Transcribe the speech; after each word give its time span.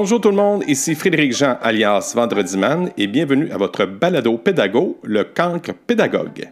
Bonjour 0.00 0.20
tout 0.20 0.28
le 0.28 0.36
monde, 0.36 0.62
ici 0.68 0.94
Frédéric 0.94 1.32
Jean 1.32 1.56
alias 1.60 2.12
Vendredi 2.14 2.56
Man 2.56 2.92
et 2.96 3.08
bienvenue 3.08 3.50
à 3.50 3.56
votre 3.56 3.84
balado 3.84 4.38
pédago, 4.38 4.96
le 5.02 5.24
cancre 5.24 5.74
pédagogue. 5.74 6.50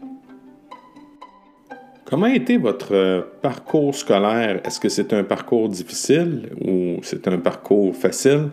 Comment 2.07 2.27
a 2.27 2.35
été 2.35 2.57
votre 2.57 2.93
euh, 2.93 3.23
parcours 3.43 3.95
scolaire? 3.95 4.61
Est-ce 4.65 4.81
que 4.81 4.89
c'est 4.89 5.13
un 5.13 5.23
parcours 5.23 5.69
difficile 5.69 6.51
ou 6.61 6.97
c'est 7.03 7.29
un 7.29 7.39
parcours 7.39 7.95
facile? 7.95 8.49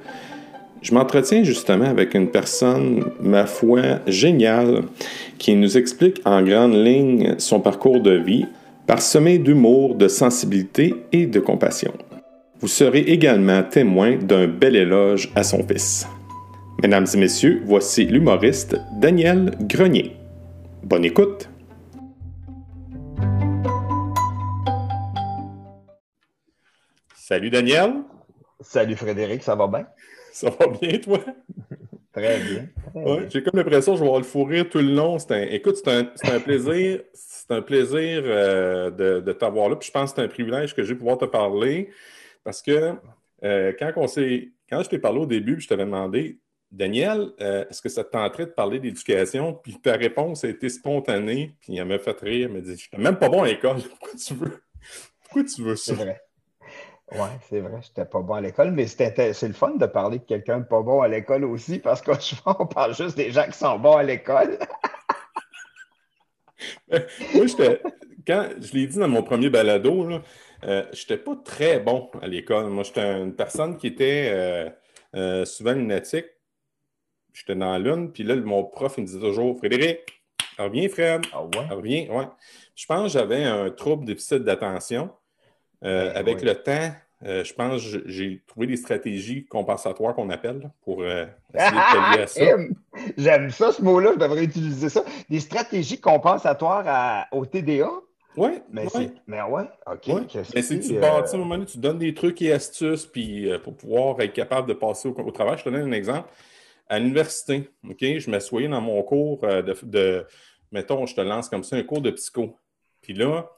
Je 0.84 0.94
m'entretiens 0.94 1.41
justement 1.41 1.86
avec 1.86 2.14
une 2.14 2.30
personne, 2.30 3.04
ma 3.20 3.48
foi, 3.48 3.82
géniale, 4.05 4.84
qui 5.39 5.55
nous 5.55 5.75
explique 5.75 6.21
en 6.23 6.44
grande 6.44 6.75
ligne 6.75 7.34
son 7.39 7.60
parcours 7.60 8.00
de 8.00 8.12
vie, 8.12 8.46
parsemé 8.86 9.39
d'humour, 9.39 9.96
de 9.96 10.07
sensibilité 10.07 10.94
et 11.12 11.25
de 11.25 11.39
compassion. 11.39 11.94
Vous 12.63 12.70
serez 12.70 12.99
également 12.99 13.62
témoin 13.62 14.16
d'un 14.16 14.48
bel 14.48 14.77
éloge 14.77 15.30
à 15.35 15.44
son 15.44 15.67
fils. 15.67 16.08
Mesdames 16.81 17.05
et 17.13 17.17
messieurs, 17.17 17.62
voici 17.66 18.05
l'humoriste 18.05 18.77
Daniel 19.02 19.52
Grenier. 19.63 20.16
Bonne 20.81 21.04
écoute! 21.04 21.49
Salut 27.13 27.49
Daniel. 27.49 27.95
Salut 28.62 28.95
Frédéric, 28.95 29.43
ça 29.43 29.55
va 29.55 29.68
bien? 29.68 29.85
Ça 30.32 30.49
va 30.49 30.68
bien, 30.68 30.99
toi? 30.99 31.20
Très 32.13 32.40
bien. 32.40 32.70
Ouais, 32.95 33.27
J'ai 33.30 33.43
comme 33.43 33.59
l'impression 33.59 33.91
que 33.91 33.98
je 33.98 34.04
vais 34.04 34.07
avoir 34.07 34.21
le 34.21 34.26
fou 34.26 34.45
rire 34.45 34.70
tout 34.70 34.77
le 34.77 34.93
long. 34.93 35.20
C'est 35.20 35.34
un... 35.34 35.41
Écoute, 35.41 35.76
c'est 35.84 35.90
un, 35.90 36.40
plaisir, 36.40 37.02
c'est 37.13 37.52
un 37.52 37.62
plaisir 37.62 38.21
euh, 38.23 38.90
de, 38.90 39.20
de 39.20 39.34
t'avoir 39.34 39.68
là. 39.68 39.76
Puis 39.76 39.88
je 39.88 39.91
pense 39.91 40.12
que 40.12 40.16
c'est 40.16 40.23
un 40.23 40.30
privilège 40.30 40.73
que 40.73 40.82
j'ai 40.84 40.93
de 40.93 40.99
pouvoir 40.99 41.18
te 41.18 41.26
parler. 41.26 41.90
Parce 42.44 42.62
que 42.62 42.96
euh, 43.44 43.74
quand, 43.77 43.91
on 43.96 44.05
quand 44.70 44.84
je 44.84 44.90
t'ai 44.90 44.99
parlé 44.99 45.20
au 45.20 45.26
début, 45.26 45.60
je 45.60 45.68
t'avais 45.68 45.86
demandé, 45.86 46.40
Daniel, 46.72 47.32
euh, 47.40 47.66
est-ce 47.70 47.82
que 47.82 47.90
ça 47.90 48.04
te 48.04 48.12
tenterait 48.12 48.48
de 48.48 48.52
parler 48.52 48.80
d'éducation? 48.80 49.54
Puis 49.54 49.80
ta 49.80 49.94
réponse 49.94 50.44
a 50.44 50.50
été 50.50 50.70
spontanée, 50.70 51.55
puis 51.62 51.77
elle 51.77 51.85
m'a 51.85 52.00
fait 52.00 52.20
rire. 52.20 52.50
Elle 52.50 52.55
m'a 52.55 52.62
dit, 52.62 52.72
je 52.72 52.88
suis 52.88 52.90
même 52.98 53.18
pas 53.18 53.30
bon 53.30 53.44
à 53.44 53.48
l'école. 53.48 53.77
Pourquoi 53.90 54.18
tu 54.18 54.34
veux? 54.34 54.63
Pourquoi 55.22 55.44
tu 55.44 55.62
veux 55.62 55.76
ça? 55.76 55.96
C'est 55.96 56.04
vrai. 56.04 56.22
Oui, 57.12 57.27
c'est 57.48 57.60
vrai, 57.60 57.80
j'étais 57.82 58.05
pas 58.05 58.22
bon 58.22 58.34
à 58.34 58.41
l'école, 58.41 58.72
mais 58.72 58.88
c'était, 58.88 59.34
c'est 59.34 59.48
le 59.48 59.54
fun 59.54 59.76
de 59.76 59.85
parler 59.85 60.18
de 60.18 60.24
quelqu'un 60.24 60.60
de 60.60 60.66
pas 60.66 60.82
bon 60.82 61.02
à 61.02 61.07
l'école 61.07 61.44
aussi, 61.44 61.78
parce 61.78 62.02
que 62.02 62.12
souvent, 62.20 62.55
on 62.60 62.66
parle 62.66 62.96
juste 62.96 63.16
des 63.16 63.30
gens 63.30 63.46
qui 63.46 63.57
sont 63.57 63.78
bons 63.78 63.98
à 63.98 64.03
l'école. 64.03 64.57
Moi, 66.90 67.46
j'étais, 67.46 67.81
quand 68.25 68.50
je 68.59 68.74
l'ai 68.74 68.88
dit 68.88 68.97
dans 68.97 69.07
mon 69.07 69.22
premier 69.22 69.50
balado, 69.50 70.07
là, 70.07 70.22
euh, 70.66 70.84
j'étais 70.94 71.18
pas 71.18 71.36
très 71.44 71.80
bon 71.80 72.09
à 72.22 72.28
l'école. 72.28 72.68
Moi, 72.68 72.84
j'étais 72.84 73.02
une 73.02 73.36
personne 73.36 73.78
qui 73.78 73.88
était 73.88 74.30
euh, 74.34 74.69
euh, 75.16 75.46
souvent 75.46 75.74
lunatique. 75.74 76.25
J'étais 77.34 77.56
dans 77.56 77.78
l'une, 77.78 78.12
puis 78.12 78.24
là, 78.24 78.36
mon 78.36 78.64
prof, 78.64 78.94
il 78.97 79.02
me 79.02 79.08
disait 79.08 79.19
toujours 79.19 79.58
Frédéric, 79.58 80.00
reviens, 80.58 80.88
Fred, 80.88 81.25
Ah 81.34 81.44
ouais? 81.44 81.68
reviens. 81.69 82.08
Ouais. 82.12 82.25
Je 82.75 82.86
pense 82.86 83.12
que 83.12 83.19
j'avais 83.19 83.44
un 83.44 83.72
trouble 83.72 84.06
déficit 84.06 84.44
d'attention. 84.44 85.09
Euh, 85.84 86.12
Ben 86.12 86.18
avec 86.18 86.41
le 86.44 86.56
temps, 86.56 86.91
euh, 87.25 87.44
je 87.44 87.53
pense 87.53 87.84
que 87.84 88.03
j'ai 88.06 88.41
trouvé 88.46 88.68
des 88.68 88.78
stratégies 88.78 89.46
compensatoires 89.46 90.14
qu'on 90.14 90.30
appelle 90.30 90.59
là, 90.59 90.72
pour 90.81 91.02
euh, 91.02 91.25
essayer 91.53 91.72
de 91.72 92.19
à 92.22 92.28
ça. 92.28 92.46
J'aime 93.18 93.50
ça, 93.50 93.72
ce 93.72 93.81
mot-là, 93.81 94.12
je 94.14 94.19
devrais 94.19 94.44
utiliser 94.44 94.90
ça. 94.90 95.03
Des 95.30 95.40
stratégies 95.40 96.00
compensatoires 96.00 96.84
à- 96.86 97.28
au 97.31 97.46
TDA? 97.46 97.90
Oui, 98.35 98.50
Mais, 98.72 98.88
c'est, 98.89 99.13
mais 99.28 99.41
ouais, 99.44 99.63
OK. 99.85 100.07
Ouais. 100.07 100.44
Mais 100.56 100.62
c'est 100.62 100.79
tu 100.79 100.97
euh, 100.97 101.00
bâtis, 101.00 101.34
à 101.34 101.35
un 101.35 101.39
moment 101.39 101.56
donné, 101.56 101.66
tu 101.66 101.78
donnes 101.78 102.00
des 102.00 102.13
trucs 102.13 102.41
et 102.41 102.51
astuces 102.51 103.06
puis, 103.06 103.50
euh, 103.50 103.59
pour 103.59 103.75
pouvoir 103.75 104.19
être 104.22 104.34
capable 104.34 104.67
de 104.67 104.73
passer 104.73 105.07
au, 105.07 105.12
au 105.12 105.31
travail. 105.31 105.57
Je 105.57 105.63
te 105.63 105.69
donne 105.69 105.88
un 105.88 105.91
exemple. 105.91 106.29
À 106.89 107.00
l'université, 107.00 107.69
OK, 107.88 107.99
je 108.01 108.29
m'assoyais 108.29 108.67
dans 108.67 108.81
mon 108.81 109.01
cours 109.03 109.43
euh, 109.43 109.61
de, 109.61 109.75
de- 109.83 110.25
mettons, 110.72 111.05
je 111.05 111.16
te 111.16 111.22
lance 111.22 111.49
comme 111.49 111.63
ça, 111.63 111.75
un 111.75 111.83
cours 111.83 112.01
de 112.01 112.11
psycho. 112.11 112.57
Puis 113.01 113.13
là, 113.13 113.49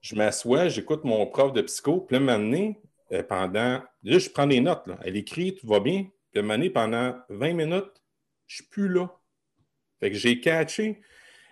je 0.00 0.14
m'assois, 0.14 0.68
j'écoute 0.68 1.04
mon 1.04 1.26
prof 1.26 1.52
de 1.52 1.62
psycho, 1.62 2.00
puis 2.00 2.16
là, 2.16 2.22
un 2.22 2.24
moment 2.24 2.38
donné, 2.38 2.80
euh, 3.12 3.22
pendant. 3.22 3.82
Là, 4.02 4.18
je 4.18 4.28
prends 4.28 4.46
des 4.46 4.60
notes. 4.60 4.86
Là. 4.86 4.98
Elle 5.02 5.16
écrit, 5.16 5.54
tout 5.54 5.66
va 5.66 5.80
bien. 5.80 6.06
Puis 6.30 6.38
à 6.38 6.40
un 6.40 6.42
moment 6.42 6.54
donné, 6.54 6.70
pendant 6.70 7.16
20 7.30 7.52
minutes, 7.54 8.02
je 8.46 8.56
suis 8.56 8.64
plus 8.66 8.88
là. 8.88 9.10
Fait 10.00 10.10
que 10.10 10.16
j'ai 10.16 10.40
catché. 10.40 11.00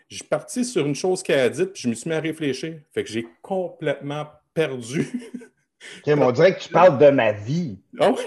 Je 0.09 0.17
suis 0.17 0.25
parti 0.25 0.65
sur 0.65 0.87
une 0.87 0.95
chose 0.95 1.23
qu'elle 1.23 1.41
a 1.41 1.49
dite, 1.49 1.73
puis 1.73 1.83
je 1.83 1.89
me 1.89 1.95
suis 1.95 2.09
mis 2.09 2.17
à 2.17 2.21
réfléchir. 2.21 2.79
Fait 2.95 3.05
que 3.05 3.11
j'ai 3.11 3.27
complètement 3.43 4.27
perdu. 4.55 5.09
Kim, 6.05 6.23
on 6.23 6.33
dirait 6.33 6.55
que 6.57 6.61
tu 6.61 6.69
parles 6.71 6.99
de 6.99 7.11
ma 7.11 7.33
vie. 7.33 7.79
Ah 7.99 8.11
ouais? 8.11 8.17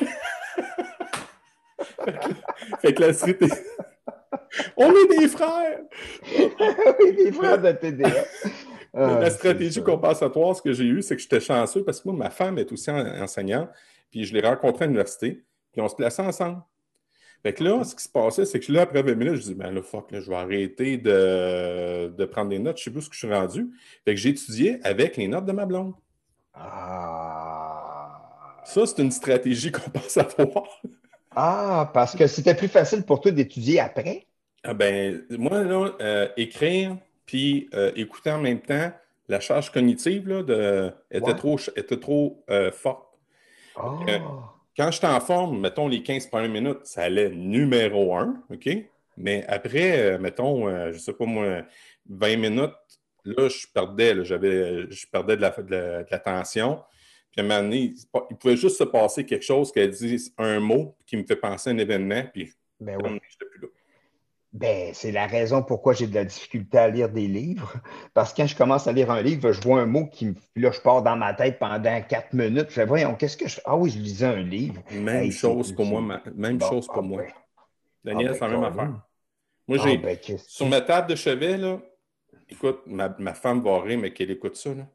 fait, 2.81 2.93
que, 2.93 3.01
la 3.01 3.13
suite 3.13 3.41
est- 3.41 3.65
On 4.77 4.91
est 4.91 5.19
des 5.19 5.27
frères! 5.27 5.79
oui, 7.01 7.13
des 7.15 7.31
frères 7.31 7.61
de 7.61 7.71
TDA. 7.71 8.09
Ah, 8.93 9.19
la 9.19 9.29
c'est 9.29 9.37
stratégie 9.37 9.83
compensatoire, 9.83 10.55
ce 10.55 10.61
que 10.61 10.73
j'ai 10.73 10.85
eu, 10.85 11.01
c'est 11.01 11.15
que 11.15 11.21
j'étais 11.21 11.39
chanceux 11.39 11.83
parce 11.83 12.01
que 12.01 12.07
moi, 12.09 12.17
ma 12.17 12.29
femme 12.29 12.57
est 12.57 12.71
aussi 12.71 12.89
en- 12.89 13.21
enseignante, 13.21 13.69
puis 14.09 14.23
je 14.25 14.33
l'ai 14.33 14.41
rencontrée 14.41 14.85
à 14.85 14.87
l'université, 14.87 15.43
puis 15.71 15.81
on 15.81 15.87
se 15.87 15.95
plaçait 15.95 16.23
ensemble. 16.23 16.61
Fait 17.43 17.53
que 17.53 17.63
là, 17.63 17.83
ce 17.83 17.95
qui 17.95 18.03
se 18.03 18.09
passait, 18.09 18.45
c'est 18.45 18.59
que 18.59 18.71
là, 18.71 18.81
après 18.81 19.01
20 19.01 19.15
minutes, 19.15 19.35
je 19.35 19.41
dis, 19.43 19.55
ben 19.55 19.71
là, 19.71 19.81
fuck, 19.81 20.11
là, 20.11 20.19
je 20.19 20.29
vais 20.29 20.35
arrêter 20.35 20.97
de, 20.97 22.09
de 22.09 22.25
prendre 22.25 22.49
des 22.49 22.59
notes, 22.59 22.77
je 22.77 22.83
sais 22.85 22.91
plus 22.91 23.03
ce 23.03 23.09
que 23.09 23.15
je 23.15 23.19
suis 23.25 23.33
rendu. 23.33 23.67
Fait 24.05 24.13
que 24.15 24.19
j'ai 24.19 24.29
étudié 24.29 24.79
avec 24.83 25.15
les 25.17 25.27
notes 25.27 25.45
de 25.45 25.51
ma 25.53 25.65
blonde. 25.65 25.93
Ah. 26.53 28.61
Ça, 28.65 28.85
c'est 28.85 29.01
une 29.01 29.11
stratégie 29.11 29.71
compensatoire. 29.71 30.81
Ah, 31.35 31.89
parce 31.93 32.15
que 32.15 32.27
c'était 32.27 32.55
plus 32.55 32.67
facile 32.67 33.03
pour 33.03 33.21
toi 33.21 33.31
d'étudier 33.31 33.79
après? 33.79 34.27
Ah 34.63 34.73
ben, 34.73 35.23
moi, 35.31 35.63
là, 35.63 35.91
euh, 36.01 36.27
écrire 36.37 36.97
puis 37.25 37.69
euh, 37.73 37.91
écouter 37.95 38.31
en 38.31 38.39
même 38.39 38.61
temps, 38.61 38.91
la 39.27 39.39
charge 39.39 39.71
cognitive 39.71 40.27
là, 40.27 40.43
de, 40.43 40.91
était 41.11 41.21
Ouais. 41.21 41.35
trop, 41.35 41.57
était 41.75 41.99
trop 41.99 42.43
euh, 42.49 42.71
forte. 42.71 43.05
Ah. 43.75 44.58
Quand 44.77 44.91
j'étais 44.91 45.07
en 45.07 45.19
forme, 45.19 45.59
mettons 45.59 45.87
les 45.87 46.03
15 46.03 46.27
premières 46.27 46.49
minutes, 46.49 46.85
ça 46.85 47.03
allait 47.03 47.29
numéro 47.29 48.15
un, 48.15 48.41
OK? 48.49 48.69
Mais 49.17 49.45
après, 49.47 49.99
euh, 50.13 50.17
mettons, 50.17 50.67
euh, 50.69 50.91
je 50.93 50.97
sais 50.99 51.13
pas 51.13 51.25
moi, 51.25 51.63
20 52.09 52.37
minutes, 52.37 52.71
là, 53.25 53.49
je 53.49 53.67
perdais, 53.73 54.13
là, 54.13 54.23
je 54.23 55.05
perdais 55.11 55.35
de 55.35 55.41
la, 55.41 55.49
de 55.51 55.71
la- 55.71 56.03
de 56.03 56.07
l'attention. 56.09 56.81
Puis 57.31 57.41
à 57.41 57.43
un 57.43 57.47
moment 57.47 57.61
donné, 57.61 57.93
il, 58.29 58.37
pouvait 58.37 58.57
juste 58.57 58.77
se 58.77 58.83
passer 58.85 59.25
quelque 59.25 59.43
chose 59.45 59.71
qu'elle 59.71 59.91
dise 59.91 60.33
un 60.37 60.59
mot 60.59 60.95
qui 61.05 61.17
me 61.17 61.23
fait 61.25 61.35
penser 61.35 61.69
à 61.69 61.73
un 61.73 61.77
événement, 61.77 62.23
puis 62.33 62.51
Ben 62.79 62.97
oui. 63.03 63.19
j'étais 63.29 63.45
plus 63.51 63.61
là. 63.61 63.67
Ben, 64.51 64.93
c'est 64.95 65.11
la 65.11 65.27
raison 65.27 65.61
pourquoi 65.61 65.93
j'ai 65.93 66.07
de 66.07 66.15
la 66.15 66.25
difficulté 66.25 66.77
à 66.79 66.87
lire 66.89 67.09
des 67.09 67.27
livres. 67.27 67.71
Parce 68.15 68.33
que 68.33 68.41
quand 68.41 68.47
je 68.47 68.55
commence 68.55 68.87
à 68.87 68.91
lire 68.91 69.11
un 69.11 69.21
livre, 69.21 69.51
je 69.51 69.61
vois 69.61 69.81
un 69.81 69.85
mot 69.85 70.07
qui 70.07 70.25
me. 70.25 70.33
Puis 70.33 70.63
là, 70.63 70.71
je 70.71 70.79
pars 70.81 71.03
dans 71.03 71.15
ma 71.15 71.35
tête 71.35 71.59
pendant 71.59 72.01
quatre 72.01 72.33
minutes. 72.33 72.65
Je 72.69 72.73
fais, 72.73 72.85
voyons, 72.85 73.13
qu'est-ce 73.13 73.37
que 73.37 73.47
je 73.47 73.55
fais? 73.55 73.61
Ah 73.65 73.77
oui, 73.77 73.91
je 73.91 73.99
lisais 73.99 74.25
un 74.25 74.41
livre. 74.41 74.81
Même 74.91 75.23
Hey, 75.23 75.31
chose 75.31 75.71
pour 75.71 75.85
moi, 75.85 76.01
ma- 76.01 76.23
même 76.35 76.59
Bon, 76.59 76.65
chose 76.67 76.87
pour 76.87 76.95
ah 76.95 77.01
moi. 77.03 77.21
ben. 77.21 77.31
Daniel, 78.03 78.31
Ah 78.31 78.33
c'est 78.33 78.41
la 78.41 78.47
ben, 78.49 78.59
même 78.59 78.63
affaire. 78.63 79.01
Moi, 79.67 79.77
Ah 79.77 79.83
j'ai, 79.83 79.97
ben, 80.03 80.17
sur 80.47 80.67
ma 80.67 80.81
table 80.81 81.09
de 81.09 81.15
chevet, 81.15 81.57
là, 81.57 81.81
écoute, 82.49 82.81
ma, 82.87 83.15
ma 83.19 83.33
femme 83.33 83.61
va 83.63 83.81
rire, 83.81 83.99
mais 83.99 84.13
qu'elle 84.13 84.31
écoute 84.31 84.55
ça, 84.55 84.73
là. 84.73 84.87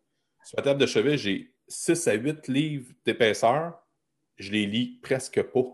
Sur 0.43 0.59
ma 0.59 0.63
table 0.65 0.81
de 0.81 0.87
chevet, 0.87 1.19
j'ai 1.19 1.55
6 1.69 2.09
à 2.09 2.15
8 2.15 2.49
livres 2.49 2.93
d'épaisseur. 3.07 3.79
Je 4.39 4.53
les 4.53 4.67
lis 4.67 5.01
presque 5.03 5.43
pas. 5.43 5.65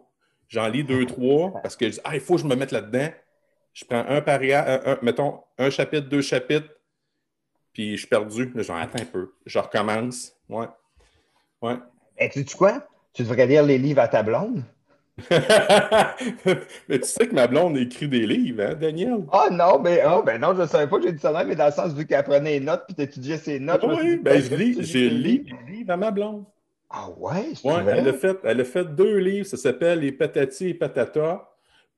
J'en 0.49 0.69
lis 0.69 0.85
deux, 0.85 1.07
trois, 1.07 1.61
parce 1.63 1.77
que 1.77 1.87
je 1.87 1.93
dis, 1.93 2.01
ah, 2.05 2.15
il 2.17 2.21
faut 2.21 2.37
que 2.37 2.43
je 2.43 2.47
me 2.47 2.57
mette 2.57 2.73
là-dedans. 2.73 3.11
Je 3.73 3.85
prends 3.85 4.05
un 4.09 4.21
paria, 4.21 4.65
un- 4.67 4.93
un- 4.93 4.99
mettons, 5.03 5.41
un 5.59 5.71
chapitre, 5.71 6.09
deux 6.09 6.23
chapitres, 6.23 6.69
puis 7.73 7.93
je 7.93 7.99
suis 7.99 8.09
perdu. 8.09 8.51
Là, 8.55 8.63
j'en 8.63 8.77
attends 8.77 9.03
un 9.03 9.07
peu. 9.07 9.33
Je 9.47 9.59
recommence. 9.59 10.33
Ouais. 10.49 10.67
Ouais. 11.63 11.77
Eh, 12.19 12.29
tu 12.29 12.45
sais 12.45 12.57
quoi? 12.57 12.87
Tu 13.13 13.23
devrais 13.23 13.47
lire 13.47 13.63
les 13.65 13.79
livres 13.79 14.01
à 14.01 14.09
ta 14.09 14.23
blonde? 14.23 14.63
mais 16.89 16.99
tu 16.99 17.09
sais 17.09 17.27
que 17.27 17.35
ma 17.35 17.47
blonde 17.47 17.77
écrit 17.77 18.09
des 18.09 18.27
livres, 18.27 18.63
hein, 18.65 18.75
Daniel? 18.75 19.25
Ah 19.33 19.49
non, 19.51 19.79
mais 19.79 20.01
ah, 20.01 20.23
ben 20.25 20.41
non, 20.41 20.55
je 20.55 20.63
ne 20.63 20.67
savais 20.67 20.87
pas 20.87 20.97
que 20.99 21.03
j'ai 21.05 21.13
dit 21.13 21.21
ça, 21.21 21.45
mais 21.45 21.55
dans 21.55 21.67
le 21.67 21.73
sens 21.73 21.93
vu 21.93 22.07
qu'elle 22.07 22.25
prenait 22.25 22.59
des 22.59 22.65
notes 22.65 22.85
puis 22.87 22.95
tu 22.95 23.03
étudiais 23.03 23.37
ses 23.37 23.61
notes. 23.61 23.83
suis 23.83 23.91
oui, 23.91 24.17
dit, 24.17 24.23
ben, 24.23 24.41
je 24.41 24.55
lis, 24.55 24.77
j'ai 24.81 25.11
lu 25.11 25.39
des 25.41 25.73
livres 25.73 25.91
à 25.91 25.97
ma 25.97 26.11
blonde. 26.11 26.45
Ah 26.89 27.09
ouais, 27.19 27.53
vrai? 27.63 27.99
elle 27.99 28.09
a, 28.09 28.13
fait, 28.13 28.39
elle 28.43 28.61
a 28.61 28.65
fait 28.65 28.85
deux 28.85 29.19
livres, 29.19 29.47
ça 29.47 29.57
s'appelle 29.57 30.01
Les 30.01 30.11
Patati 30.11 30.71
et 30.71 30.75
Patata, 30.75 31.49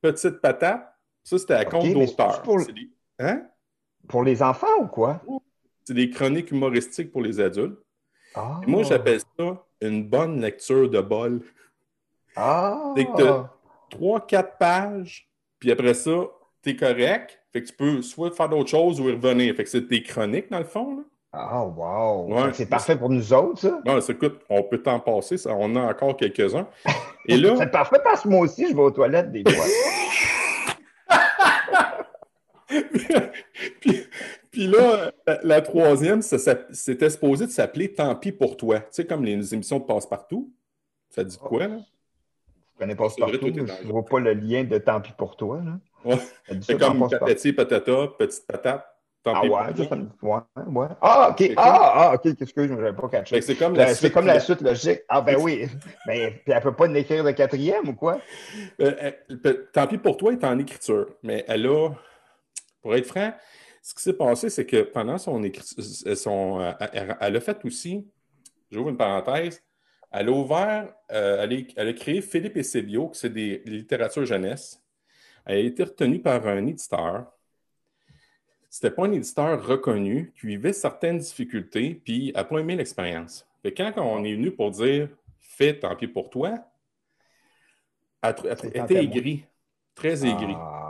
Petite 0.03 0.41
Patate. 0.41 0.92
Ça, 1.25 1.39
c'était 1.39 1.55
à 1.55 1.65
compte 1.65 1.85
c'est 1.87 1.95
d'auteur. 1.95 2.43
pour- 2.43 2.59
des, 2.67 2.91
hein? 3.19 3.43
Pour 4.09 4.23
les 4.25 4.43
enfants 4.43 4.79
ou 4.81 4.87
quoi? 4.87 5.21
C'est 5.85 5.95
des 5.95 6.11
chroniques 6.11 6.51
humoristiques 6.51 7.11
pour 7.13 7.23
les 7.23 7.41
adultes. 7.41 7.79
Ah. 8.35 8.61
Et 8.67 8.71
moi, 8.71 8.83
j'appelle 8.83 9.21
ça 9.39 9.65
une 9.81 10.05
bonne 10.09 10.41
lecture 10.41 10.89
de 10.91 11.01
bol. 11.01 11.43
Ah. 12.37 12.93
C'est 12.97 13.05
que 13.05 13.17
t'as- 13.17 13.51
Trois, 13.91 14.21
quatre 14.27 14.57
pages, 14.57 15.29
puis 15.59 15.71
après 15.71 15.93
ça, 15.93 16.11
t'es 16.63 16.75
correct. 16.75 17.39
Fait 17.53 17.61
que 17.63 17.67
tu 17.69 17.75
peux 17.75 18.01
soit 18.01 18.31
faire 18.31 18.49
d'autres 18.49 18.71
choses 18.71 18.99
ou 18.99 19.09
y 19.11 19.13
revenir. 19.13 19.55
Fait 19.55 19.65
que 19.65 19.69
c'est 19.69 19.87
tes 19.87 20.03
chroniques, 20.03 20.51
dans 20.51 20.59
le 20.61 20.65
fond. 20.65 20.97
Là. 20.97 21.03
Ah, 21.35 21.63
wow! 21.65 22.33
Ouais. 22.35 22.51
C'est 22.55 22.69
parfait 22.71 22.97
pour 22.97 23.11
nous 23.11 23.33
autres, 23.35 23.61
ça. 23.61 23.81
Non, 23.85 24.01
écoute, 24.01 24.41
on 24.49 24.63
peut 24.63 24.79
t'en 24.83 24.99
passer, 24.99 25.37
ça, 25.37 25.55
on 25.55 25.77
a 25.77 25.81
encore 25.91 26.17
quelques-uns. 26.17 26.67
Et 27.27 27.37
là, 27.37 27.55
C'est 27.59 27.71
parfait 27.71 28.01
parce 28.03 28.23
que 28.23 28.29
moi 28.29 28.41
aussi, 28.41 28.67
je 28.69 28.75
vais 28.75 28.81
aux 28.81 28.91
toilettes 28.91 29.31
des 29.31 29.43
fois. 29.51 29.65
puis, 33.81 34.07
puis 34.51 34.67
là, 34.67 35.13
la, 35.27 35.41
la 35.43 35.61
troisième, 35.61 36.23
c'était 36.23 37.11
supposé 37.11 37.47
de 37.47 37.51
s'appeler 37.51 37.93
Tant 37.93 38.15
pis 38.15 38.33
pour 38.33 38.57
toi. 38.57 38.81
Tu 38.81 38.87
sais, 38.91 39.07
comme 39.07 39.25
les 39.25 39.55
émissions 39.55 39.79
de 39.79 39.85
Passe-Partout. 39.85 40.51
Ça 41.11 41.25
dit 41.25 41.39
quoi, 41.39 41.69
là? 41.69 41.79
Je 42.75 42.79
connais 42.81 42.95
pas 42.97 43.09
C'est 43.11 43.21
vrai, 43.21 43.33
partout, 43.33 43.51
toi, 43.51 43.55
t'es 43.55 43.67
dans 43.67 43.77
je 43.83 43.87
ne 43.87 43.93
vois 43.93 44.05
pas 44.05 44.19
le 44.21 44.33
lien 44.33 44.65
de 44.65 44.79
tant 44.79 45.01
pis 45.01 45.13
pour 45.17 45.37
toi. 45.37 45.61
Là. 45.65 45.79
Ouais. 46.05 46.19
C'est 46.63 46.79
comme 46.79 46.99
Passe-Partout. 47.01 47.25
patati, 47.27 47.53
patata, 47.53 47.93
petite 48.19 48.47
patate. 48.47 48.87
Tant 49.23 49.35
Ah 49.37 49.41
pis 49.43 49.49
ouais, 49.51 49.67
pour 49.69 49.77
ça, 49.77 49.97
toi. 50.21 50.47
ça 50.57 50.63
ouais, 50.63 50.81
ouais. 50.81 50.87
Ah, 51.01 51.29
ok. 51.31 51.53
Ah, 51.57 51.93
ah, 51.95 52.15
ok, 52.17 52.27
excuse, 52.41 52.69
je 52.69 52.75
n'avais 52.75 52.93
pas 52.93 53.09
catché. 53.09 53.39
que 53.39 53.45
C'est 53.45 53.55
comme 53.55 53.77
la 53.77 53.95
suite. 53.95 54.13
comme 54.13 54.27
la 54.27 54.41
suite 54.41 54.61
logique. 54.63 55.03
Ah, 55.09 55.21
ben 55.21 55.37
oui. 55.41 55.69
Mais 56.09 56.31
puis 56.45 56.53
elle 56.53 56.61
peut 56.61 56.73
pas 56.75 56.89
l'écrire 56.89 57.23
de 57.23 57.31
quatrième 57.31 57.89
ou 57.89 57.95
quoi? 57.95 58.19
Euh, 58.81 58.95
elle- 58.99 59.67
tant 59.73 59.87
pis 59.87 59.99
pour 59.99 60.17
toi 60.17 60.33
est 60.33 60.43
en 60.43 60.59
écriture, 60.59 61.07
mais 61.23 61.45
elle 61.47 61.67
a, 61.69 61.91
pour 62.83 62.95
être 62.95 63.07
franc, 63.07 63.33
ce 63.81 63.95
qui 63.95 64.03
s'est 64.03 64.13
passé, 64.13 64.51
c'est 64.51 64.67
que 64.67 64.83
pendant 64.83 65.19
son 65.19 65.43
écriture, 65.43 65.83
son, 66.17 66.61
euh, 66.61 66.73
elle, 67.21 67.37
a 67.37 67.41
fait 67.41 67.65
aussi, 67.65 68.07
j'ouvre 68.71 68.91
une 68.91 68.97
parenthèse, 68.97 69.63
elle 70.11 70.29
a 70.29 70.33
ouvert, 70.33 70.95
euh, 71.11 71.43
elle, 71.43 71.53
a, 71.53 71.63
elle 71.77 71.89
a 71.89 71.93
créé 71.93 72.21
Philippe 72.21 72.57
et 72.57 72.63
Sébio, 72.63 73.09
qui 73.09 73.19
c'est 73.19 73.31
des 73.33 73.63
littératures 73.65 74.25
jeunesse. 74.25 74.81
Elle 75.45 75.57
a 75.57 75.61
été 75.61 75.83
retenue 75.83 76.21
par 76.21 76.47
un 76.47 76.67
éditeur. 76.67 77.27
C'était 78.71 78.91
pas 78.91 79.05
un 79.05 79.13
éditeur 79.13 79.65
reconnu, 79.67 80.33
qui 80.39 80.47
vivait 80.47 80.73
certaines 80.73 81.19
difficultés, 81.19 82.01
puis 82.05 82.29
elle 82.29 82.35
n'a 82.35 82.45
pas 82.45 82.59
aimé 82.59 82.77
l'expérience. 82.77 83.47
Quand 83.65 83.93
on 83.97 84.25
est 84.25 84.35
venu 84.35 84.51
pour 84.53 84.71
dire 84.71 85.09
fais 85.39 85.79
tant 85.79 85.95
pis 85.97 86.07
pour 86.07 86.31
toi, 86.31 86.59
elle, 88.23 88.35
elle 88.45 88.83
était 88.83 89.05
aigrie, 89.05 89.45
très 89.95 90.25
aigrie. 90.25 90.55
Ah. 90.57 90.82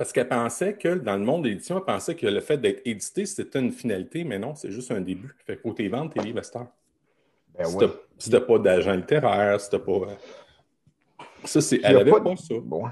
Parce 0.00 0.12
qu'elle 0.14 0.28
pensait 0.28 0.78
que 0.78 0.94
dans 0.94 1.18
le 1.18 1.22
monde 1.26 1.44
de 1.44 1.50
l'édition, 1.50 1.76
elle 1.76 1.84
pensait 1.84 2.14
que 2.14 2.26
le 2.26 2.40
fait 2.40 2.56
d'être 2.56 2.80
édité, 2.86 3.26
c'était 3.26 3.60
une 3.60 3.70
finalité, 3.70 4.24
mais 4.24 4.38
non, 4.38 4.54
c'est 4.54 4.70
juste 4.70 4.90
un 4.92 5.02
début. 5.02 5.34
Fait 5.46 5.58
que 5.58 5.68
tes 5.72 5.88
ventes 5.88 6.14
tes 6.14 6.20
livres 6.22 6.38
à 6.38 6.42
cette 6.42 6.56
heure. 6.56 6.68
Ben 7.58 7.66
Si 7.66 7.76
oui. 7.76 7.86
t'as- 8.30 8.40
pas 8.40 8.58
d'agent 8.58 8.94
littéraire, 8.94 9.60
si 9.60 9.68
t'as 9.68 9.78
pas. 9.78 9.92
euh, 9.92 10.06
Ça, 11.44 11.60
c'est. 11.60 11.80
Elle 11.84 11.98
avait 11.98 12.10
pas 12.12 12.34
ça. 12.36 12.54
Bon. 12.62 12.84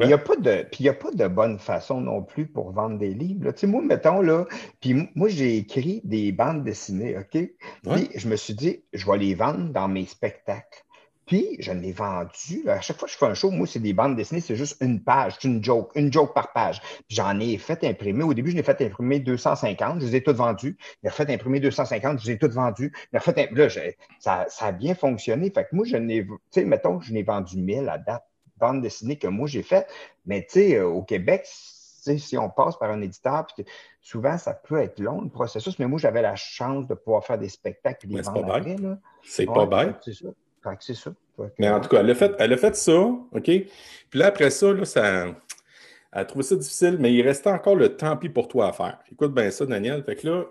Il 0.00 0.06
n'y 0.06 0.12
a, 0.12 0.18
pas 0.18 0.36
de- 0.36 0.64
puis 0.70 0.80
il 0.80 0.84
y 0.86 0.88
a 0.90 0.92
pas 0.94 1.12
de 1.12 1.26
bonne 1.28 1.58
façon 1.58 1.98
non 2.02 2.22
plus 2.22 2.46
pour 2.46 2.72
vendre 2.72 2.98
des 2.98 3.14
livres. 3.14 3.46
là. 3.46 3.54
Tu 3.54 3.60
sais, 3.60 3.66
moi, 3.66 3.80
mettons, 3.82 4.20
là, 4.20 4.44
puis 4.80 5.08
moi, 5.14 5.28
j'ai 5.28 5.56
écrit 5.56 6.02
des 6.04 6.30
bandes 6.30 6.62
dessinées, 6.62 7.16
OK? 7.16 7.30
Puis 7.30 7.50
Ouais. 7.86 8.08
je 8.14 8.28
me 8.28 8.36
suis 8.36 8.52
dit, 8.54 8.84
je 8.92 9.10
vais 9.10 9.16
les 9.16 9.34
vendre 9.34 9.70
dans 9.72 9.88
mes 9.88 10.04
spectacles. 10.04 10.84
Puis 11.26 11.56
je 11.58 11.72
l'ai 11.72 11.92
vendu. 11.92 12.68
À 12.68 12.80
chaque 12.80 12.98
fois 12.98 13.06
que 13.08 13.12
je 13.12 13.18
fais 13.18 13.26
un 13.26 13.34
show, 13.34 13.50
moi, 13.50 13.66
c'est 13.66 13.80
des 13.80 13.92
bandes 13.92 14.14
dessinées, 14.16 14.40
c'est 14.40 14.54
juste 14.56 14.76
une 14.80 15.02
page, 15.02 15.34
c'est 15.40 15.48
une 15.48 15.62
joke, 15.62 15.90
une 15.96 16.12
joke 16.12 16.34
par 16.34 16.52
page. 16.52 16.80
Puis 17.08 17.16
j'en 17.16 17.38
ai 17.40 17.58
fait 17.58 17.82
imprimer. 17.84 18.22
Au 18.22 18.32
début, 18.32 18.52
je 18.52 18.56
l'ai 18.56 18.62
fait 18.62 18.80
imprimer 18.80 19.18
250, 19.18 20.00
je 20.00 20.06
les 20.06 20.16
ai 20.16 20.22
toutes 20.22 20.36
vendues. 20.36 20.76
A 21.04 21.10
fait 21.10 21.28
imprimer 21.30 21.58
250, 21.60 22.20
je 22.20 22.26
les 22.26 22.32
ai 22.32 22.38
toutes 22.38 22.52
vendues. 22.52 22.92
A 23.12 23.20
fait 23.20 23.36
im- 23.38 23.54
là, 23.56 23.68
j'ai- 23.68 23.96
ça, 24.20 24.46
ça 24.48 24.66
a 24.66 24.72
bien 24.72 24.94
fonctionné. 24.94 25.50
Fait 25.50 25.64
que 25.64 25.74
moi, 25.74 25.84
je 25.84 25.96
n'ai, 25.96 26.24
tu 26.24 26.30
sais, 26.50 26.64
mettons, 26.64 27.00
je 27.00 27.12
n'ai 27.12 27.22
vendu 27.24 27.58
1000 27.58 27.88
à 27.88 27.98
date 27.98 28.24
bandes 28.58 28.80
dessinées 28.80 29.18
que 29.18 29.26
moi 29.26 29.46
j'ai 29.46 29.62
faites. 29.62 29.86
Mais 30.24 30.42
tu 30.42 30.60
sais, 30.60 30.80
au 30.80 31.02
Québec, 31.02 31.42
si 31.46 32.38
on 32.38 32.48
passe 32.48 32.76
par 32.78 32.90
un 32.90 33.02
éditeur, 33.02 33.46
puis 33.46 33.64
souvent 34.00 34.38
ça 34.38 34.54
peut 34.54 34.80
être 34.80 35.00
long 35.00 35.20
le 35.20 35.28
processus, 35.28 35.78
mais 35.78 35.86
moi 35.86 35.98
j'avais 35.98 36.22
la 36.22 36.36
chance 36.36 36.86
de 36.86 36.94
pouvoir 36.94 37.24
faire 37.24 37.36
des 37.38 37.48
spectacles 37.48 38.06
Mais 38.08 38.22
c'est 38.22 38.32
pas. 38.32 38.58
Là. 38.80 38.98
C'est 39.22 39.48
Ouais, 39.48 39.54
pas 39.54 39.66
bête. 39.66 39.96
C'est 40.02 40.14
ça. 40.14 40.28
C'est 40.80 40.94
ça. 40.94 41.12
Mais 41.58 41.68
en 41.68 41.80
tout 41.80 41.88
cas, 41.88 42.00
elle 42.00 42.10
a 42.10 42.14
fait, 42.14 42.34
elle 42.38 42.52
a 42.52 42.56
fait 42.56 42.76
ça, 42.76 42.98
OK? 42.98 43.42
Puis 43.42 44.18
là, 44.18 44.26
après 44.26 44.50
ça, 44.50 44.72
là, 44.72 44.84
ça. 44.84 45.26
Elle 45.26 46.22
a 46.22 46.24
trouvé 46.24 46.44
ça 46.44 46.56
difficile, 46.56 46.96
mais 46.98 47.12
il 47.12 47.22
restait 47.22 47.50
encore 47.50 47.76
le 47.76 47.94
tant 47.94 48.16
pis 48.16 48.28
pour 48.28 48.48
toi 48.48 48.68
à 48.68 48.72
faire. 48.72 48.98
Écoute 49.12 49.34
bien 49.34 49.50
ça, 49.50 49.66
Daniel. 49.66 50.02
Fait 50.02 50.16
que 50.16 50.26
là, 50.26 50.44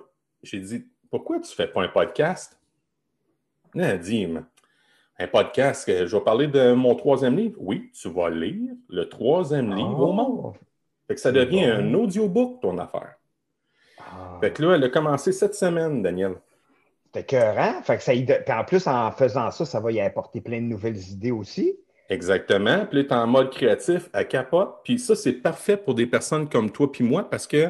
j'ai 0.43 0.59
dit, 0.59 0.85
pourquoi 1.09 1.39
tu 1.39 1.51
fais 1.55 1.67
pas 1.67 1.81
un 1.81 1.87
podcast? 1.87 2.59
Là, 3.73 3.89
Elle 3.89 3.99
dit, 3.99 4.27
un 5.17 5.27
podcast, 5.27 5.85
je 5.87 6.15
vais 6.15 6.23
parler 6.23 6.47
de 6.47 6.73
mon 6.73 6.93
troisième 6.95 7.35
livre. 7.35 7.57
Oui, 7.59 7.89
tu 7.99 8.09
vas 8.09 8.29
lire 8.29 8.73
le 8.89 9.09
troisième 9.09 9.73
livre 9.73 9.99
au 10.01 10.13
monde. 10.13 10.53
Fait 11.07 11.15
que 11.15 11.21
ça 11.21 11.31
devient 11.31 11.67
bon. 11.67 11.73
un 11.73 11.93
audiobook, 11.93 12.61
ton 12.61 12.77
affaire. 12.77 13.15
Ah. 13.99 14.37
Fait 14.41 14.51
que 14.51 14.61
là, 14.61 14.75
elle 14.75 14.83
a 14.83 14.89
commencé 14.89 15.31
cette 15.31 15.55
semaine, 15.55 16.01
Daniel. 16.03 16.35
C'était 17.15 17.37
écœurant. 17.37 17.81
Fait 17.83 17.97
que 17.97 18.03
ça 18.03 18.13
y- 18.13 18.25
Puis 18.25 18.35
en 18.53 18.63
plus, 18.63 18.87
en 18.87 19.11
faisant 19.11 19.51
ça, 19.51 19.65
ça 19.65 19.79
va 19.79 19.91
y 19.91 20.01
apporter 20.01 20.41
plein 20.41 20.57
de 20.57 20.65
nouvelles 20.65 20.97
idées 21.11 21.31
aussi. 21.31 21.77
Exactement. 22.09 22.85
Puis 22.85 22.99
là, 22.99 23.03
tu 23.05 23.09
es 23.09 23.13
en 23.13 23.27
mode 23.27 23.51
créatif, 23.51 24.09
à 24.13 24.23
capote. 24.25 24.75
Puis 24.83 24.99
ça, 24.99 25.15
c'est 25.15 25.33
parfait 25.33 25.77
pour 25.77 25.95
des 25.95 26.05
personnes 26.05 26.47
comme 26.49 26.69
toi 26.71 26.91
puis 26.91 27.03
moi 27.03 27.27
parce 27.29 27.47
que 27.47 27.69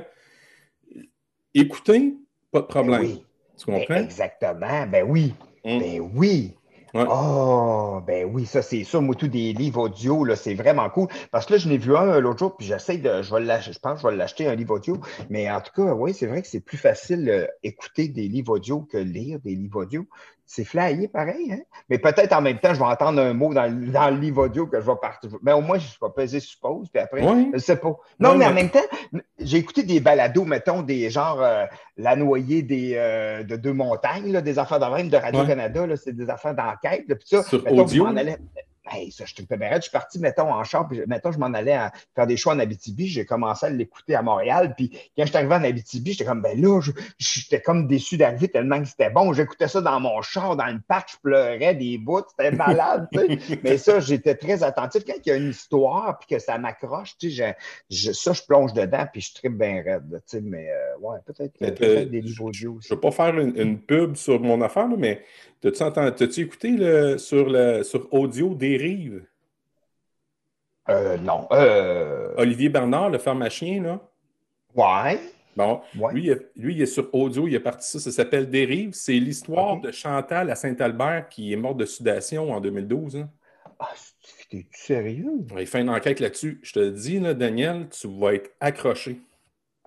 écouter, 1.54 2.16
pas 2.52 2.62
de 2.62 2.66
problème. 2.66 3.02
Ben 3.02 3.08
oui. 3.08 3.24
Tu 3.58 3.66
Ben, 3.68 3.80
comprends? 3.80 3.96
exactement. 3.96 4.86
Ben 4.88 5.06
oui. 5.08 5.34
Hum. 5.64 5.80
Ben 5.80 6.12
oui. 6.16 6.54
Oh, 6.98 8.02
ben 8.08 8.24
oui, 8.32 8.46
ça 8.46 8.62
c'est 8.62 8.86
ça. 8.86 9.02
Moi, 9.02 9.16
tous 9.16 9.28
des 9.28 9.52
livres 9.52 9.82
audio, 9.82 10.24
là, 10.24 10.38
c'est 10.38 10.54
vraiment 10.54 10.90
cool. 10.90 11.10
Parce 11.30 11.46
que 11.46 11.54
là, 11.54 11.60
je 11.60 11.68
n'ai 11.68 11.78
vu 11.78 11.94
un 11.96 12.08
euh, 12.08 12.20
l'autre 12.22 12.40
jour, 12.40 12.56
puis 12.56 12.66
j'essaie 12.66 12.98
de. 12.98 13.22
Je 13.22 13.36
vais 13.36 13.62
je 13.62 13.80
pense 13.80 14.02
que 14.02 14.08
je 14.08 14.08
vais 14.08 14.16
l'acheter 14.16 14.48
un 14.48 14.56
livre 14.56 14.76
audio. 14.76 14.98
Mais 15.30 15.52
en 15.52 15.60
tout 15.60 15.74
cas, 15.76 15.94
oui, 15.94 16.14
c'est 16.14 16.26
vrai 16.26 16.42
que 16.42 16.48
c'est 16.48 16.62
plus 16.62 16.78
facile 16.78 17.30
euh, 17.30 17.48
écouter 17.64 18.08
des 18.08 18.30
livres 18.30 18.54
audio 18.54 18.82
que 18.82 18.98
lire 18.98 19.40
des 19.42 19.56
livres 19.56 19.82
audio. 19.82 20.08
C'est 20.48 20.64
flyé 20.64 21.08
pareil, 21.08 21.52
hein? 21.54 21.62
Mais 21.90 21.98
peut-être 21.98 22.32
en 22.34 22.42
même 22.42 22.60
temps, 22.60 22.74
je 22.74 22.80
vais 22.80 22.86
entendre 22.86 23.20
un 23.20 23.34
mot 23.34 23.52
dans, 23.54 23.64
le- 23.66 23.88
dans 23.88 24.10
le 24.12 24.18
livre 24.18 24.44
audio 24.44 24.68
que 24.68 24.80
je 24.80 24.86
vais 24.86 24.96
partir. 25.02 25.32
Mais 25.42 25.54
au 25.54 25.62
moins, 25.62 25.80
je 25.80 25.88
vais 26.00 26.12
peser 26.16 26.40
suppose, 26.40 26.88
puis 26.90 27.02
après, 27.02 27.24
Ouais. 27.24 27.48
je 27.54 27.58
sais 27.58 27.76
pas. 27.78 27.96
Non, 28.20 28.36
mais 28.36 28.46
en 28.46 28.54
même 28.54 28.70
temps, 28.70 28.80
j'ai 29.40 29.58
écouté 29.58 29.82
des 29.84 30.00
balados, 30.00 30.46
mettons, 30.46 30.84
des 30.84 31.10
genres 31.10 31.42
euh, 31.42 31.66
La 31.98 32.16
noyée 32.16 32.62
des, 32.62 32.94
euh, 32.96 33.44
de 33.44 33.56
deux 33.56 33.74
montagnes, 33.74 34.32
là, 34.32 34.42
des 34.42 34.60
affaires 34.60 34.80
de 34.80 34.86
même 34.96 35.10
de 35.10 35.18
Radio-Canada, 35.18 35.86
c'est 35.96 36.16
des 36.16 36.30
affaires 36.30 36.54
d'enquête. 36.54 37.06
Puis 37.08 37.18
ça, 37.26 37.42
Sur 37.44 37.64
mettons, 37.64 37.82
audio? 37.84 38.06
Hey, 38.88 39.12
ça, 39.12 39.26
je 39.26 39.34
te 39.34 39.42
raide. 39.50 39.78
Je 39.78 39.82
suis 39.82 39.92
parti, 39.92 40.20
mettons, 40.20 40.52
en 40.54 40.64
char, 40.64 40.88
puis 40.88 41.02
mettons, 41.08 41.32
je 41.32 41.40
m'en 41.40 41.48
allais 41.54 41.74
à 41.74 41.92
faire 42.14 42.28
des 42.28 42.38
choix 42.38 42.54
en 42.54 42.60
Abitibi. 42.60 43.08
J'ai 43.08 43.26
commencé 43.26 43.66
à 43.66 43.70
l'écouter 43.70 44.16
à 44.16 44.22
Montréal. 44.22 44.74
Puis 44.78 44.90
quand 45.18 45.24
je 45.24 45.30
suis 45.30 45.38
arrivé 45.38 45.56
en 45.56 45.64
Abitibi, 45.64 46.12
j'étais 46.12 46.26
comme, 46.26 46.42
ben 46.42 46.60
là, 46.62 46.80
j'étais 47.18 47.62
comme 47.62 47.88
déçu 47.88 48.18
d'arriver 48.18 48.48
tellement 48.48 48.80
que 48.80 48.88
c'était 48.88 49.10
bon. 49.10 49.34
J'écoutais 49.34 49.68
ça 49.68 49.82
dans 49.82 50.00
mon 50.00 50.22
char, 50.22 50.56
dans 50.56 50.68
le 50.68 50.80
parc, 50.88 51.12
je 51.14 51.18
pleurais 51.22 51.74
des 51.76 51.98
bouts, 51.98 52.22
c'était 52.30 52.52
malade, 52.52 53.08
tu 53.12 53.20
sais. 53.20 53.60
Mais 53.64 53.78
ça, 53.78 54.00
j'étais 54.00 54.36
très 54.36 54.64
attentif. 54.64 55.04
Quand 55.06 55.14
il 55.26 55.30
y 55.30 55.32
a 55.32 55.36
une 55.36 55.50
histoire, 55.50 56.20
puis 56.20 56.36
que 56.36 56.40
ça 56.40 56.58
m'accroche, 56.58 57.18
tu 57.18 57.32
sais, 57.32 57.56
je- 57.90 57.96
je- 57.96 58.12
ça, 58.12 58.34
je 58.34 58.42
plonge 58.44 58.74
dedans, 58.74 59.06
puis 59.12 59.22
je 59.22 59.34
tripe 59.34 59.58
bien 59.58 59.82
raide, 59.84 60.10
tu 60.10 60.38
sais. 60.38 60.42
Mais 60.42 60.70
euh, 60.70 60.98
ouais, 61.00 61.18
peut-être 61.26 61.60
des 62.10 62.22
livres 62.22 62.46
audio 62.46 62.74
aussi. 62.74 62.90
Je 62.90 62.94
ne 62.94 62.98
veux 62.98 63.02
pas 63.02 63.12
faire 63.12 63.38
une, 63.38 63.56
une 63.58 63.80
pub 63.80 64.16
sur 64.16 64.40
mon 64.40 64.62
affaire, 64.62 64.88
là, 64.88 64.96
mais 64.98 65.24
t'as-tu 65.62 66.42
écouté 66.42 66.72
le, 66.72 67.18
sur, 67.18 67.50
le, 67.50 67.84
sur 67.84 68.12
audio 68.14 68.54
des 68.56 68.78
rives? 68.78 69.26
Euh, 70.90 71.18
non. 71.18 71.48
Euh, 71.52 72.34
Olivier 72.38 72.70
Bernard, 72.70 73.10
le 73.10 73.18
pharmacien, 73.18 73.82
là? 73.82 74.02
ouais. 74.76 75.20
Bon, 75.56 75.80
Ouais. 75.98 76.12
lui, 76.14 76.24
il 76.26 76.30
est, 76.32 76.52
lui, 76.58 76.74
il 76.76 76.82
est 76.82 76.86
sur 76.86 77.10
audio, 77.16 77.48
il 77.48 77.56
est 77.56 77.62
parti 77.62 77.88
ça, 77.88 77.98
ça 78.00 78.12
s'appelle 78.12 78.50
Dérive. 78.50 78.92
C'est 78.94 79.14
l'histoire 79.14 79.80
de 79.80 79.90
Chantal 79.90 80.50
à 80.52 80.56
Saint-Albert 80.56 81.30
qui 81.30 81.54
est 81.54 81.56
morte 81.56 81.78
de 81.78 81.86
sudation 81.86 82.52
en 82.52 82.60
2012. 82.60 83.16
hein. 83.16 83.30
Ah, 83.80 83.90
t'es 84.50 84.68
sérieux? 84.74 85.32
Il 85.58 85.66
fait 85.66 85.80
une 85.80 85.90
enquête 85.90 86.20
là-dessus. 86.20 86.60
Je 86.62 86.74
te 86.74 86.80
le 86.80 86.92
dis, 86.92 87.20
là, 87.22 87.34
Daniel, 87.34 87.88
tu 87.90 88.08
vas 88.20 88.34
être 88.34 88.52
accroché. 88.60 89.22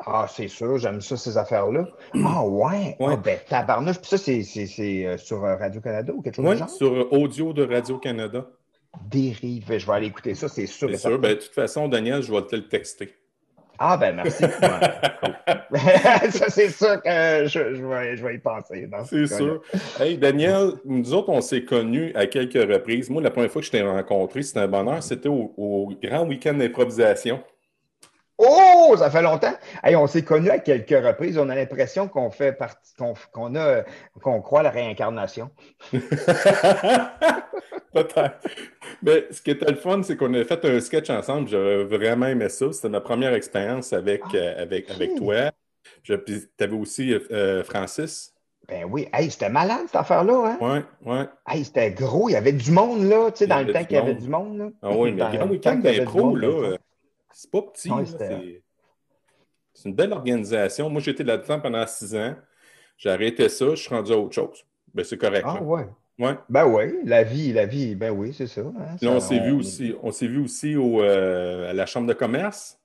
Ah, 0.06 0.26
c'est 0.28 0.48
sûr, 0.48 0.78
j'aime 0.78 1.00
ça, 1.00 1.16
ces 1.16 1.36
affaires-là. 1.36 1.88
Ah, 2.24 2.44
ouais. 2.44 2.96
Ouais. 3.00 3.14
Ah, 3.14 3.16
ben, 3.16 3.38
tabarnouche. 3.48 3.98
Puis 3.98 4.08
ça, 4.08 4.18
c'est, 4.18 4.42
c'est, 4.42 4.66
c'est 4.66 5.06
euh, 5.06 5.18
sur 5.18 5.44
euh, 5.44 5.56
Radio-Canada 5.56 6.12
ou 6.14 6.22
quelque 6.22 6.36
chose 6.36 6.56
genre? 6.56 6.70
sur 6.70 7.12
audio 7.12 7.52
de 7.52 7.64
Radio-Canada. 7.66 8.46
Dérive. 9.10 9.76
Je 9.76 9.86
vais 9.86 9.92
aller 9.92 10.06
écouter 10.06 10.34
ça, 10.34 10.48
c'est 10.48 10.66
sûr. 10.66 10.88
C'est 10.90 10.98
sûr. 10.98 11.18
Ben, 11.18 11.30
de 11.30 11.40
toute 11.40 11.52
façon, 11.54 11.88
Daniel, 11.88 12.22
je 12.22 12.32
vais 12.32 12.42
te 12.42 12.54
le 12.56 12.68
texter. 12.68 13.14
Ah, 13.78 13.96
ben, 13.96 14.14
merci. 14.16 14.44
Ouais, 15.70 15.78
ça, 16.30 16.48
c'est 16.48 16.70
sûr 16.70 17.00
que 17.02 17.44
je, 17.46 17.74
je, 17.74 17.84
vais, 17.86 18.16
je 18.16 18.24
vais 18.24 18.34
y 18.36 18.38
penser. 18.38 18.88
ce 19.06 19.26
C'est 19.26 19.36
sûr. 19.36 19.60
Hey, 20.00 20.16
Daniel, 20.16 20.72
nous 20.86 21.12
autres, 21.12 21.28
on 21.28 21.42
s'est 21.42 21.64
connus 21.64 22.10
à 22.14 22.26
quelques 22.26 22.54
reprises. 22.54 23.10
Moi, 23.10 23.20
la 23.20 23.30
première 23.30 23.50
fois 23.50 23.60
que 23.60 23.66
je 23.66 23.72
t'ai 23.72 23.82
rencontré, 23.82 24.42
c'était 24.42 24.60
un 24.60 24.68
bonheur. 24.68 25.02
C'était 25.02 25.28
au, 25.28 25.52
au 25.58 25.92
grand 26.02 26.26
week-end 26.26 26.54
d'improvisation. 26.54 27.42
Oh, 28.38 28.94
ça 28.96 29.10
fait 29.10 29.22
longtemps. 29.22 29.52
Hey, 29.82 29.96
on 29.96 30.06
s'est 30.06 30.22
connus 30.22 30.50
à 30.50 30.58
quelques 30.58 30.90
reprises. 31.04 31.36
On 31.38 31.48
a 31.48 31.56
l'impression 31.56 32.06
qu'on 32.06 32.30
fait 32.30 32.52
partie, 32.52 32.94
qu'on, 32.94 33.14
qu'on 33.32 33.56
a, 33.56 33.82
qu'on 34.22 34.40
croit 34.40 34.60
à 34.60 34.62
la 34.62 34.70
réincarnation. 34.70 35.50
Peut-être. 37.92 38.38
Mais 39.02 39.26
ce 39.30 39.42
qui 39.42 39.50
était 39.50 39.70
le 39.70 39.76
fun, 39.76 40.02
c'est 40.04 40.16
qu'on 40.16 40.32
a 40.34 40.44
fait 40.44 40.64
un 40.64 40.80
sketch 40.80 41.10
ensemble. 41.10 41.48
J'aurais 41.48 41.82
vraiment 41.84 42.26
aimé 42.26 42.48
ça. 42.48 42.72
C'était 42.72 42.88
ma 42.88 43.00
première 43.00 43.34
expérience 43.34 43.92
avec, 43.92 44.22
Ah, 44.26 44.36
euh, 44.36 44.62
avec, 44.62 44.88
avec 44.90 45.16
toi. 45.16 45.50
Tu 46.04 46.12
avais 46.60 46.76
aussi 46.76 47.12
euh, 47.12 47.64
Francis. 47.64 48.32
Ben 48.68 48.84
oui, 48.84 49.08
hey, 49.14 49.30
c'était 49.30 49.48
malade 49.48 49.80
cette 49.86 49.96
affaire-là, 49.96 50.44
hein? 50.46 50.58
Oui, 50.60 50.78
oui. 51.06 51.18
Hey, 51.48 51.64
c'était 51.64 51.90
gros, 51.90 52.28
il 52.28 52.32
y 52.32 52.36
avait 52.36 52.52
du 52.52 52.70
monde, 52.70 53.02
là, 53.08 53.30
tu 53.30 53.38
sais, 53.38 53.46
dans 53.46 53.66
le 53.66 53.72
temps 53.72 53.82
qu'il 53.82 53.96
y 53.96 54.00
avait 54.00 54.14
du 54.14 54.28
monde, 54.28 54.58
là. 54.58 54.68
Ah 54.82 54.90
oui, 54.94 55.12
mais 55.12 55.22
grand 55.38 55.46
week-end 55.48 55.76
d'impro, 55.76 56.36
là, 56.36 56.48
euh, 56.48 56.76
c'est 57.32 57.50
pas 57.50 57.62
petit, 57.62 57.90
c'est 59.78 59.88
une 59.88 59.94
belle 59.94 60.12
organisation. 60.12 60.90
Moi, 60.90 61.00
j'étais 61.00 61.22
là-dedans 61.22 61.60
pendant 61.60 61.86
six 61.86 62.14
ans. 62.16 62.34
J'ai 62.96 63.10
arrêté 63.10 63.48
ça, 63.48 63.70
je 63.70 63.76
suis 63.76 63.94
rendu 63.94 64.12
à 64.12 64.18
autre 64.18 64.34
chose. 64.34 64.64
Ben, 64.92 65.04
c'est 65.04 65.16
correct. 65.16 65.44
Ah, 65.46 65.62
ouais. 65.62 65.86
ouais. 66.18 66.34
Ben 66.48 66.66
oui, 66.66 66.94
la 67.04 67.22
vie, 67.22 67.52
la 67.52 67.64
vie, 67.64 67.94
ben 67.94 68.10
oui, 68.10 68.34
c'est 68.36 68.48
ça. 68.48 68.62
Hein, 68.62 68.96
Là, 69.00 69.10
on 69.12 69.20
s'est 69.20 69.38
vu 69.38 69.52
aussi, 69.52 69.94
on 70.02 70.10
s'est 70.10 70.26
vu 70.26 70.42
aussi 70.42 70.74
au, 70.74 71.00
euh, 71.00 71.70
à 71.70 71.72
la 71.74 71.86
Chambre 71.86 72.08
de 72.08 72.12
commerce 72.12 72.80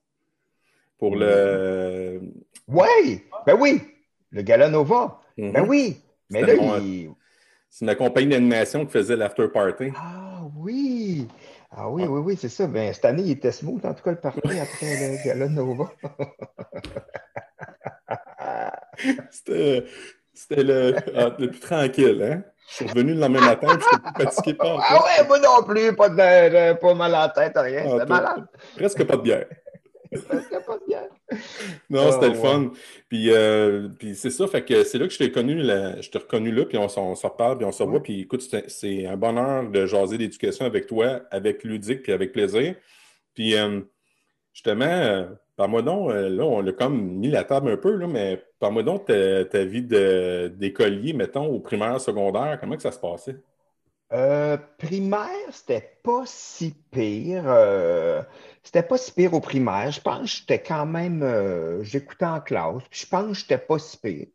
pour 0.98 1.16
le. 1.16 2.20
Oui, 2.68 3.22
ben 3.44 3.56
oui, 3.58 3.82
le 4.30 4.42
Gala 4.42 4.68
Nova. 4.68 5.20
Ben 5.36 5.62
mhm. 5.62 5.68
oui. 5.68 5.96
Mais 6.30 6.42
là, 6.42 6.54
il... 6.78 7.10
C'est 7.68 7.84
ma 7.84 7.96
compagnie 7.96 8.28
d'animation 8.28 8.86
qui 8.86 8.92
faisait 8.92 9.16
l'after 9.16 9.48
party. 9.48 9.90
Ah 9.96 10.42
oui! 10.56 11.26
Ah 11.76 11.90
oui, 11.90 12.04
oui, 12.04 12.20
oui, 12.20 12.36
c'est 12.40 12.48
ça. 12.48 12.66
Ben, 12.68 12.92
cette 12.92 13.04
année, 13.04 13.22
il 13.22 13.30
était 13.32 13.50
smooth, 13.50 13.84
en 13.84 13.94
tout 13.94 14.04
cas, 14.04 14.12
le 14.12 14.20
party 14.20 14.38
après 14.44 14.60
le 14.82 15.24
Gala 15.24 15.48
Nova. 15.48 15.90
c'était, 19.30 19.84
c'était 20.32 20.62
le, 20.62 20.94
ah, 21.16 21.34
le, 21.36 21.48
plus 21.48 21.60
tranquille, 21.60 22.22
hein? 22.22 22.42
Je 22.68 22.74
suis 22.74 22.86
revenu 22.86 23.14
le 23.14 23.20
lendemain 23.20 23.40
matin, 23.40 23.68
je 23.68 23.74
n'étais 23.74 24.12
plus 24.14 24.24
fatigué 24.24 24.54
pas. 24.54 24.78
Ah 24.80 25.02
ouais, 25.02 25.26
moi 25.26 25.38
non 25.40 25.62
plus, 25.64 25.94
pas, 25.94 26.08
de, 26.08 26.72
pas 26.74 26.94
mal 26.94 27.14
à 27.14 27.20
la 27.22 27.28
tête, 27.28 27.52
rien. 27.56 27.82
Ah, 27.84 27.90
c'était 27.92 28.06
malade. 28.06 28.46
Presque 28.76 29.04
pas 29.04 29.16
de 29.16 29.22
bière. 29.22 29.46
presque 30.28 30.64
pas 30.64 30.78
de 30.78 30.86
bière. 30.86 31.08
Non, 31.90 32.12
c'était 32.12 32.28
le 32.28 32.34
fun. 32.34 32.72
Puis, 33.08 33.30
euh, 33.30 33.88
puis 33.98 34.14
c'est 34.14 34.30
ça, 34.30 34.46
fait 34.46 34.64
que 34.64 34.84
c'est 34.84 34.98
là 34.98 35.06
que 35.06 35.12
je 35.12 35.18
t'ai 35.18 35.30
connu, 35.30 35.60
je 35.60 36.10
t'ai 36.10 36.18
reconnu 36.18 36.52
là, 36.52 36.64
puis 36.64 36.78
on, 36.78 36.84
on 36.84 37.14
se 37.14 37.26
reparle, 37.26 37.58
puis 37.58 37.66
on 37.66 37.72
se 37.72 37.82
revoit. 37.82 38.02
Puis 38.02 38.20
écoute, 38.20 38.42
c'est 38.68 39.06
un 39.06 39.16
bonheur 39.16 39.68
de 39.70 39.86
jaser 39.86 40.18
d'éducation 40.18 40.64
avec 40.66 40.86
toi, 40.86 41.22
avec 41.30 41.64
Ludique, 41.64 42.02
puis 42.02 42.12
avec 42.12 42.32
plaisir. 42.32 42.74
Puis 43.34 43.54
euh, 43.54 43.80
justement, 44.52 44.84
euh, 44.84 45.26
par-moi 45.56 45.82
donc, 45.82 46.10
là, 46.12 46.44
on 46.44 46.66
a 46.66 46.72
comme 46.72 47.00
mis 47.18 47.30
la 47.30 47.44
table 47.44 47.70
un 47.70 47.76
peu, 47.76 47.94
là, 47.94 48.06
mais 48.06 48.42
par-moi 48.58 48.82
donc 48.82 49.06
ta, 49.06 49.44
ta 49.44 49.64
vie 49.64 49.82
d'écolier, 49.82 51.12
mettons, 51.12 51.46
au 51.46 51.60
primaire, 51.60 52.00
secondaire, 52.00 52.58
comment 52.60 52.76
que 52.76 52.82
ça 52.82 52.92
se 52.92 53.00
passait? 53.00 53.36
primaire, 54.78 55.28
c'était 55.50 55.98
pas 56.04 56.22
si 56.24 56.72
pire. 56.92 57.44
C'était 58.64 58.82
pas 58.82 58.96
si 58.96 59.12
pire 59.12 59.34
au 59.34 59.40
primaire. 59.40 59.90
Je 59.90 60.00
pense 60.00 60.20
que 60.20 60.38
j'étais 60.38 60.58
quand 60.58 60.86
même. 60.86 61.22
Euh, 61.22 61.82
j'écoutais 61.84 62.24
en 62.24 62.40
classe. 62.40 62.82
je 62.90 63.06
pense 63.06 63.28
que 63.28 63.34
j'étais 63.34 63.58
pas 63.58 63.78
si 63.78 63.98
pire. 63.98 64.26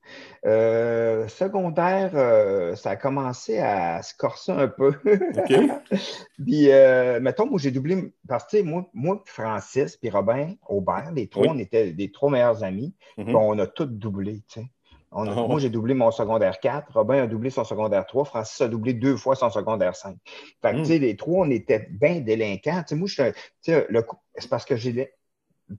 Euh, 0.46 1.28
secondaire, 1.28 2.12
euh, 2.14 2.76
ça 2.76 2.92
a 2.92 2.96
commencé 2.96 3.58
à 3.58 4.04
se 4.04 4.16
corser 4.16 4.52
un 4.52 4.68
peu. 4.68 4.94
Puis, 6.46 6.70
mettons, 7.20 7.48
moi, 7.48 7.60
j'ai 7.60 7.72
doublé. 7.72 8.14
Parce 8.28 8.46
que, 8.46 8.62
moi, 8.62 8.88
moi, 8.94 9.22
Francis, 9.26 9.98
puis 9.98 10.12
Robin 10.12 10.54
Aubert, 10.68 11.12
les 11.14 11.28
trois, 11.28 11.48
on 11.50 11.58
était 11.58 11.92
des 11.92 12.12
trois 12.12 12.30
meilleurs 12.30 12.64
amis. 12.64 12.94
Mm-hmm. 13.18 13.36
on 13.36 13.58
a 13.58 13.66
tous 13.66 13.86
doublé, 13.86 14.44
tu 14.48 14.62
sais. 14.62 14.68
Ah 15.12 15.24
moi, 15.24 15.60
j'ai 15.60 15.70
doublé 15.70 15.96
mon 15.96 16.12
secondaire 16.12 16.60
4. 16.60 16.94
Robin 16.94 17.24
a 17.24 17.28
doublé 17.28 17.50
son 17.50 17.64
secondaire 17.64 18.06
3. 18.06 18.26
Francis 18.26 18.62
a 18.62 18.68
doublé 18.68 18.94
deux 18.94 19.18
fois 19.18 19.36
son 19.36 19.50
secondaire 19.50 19.96
5. 19.96 20.16
Fait 20.62 20.72
que, 20.72 20.78
tu 20.78 20.86
sais, 20.86 21.00
hmm. 21.00 21.02
les 21.02 21.16
trois, 21.16 21.48
on 21.48 21.50
était 21.50 21.88
bien 21.90 22.20
délinquants. 22.20 22.84
Tu 22.88 22.90
sais, 22.90 22.96
moi, 22.96 23.08
je, 23.08 23.32
c'est 24.36 24.50
parce 24.50 24.66
que 24.66 24.76
j'ai 24.76 25.12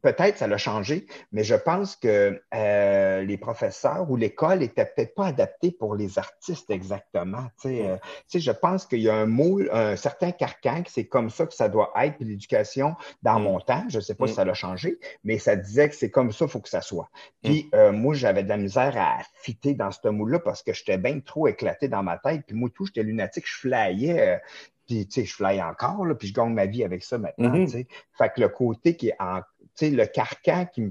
peut-être 0.03 0.39
ça 0.39 0.47
l'a 0.47 0.59
changé, 0.59 1.07
mais 1.33 1.45
je 1.45 1.55
pense 1.55 1.97
que 1.97 2.41
euh, 2.55 3.23
les 3.23 3.37
professeurs 3.37 4.11
ou 4.11 4.17
l'école 4.17 4.61
n'étaient 4.61 4.85
peut-être 4.85 5.15
pas 5.15 5.27
adaptés 5.27 5.73
pour 5.73 5.95
les 5.95 6.19
artistes 6.19 6.71
exactement. 6.71 7.47
Euh, 7.67 7.97
je 8.33 8.51
pense 8.53 8.87
qu'il 8.87 9.01
y 9.01 9.09
a 9.09 9.15
un 9.15 9.27
moule, 9.27 9.69
un 9.73 9.97
certain 9.97 10.33
carcan, 10.33 10.83
que 10.83 10.91
c'est 10.91 11.07
comme 11.07 11.31
ça 11.31 11.47
que 11.47 11.55
ça 11.55 11.69
doit 11.69 11.93
être, 11.97 12.17
l'éducation 12.21 12.95
dans 13.23 13.39
mm. 13.39 13.43
mon 13.43 13.61
temps, 13.61 13.85
je 13.89 13.97
ne 13.97 14.03
sais 14.03 14.15
pas 14.15 14.27
si 14.27 14.35
mm. 14.35 14.37
ça 14.37 14.45
l'a 14.45 14.55
changé, 14.55 14.99
mais 15.25 15.39
ça 15.39 15.57
disait 15.57 15.89
que 15.89 15.95
c'est 15.95 16.11
comme 16.11 16.33
ça, 16.33 16.45
il 16.45 16.51
faut 16.51 16.61
que 16.61 16.69
ça 16.69 16.81
soit. 16.81 17.09
Puis 17.43 17.69
mm. 17.73 17.77
euh, 17.77 17.93
moi, 17.93 18.15
j'avais 18.15 18.43
de 18.43 18.49
la 18.49 18.57
misère 18.57 18.97
à 18.97 19.19
fitter 19.43 19.75
dans 19.75 19.91
ce 19.91 20.09
moule-là 20.09 20.39
parce 20.41 20.63
que 20.63 20.73
j'étais 20.73 20.99
bien 20.99 21.21
trop 21.21 21.49
éclaté 21.49 21.89
dans 21.89 22.03
ma 22.03 22.19
tête. 22.19 22.43
Puis 22.47 22.57
moi, 22.57 22.71
tout, 22.75 22.87
j'étais 22.87 23.03
lunatique, 23.03 23.45
je 23.47 23.59
flayais. 23.59 24.41
puis, 24.87 25.07
tu 25.07 25.21
sais, 25.21 25.27
je 25.27 25.35
fly 25.35 25.63
encore, 25.63 26.05
là, 26.05 26.15
puis 26.15 26.29
je 26.29 26.35
gagne 26.35 26.53
ma 26.53 26.67
vie 26.67 26.85
avec 26.85 27.03
ça 27.03 27.19
maintenant, 27.19 27.53
mm-hmm. 27.53 27.67
tu 27.67 27.73
sais. 27.73 27.87
Fait 28.17 28.33
que 28.33 28.41
le 28.41 28.49
côté 28.49 28.97
qui 28.97 29.09
est 29.09 29.17
en 29.19 29.41
le 29.81 30.07
carcan 30.07 30.67
qui 30.67 30.91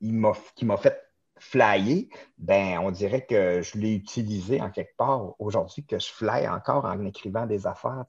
m'a 0.00 0.76
fait 0.76 1.02
flyer, 1.38 2.08
ben, 2.36 2.78
on 2.80 2.90
dirait 2.90 3.24
que 3.24 3.62
je 3.62 3.78
l'ai 3.78 3.94
utilisé 3.94 4.60
en 4.60 4.70
quelque 4.70 4.96
part 4.96 5.34
aujourd'hui, 5.38 5.84
que 5.84 5.98
je 5.98 6.08
fly 6.08 6.48
encore 6.48 6.84
en 6.84 7.04
écrivant 7.04 7.46
des 7.46 7.66
affaires. 7.66 8.04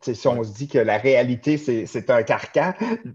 Si 0.00 0.28
on 0.28 0.44
se 0.44 0.54
dit 0.54 0.68
que 0.68 0.78
la 0.78 0.98
réalité, 0.98 1.56
c'est 1.58 2.10
un 2.10 2.22
carcan 2.22 2.72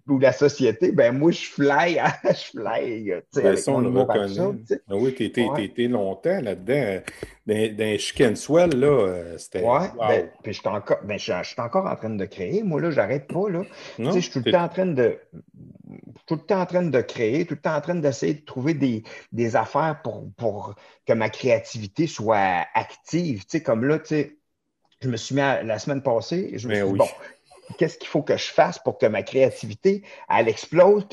ou 0.08 0.20
la 0.20 0.34
société, 0.34 0.92
ben 0.92 1.18
moi, 1.18 1.32
je 1.32 1.46
fly, 1.46 2.00
je 2.24 2.60
fly. 2.60 3.14
Ben, 3.36 3.46
avec 3.46 3.68
on 3.68 3.80
le 3.80 3.90
reconnaît. 3.90 4.78
Ben 4.88 4.96
oui, 4.96 5.14
tu 5.16 5.26
étais 5.26 5.88
longtemps 5.88 6.42
là-dedans. 6.42 7.02
Dans, 7.46 7.76
dans 7.76 7.98
Chicken 7.98 8.38
Swell, 8.38 8.70
là, 8.80 8.88
euh, 8.88 9.38
c'était. 9.38 9.62
Ouais, 9.62 9.90
ben, 10.00 10.30
puis 10.44 10.54
je 10.54 10.60
suis 10.60 10.70
encore, 10.70 11.00
ben, 11.04 11.20
encore 11.58 11.88
en 11.88 11.96
train 11.96 12.10
de 12.10 12.26
créer. 12.26 12.64
Moi, 12.64 12.80
là, 12.80 12.92
j'arrête 12.92 13.28
pas. 13.28 13.50
Là. 13.50 13.64
je 14.00 14.20
suis 14.20 14.32
tout 14.32 14.42
le 14.46 14.52
temps 14.52 14.64
en 14.64 14.70
train 14.70 14.86
de. 14.86 15.18
Tout 16.26 16.36
le 16.36 16.42
temps 16.42 16.62
en 16.62 16.66
train 16.66 16.84
de 16.84 17.02
créer, 17.02 17.46
tout 17.46 17.56
le 17.56 17.60
temps 17.60 17.76
en 17.76 17.82
train 17.82 17.96
d'essayer 17.96 18.36
de 18.36 18.46
trouver 18.46 18.74
des, 18.74 19.04
des 19.34 19.56
affaires 19.58 20.00
pour, 20.04 20.26
pour 20.38 20.76
que 21.06 21.14
ma 21.14 21.30
créativité 21.30 22.08
soit 22.08 22.66
active. 22.74 23.42
Tu 23.42 23.58
sais, 23.58 23.64
comme 23.64 23.84
là, 23.84 24.00
tu 24.00 24.06
sais 24.08 24.38
je 25.04 25.10
me 25.10 25.18
suis 25.18 25.36
mis 25.36 25.42
la 25.42 25.80
semaine 25.80 26.02
passée, 26.02 26.52
je 26.58 26.68
me 26.68 26.74
ben 26.74 26.84
suis 26.86 26.92
dit, 26.94 26.98
bon, 26.98 27.08
qu'est-ce 27.78 27.98
qu'il 27.98 28.08
faut 28.08 28.22
que 28.22 28.38
je 28.38 28.52
fasse 28.52 28.80
pour 28.80 28.98
que 28.98 29.06
ma 29.06 29.22
créativité, 29.22 30.04
elle 30.30 30.48
explose? 30.48 31.06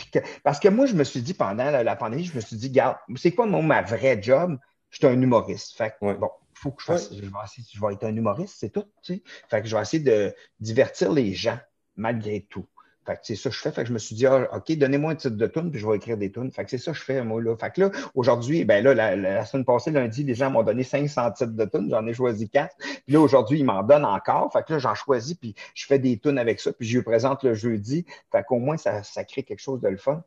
Parce 0.45 0.61
que 0.61 0.69
moi, 0.69 0.87
je 0.87 0.95
me 0.95 1.05
suis 1.05 1.23
dit 1.23 1.35
pendant 1.35 1.71
la, 1.71 1.97
pandémie, 1.97 2.25
je 2.25 2.35
me 2.35 2.41
suis 2.41 2.57
dit, 2.57 2.69
regarde, 2.69 2.97
c'est 3.17 3.33
quoi 3.33 3.47
mon, 3.47 3.63
ma 3.63 3.83
vraie 3.83 4.23
job? 4.23 4.59
Je 4.91 4.99
suis 4.99 5.07
un 5.07 5.21
humoriste. 5.21 5.77
Fait 5.77 5.91
que, 5.91 6.15
bon, 6.15 6.31
il 6.53 6.59
faut 6.59 6.71
que 6.71 6.83
je 6.83 6.87
fasse, 6.87 7.15
je, 7.15 7.21
vais 7.21 7.29
essayer, 7.45 7.67
je 7.73 7.81
vais 7.81 7.95
être 7.95 8.05
un 8.05 8.15
humoriste, 8.15 8.57
c'est 8.59 8.71
tout. 8.71 8.85
Tu 9.03 9.15
sais. 9.15 9.23
Fait 9.49 9.61
que 9.61 9.69
je 9.69 9.77
vais 9.77 9.83
essayer 9.83 10.03
de 10.03 10.35
divertir 10.61 11.13
les 11.13 11.35
gens 11.35 11.59
malgré 11.97 12.47
tout. 12.49 12.67
Fait 13.11 13.17
que 13.17 13.23
c'est 13.25 13.35
ça 13.35 13.51
que 13.51 13.57
je 13.57 13.61
fais. 13.61 13.73
Fait 13.73 13.83
que 13.83 13.89
je 13.89 13.93
me 13.93 13.99
suis 13.99 14.15
dit, 14.15 14.25
ah, 14.25 14.49
OK, 14.55 14.71
donnez-moi 14.77 15.11
un 15.11 15.15
titre 15.17 15.37
de 15.37 15.47
tune, 15.49 15.73
puis 15.73 15.81
je 15.81 15.87
vais 15.89 15.97
écrire 15.97 16.17
des 16.17 16.31
tunes. 16.31 16.53
Fait 16.53 16.63
que 16.63 16.71
c'est 16.71 16.79
ça 16.79 16.93
que 16.93 16.99
je 16.99 17.03
fais, 17.03 17.25
moi, 17.25 17.43
là. 17.43 17.57
Fait 17.57 17.73
que 17.73 17.81
là, 17.81 17.91
aujourd'hui, 18.15 18.65
ben 18.65 18.85
là, 18.85 18.95
la, 19.17 19.45
semaine 19.45 19.65
passée, 19.65 19.91
lundi, 19.91 20.23
les 20.23 20.35
gens 20.35 20.49
m'ont 20.49 20.63
donné 20.63 20.85
500 20.85 21.33
titres 21.33 21.53
de 21.53 21.65
tunes. 21.65 21.89
J'en 21.91 22.07
ai 22.07 22.15
choisi 22.15 22.49
quatre. 22.49 22.77
Puis 22.79 23.15
là, 23.15 23.21
aujourd'hui, 23.21 23.59
ils 23.59 23.65
m'en 23.65 23.83
donnent 23.83 24.05
encore. 24.05 24.53
Fait 24.53 24.65
que 24.65 24.75
là, 24.75 24.79
j'en 24.79 24.95
choisis, 24.95 25.35
puis 25.35 25.57
je 25.75 25.87
fais 25.87 25.99
des 25.99 26.19
tunes 26.19 26.39
avec 26.39 26.61
ça, 26.61 26.73
puis 26.73 26.87
je 26.87 26.99
les 26.99 27.03
présente 27.03 27.43
le 27.43 27.55
jeudi. 27.55 28.07
Fait 28.31 28.45
qu'au 28.45 28.61
moins, 28.61 28.77
ça, 28.77 29.03
ça 29.03 29.25
crée 29.25 29.43
quelque 29.43 29.61
chose 29.61 29.81
de 29.81 29.89
le 29.89 29.97
fun. 29.97 30.23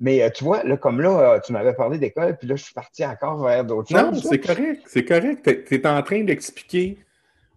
Mais 0.00 0.20
euh, 0.22 0.30
tu 0.30 0.42
vois, 0.42 0.64
là, 0.64 0.76
comme 0.76 1.00
là, 1.00 1.34
euh, 1.34 1.40
tu 1.40 1.52
m'avais 1.52 1.74
parlé 1.74 1.98
d'école, 1.98 2.36
puis 2.36 2.48
là, 2.48 2.56
je 2.56 2.64
suis 2.64 2.74
parti 2.74 3.06
encore 3.06 3.44
vers 3.44 3.64
d'autres 3.64 3.90
choses. 3.90 4.24
Non, 4.24 4.30
c'est 4.30 4.40
correct. 4.40 4.82
C'est 4.86 5.04
correct. 5.04 5.66
Tu 5.68 5.74
es, 5.76 5.86
en 5.86 6.02
train 6.02 6.24
d'expliquer 6.24 6.98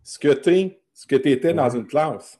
ce 0.03 0.19
que 0.19 0.33
tu 0.33 0.77
ce 0.93 1.05
que 1.05 1.15
tu 1.15 1.31
étais 1.31 1.53
dans 1.53 1.69
une 1.69 1.85
classe. 1.85 2.39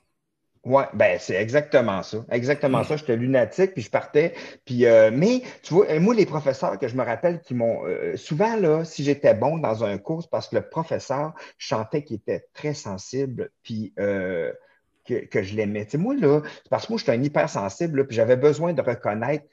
Oui, 0.68 0.84
ben 0.94 1.18
c'est 1.18 1.36
exactement 1.36 2.04
ça. 2.04 2.26
Exactement 2.30 2.84
ça. 2.84 2.98
J'étais 2.98 3.16
lunatique, 3.16 3.74
puis 3.74 3.82
je 3.82 3.90
partais. 3.90 4.34
Puis, 4.66 4.86
euh, 4.86 5.12
mais 5.14 5.42
tu 5.64 5.74
vois, 5.74 5.98
moi, 6.00 6.14
les 6.14 6.26
professeurs 6.26 6.78
que 6.78 6.90
je 6.90 6.96
me 6.98 7.04
rappelle 7.04 7.40
qui 7.40 7.54
m'ont. 7.54 7.86
Euh, 7.86 8.18
souvent, 8.18 8.58
là, 8.58 8.84
si 8.84 9.06
j'étais 9.06 9.34
bon 9.34 9.60
dans 9.60 9.86
un 9.86 9.98
cours, 9.98 10.28
parce 10.30 10.50
que 10.50 10.58
le 10.58 10.68
professeur, 10.68 11.34
je 11.58 11.68
sentais 11.68 12.04
qu'il 12.04 12.18
était 12.18 12.48
très 12.54 12.74
sensible, 12.74 13.50
puis 13.64 13.94
euh, 13.98 14.52
que, 15.06 15.42
je 15.42 15.56
l'aimais. 15.56 15.86
Tu 15.86 15.92
sais, 15.92 15.98
moi, 15.98 16.16
là, 16.16 16.42
parce 16.70 16.88
que 16.88 16.92
moi, 16.92 17.00
j'étais 17.00 17.14
un 17.14 17.24
hypersensible, 17.24 18.06
puis 18.06 18.18
j'avais 18.18 18.36
besoin 18.36 18.74
de 18.74 18.82
reconnaître 18.82 19.46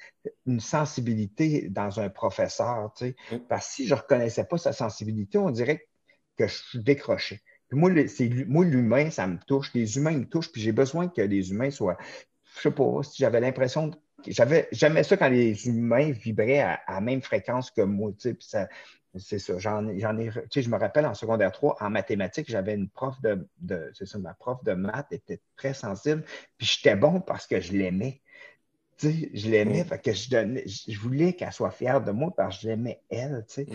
une 0.47 0.59
sensibilité 0.59 1.69
dans 1.71 2.01
un 2.01 2.09
professeur. 2.09 2.91
Tu 2.97 3.11
sais, 3.11 3.17
mm. 3.37 3.39
Parce 3.49 3.69
que 3.69 3.73
si 3.73 3.87
je 3.87 3.95
ne 3.95 4.01
reconnaissais 4.01 4.45
pas 4.45 4.59
sa 4.59 4.73
sensibilité, 4.73 5.39
on 5.39 5.51
dirait 5.51 5.87
que 6.37 6.49
je 6.49 6.79
décrochais 6.79 7.41
moi, 7.73 7.91
l'humain, 7.91 9.11
ça 9.11 9.27
me 9.27 9.39
touche. 9.47 9.73
Les 9.75 9.97
humains 9.97 10.19
me 10.19 10.27
touchent, 10.27 10.53
puis 10.53 10.61
j'ai 10.61 10.73
besoin 10.73 11.09
que 11.09 11.23
les 11.23 11.51
humains 11.51 11.71
soient. 11.71 11.97
Je 12.57 12.63
sais 12.63 12.71
pas, 12.71 13.03
si 13.03 13.19
j'avais 13.19 13.41
l'impression. 13.41 13.91
J'avais 14.27 14.69
jamais 14.73 15.03
ça 15.03 15.17
quand 15.17 15.29
les 15.29 15.67
humains 15.67 16.11
vibraient 16.11 16.61
à, 16.61 16.81
la 16.89 17.01
même 17.01 17.21
fréquence 17.21 17.71
que 17.71 17.83
moi. 17.83 18.13
Puis 18.19 18.37
ça, 18.41 18.69
c'est 19.17 19.39
ça. 19.39 19.59
J'en, 19.59 19.87
ai. 19.89 20.31
Tu 20.31 20.41
sais, 20.51 20.63
je 20.63 20.71
me 20.71 20.79
rappelle 20.79 21.07
en 21.07 21.15
secondaire 21.15 21.53
3, 21.53 21.77
en 21.81 21.91
mathématiques, 21.91 22.51
j'avais 22.51 22.75
une 22.75 22.89
prof 22.89 23.21
de, 23.21 23.47
de 23.61 23.91
c'est 23.95 24.07
ça, 24.07 24.19
ma 24.19 24.35
prof 24.35 24.63
de 24.65 24.73
maths 24.73 25.13
était 25.13 25.41
très 25.57 25.75
sensible, 25.75 26.25
puis 26.57 26.67
j'étais 26.67 26.97
bon 26.97 27.21
parce 27.21 27.47
que 27.47 27.61
je 27.61 27.73
l'aimais 27.73 28.23
je 28.99 29.51
l'aimais, 29.51 29.85
que 30.03 30.13
je, 30.13 30.31
donnais, 30.31 30.65
je 30.67 30.99
voulais 30.99 31.33
qu'elle 31.33 31.53
soit 31.53 31.71
fière 31.71 32.03
de 32.03 32.11
moi 32.11 32.33
parce 32.37 32.57
que 32.57 32.63
je 32.63 32.69
l'aimais 32.69 33.01
elle. 33.11 33.45
Puis 33.47 33.67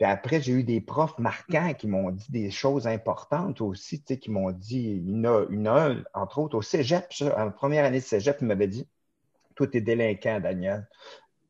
après, 0.00 0.40
j'ai 0.40 0.52
eu 0.52 0.64
des 0.64 0.80
profs 0.80 1.18
marquants 1.18 1.74
qui 1.74 1.86
m'ont 1.86 2.10
dit 2.10 2.30
des 2.30 2.50
choses 2.50 2.86
importantes 2.86 3.60
aussi, 3.60 4.02
qui 4.02 4.30
m'ont 4.30 4.50
dit, 4.50 5.02
une, 5.06 5.26
une, 5.50 6.04
entre 6.14 6.38
autres, 6.38 6.56
au 6.56 6.62
cégep, 6.62 7.06
en 7.36 7.50
première 7.50 7.84
année 7.84 8.00
de 8.00 8.04
cégep, 8.04 8.38
il 8.40 8.46
m'avait 8.46 8.68
dit 8.68 8.86
Toi, 9.54 9.66
t'es 9.66 9.80
délinquant, 9.80 10.40
Daniel. 10.40 10.86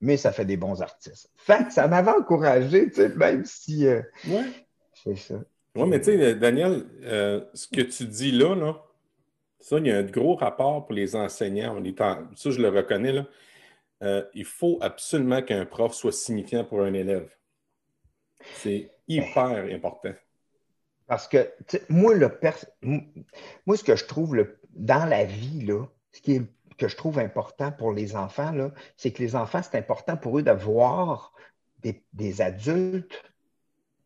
mais 0.00 0.16
ça 0.16 0.32
fait 0.32 0.44
des 0.44 0.56
bons 0.56 0.82
artistes. 0.82 1.30
Fait 1.36 1.66
que 1.66 1.72
ça 1.72 1.88
m'avait 1.88 2.10
encouragé, 2.10 2.88
tu 2.88 2.94
sais, 2.96 3.08
même 3.10 3.44
si. 3.44 3.86
Euh, 3.86 4.02
ouais. 4.28 4.44
C'est 4.92 5.16
ça. 5.16 5.36
Oui, 5.74 5.88
mais 5.88 6.00
tu 6.00 6.06
sais, 6.06 6.34
Daniel, 6.34 6.84
euh, 7.04 7.44
ce 7.54 7.66
que 7.66 7.80
tu 7.80 8.04
dis 8.04 8.32
là, 8.32 8.54
là, 8.54 8.76
ça, 9.62 9.78
il 9.78 9.86
y 9.86 9.92
a 9.92 9.98
un 9.98 10.02
gros 10.02 10.34
rapport 10.34 10.84
pour 10.84 10.94
les 10.94 11.16
enseignants. 11.16 11.80
Ça, 12.34 12.50
je 12.50 12.60
le 12.60 12.68
reconnais, 12.68 13.12
là. 13.12 13.26
Euh, 14.02 14.24
il 14.34 14.44
faut 14.44 14.78
absolument 14.80 15.42
qu'un 15.42 15.64
prof 15.64 15.94
soit 15.94 16.12
signifiant 16.12 16.64
pour 16.64 16.82
un 16.82 16.92
élève. 16.92 17.30
C'est 18.54 18.90
hyper 19.06 19.64
important. 19.72 20.12
Parce 21.06 21.28
que, 21.28 21.52
moi, 21.88 22.14
le 22.14 22.28
moi, 23.64 23.76
ce 23.76 23.84
que 23.84 23.94
je 23.94 24.04
trouve 24.04 24.34
le... 24.34 24.58
dans 24.70 25.06
la 25.08 25.24
vie, 25.24 25.64
là, 25.64 25.86
ce 26.10 26.20
qui 26.20 26.34
est... 26.34 26.42
que 26.76 26.88
je 26.88 26.96
trouve 26.96 27.20
important 27.20 27.70
pour 27.70 27.92
les 27.92 28.16
enfants, 28.16 28.52
c'est 28.96 29.12
que 29.12 29.22
les 29.22 29.36
enfants, 29.36 29.62
c'est 29.62 29.78
important 29.78 30.16
pour 30.16 30.36
eux 30.36 30.42
de 30.42 30.50
voir 30.50 31.32
des, 31.78 32.04
des 32.12 32.40
adultes 32.40 33.22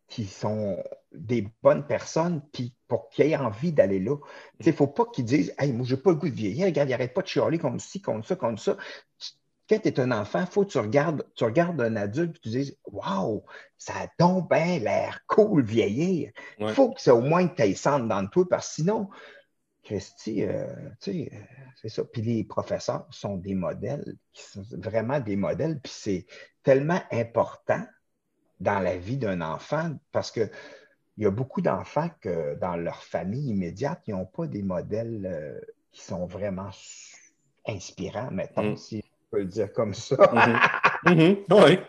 qui 0.09 0.27
sont 0.27 0.83
des 1.13 1.49
bonnes 1.63 1.87
personnes, 1.87 2.43
puis 2.53 2.75
pour 2.89 3.09
qu'ils 3.09 3.27
aient 3.27 3.37
envie 3.37 3.73
d'aller 3.73 3.99
là. 3.99 4.17
Il 4.61 4.67
ne 4.67 4.73
faut 4.73 4.87
pas 4.87 5.07
qu'ils 5.07 5.25
disent 5.25 5.53
Hey, 5.59 5.73
moi, 5.73 5.87
je 5.87 5.95
n'ai 5.95 6.01
pas 6.01 6.11
le 6.11 6.17
goût 6.17 6.29
de 6.29 6.35
vieillir, 6.35 6.67
regarde, 6.67 6.89
il 6.89 6.93
n'arrête 6.93 7.15
pas 7.15 7.23
de 7.23 7.27
chialer 7.27 7.59
comme 7.59 7.81
ci, 7.81 8.01
comme 8.01 8.23
ça, 8.23 8.37
comme 8.37 8.59
ça. 8.59 8.77
Quand 9.69 9.81
tu 9.81 9.89
es 9.89 9.99
un 9.99 10.13
enfant, 10.13 10.41
il 10.41 10.47
faut 10.47 10.65
que 10.65 10.71
tu 10.71 10.79
regardes, 10.79 11.27
tu 11.35 11.43
regardes 11.43 11.81
un 11.81 11.97
adulte 11.97 12.37
et 12.37 12.41
tu 12.41 12.49
dises 12.51 12.79
Waouh, 12.85 13.45
ça 13.77 13.95
a 13.97 14.09
donc 14.19 14.49
bien 14.49 14.79
l'air 14.79 15.21
cool 15.27 15.65
vieillir. 15.65 16.31
Il 16.59 16.69
faut 16.69 16.93
que 16.93 17.01
c'est 17.01 17.11
au 17.11 17.21
moins 17.21 17.49
que 17.49 17.57
tu 17.57 17.63
ailles 17.63 18.07
dans 18.07 18.23
le 18.23 18.29
toi, 18.29 18.45
parce 18.49 18.69
que 18.69 18.75
sinon, 18.75 19.09
Christy, 19.83 20.45
euh, 20.45 20.67
tu 21.01 21.13
sais, 21.13 21.31
euh, 21.33 21.39
c'est 21.81 21.89
ça. 21.89 22.05
Puis 22.05 22.23
les 22.23 22.45
professeurs 22.45 23.07
sont 23.11 23.37
des 23.37 23.55
modèles, 23.55 24.17
sont 24.33 24.65
vraiment 24.73 25.19
des 25.19 25.37
modèles, 25.37 25.81
puis 25.81 25.93
c'est 25.95 26.27
tellement 26.63 27.01
important 27.11 27.85
dans 28.61 28.81
la 28.81 28.97
vie 28.97 29.19
d'un 29.19 29.41
enfant 29.41 29.93
parce 30.13 30.31
que 30.31 30.51
il 31.19 31.25
y 31.25 31.27
a 31.27 31.31
beaucoup 31.31 31.63
d'enfants 31.63 32.11
que 32.21 32.57
dans 32.57 32.77
leur 32.77 33.03
famille 33.03 33.49
immédiate, 33.49 34.03
ils 34.07 34.15
n'ont 34.15 34.27
pas 34.27 34.47
des 34.47 34.63
modèles 34.63 35.27
euh, 35.27 35.61
qui 35.93 36.03
sont 36.03 36.27
vraiment 36.27 36.71
inspirants, 37.67 38.31
mettons, 38.31 38.73
mm. 38.73 38.77
si 38.77 38.99
je 38.99 39.31
peux 39.31 39.39
le 39.39 39.47
dire 39.47 39.73
comme 39.73 39.95
ça. 39.95 40.17
Mm-hmm. 40.17 41.47
Mm-hmm. 41.47 41.81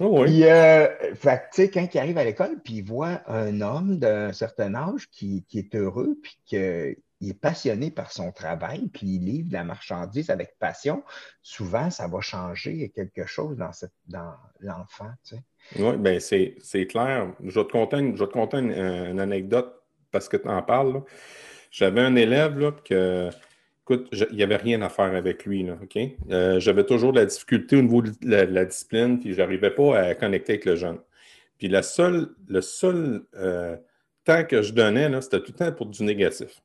Oui. 0.00 0.44
Euh, 0.44 0.88
quand 1.24 1.94
il 1.94 1.98
arrive 1.98 2.18
à 2.18 2.24
l'école, 2.24 2.60
puis 2.62 2.74
il 2.74 2.82
voit 2.82 3.20
un 3.26 3.60
homme 3.60 3.98
d'un 3.98 4.32
certain 4.32 4.74
âge 4.74 5.08
qui, 5.10 5.44
qui, 5.48 5.58
est 5.58 5.74
heureux, 5.74 6.16
puis 6.22 6.38
qu'il 6.44 6.96
est 7.30 7.40
passionné 7.40 7.90
par 7.90 8.12
son 8.12 8.32
travail, 8.32 8.88
puis 8.92 9.16
il 9.16 9.24
livre 9.24 9.48
de 9.48 9.54
la 9.54 9.64
marchandise 9.64 10.30
avec 10.30 10.56
passion, 10.58 11.02
souvent, 11.42 11.90
ça 11.90 12.06
va 12.08 12.20
changer 12.20 12.90
quelque 12.94 13.26
chose 13.26 13.56
dans, 13.56 13.72
cette, 13.72 13.94
dans 14.06 14.34
l'enfant. 14.60 15.10
Tu 15.24 15.36
sais. 15.36 15.42
Oui, 15.78 15.96
bien, 15.98 16.18
c'est, 16.20 16.86
clair. 16.88 17.32
Je 17.44 17.58
vais 17.58 17.66
te 17.66 17.72
conter, 17.72 17.98
une, 17.98 18.16
je 18.16 18.24
te 18.24 18.32
conter 18.32 18.58
une, 18.58 19.20
anecdote 19.20 19.72
parce 20.10 20.28
que 20.28 20.36
tu 20.36 20.48
en 20.48 20.62
parles. 20.62 21.02
J'avais 21.70 22.00
un 22.00 22.14
élève 22.14 22.58
là, 22.58 22.72
que, 22.84 23.28
écoute, 23.82 24.08
il 24.12 24.36
n'y 24.36 24.42
avait 24.42 24.56
rien 24.56 24.80
à 24.82 24.88
faire 24.88 25.14
avec 25.14 25.44
lui. 25.44 25.66
Euh, 26.30 26.60
j'avais 26.60 26.84
toujours 26.84 27.12
de 27.12 27.20
la 27.20 27.26
difficulté 27.26 27.76
au 27.76 27.82
niveau 27.82 28.02
de 28.02 28.12
la, 28.22 28.64
discipline, 28.64 29.18
puis 29.18 29.32
je 29.32 29.38
n'arrivais 29.38 29.70
pas 29.70 29.98
à 29.98 30.14
connecter 30.14 30.54
avec 30.54 30.64
le 30.64 30.76
jeune. 30.76 30.98
Puis 31.58 31.68
la 31.68 31.82
seule, 31.82 32.28
le 32.48 32.60
seul 32.60 33.22
euh, 33.34 33.76
temps 34.24 34.44
que 34.44 34.62
je 34.62 34.72
donnais, 34.72 35.10
c'était 35.20 35.40
tout 35.40 35.52
le 35.52 35.58
temps 35.58 35.72
pour 35.72 35.86
du 35.86 36.02
négatif. 36.04 36.62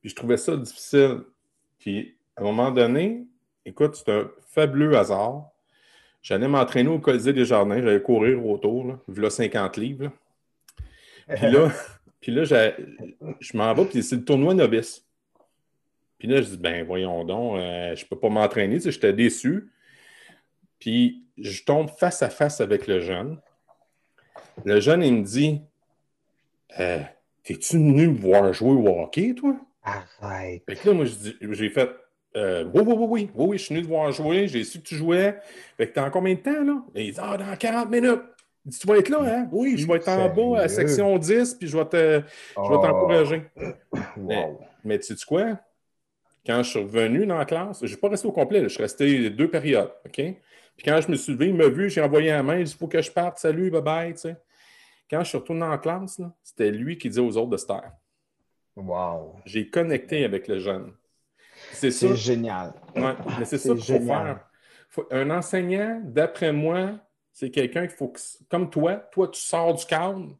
Puis 0.00 0.10
je 0.10 0.14
trouvais 0.14 0.36
ça 0.36 0.56
difficile. 0.56 1.20
Puis 1.78 2.16
à 2.36 2.40
un 2.40 2.44
moment 2.44 2.70
donné, 2.70 3.26
écoute, 3.64 3.96
c'est 3.96 4.10
un 4.10 4.30
fabuleux 4.46 4.96
hasard. 4.96 5.50
J'allais 6.22 6.48
m'entraîner 6.48 6.88
au 6.88 6.98
Colisée 6.98 7.32
des 7.32 7.44
Jardins, 7.44 7.80
j'allais 7.80 8.02
courir 8.02 8.44
autour, 8.44 8.86
là, 8.86 8.98
là 9.08 9.30
50 9.30 9.76
livres. 9.76 10.10
Puis 11.28 11.50
là, 11.50 11.70
puis 12.20 12.32
là 12.32 12.44
je 13.40 13.56
m'en 13.56 13.72
vais, 13.74 13.84
puis 13.86 14.02
c'est 14.02 14.16
le 14.16 14.24
tournoi 14.24 14.54
novice. 14.54 15.06
Puis 16.18 16.28
là, 16.28 16.42
je 16.42 16.48
dis, 16.48 16.58
ben 16.58 16.84
voyons 16.84 17.24
donc, 17.24 17.56
euh, 17.56 17.96
je 17.96 18.04
ne 18.04 18.08
peux 18.08 18.18
pas 18.18 18.28
m'entraîner, 18.28 18.76
tu 18.76 18.82
sais, 18.82 18.92
j'étais 18.92 19.14
déçu. 19.14 19.70
Puis 20.78 21.24
je 21.38 21.62
tombe 21.64 21.88
face 21.98 22.22
à 22.22 22.28
face 22.28 22.60
avec 22.60 22.86
le 22.86 23.00
jeune. 23.00 23.38
Le 24.64 24.80
jeune, 24.80 25.02
il 25.02 25.14
me 25.14 25.24
dit, 25.24 25.62
euh, 26.78 27.00
T'es-tu 27.42 27.78
venu 27.78 28.08
me 28.08 28.18
voir 28.18 28.52
jouer 28.52 28.72
au 28.72 29.00
hockey, 29.00 29.34
toi? 29.34 29.56
Arrête. 29.82 30.62
Fait 30.66 30.76
que 30.76 30.88
là, 30.88 30.94
moi, 30.94 31.04
j'ai 31.06 31.70
fait, 31.70 31.90
euh, 32.36 32.64
oui, 32.72 32.82
oui, 32.86 32.94
oui, 32.96 33.30
oui, 33.34 33.46
oui, 33.48 33.58
je 33.58 33.64
suis 33.64 33.74
venu 33.74 33.84
te 33.84 33.90
voir 33.90 34.12
jouer, 34.12 34.46
j'ai 34.46 34.62
su 34.62 34.78
que 34.80 34.86
tu 34.86 34.94
jouais. 34.94 35.38
Fait 35.76 35.88
que 35.88 35.94
t'as 35.94 36.06
en 36.06 36.10
combien 36.10 36.34
de 36.34 36.40
temps, 36.40 36.62
là? 36.62 36.82
Et 36.94 37.06
il 37.06 37.12
dit, 37.12 37.20
ah, 37.20 37.36
dans 37.36 37.56
40 37.56 37.90
minutes. 37.90 38.22
Il 38.64 38.70
dit, 38.70 38.78
tu 38.78 38.86
vas 38.86 38.98
être 38.98 39.08
là, 39.08 39.18
hein? 39.22 39.48
Oui, 39.50 39.76
je 39.76 39.86
vais 39.86 39.94
être 39.94 40.08
en 40.08 40.28
bas 40.28 40.60
à 40.60 40.68
section 40.68 41.16
10, 41.18 41.54
puis 41.54 41.66
je 41.66 41.76
vais 41.76 41.84
te, 41.86 42.22
je 42.56 42.70
vais 42.70 42.76
t'encourager. 42.76 43.42
Mais, 44.84 44.98
tu 44.98 45.16
sais 45.16 45.24
quoi? 45.26 45.58
Quand 46.46 46.62
je 46.62 46.70
suis 46.70 46.78
revenu 46.78 47.26
dans 47.26 47.38
la 47.38 47.44
classe, 47.44 47.78
je 47.80 47.84
ne 47.84 47.88
suis 47.88 47.96
pas 47.96 48.08
resté 48.08 48.26
au 48.26 48.32
complet, 48.32 48.62
je 48.62 48.68
suis 48.68 48.82
resté 48.82 49.30
deux 49.30 49.48
périodes, 49.48 49.92
OK? 50.06 50.14
Puis 50.14 50.84
quand 50.84 51.00
je 51.00 51.10
me 51.10 51.16
suis 51.16 51.32
levé, 51.32 51.48
il 51.48 51.54
m'a 51.54 51.68
vu, 51.68 51.90
j'ai 51.90 52.00
envoyé 52.00 52.30
la 52.30 52.42
main, 52.42 52.58
il 52.58 52.64
dit, 52.64 52.72
il 52.72 52.78
faut 52.78 52.86
que 52.86 53.02
je 53.02 53.10
parte, 53.10 53.38
salut, 53.38 53.70
bye 53.70 53.82
bye, 53.82 54.12
tu 54.14 54.20
sais. 54.20 54.36
Quand 55.10 55.22
je 55.22 55.28
suis 55.28 55.38
retourné 55.38 55.66
la 55.66 55.76
classe, 55.76 56.20
c'était 56.42 56.70
lui 56.70 56.96
qui 56.96 57.08
disait 57.08 57.20
aux 57.20 57.36
autres 57.36 57.50
de 57.50 57.56
se 57.56 57.66
taire. 57.66 57.92
Wow. 58.76 59.36
J'ai 59.44 59.68
connecté 59.68 60.24
avec 60.24 60.48
le 60.48 60.58
jeune. 60.58 60.92
C'est 61.72 62.16
génial. 62.16 62.72
Ouais, 62.94 63.14
mais 63.38 63.44
c'est 63.44 63.58
ça 63.58 63.74
qu'il 63.74 63.82
faut 63.82 64.06
faire. 64.06 64.40
un 65.10 65.30
enseignant, 65.30 66.00
d'après 66.04 66.52
moi, 66.52 66.98
c'est 67.32 67.50
quelqu'un 67.50 67.86
qu'il 67.86 67.96
faut 67.96 68.08
que, 68.08 68.20
comme 68.48 68.70
toi, 68.70 68.96
toi, 68.96 69.28
tu 69.28 69.40
sors 69.40 69.74
du 69.74 69.84
cadre. 69.86 70.36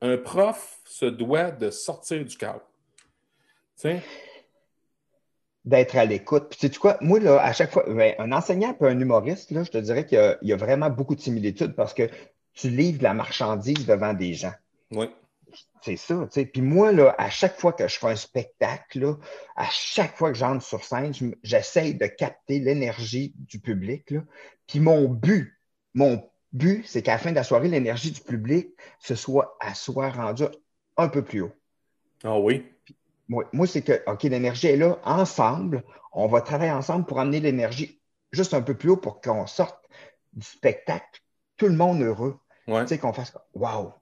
Un 0.00 0.16
prof 0.18 0.80
se 0.84 1.06
doit 1.06 1.50
de 1.50 1.70
sortir 1.70 2.24
du 2.24 2.36
cadre. 2.36 2.62
Tu 3.76 3.82
sais? 3.82 4.02
D'être 5.64 5.96
à 5.96 6.04
l'écoute. 6.04 6.48
Puis, 6.50 6.58
tu 6.58 6.68
sais 6.72 6.78
quoi, 6.78 6.98
moi, 7.00 7.20
là, 7.20 7.40
à 7.40 7.52
chaque 7.52 7.70
fois, 7.70 7.84
ben, 7.86 8.14
un 8.18 8.32
enseignant 8.32 8.76
et 8.80 8.84
un 8.84 8.98
humoriste, 8.98 9.52
là, 9.52 9.62
je 9.62 9.70
te 9.70 9.78
dirais 9.78 10.04
qu'il 10.06 10.38
y, 10.42 10.48
y, 10.48 10.52
a 10.52 10.56
vraiment 10.56 10.90
beaucoup 10.90 11.14
de 11.14 11.20
similitudes 11.20 11.74
parce 11.74 11.94
que 11.94 12.10
tu 12.52 12.68
livres 12.68 12.98
de 12.98 13.04
la 13.04 13.14
marchandise 13.14 13.86
devant 13.86 14.12
des 14.12 14.34
gens. 14.34 14.52
Oui. 14.90 15.08
C'est 15.82 15.96
ça, 15.96 16.14
tu 16.14 16.28
sais. 16.30 16.46
Puis 16.46 16.62
moi, 16.62 16.92
là, 16.92 17.14
à 17.18 17.28
chaque 17.28 17.58
fois 17.58 17.72
que 17.72 17.88
je 17.88 17.98
fais 17.98 18.06
un 18.06 18.16
spectacle, 18.16 19.16
à 19.56 19.66
chaque 19.70 20.16
fois 20.16 20.30
que 20.30 20.38
j'entre 20.38 20.64
sur 20.64 20.84
scène, 20.84 21.12
j'essaye 21.42 21.94
de 21.94 22.06
capter 22.06 22.60
l'énergie 22.60 23.34
du 23.36 23.58
public. 23.58 24.10
Là. 24.12 24.20
Puis 24.68 24.78
mon 24.78 25.08
but, 25.08 25.58
mon 25.94 26.22
but, 26.52 26.84
c'est 26.86 27.02
qu'à 27.02 27.12
la 27.12 27.18
fin 27.18 27.30
de 27.30 27.36
la 27.36 27.44
soirée, 27.44 27.68
l'énergie 27.68 28.12
du 28.12 28.20
public 28.20 28.68
se 29.00 29.16
soit, 29.16 29.56
à 29.60 29.74
soit 29.74 30.10
rendue 30.10 30.44
un 30.96 31.08
peu 31.08 31.22
plus 31.22 31.42
haut. 31.42 31.52
Ah 32.22 32.38
oui? 32.38 32.64
moi, 33.28 33.48
moi 33.52 33.66
c'est 33.66 33.82
que, 33.82 34.02
OK, 34.06 34.22
l'énergie 34.24 34.68
est 34.68 34.76
là, 34.76 34.98
ensemble, 35.04 35.82
on 36.12 36.28
va 36.28 36.42
travailler 36.42 36.70
ensemble 36.70 37.06
pour 37.06 37.18
amener 37.18 37.40
l'énergie 37.40 38.00
juste 38.30 38.54
un 38.54 38.62
peu 38.62 38.74
plus 38.74 38.90
haut 38.90 38.96
pour 38.96 39.20
qu'on 39.20 39.46
sorte 39.46 39.78
du 40.34 40.46
spectacle, 40.46 41.22
tout 41.56 41.66
le 41.66 41.74
monde 41.74 42.02
heureux. 42.02 42.38
Tu 42.66 42.86
sais, 42.86 42.98
qu'on 42.98 43.12
fasse, 43.12 43.36
waouh, 43.54 43.92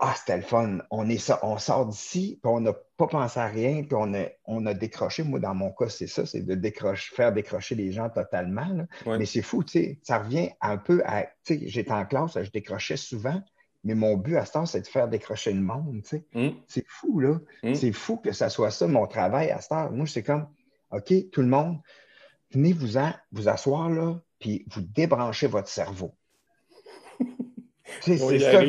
ah, 0.00 0.14
c'était 0.16 0.36
le 0.36 0.42
fun. 0.42 0.78
On, 0.90 1.08
est 1.08 1.18
ça, 1.18 1.40
on 1.42 1.58
sort 1.58 1.86
d'ici, 1.86 2.38
puis 2.42 2.50
on 2.50 2.60
n'a 2.60 2.72
pas 2.72 3.06
pensé 3.06 3.38
à 3.40 3.46
rien, 3.46 3.82
puis 3.82 3.94
on 3.94 4.12
a, 4.14 4.26
on 4.44 4.66
a 4.66 4.74
décroché. 4.74 5.22
Moi, 5.22 5.40
dans 5.40 5.54
mon 5.54 5.70
cas, 5.70 5.88
c'est 5.88 6.06
ça, 6.06 6.26
c'est 6.26 6.42
de 6.42 6.54
décrocher, 6.54 7.14
faire 7.14 7.32
décrocher 7.32 7.74
les 7.74 7.92
gens 7.92 8.08
totalement. 8.08 8.86
Mais 9.06 9.26
c'est 9.26 9.42
fou, 9.42 9.64
tu 9.64 9.72
sais. 9.72 9.98
Ça 10.02 10.18
revient 10.18 10.50
un 10.60 10.76
peu 10.76 11.02
à. 11.04 11.24
Tu 11.44 11.58
sais, 11.58 11.68
j'étais 11.68 11.92
en 11.92 12.04
classe, 12.04 12.40
je 12.40 12.50
décrochais 12.50 12.96
souvent, 12.96 13.40
mais 13.84 13.94
mon 13.94 14.16
but 14.16 14.36
à 14.36 14.44
ce 14.44 14.52
temps, 14.52 14.66
c'est 14.66 14.80
de 14.80 14.86
faire 14.86 15.08
décrocher 15.08 15.52
le 15.52 15.60
monde, 15.60 16.02
tu 16.02 16.08
sais. 16.08 16.26
Mm. 16.34 16.50
C'est 16.66 16.86
fou, 16.86 17.20
là. 17.20 17.38
Mm. 17.62 17.74
C'est 17.74 17.92
fou 17.92 18.16
que 18.16 18.32
ça 18.32 18.48
soit 18.50 18.70
ça, 18.70 18.86
mon 18.86 19.06
travail 19.06 19.50
à 19.50 19.60
ce 19.60 19.68
temps. 19.68 19.90
Moi, 19.90 20.06
c'est 20.06 20.22
comme, 20.22 20.48
OK, 20.90 21.12
tout 21.30 21.40
le 21.40 21.48
monde, 21.48 21.78
venez 22.52 22.72
vous, 22.72 22.98
vous 23.32 23.48
asseoir, 23.48 23.90
là, 23.90 24.20
puis 24.38 24.64
vous 24.68 24.82
débranchez 24.82 25.46
votre 25.46 25.68
cerveau. 25.68 26.14
c'est 28.02 28.18
ça. 28.18 28.62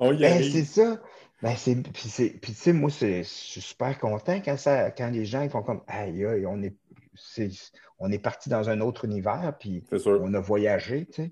Ben, 0.00 0.42
c'est 0.42 0.64
ça. 0.64 1.00
Ben, 1.42 1.54
puis, 1.92 2.08
tu 2.10 2.54
sais, 2.54 2.72
moi, 2.72 2.90
je 2.90 3.22
suis 3.22 3.60
super 3.60 3.98
content 3.98 4.40
quand, 4.42 4.56
ça, 4.56 4.90
quand 4.90 5.10
les 5.10 5.24
gens 5.24 5.42
ils 5.42 5.50
font 5.50 5.62
comme 5.62 5.82
Aïe, 5.86 6.24
aïe, 6.24 6.46
on 6.46 6.62
est, 6.62 6.74
on 7.98 8.10
est 8.10 8.18
parti 8.18 8.48
dans 8.48 8.70
un 8.70 8.80
autre 8.80 9.04
univers, 9.04 9.54
puis 9.58 9.84
on 10.06 10.32
a 10.34 10.40
voyagé, 10.40 11.06
tu 11.06 11.24
sais. 11.24 11.30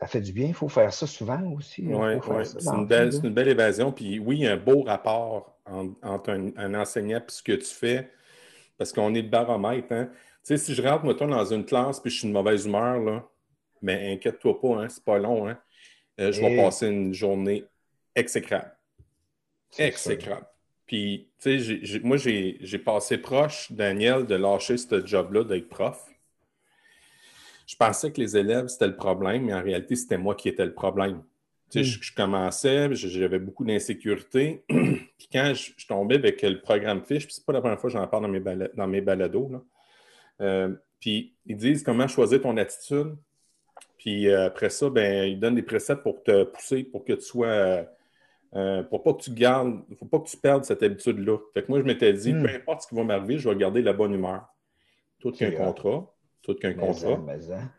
Ça 0.00 0.08
fait 0.08 0.20
du 0.20 0.32
bien, 0.32 0.48
il 0.48 0.54
faut 0.54 0.68
faire 0.68 0.92
ça 0.92 1.06
souvent 1.06 1.40
aussi. 1.52 1.82
Oui, 1.86 1.94
ouais. 1.94 2.44
c'est 2.44 2.66
une, 2.66 3.24
une, 3.24 3.32
belle 3.32 3.48
évasion. 3.48 3.92
Puis 3.92 4.18
oui, 4.18 4.38
il 4.38 4.42
y 4.42 4.46
a 4.48 4.52
un 4.52 4.56
beau 4.56 4.82
rapport 4.82 5.56
entre 6.02 6.30
un, 6.30 6.74
enseignant 6.74 7.18
et 7.18 7.22
ce 7.28 7.42
que 7.42 7.52
tu 7.52 7.72
fais, 7.72 8.10
parce 8.76 8.92
qu'on 8.92 9.14
est 9.14 9.22
le 9.22 9.28
baromètre. 9.28 9.92
Hein. 9.92 10.08
Tu 10.12 10.18
sais, 10.42 10.56
si 10.58 10.74
je 10.74 10.82
rentre, 10.82 11.04
mettons, 11.04 11.28
dans 11.28 11.44
une 11.44 11.64
classe 11.64 12.00
puis 12.00 12.10
je 12.10 12.18
suis 12.18 12.28
de 12.28 12.32
mauvaise 12.32 12.66
humeur, 12.66 12.98
là, 13.00 13.24
mais 13.80 14.12
inquiète-toi 14.12 14.60
pas, 14.60 14.82
hein, 14.82 14.88
c'est 14.88 15.04
pas 15.04 15.18
long. 15.18 15.48
Hein. 15.48 15.58
Euh, 16.20 16.32
je 16.32 16.40
vais 16.40 16.56
passer 16.56 16.88
une 16.88 17.12
journée 17.12 17.64
exécrable. 18.14 18.72
Exécrable. 19.78 20.46
Puis, 20.86 21.28
tu 21.40 21.60
sais, 21.60 22.00
moi, 22.02 22.16
j'ai 22.16 22.78
passé 22.78 23.18
proche, 23.18 23.72
Daniel, 23.72 24.26
de 24.26 24.34
lâcher 24.34 24.76
ce 24.76 25.04
job-là 25.04 25.44
d'être 25.44 25.68
prof. 25.68 26.10
je 27.66 27.74
pensais 27.76 28.12
que 28.12 28.20
les 28.20 28.36
élèves, 28.36 28.68
c'était 28.68 28.86
le 28.86 28.96
problème, 28.96 29.46
mais 29.46 29.54
en 29.54 29.62
réalité, 29.62 29.96
c'était 29.96 30.18
moi 30.18 30.34
qui 30.34 30.48
étais 30.48 30.66
le 30.66 30.74
problème. 30.74 31.22
Tu 31.70 31.82
sais, 31.82 31.98
je, 32.00 32.14
commençais, 32.14 32.94
j'avais 32.94 33.38
beaucoup 33.38 33.64
d'insécurité. 33.64 34.62
puis 34.68 35.28
quand 35.32 35.54
je, 35.54 35.86
tombais 35.86 36.16
avec 36.16 36.42
le 36.42 36.60
programme 36.60 37.02
Fiche, 37.02 37.24
puis 37.24 37.34
c'est 37.34 37.44
pas 37.44 37.54
la 37.54 37.60
première 37.60 37.80
fois 37.80 37.90
que 37.90 37.96
j'en 37.96 38.06
parle 38.06 38.24
dans 38.24 38.28
mes, 38.28 38.68
dans 38.74 38.86
mes 38.86 39.00
balados, 39.00 39.50
euh, 40.42 40.74
puis 41.00 41.34
ils 41.46 41.56
disent 41.56 41.82
comment 41.82 42.06
choisir 42.06 42.42
ton 42.42 42.56
attitude. 42.58 43.16
Puis 44.04 44.28
euh, 44.28 44.48
après 44.48 44.68
ça, 44.68 44.90
ben, 44.90 45.24
ils 45.24 45.40
donnent 45.40 45.54
des 45.54 45.62
préceptes 45.62 46.02
pour 46.02 46.22
te 46.22 46.44
pousser, 46.44 46.84
pour 46.84 47.06
que 47.06 47.14
tu 47.14 47.22
sois. 47.22 47.86
Euh, 48.54 48.82
pour 48.82 49.02
pas 49.02 49.14
que 49.14 49.22
tu 49.22 49.30
gardes, 49.30 49.80
il 49.88 49.92
ne 49.92 49.96
faut 49.96 50.04
pas 50.04 50.18
que 50.18 50.28
tu 50.28 50.36
perdes 50.36 50.62
cette 50.62 50.82
habitude-là. 50.82 51.38
Fait 51.54 51.62
que 51.62 51.68
moi, 51.70 51.80
je 51.80 51.84
m'étais 51.84 52.12
dit, 52.12 52.34
hmm. 52.34 52.42
peu 52.42 52.50
importe 52.54 52.82
ce 52.82 52.88
qui 52.88 52.94
va 52.94 53.02
m'arriver, 53.02 53.38
je 53.38 53.48
vais 53.48 53.56
garder 53.56 53.80
la 53.80 53.94
bonne 53.94 54.12
humeur. 54.12 54.44
Tout 55.20 55.32
qu'un 55.32 55.52
contrat 55.52 56.14
tout 56.42 56.54
qu'un 56.56 56.74
contrat. 56.74 57.18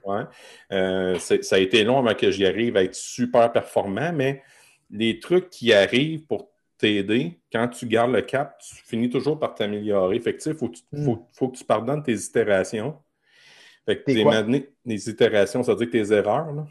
Ouais. 0.05 0.23
Euh, 0.71 1.19
ça 1.19 1.55
a 1.55 1.59
été 1.59 1.83
long 1.83 1.99
avant 1.99 2.15
que 2.15 2.31
j'y 2.31 2.47
arrive 2.47 2.75
à 2.77 2.83
être 2.83 2.95
super 2.95 3.51
performant, 3.51 4.11
mais 4.11 4.41
les 4.89 5.19
trucs 5.19 5.51
qui 5.51 5.71
arrivent 5.71 6.25
pour 6.25 6.49
t'aider, 6.79 7.39
quand 7.51 7.67
tu 7.67 7.85
gardes 7.85 8.11
le 8.11 8.23
cap, 8.23 8.57
tu 8.57 8.75
finis 8.83 9.11
toujours 9.11 9.37
par 9.37 9.53
t'améliorer. 9.53 10.19
Fait 10.19 10.35
que, 10.35 10.49
il 10.49 10.55
faut, 10.55 10.71
hmm. 10.91 11.13
faut, 11.31 11.49
que 11.49 11.57
tu 11.57 11.63
pardonnes 11.63 12.01
tes 12.01 12.15
itérations. 12.15 12.97
Fait 13.85 13.99
que 13.99 14.03
tes 14.03 14.67
les 14.85 15.09
itérations, 15.09 15.63
ça 15.63 15.73
veut 15.73 15.77
dire 15.77 15.87
que 15.87 15.91
tes 15.91 16.13
erreurs, 16.13 16.51
là. 16.51 16.65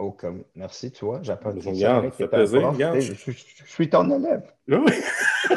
Oh, 0.00 0.10
comme, 0.10 0.42
merci, 0.56 0.90
tu 0.90 1.04
vois, 1.04 1.20
j'apprends. 1.22 1.50
Regarde, 1.50 2.06
ça 2.06 2.10
fait 2.10 2.28
plaisir. 2.28 2.72
Regarde, 2.72 2.98
je, 2.98 3.14
je, 3.14 3.32
suis 3.64 3.88
ton 3.88 4.10
élève. 4.10 4.42
Oui. 4.68 4.92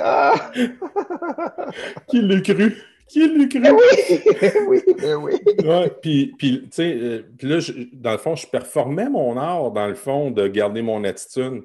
Ah! 0.00 0.52
Qui 2.08 2.22
l'a 2.22 2.40
cru? 2.40 2.76
Qui 3.08 3.36
l'a 3.36 3.46
cru? 3.46 3.62
Eh 3.64 3.70
oui, 3.70 4.82
oui, 4.86 4.94
eh 5.02 5.14
oui. 5.14 5.32
Ouais, 5.64 5.90
puis, 6.00 6.34
puis, 6.38 6.62
tu 6.62 6.68
sais, 6.70 6.94
euh, 6.94 7.22
là, 7.42 7.58
dans 7.92 8.12
le 8.12 8.18
fond, 8.18 8.36
je 8.36 8.46
performais 8.46 9.08
mon 9.08 9.36
art, 9.36 9.70
dans 9.72 9.86
le 9.86 9.94
fond, 9.94 10.30
de 10.30 10.46
garder 10.46 10.82
mon 10.82 11.04
attitude. 11.04 11.62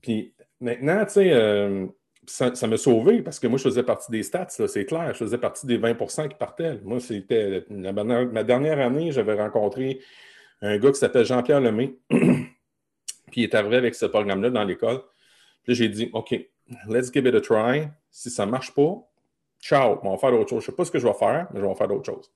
Puis 0.00 0.34
maintenant, 0.60 1.04
tu 1.04 1.14
sais, 1.14 1.32
euh, 1.32 1.86
ça, 2.26 2.66
m'a 2.66 2.76
sauvé 2.76 3.22
parce 3.22 3.38
que 3.38 3.46
moi, 3.46 3.58
je 3.58 3.64
faisais 3.64 3.82
partie 3.82 4.10
des 4.10 4.22
stats, 4.22 4.48
c'est 4.48 4.84
clair. 4.84 5.12
Je 5.12 5.18
faisais 5.18 5.38
partie 5.38 5.66
des 5.66 5.78
20% 5.78 6.28
qui 6.28 6.36
partaient. 6.36 6.78
Moi, 6.82 7.00
c'était 7.00 7.64
ma 7.70 8.44
dernière 8.44 8.80
année, 8.80 9.12
j'avais 9.12 9.34
rencontré 9.34 10.00
un 10.62 10.78
gars 10.78 10.90
qui 10.90 10.98
s'appelle 10.98 11.24
Jean-Pierre 11.24 11.60
Lemay. 11.60 11.94
puis 12.08 13.42
il 13.42 13.44
est 13.44 13.54
arrivé 13.54 13.76
avec 13.76 13.94
ce 13.94 14.06
programme-là 14.06 14.50
dans 14.50 14.64
l'école. 14.64 15.02
Puis 15.64 15.74
j'ai 15.74 15.88
dit, 15.88 16.10
OK, 16.12 16.34
let's 16.88 17.12
give 17.12 17.26
it 17.26 17.34
a 17.34 17.40
try. 17.40 17.88
Si 18.10 18.30
ça 18.30 18.46
ne 18.46 18.50
marche 18.50 18.72
pas, 18.74 18.96
ciao, 19.60 19.98
on 20.02 20.10
va 20.12 20.18
faire 20.18 20.30
d'autres 20.30 20.50
choses. 20.50 20.62
Je 20.62 20.68
ne 20.68 20.72
sais 20.72 20.76
pas 20.76 20.84
ce 20.84 20.90
que 20.90 20.98
je 20.98 21.06
vais 21.06 21.14
faire, 21.14 21.48
mais 21.52 21.60
je 21.60 21.66
vais 21.66 21.74
faire 21.74 21.88
d'autres 21.88 22.06
choses. 22.06 22.30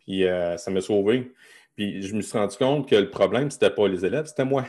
Puis 0.00 0.24
euh, 0.24 0.56
ça 0.56 0.70
m'a 0.70 0.80
sauvé. 0.80 1.32
Puis 1.76 2.02
je 2.02 2.14
me 2.14 2.22
suis 2.22 2.36
rendu 2.38 2.56
compte 2.56 2.88
que 2.88 2.96
le 2.96 3.10
problème, 3.10 3.50
ce 3.50 3.56
n'était 3.56 3.74
pas 3.74 3.88
les 3.88 4.04
élèves, 4.04 4.26
c'était 4.26 4.44
moi. 4.44 4.64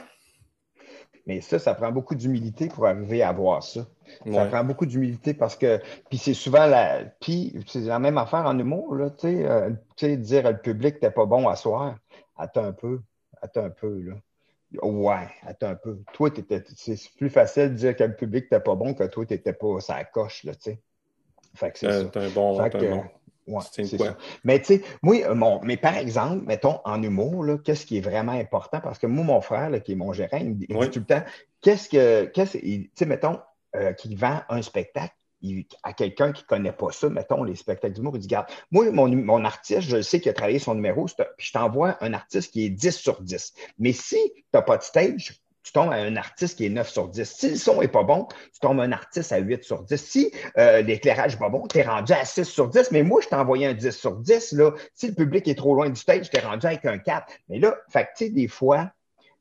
Mais 1.29 1.41
ça, 1.41 1.59
ça 1.59 1.75
prend 1.75 1.91
beaucoup 1.91 2.15
d'humilité 2.15 2.69
pour 2.69 2.87
arriver 2.87 3.21
à 3.21 3.31
voir 3.31 3.61
ça. 3.61 3.85
Ça 4.33 4.47
prend 4.47 4.63
beaucoup 4.63 4.87
d'humilité 4.87 5.35
parce 5.35 5.55
que, 5.55 5.79
puis 6.09 6.17
c'est 6.17 6.33
souvent 6.33 6.65
la, 6.65 7.03
puis 7.21 7.55
c'est 7.67 7.81
la 7.81 7.99
même 7.99 8.17
affaire 8.17 8.47
en 8.47 8.57
humour, 8.57 8.95
là, 8.95 9.11
tu 9.11 9.27
sais, 9.27 9.45
euh, 9.45 9.69
dire 10.15 10.45
au 10.45 10.55
public, 10.55 10.99
t'es 10.99 11.11
pas 11.11 11.27
bon 11.27 11.47
à 11.47 11.55
soir. 11.55 11.99
Attends 12.35 12.63
un 12.63 12.71
peu, 12.71 13.01
attends 13.43 13.65
un 13.65 13.69
peu, 13.69 14.01
là. 14.01 14.15
Ouais, 14.81 15.27
attends 15.45 15.67
un 15.67 15.75
peu. 15.75 15.99
Toi, 16.13 16.31
c'est 16.75 16.97
plus 17.15 17.29
facile 17.29 17.69
de 17.69 17.75
dire 17.75 17.95
que 17.95 18.05
le 18.05 18.15
public 18.15 18.45
n'était 18.45 18.63
pas 18.63 18.73
bon 18.73 18.95
que 18.95 19.03
toi, 19.03 19.23
tu 19.23 19.35
n'étais 19.35 19.53
pas 19.53 19.79
ça 19.81 20.03
coche, 20.05 20.43
là, 20.45 20.55
tu 20.55 20.61
sais. 20.61 20.81
Fait 21.53 21.71
que 21.71 21.77
c'est 21.77 21.87
euh, 21.89 22.09
un 22.15 22.29
bon, 22.29 22.59
un 22.59 22.69
bon. 22.69 23.03
Ouais, 23.49 23.63
c'est 23.71 23.85
ça. 23.85 24.17
Mais 24.43 24.59
tu 24.59 24.65
sais, 24.65 24.81
moi, 25.01 25.15
euh, 25.25 25.35
mon, 25.35 25.59
mais 25.63 25.77
par 25.77 25.97
exemple, 25.97 26.45
mettons, 26.45 26.79
en 26.85 27.01
humour, 27.01 27.45
qu'est-ce 27.63 27.85
qui 27.85 27.97
est 27.97 28.01
vraiment 28.01 28.33
important? 28.33 28.79
Parce 28.79 28.99
que 28.99 29.07
moi, 29.07 29.23
mon 29.23 29.41
frère, 29.41 29.71
qui 29.83 29.93
est 29.93 29.95
mon 29.95 30.13
gérant, 30.13 30.37
il, 30.37 30.49
me 30.49 30.53
dit 30.53 30.67
tout 30.67 30.99
le 30.99 31.05
temps, 31.05 31.23
qu'est-ce 31.61 31.89
que, 31.89 32.25
qu'est-ce, 32.25 32.57
tu 32.57 32.91
sais, 32.93 33.05
mettons, 33.05 33.39
euh, 33.75 33.93
qu'il 33.93 34.17
vend 34.17 34.41
un 34.49 34.61
spectacle, 34.61 35.13
à 35.83 35.93
quelqu'un 35.93 36.31
qui 36.31 36.43
ne 36.43 36.47
connaît 36.47 36.71
pas 36.71 36.91
ça, 36.91 37.09
mettons, 37.09 37.43
les 37.43 37.55
spectacles 37.55 37.93
d'humour, 37.95 38.13
il 38.15 38.19
dit, 38.19 38.27
regarde, 38.27 38.47
moi, 38.71 38.91
mon, 38.91 39.45
artiste, 39.45 39.81
je 39.81 40.01
sais 40.01 40.19
qu'il 40.19 40.29
a 40.29 40.33
travaillé 40.33 40.59
son 40.59 40.75
numéro, 40.75 41.05
puis 41.05 41.47
je 41.47 41.53
t'envoie 41.53 41.97
un 42.01 42.13
artiste 42.13 42.51
qui 42.51 42.65
est 42.65 42.69
10 42.69 42.95
sur 42.95 43.21
10. 43.21 43.53
Mais 43.79 43.93
si 43.93 44.17
tu 44.35 44.43
n'as 44.53 44.61
pas 44.61 44.77
de 44.77 44.83
stage, 44.83 45.39
tu 45.63 45.73
tombes 45.73 45.91
à 45.91 45.95
un 45.95 46.15
artiste 46.15 46.57
qui 46.57 46.65
est 46.65 46.69
9 46.69 46.89
sur 46.89 47.07
10. 47.07 47.29
Si 47.29 47.49
le 47.49 47.55
son 47.55 47.81
n'est 47.81 47.87
pas 47.87 48.03
bon, 48.03 48.27
tu 48.53 48.59
tombes 48.61 48.79
à 48.79 48.83
un 48.83 48.91
artiste 48.91 49.31
à 49.31 49.37
8 49.37 49.63
sur 49.63 49.83
10. 49.83 49.97
Si 49.97 50.31
euh, 50.57 50.81
l'éclairage 50.81 51.33
n'est 51.33 51.39
pas 51.39 51.49
bon, 51.49 51.67
tu 51.67 51.77
es 51.77 51.83
rendu 51.83 52.13
à 52.13 52.25
6 52.25 52.45
sur 52.45 52.69
10. 52.69 52.91
Mais 52.91 53.03
moi, 53.03 53.21
je 53.21 53.27
t'ai 53.27 53.35
envoyé 53.35 53.67
un 53.67 53.73
10 53.73 53.91
sur 53.91 54.15
10. 54.15 54.53
Là. 54.53 54.71
Si 54.93 55.07
le 55.07 55.13
public 55.13 55.47
est 55.47 55.55
trop 55.55 55.75
loin 55.75 55.89
du 55.89 55.99
stage, 55.99 56.29
tu 56.29 56.37
es 56.37 56.41
rendu 56.41 56.65
avec 56.65 56.85
un 56.85 56.97
4. 56.97 57.27
Mais 57.49 57.59
là, 57.59 57.75
fait 57.89 58.07
tu 58.17 58.25
sais, 58.25 58.29
des 58.29 58.47
fois, 58.47 58.91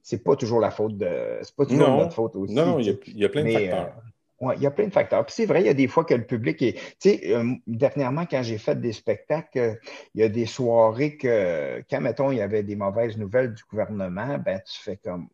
c'est 0.09 0.25
pas 0.25 0.37
toujours 0.37 0.61
la 0.61 0.71
faute 0.71 0.97
de. 0.97 1.39
C'est 1.43 1.55
pas 1.55 1.67
toujours 1.67 1.91
notre 1.91 2.15
faute 2.15 2.35
aussi. 2.37 2.55
Non, 2.55 2.79
il 2.79 2.87
y, 2.87 3.25
a 3.25 3.29
plein 3.29 3.45
de 3.45 3.51
facteurs. 3.51 3.87
Euh, 3.87 4.01
oui, 4.41 4.55
il 4.57 4.63
y 4.63 4.67
a 4.67 4.71
plein 4.71 4.87
de 4.87 4.93
facteurs. 4.93 5.27
Puis 5.27 5.35
c'est 5.37 5.45
vrai, 5.45 5.61
il 5.61 5.67
y 5.67 5.69
a 5.69 5.75
des 5.75 5.89
fois 5.89 6.05
que 6.05 6.15
le 6.15 6.25
public 6.25 6.63
est. 6.63 6.75
Tu 6.99 7.11
sais, 7.11 7.21
euh, 7.35 7.53
dernièrement, 7.67 8.25
quand 8.25 8.43
j'ai 8.43 8.57
fait 8.57 8.81
des 8.81 8.95
spectacles, 8.95 9.59
euh, 9.59 9.75
il 10.15 10.23
y 10.23 10.25
a 10.25 10.31
des 10.31 10.47
soirées 10.47 11.17
que, 11.17 11.83
quand, 11.91 12.01
mettons, 12.01 12.31
il 12.31 12.39
y 12.39 12.41
avait 12.41 12.63
des 12.63 12.75
mauvaises 12.75 13.19
nouvelles 13.19 13.53
du 13.53 13.63
gouvernement, 13.71 14.39
ben, 14.39 14.61
tu 14.65 14.81
fais 14.81 14.97
comme. 14.97 15.29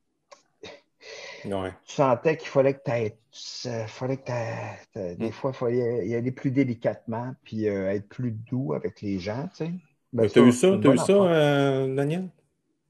Ouais. 1.44 1.72
Tu 1.87 1.94
sentais 1.94 2.37
qu'il 2.37 2.48
fallait 2.48 2.74
que 2.74 2.83
tu 2.85 2.90
aies. 2.90 3.87
fallait 3.87 4.16
que 4.16 5.14
Des 5.14 5.28
mm. 5.28 5.33
fois, 5.33 5.50
il 5.52 5.57
fallait 5.57 6.09
y 6.09 6.14
aller 6.14 6.33
plus 6.33 6.50
délicatement, 6.50 7.35
puis 7.44 7.68
euh, 7.68 7.90
être 7.90 8.09
plus 8.09 8.33
doux 8.33 8.72
avec 8.74 9.00
les 9.02 9.18
gens, 9.18 9.48
tu 9.48 9.66
sais. 9.66 9.72
Ben, 10.12 10.28
tu 10.28 10.38
as 10.38 10.42
eu 10.42 10.52
ça, 10.52 10.68
as 10.68 10.76
eu 10.76 10.98
ça 10.98 11.87
Daniel? 11.88 12.28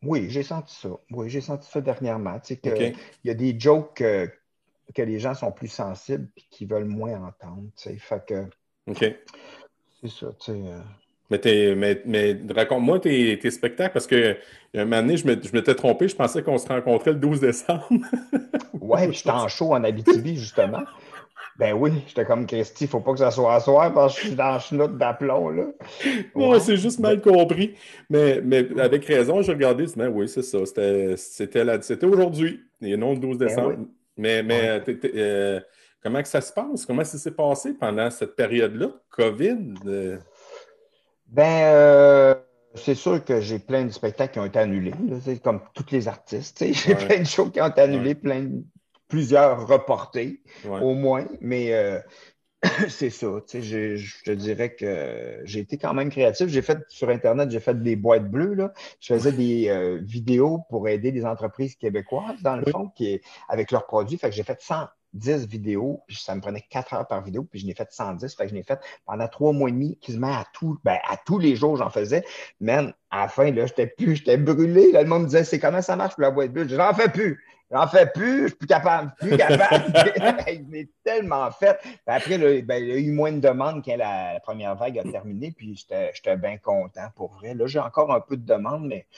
Oui, 0.02 0.26
j'ai 0.28 0.42
senti 0.42 0.74
ça. 0.74 0.90
Oui, 1.10 1.30
j'ai 1.30 1.40
senti 1.40 1.70
ça 1.70 1.80
dernièrement. 1.80 2.38
Tu 2.40 2.54
sais, 2.54 2.56
qu'il 2.58 2.94
y 3.24 3.30
a 3.30 3.34
des 3.34 3.58
jokes 3.58 3.94
que 4.94 5.02
les 5.02 5.18
gens 5.18 5.34
sont 5.34 5.50
plus 5.50 5.68
sensibles 5.68 6.28
et 6.36 6.42
qui 6.50 6.66
veulent 6.66 6.84
moins 6.84 7.24
entendre. 7.24 7.68
Fait 7.76 8.26
que. 8.26 8.44
OK. 8.86 9.16
C'est 10.00 10.10
ça, 10.10 10.32
tu 10.38 10.52
sais. 10.52 10.62
Euh. 11.32 11.74
Mais, 11.76 12.02
mais, 12.04 12.36
raconte-moi 12.54 13.00
tes, 13.00 13.50
spectacles 13.50 13.92
parce 13.92 14.06
que 14.06 14.36
un 14.74 14.84
moment 14.84 15.02
donné, 15.02 15.16
je 15.16 15.26
m'étais 15.26 15.74
trompé, 15.74 16.08
je 16.08 16.16
pensais 16.16 16.42
qu'on 16.42 16.58
se 16.58 16.68
rencontrait 16.68 17.12
le 17.12 17.18
12 17.18 17.40
décembre. 17.40 17.82
ouais, 18.80 19.12
j'étais 19.12 19.30
en 19.30 19.48
show 19.48 19.72
en 19.72 19.84
Abitibi, 19.84 20.36
justement. 20.36 20.82
Ben 21.56 21.72
oui, 21.72 21.92
j'étais 22.08 22.24
comme 22.24 22.46
Christy, 22.46 22.84
il 22.84 22.86
ne 22.88 22.90
faut 22.90 23.00
pas 23.00 23.12
que 23.12 23.20
ça 23.20 23.30
soit 23.30 23.54
à 23.54 23.60
soir 23.60 23.92
parce 23.94 24.16
que 24.16 24.22
je 24.22 24.26
suis 24.26 24.36
dans 24.36 24.54
le 24.54 24.58
chenoute 24.58 24.98
d'aplomb. 24.98 25.50
Là. 25.50 25.66
Ouais, 26.34 26.58
c'est 26.58 26.76
juste 26.76 26.98
mal 26.98 27.20
compris. 27.20 27.74
Mais, 28.10 28.40
mais 28.42 28.66
avec 28.80 29.04
raison, 29.04 29.40
j'ai 29.40 29.52
regardé, 29.52 29.86
mais 29.96 30.08
oui, 30.08 30.28
c'est 30.28 30.42
ça. 30.42 30.58
C'était 30.66 32.04
aujourd'hui, 32.04 32.60
et 32.82 32.96
non 32.96 33.12
le 33.12 33.18
12 33.18 33.38
ben 33.38 33.46
décembre. 33.46 33.76
Mais, 34.16 34.42
mais 34.42 34.68
euh, 34.68 34.94
euh, 35.14 35.60
comment 36.02 36.22
que 36.22 36.28
ça 36.28 36.40
se 36.40 36.52
passe? 36.52 36.84
Comment 36.86 37.04
ça 37.04 37.18
s'est 37.18 37.34
passé 37.34 37.72
pendant 37.74 38.10
cette 38.10 38.34
période-là, 38.34 38.88
COVID? 39.10 39.74
Euh? 39.86 40.18
Ben, 41.26 42.36
c'est 42.74 42.94
sûr 42.94 43.24
que 43.24 43.40
j'ai 43.40 43.58
plein 43.58 43.84
de 43.84 43.90
spectacles 43.90 44.34
qui 44.34 44.38
ont 44.38 44.44
été 44.44 44.58
annulés, 44.58 44.94
comme 45.42 45.60
tous 45.74 45.86
les 45.90 46.08
artistes. 46.08 46.64
J'ai 46.72 46.94
plein 46.94 47.20
de 47.20 47.24
shows 47.24 47.50
qui 47.50 47.60
ont 47.60 47.68
été 47.68 47.80
annulés, 47.80 48.14
plein 48.14 48.48
plusieurs 49.08 49.66
reportés, 49.66 50.42
au 50.64 50.94
moins. 50.94 51.26
Mais 51.40 51.72
c'est 52.88 53.10
ça. 53.10 53.26
Je, 53.52 53.96
je, 53.96 54.24
te 54.24 54.30
dirais 54.30 54.74
que 54.74 55.40
j'ai 55.44 55.60
été 55.60 55.76
quand 55.76 55.94
même 55.94 56.10
créatif. 56.10 56.48
J'ai 56.48 56.62
fait 56.62 56.78
sur 56.88 57.08
Internet, 57.10 57.50
j'ai 57.50 57.60
fait 57.60 57.80
des 57.80 57.96
boîtes 57.96 58.28
bleues. 58.30 58.54
Là. 58.54 58.72
Je 59.00 59.14
faisais 59.14 59.32
des 59.32 59.98
vidéos 60.02 60.60
pour 60.68 60.88
aider 60.88 61.12
des 61.12 61.24
entreprises 61.24 61.76
québécoises, 61.76 62.42
dans 62.42 62.56
le 62.56 62.64
fond, 62.70 62.88
qui, 62.88 63.20
avec 63.48 63.70
leurs 63.70 63.86
produits. 63.86 64.18
Fait 64.18 64.30
que 64.30 64.34
j'ai 64.34 64.42
fait 64.42 64.60
110 65.14 65.46
vidéos, 65.46 66.02
ça 66.08 66.34
me 66.34 66.40
prenait 66.40 66.62
4 66.68 66.94
heures 66.94 67.06
par 67.06 67.22
vidéo, 67.22 67.44
puis 67.44 67.60
je 67.60 67.66
n'ai 67.66 67.74
fait 67.74 67.90
110. 67.90 68.34
Fait 68.34 68.44
que 68.44 68.50
je 68.50 68.54
l'ai 68.54 68.62
fait 68.62 68.80
pendant 69.06 69.28
trois 69.28 69.52
mois 69.52 69.68
et 69.68 69.72
demi, 69.72 69.98
quasiment 69.98 70.32
à, 70.32 70.44
tout, 70.52 70.78
ben, 70.84 70.98
à 71.08 71.16
tous 71.16 71.38
les 71.38 71.56
jours, 71.56 71.76
j'en 71.76 71.90
faisais. 71.90 72.24
Man, 72.60 72.92
à 73.10 73.22
la 73.22 73.28
fin, 73.28 73.50
là, 73.50 73.66
j'étais 73.66 73.86
plus, 73.86 74.16
j'étais 74.16 74.36
brûlé. 74.36 74.92
Là, 74.92 75.02
le 75.02 75.08
monde 75.08 75.22
me 75.22 75.26
disait, 75.26 75.44
c'est 75.44 75.58
comment 75.58 75.82
ça 75.82 75.96
marche 75.96 76.14
pour 76.14 76.22
la 76.22 76.30
boîte 76.30 76.52
bleue? 76.52 76.68
J'en 76.68 76.92
fais 76.94 77.08
plus. 77.08 77.42
J'en 77.74 77.88
fais 77.88 78.06
plus, 78.06 78.42
je 78.42 78.46
suis 78.48 78.56
plus 78.56 78.66
capable, 78.68 79.12
plus 79.18 79.36
capable. 79.36 79.92
il 80.48 80.76
est 80.76 80.90
tellement 81.02 81.50
fait. 81.50 81.76
après, 82.06 82.62
ben, 82.62 82.76
il 82.76 82.88
y 82.88 82.92
a 82.92 82.96
eu 82.98 83.10
moins 83.10 83.32
de 83.32 83.40
demandes 83.40 83.84
quand 83.84 83.96
la, 83.96 84.38
première 84.40 84.76
vague 84.76 84.96
a 85.00 85.02
terminé, 85.02 85.50
puis 85.50 85.74
j'étais 85.74 86.36
bien 86.36 86.56
content 86.56 87.08
pour 87.16 87.32
vrai. 87.32 87.54
Là, 87.54 87.66
j'ai 87.66 87.80
encore 87.80 88.12
un 88.12 88.20
peu 88.20 88.36
de 88.36 88.46
demandes, 88.46 88.86
mais 88.86 89.08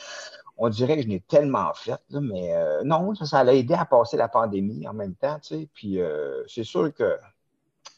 on 0.56 0.70
dirait 0.70 0.96
que 0.96 1.02
je 1.02 1.08
n'ai 1.08 1.20
tellement 1.20 1.74
fait. 1.74 2.00
mais 2.10 2.54
euh, 2.54 2.82
non, 2.82 3.14
ça, 3.14 3.26
ça 3.26 3.40
a 3.40 3.52
aidé 3.52 3.74
à 3.74 3.84
passer 3.84 4.16
la 4.16 4.28
pandémie 4.28 4.88
en 4.88 4.94
même 4.94 5.14
temps, 5.14 5.38
tu 5.38 5.54
sais. 5.54 5.68
Puis 5.74 6.00
euh, 6.00 6.42
c'est 6.48 6.64
sûr 6.64 6.94
que, 6.94 7.18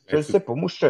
je 0.09 0.21
sais 0.21 0.41
pas, 0.41 0.55
moi, 0.55 0.69
je, 0.69 0.89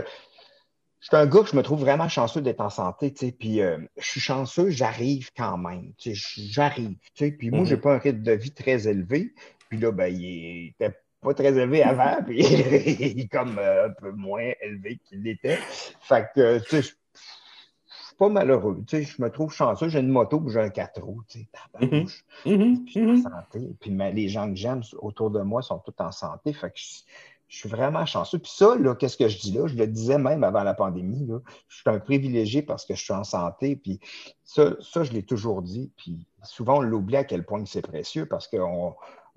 je 1.00 1.06
suis 1.06 1.16
un 1.16 1.26
gars 1.26 1.42
que 1.42 1.50
je 1.50 1.56
me 1.56 1.62
trouve 1.62 1.80
vraiment 1.80 2.08
chanceux 2.08 2.40
d'être 2.40 2.60
en 2.60 2.70
santé, 2.70 3.12
tu 3.12 3.26
sais, 3.26 3.32
puis 3.32 3.60
euh, 3.60 3.78
je 3.98 4.06
suis 4.06 4.20
chanceux, 4.20 4.70
j'arrive 4.70 5.30
quand 5.36 5.58
même, 5.58 5.92
tu 5.96 6.16
sais, 6.16 6.42
j'arrive, 6.50 6.96
tu 7.14 7.26
sais, 7.26 7.32
puis 7.32 7.50
moi, 7.50 7.64
j'ai 7.64 7.76
mm-hmm. 7.76 7.80
pas 7.80 7.94
un 7.94 7.98
rythme 7.98 8.22
de 8.22 8.32
vie 8.32 8.52
très 8.52 8.88
élevé, 8.88 9.34
puis 9.68 9.78
là, 9.78 9.92
ben, 9.92 10.06
il 10.06 10.68
était 10.68 10.96
pas 11.20 11.34
très 11.34 11.48
élevé 11.48 11.82
avant, 11.82 12.22
puis 12.26 12.38
il 12.40 13.20
est 13.20 13.28
comme 13.28 13.58
euh, 13.58 13.88
un 13.88 13.90
peu 13.90 14.12
moins 14.12 14.50
élevé 14.60 14.98
qu'il 15.04 15.22
l'était. 15.22 15.58
Fait 16.00 16.28
que, 16.34 16.58
tu 16.58 16.68
sais, 16.68 16.82
je 16.82 16.86
suis 16.86 18.16
pas 18.16 18.28
malheureux. 18.28 18.82
Tu 18.86 18.98
sais, 18.98 19.02
je 19.02 19.22
me 19.22 19.30
trouve 19.30 19.52
chanceux. 19.52 19.88
J'ai 19.88 20.00
une 20.00 20.08
moto, 20.08 20.40
puis 20.40 20.52
j'ai 20.52 20.60
un 20.60 20.70
4 20.70 21.02
roues, 21.02 21.22
tu 21.28 21.40
sais, 21.40 21.48
mm-hmm. 21.80 22.22
Mm-hmm. 22.46 22.84
Puis 22.84 22.94
je 22.94 23.00
suis 23.00 23.10
en 23.10 23.22
santé. 23.22 23.76
Puis 23.80 23.90
les 23.90 24.28
gens 24.28 24.48
que 24.48 24.56
j'aime 24.56 24.82
autour 24.98 25.30
de 25.30 25.40
moi 25.40 25.62
sont 25.62 25.78
tous 25.78 25.94
en 26.02 26.12
santé. 26.12 26.52
Fait 26.52 26.70
que 26.70 26.78
je, 26.78 27.02
je 27.48 27.56
suis 27.56 27.68
vraiment 27.68 28.04
chanceux. 28.04 28.38
Puis 28.38 28.52
ça, 28.54 28.76
là, 28.76 28.94
qu'est-ce 28.94 29.16
que 29.16 29.28
je 29.28 29.38
dis 29.38 29.52
là? 29.52 29.66
Je 29.66 29.74
le 29.74 29.86
disais 29.86 30.18
même 30.18 30.44
avant 30.44 30.62
la 30.62 30.74
pandémie. 30.74 31.26
Là, 31.26 31.40
je 31.68 31.76
suis 31.76 31.84
un 31.86 31.98
privilégié 31.98 32.62
parce 32.62 32.84
que 32.84 32.94
je 32.94 33.02
suis 33.02 33.14
en 33.14 33.24
santé. 33.24 33.74
Puis 33.74 34.00
ça, 34.44 34.76
ça 34.80 35.02
je 35.02 35.12
l'ai 35.12 35.22
toujours 35.22 35.62
dit. 35.62 35.90
Puis 35.96 36.26
souvent, 36.42 36.78
on 36.78 36.80
l'oublie 36.82 37.16
à 37.16 37.24
quel 37.24 37.44
point 37.44 37.64
c'est 37.64 37.82
précieux 37.82 38.26
parce 38.26 38.48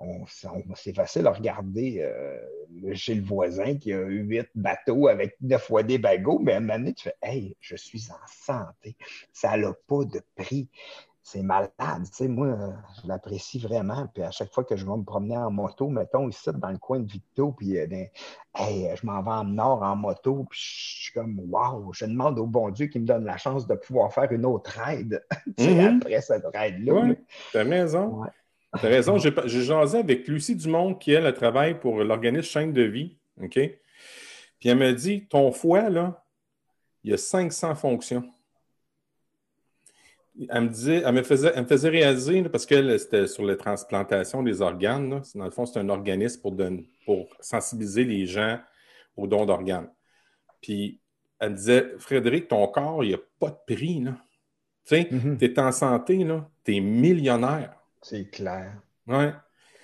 que 0.01 0.75
c'est 0.75 0.95
facile 0.95 1.27
à 1.27 1.31
regarder 1.31 2.01
euh, 2.01 2.93
chez 2.93 3.15
le 3.15 3.23
voisin 3.23 3.75
qui 3.77 3.93
a 3.93 4.01
huit 4.01 4.49
bateaux 4.55 5.07
avec 5.07 5.35
neuf 5.41 5.63
fois 5.63 5.83
des 5.83 5.97
bagots, 5.97 6.39
mais 6.39 6.53
à 6.53 6.57
un 6.57 6.59
moment 6.61 6.79
donné, 6.79 6.93
tu 6.93 7.03
fais 7.03 7.15
Hey, 7.21 7.55
je 7.59 7.75
suis 7.75 8.09
en 8.11 8.27
santé. 8.27 8.95
Ça 9.31 9.57
n'a 9.57 9.73
pas 9.87 10.03
de 10.05 10.21
prix 10.35 10.69
c'est 11.23 11.43
malade. 11.43 11.71
Tu 11.79 12.09
sais, 12.11 12.27
moi, 12.27 12.57
je 13.01 13.07
l'apprécie 13.07 13.59
vraiment. 13.59 14.07
Puis 14.13 14.23
à 14.23 14.31
chaque 14.31 14.51
fois 14.51 14.63
que 14.63 14.75
je 14.75 14.85
vais 14.85 14.97
me 14.97 15.03
promener 15.03 15.37
en 15.37 15.51
moto, 15.51 15.87
mettons 15.87 16.27
ici 16.27 16.49
dans 16.53 16.69
le 16.69 16.77
coin 16.77 16.99
de 16.99 17.09
Victo, 17.09 17.51
puis 17.51 17.77
euh, 17.77 17.87
ben, 17.87 18.07
je 18.55 19.05
m'en 19.05 19.21
vais 19.21 19.31
en 19.31 19.43
nord 19.45 19.83
en 19.83 19.95
moto, 19.95 20.45
puis 20.49 20.59
je 20.59 21.03
suis 21.03 21.13
comme 21.13 21.39
Waouh, 21.49 21.93
je 21.93 22.05
demande 22.05 22.39
au 22.39 22.47
bon 22.47 22.69
Dieu 22.69 22.87
qui 22.87 22.99
me 22.99 23.05
donne 23.05 23.25
la 23.25 23.37
chance 23.37 23.67
de 23.67 23.75
pouvoir 23.75 24.11
faire 24.11 24.31
une 24.31 24.45
autre 24.45 24.77
ride 24.79 25.23
mm-hmm. 25.57 25.97
après 25.97 26.21
cette 26.21 26.45
ride-là. 26.53 27.15
tu 27.51 27.57
as 27.57 27.63
raison. 27.63 28.23
Tu 28.23 28.29
as 28.73 28.81
raison. 28.81 29.17
J'ai 29.17 29.61
jasé 29.61 29.99
avec 29.99 30.27
Lucie 30.27 30.55
Dumont 30.55 30.95
qui, 30.95 31.11
elle, 31.11 31.33
travaille 31.33 31.79
pour 31.79 32.03
l'organisme 32.03 32.43
Chaîne 32.43 32.73
de 32.73 32.83
vie. 32.83 33.17
OK? 33.41 33.53
Puis 33.53 34.69
elle 34.69 34.77
me 34.77 34.93
dit 34.93 35.27
Ton 35.27 35.51
foie, 35.51 35.89
là, 35.89 36.23
il 37.03 37.11
y 37.11 37.13
a 37.13 37.17
500 37.17 37.75
fonctions 37.75 38.23
elle 40.49 40.63
me 40.63 40.69
disait, 40.69 41.03
elle 41.05 41.13
me 41.13 41.23
faisait, 41.23 41.51
elle 41.53 41.63
me 41.63 41.67
faisait 41.67 41.89
réaliser, 41.89 42.41
parce 42.43 42.65
que 42.65 42.97
c'était 42.97 43.27
sur 43.27 43.43
la 43.43 43.55
transplantation 43.55 44.43
des 44.43 44.61
organes. 44.61 45.21
Dans 45.35 45.45
le 45.45 45.51
fond, 45.51 45.65
c'est 45.65 45.79
un 45.79 45.89
organisme 45.89 46.41
pour, 46.41 46.55
pour 47.05 47.27
sensibiliser 47.39 48.03
les 48.05 48.25
gens 48.25 48.59
aux 49.15 49.27
dons 49.27 49.45
d'organes. 49.45 49.89
Puis 50.61 50.99
elle 51.39 51.51
me 51.51 51.55
disait, 51.55 51.93
Frédéric, 51.97 52.47
ton 52.47 52.65
corps, 52.67 53.03
il 53.03 53.09
n'y 53.09 53.13
a 53.13 53.19
pas 53.39 53.49
de 53.49 53.75
prix. 53.75 53.99
Là. 54.01 54.15
Tu 54.85 54.95
sais, 54.95 55.09
mm-hmm. 55.11 55.37
tu 55.37 55.45
es 55.45 55.59
en 55.59 55.71
santé, 55.71 56.27
tu 56.63 56.75
es 56.75 56.79
millionnaire. 56.79 57.75
C'est 58.01 58.29
clair. 58.29 58.73
Oui. 59.07 59.25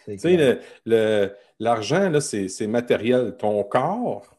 Tu 0.05 0.17
sais, 0.19 0.61
l'argent, 1.59 2.09
le, 2.09 2.19
c'est 2.19 2.67
matériel. 2.67 3.35
Ton 3.37 3.63
corps, 3.63 4.37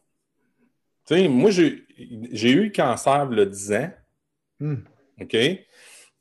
tu 1.09 1.15
sais, 1.15 1.27
moi, 1.27 1.49
j'ai 1.49 2.51
eu 2.51 2.65
le 2.65 2.69
cancer 2.69 3.25
le 3.25 3.47
10 3.47 3.73
ans. 3.73 3.91
Mm. 4.59 4.75
OK? 5.21 5.37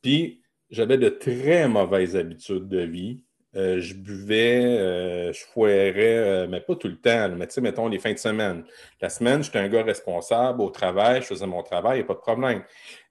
Puis, 0.01 0.43
j'avais 0.71 0.97
de 0.97 1.11
très 1.11 1.69
mauvaises 1.69 2.17
habitudes 2.17 2.69
de 2.69 2.81
vie. 2.81 3.23
Euh, 3.55 3.81
je 3.81 3.93
buvais, 3.93 4.65
euh, 4.65 5.33
je 5.35 5.45
foirais, 5.45 5.95
euh, 5.99 6.47
mais 6.49 6.63
pas 6.63 6.75
tout 6.75 6.89
le 6.89 6.97
temps. 6.97 7.29
Mais 7.37 7.47
tu 7.47 7.53
sais, 7.53 7.61
mettons 7.61 7.87
les 7.89 7.99
fins 7.99 8.15
de 8.15 8.19
semaine. 8.19 8.65
La 9.03 9.11
semaine, 9.11 9.43
j'étais 9.43 9.59
un 9.59 9.69
gars 9.69 9.83
responsable 9.83 10.63
au 10.63 10.71
travail, 10.71 11.21
je 11.21 11.27
faisais 11.27 11.47
mon 11.47 11.63
travail, 11.63 11.99
il 11.99 12.01
n'y 12.01 12.05
a 12.05 12.07
pas 12.07 12.15
de 12.15 12.21
problème. 12.21 12.63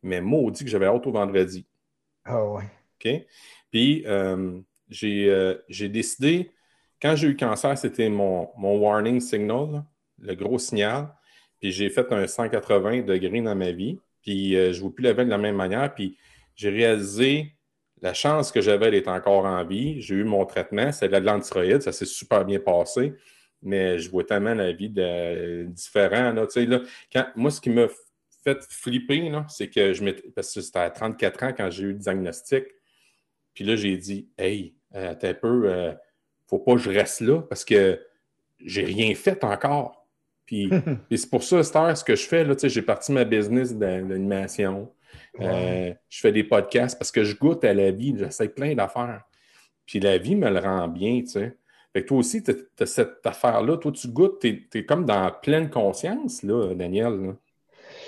Mais 0.01 0.19
maudit 0.19 0.63
que 0.63 0.69
j'avais 0.71 0.87
hâte 0.87 1.05
au 1.05 1.11
vendredi. 1.11 1.67
Ah 2.25 2.43
ouais. 2.43 2.63
OK? 2.99 3.25
Puis, 3.71 4.05
j'ai 4.89 5.89
décidé, 5.89 6.51
quand 7.01 7.15
j'ai 7.15 7.27
eu 7.27 7.35
cancer, 7.35 7.77
c'était 7.77 8.09
mon, 8.09 8.49
warning 8.57 9.19
signal, 9.19 9.83
le 10.19 10.35
gros 10.35 10.59
signal. 10.59 11.09
Puis, 11.59 11.71
j'ai 11.71 11.89
fait 11.89 12.11
un 12.11 12.27
180 12.27 13.01
degrés 13.01 13.41
dans 13.41 13.55
ma 13.55 13.71
vie. 13.71 13.99
Puis, 14.21 14.53
je 14.53 14.77
ne 14.77 14.81
vois 14.81 14.93
plus 14.93 15.03
la 15.03 15.13
veine 15.13 15.27
de 15.27 15.31
la 15.31 15.37
même 15.37 15.55
manière. 15.55 15.93
Puis, 15.93 16.17
j'ai 16.55 16.69
réalisé 16.69 17.57
la 18.01 18.13
chance 18.13 18.51
que 18.51 18.61
j'avais 18.61 18.91
d'être 18.91 19.07
encore 19.07 19.45
en 19.45 19.63
vie. 19.63 20.01
J'ai 20.01 20.15
eu 20.15 20.23
mon 20.23 20.45
traitement, 20.45 20.91
c'est 20.91 21.09
de 21.09 21.17
l'antiroïde, 21.17 21.81
ça 21.81 21.91
s'est 21.91 22.05
super 22.05 22.45
bien 22.45 22.59
passé, 22.59 23.13
mais 23.61 23.99
je 23.99 24.09
vois 24.09 24.23
tellement 24.23 24.53
la 24.53 24.71
vie 24.71 24.89
de, 24.89 25.65
différent. 25.65 26.33
Là, 26.33 26.45
là, 26.55 27.31
moi, 27.35 27.51
ce 27.51 27.61
qui 27.61 27.69
m'a 27.69 27.87
fait 28.43 28.59
flipper, 28.69 29.31
c'est 29.49 29.69
que 29.69 29.93
je. 29.93 30.03
Parce 30.35 30.53
que 30.53 30.61
c'était 30.61 30.79
à 30.79 30.89
34 30.89 31.43
ans 31.43 31.53
quand 31.55 31.69
j'ai 31.69 31.83
eu 31.83 31.93
le 31.93 31.99
diagnostic. 31.99 32.65
Puis 33.57 33.65
là, 33.65 33.75
j'ai 33.75 33.97
dit 33.97 34.29
Hey, 34.37 34.75
euh, 34.93 35.15
t'es 35.15 35.29
un 35.29 35.33
peu, 35.33 35.63
euh, 35.65 35.91
faut 36.45 36.59
pas 36.59 36.73
que 36.73 36.77
je 36.77 36.91
reste 36.91 37.21
là 37.21 37.41
parce 37.41 37.65
que 37.65 37.99
j'ai 38.63 38.83
rien 38.83 39.15
fait 39.15 39.43
encore. 39.43 40.05
Puis, 40.45 40.69
c'est 41.11 41.27
pour 41.27 41.41
ça, 41.41 41.63
ce 41.63 42.03
que 42.03 42.15
je 42.15 42.27
fais, 42.27 42.43
là, 42.43 42.53
j'ai 42.61 42.81
parti 42.83 43.11
ma 43.11 43.23
business 43.23 43.75
d'animation. 43.75 44.93
Euh, 45.39 45.91
je 46.07 46.19
fais 46.19 46.31
des 46.31 46.43
podcasts 46.43 46.99
parce 46.99 47.09
que 47.09 47.23
je 47.23 47.35
goûte 47.35 47.63
à 47.63 47.73
la 47.73 47.89
vie, 47.89 48.13
j'essaie 48.15 48.49
plein 48.49 48.75
d'affaires. 48.75 49.23
Puis 49.87 49.99
la 50.01 50.19
vie 50.19 50.35
me 50.35 50.51
le 50.51 50.59
rend 50.59 50.87
bien, 50.87 51.21
tu 51.21 51.29
sais. 51.29 51.57
Fait 51.93 52.03
que 52.03 52.09
toi 52.09 52.19
aussi, 52.19 52.43
tu 52.43 52.51
as, 52.79 52.85
cette 52.85 53.25
affaire-là. 53.25 53.77
Toi, 53.77 53.91
tu 53.91 54.07
goûtes, 54.09 54.39
tu 54.39 54.67
es, 54.71 54.85
comme 54.85 55.03
dans 55.03 55.31
pleine 55.41 55.71
conscience, 55.71 56.43
là, 56.43 56.75
Daniel 56.75 57.33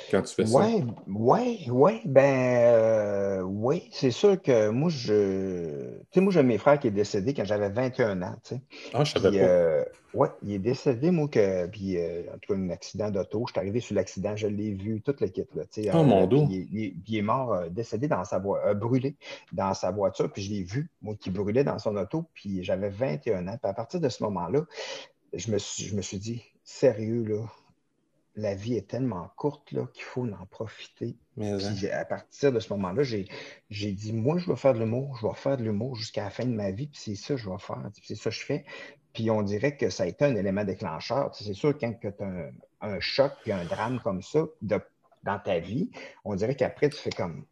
quand 0.09 0.21
tu 0.21 0.35
fais 0.35 0.45
ça? 0.45 0.59
Oui, 0.59 0.83
oui, 1.07 1.67
oui. 1.69 2.01
Ben, 2.05 2.63
euh, 2.65 3.41
oui, 3.41 3.89
c'est 3.91 4.11
sûr 4.11 4.41
que 4.41 4.69
moi, 4.69 4.89
je. 4.89 5.97
Tu 5.99 6.05
sais, 6.13 6.21
moi, 6.21 6.31
j'ai 6.31 6.43
mes 6.43 6.57
frères 6.57 6.79
qui 6.79 6.87
est 6.87 6.91
décédé 6.91 7.33
quand 7.33 7.45
j'avais 7.45 7.69
21 7.69 8.21
ans, 8.21 8.35
tu 8.43 8.55
sais. 8.55 8.61
Ah, 8.93 9.03
je 9.03 9.13
savais 9.13 9.39
pas. 9.39 9.45
Euh, 9.45 9.85
oui, 10.13 10.27
il 10.43 10.53
est 10.53 10.59
décédé, 10.59 11.11
moi, 11.11 11.27
que, 11.27 11.67
puis 11.67 11.97
euh, 11.97 12.23
en 12.33 12.37
tout 12.39 12.53
cas, 12.53 12.59
un 12.59 12.69
accident 12.69 13.11
d'auto. 13.11 13.45
Je 13.47 13.53
suis 13.53 13.59
arrivé 13.59 13.79
sur 13.79 13.95
l'accident, 13.95 14.35
je 14.35 14.47
l'ai 14.47 14.71
vu, 14.71 15.01
toute 15.01 15.21
l'équipe, 15.21 15.53
là, 15.53 15.63
tu 15.71 15.83
sais. 15.83 15.91
Oh, 15.93 16.03
mon 16.03 16.25
dos. 16.25 16.47
il, 16.49 16.95
il, 17.05 17.17
est 17.17 17.21
mort, 17.21 17.69
décédé 17.69 18.07
dans 18.07 18.23
sa 18.23 18.39
voiture, 18.39 18.75
brûlé 18.75 19.15
dans 19.53 19.73
sa 19.73 19.91
voiture, 19.91 20.31
puis 20.31 20.41
je 20.41 20.51
l'ai 20.51 20.63
vu, 20.63 20.89
moi, 21.01 21.15
qui 21.19 21.29
brûlait 21.29 21.63
dans 21.63 21.79
son 21.79 21.95
auto, 21.95 22.25
puis 22.33 22.63
j'avais 22.63 22.89
21 22.89 23.47
ans. 23.47 23.57
Puis 23.61 23.69
à 23.69 23.73
partir 23.73 23.99
de 23.99 24.09
ce 24.09 24.23
moment-là, 24.23 24.65
je 25.33 25.51
me 25.51 25.57
suis, 25.57 25.85
je 25.85 25.95
me 25.95 26.01
suis 26.01 26.17
dit, 26.17 26.43
sérieux, 26.63 27.23
là, 27.23 27.45
la 28.39 28.55
vie 28.55 28.75
est 28.75 28.87
tellement 28.87 29.29
courte 29.35 29.69
qu'il 29.69 30.03
faut 30.03 30.25
en 30.25 30.45
profiter. 30.49 31.17
Mais 31.37 31.51
hein. 31.51 31.89
à 31.91 32.05
partir 32.05 32.51
de 32.51 32.59
ce 32.59 32.71
moment-là, 32.73 33.03
j'ai, 33.03 33.91
dit, 33.91 34.13
moi, 34.13 34.37
je 34.37 34.49
vais 34.49 34.55
faire 34.55 34.73
de 34.73 34.79
l'humour, 34.79 35.17
je 35.21 35.27
vais 35.27 35.33
faire 35.33 35.57
de 35.57 35.63
l'humour 35.63 35.95
jusqu'à 35.95 36.23
la 36.23 36.29
fin 36.29 36.45
de 36.45 36.53
ma 36.53 36.71
vie, 36.71 36.87
puis 36.87 36.99
c'est 36.99 37.15
ça 37.15 37.35
que 37.35 37.39
je 37.41 37.49
vais 37.49 37.57
faire, 37.57 37.81
c'est 38.03 38.15
ça 38.15 38.29
que 38.29 38.35
je 38.35 38.45
fais. 38.45 38.65
Puis 39.13 39.29
on 39.31 39.41
dirait 39.41 39.75
que 39.75 39.89
ça 39.89 40.03
a 40.03 40.05
été 40.05 40.25
un 40.25 40.35
élément 40.35 40.63
déclencheur. 40.63 41.33
C'est 41.35 41.53
sûr, 41.53 41.77
quand 41.77 41.93
tu 41.99 42.07
as 42.07 42.51
un, 42.81 42.99
choc 42.99 43.33
puis 43.41 43.51
un 43.51 43.65
drame 43.65 43.99
comme 44.03 44.21
ça 44.21 44.45
dans 44.61 45.39
ta 45.39 45.59
vie, 45.59 45.89
on 46.23 46.35
dirait 46.35 46.55
qu'après, 46.55 46.89
tu 46.89 46.97
fais 46.97 47.09
comme 47.09 47.45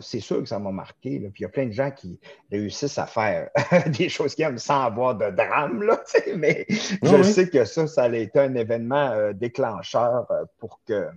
c'est 0.00 0.20
sûr 0.20 0.40
que 0.40 0.46
ça 0.46 0.58
m'a 0.58 0.70
marqué. 0.70 1.18
Puis 1.18 1.40
il 1.40 1.42
y 1.42 1.44
a 1.44 1.48
plein 1.48 1.66
de 1.66 1.72
gens 1.72 1.90
qui 1.90 2.18
réussissent 2.50 2.98
à 2.98 3.06
faire 3.06 3.50
des 3.98 4.08
choses 4.08 4.34
qu'ils 4.34 4.44
aiment 4.44 4.58
sans 4.58 4.82
avoir 4.82 5.16
de 5.16 5.30
drame. 5.30 5.82
Là, 5.82 6.00
mais 6.36 6.66
je 6.68 7.22
sais 7.22 7.48
que 7.48 7.64
ça, 7.64 7.86
ça 7.86 8.04
a 8.04 8.14
été 8.14 8.38
un 8.38 8.54
événement 8.54 9.10
euh, 9.10 9.32
déclencheur 9.32 10.26
euh, 10.30 10.44
pour 10.58 10.80
que 10.86 11.08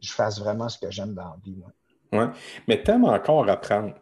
je 0.00 0.12
fasse 0.12 0.40
vraiment 0.40 0.68
ce 0.68 0.78
que 0.78 0.90
j'aime 0.90 1.14
dans 1.14 1.24
la 1.24 1.36
vie. 1.44 1.62
Oui, 2.12 2.24
mais 2.68 2.82
t'aimes 2.82 3.04
encore 3.04 3.48
apprendre. 3.48 3.94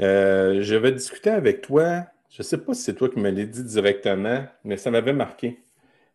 Euh, 0.00 0.62
je 0.62 0.74
vais 0.74 0.92
discuter 0.92 1.30
avec 1.30 1.62
toi. 1.62 2.04
Je 2.30 2.42
ne 2.42 2.44
sais 2.44 2.58
pas 2.58 2.74
si 2.74 2.82
c'est 2.82 2.94
toi 2.94 3.08
qui 3.08 3.18
me 3.18 3.30
l'as 3.30 3.46
dit 3.46 3.64
directement, 3.64 4.44
mais 4.62 4.76
ça 4.76 4.90
m'avait 4.90 5.12
marqué. 5.12 5.62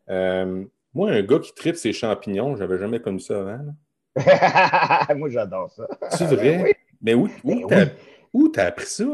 moi, 0.08 1.10
un 1.10 1.22
gars 1.24 1.40
qui 1.40 1.54
tripe 1.54 1.76
ses 1.76 1.94
champignons, 1.94 2.56
j'avais 2.56 2.78
jamais 2.78 3.00
connu 3.00 3.20
ça 3.20 3.40
avant. 3.40 3.60
Moi, 5.16 5.30
j'adore 5.30 5.72
ça. 5.72 5.88
C'est 6.10 6.26
vrai? 6.26 6.76
Mais 7.02 7.14
où, 7.14 7.30
où 7.44 7.68
ben 7.68 7.90
t'as 8.54 8.66
appris 8.68 8.86
ça? 8.86 9.06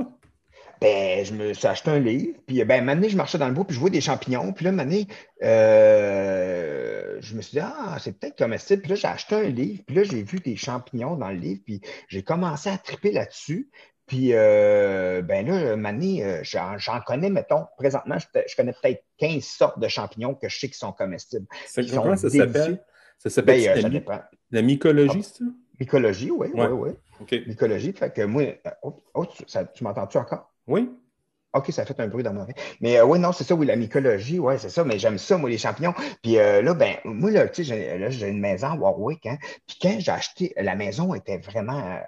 Ben, 0.80 1.26
je 1.26 1.34
me 1.34 1.54
suis 1.54 1.68
acheté 1.68 1.90
un 1.90 2.00
livre, 2.00 2.38
puis 2.46 2.64
ben, 2.64 2.84
maintenant, 2.84 3.10
je 3.10 3.18
marchais 3.18 3.40
dans 3.40 3.48
le 3.48 3.54
bois, 3.54 3.66
puis 3.66 3.74
je 3.74 3.80
vois 3.80 3.90
des 3.90 4.02
champignons, 4.02 4.54
puis 4.54 4.66
là, 4.66 4.72
maintenant, 4.72 5.02
euh, 5.42 7.18
je 7.20 7.36
me 7.36 7.42
suis 7.42 7.54
dit, 7.54 7.60
ah, 7.60 7.98
c'est 8.00 8.20
peut-être 8.20 8.38
comestible, 8.38 8.84
puis 8.84 8.90
là, 8.92 8.96
j'ai 8.96 9.08
acheté 9.08 9.36
un 9.36 9.50
livre, 9.50 9.82
puis 9.88 9.96
là, 9.96 10.04
j'ai 10.04 10.22
vu 10.22 10.40
des 10.40 10.56
champignons 10.56 11.16
dans 11.16 11.30
le 11.30 11.38
livre, 11.38 11.62
puis 11.66 11.82
j'ai 12.10 12.22
commencé 12.22 12.70
à 12.70 12.78
triper 12.78 13.12
là-dessus, 13.12 13.72
puis, 14.06 14.30
euh, 14.34 15.22
ben 15.22 15.48
là, 15.48 15.76
Mané, 15.76 16.24
euh, 16.24 16.42
j'en 16.44 17.02
connais, 17.06 17.30
mettons, 17.30 17.66
présentement, 17.78 18.18
je, 18.20 18.56
connais 18.56 18.72
peut-être 18.72 19.04
15 19.18 19.44
sortes 19.44 19.80
de 19.80 19.88
champignons 19.88 20.34
que 20.36 20.48
je 20.48 20.60
sais 20.60 20.70
qui 20.70 20.78
sont 20.78 20.94
comestibles. 20.94 21.46
C'est 21.66 21.90
comment 21.90 22.16
ça 22.16 22.30
s'appelle? 22.30 22.84
Ça 23.18 23.30
s'appelle 23.30 24.04
ben, 24.06 24.24
la, 24.52 24.62
mycologie, 24.62 25.24
c'est 25.24 25.44
ça? 25.44 25.46
Mycologie, 25.80 26.32
oui, 26.32 26.48
oui, 26.54 26.66
oui. 26.66 27.44
Mycologie, 27.48 27.94
fait 27.94 28.14
que 28.14 28.24
moi. 28.24 28.44
Oh, 28.82 29.04
oh 29.14 29.26
tu, 29.26 29.84
m'entends-tu 29.84 30.18
encore? 30.18 30.52
Oui. 30.68 30.90
OK, 31.54 31.72
ça 31.72 31.84
a 31.84 31.86
fait 31.86 32.00
un 32.00 32.08
bruit 32.08 32.24
dans 32.24 32.34
mon 32.34 32.42
oreille. 32.42 32.56
Mais 32.82 32.98
euh, 32.98 33.06
oui, 33.06 33.20
non, 33.20 33.32
c'est 33.32 33.44
ça, 33.44 33.56
oui, 33.56 33.66
la 33.66 33.76
mycologie, 33.76 34.38
oui, 34.38 34.56
c'est 34.60 34.70
ça, 34.70 34.84
mais 34.84 35.00
j'aime 35.00 35.18
ça, 35.18 35.38
moi, 35.38 35.50
les 35.50 35.58
champignons. 35.58 35.94
Puis 36.22 36.38
euh, 36.38 36.62
là, 36.62 36.74
ben, 36.74 36.98
moi, 37.06 37.32
là, 37.32 37.48
tu 37.48 37.64
sais, 37.64 38.10
j'ai 38.12 38.28
une 38.28 38.40
maison 38.40 38.68
à 38.68 38.76
Warwick, 38.76 39.26
hein. 39.26 39.38
Puis 39.66 39.78
quand 39.82 39.96
j'ai 40.00 40.12
acheté, 40.12 40.54
la 40.58 40.76
maison 40.76 41.14
était 41.16 41.38
vraiment 41.38 41.80
euh, 41.80 42.00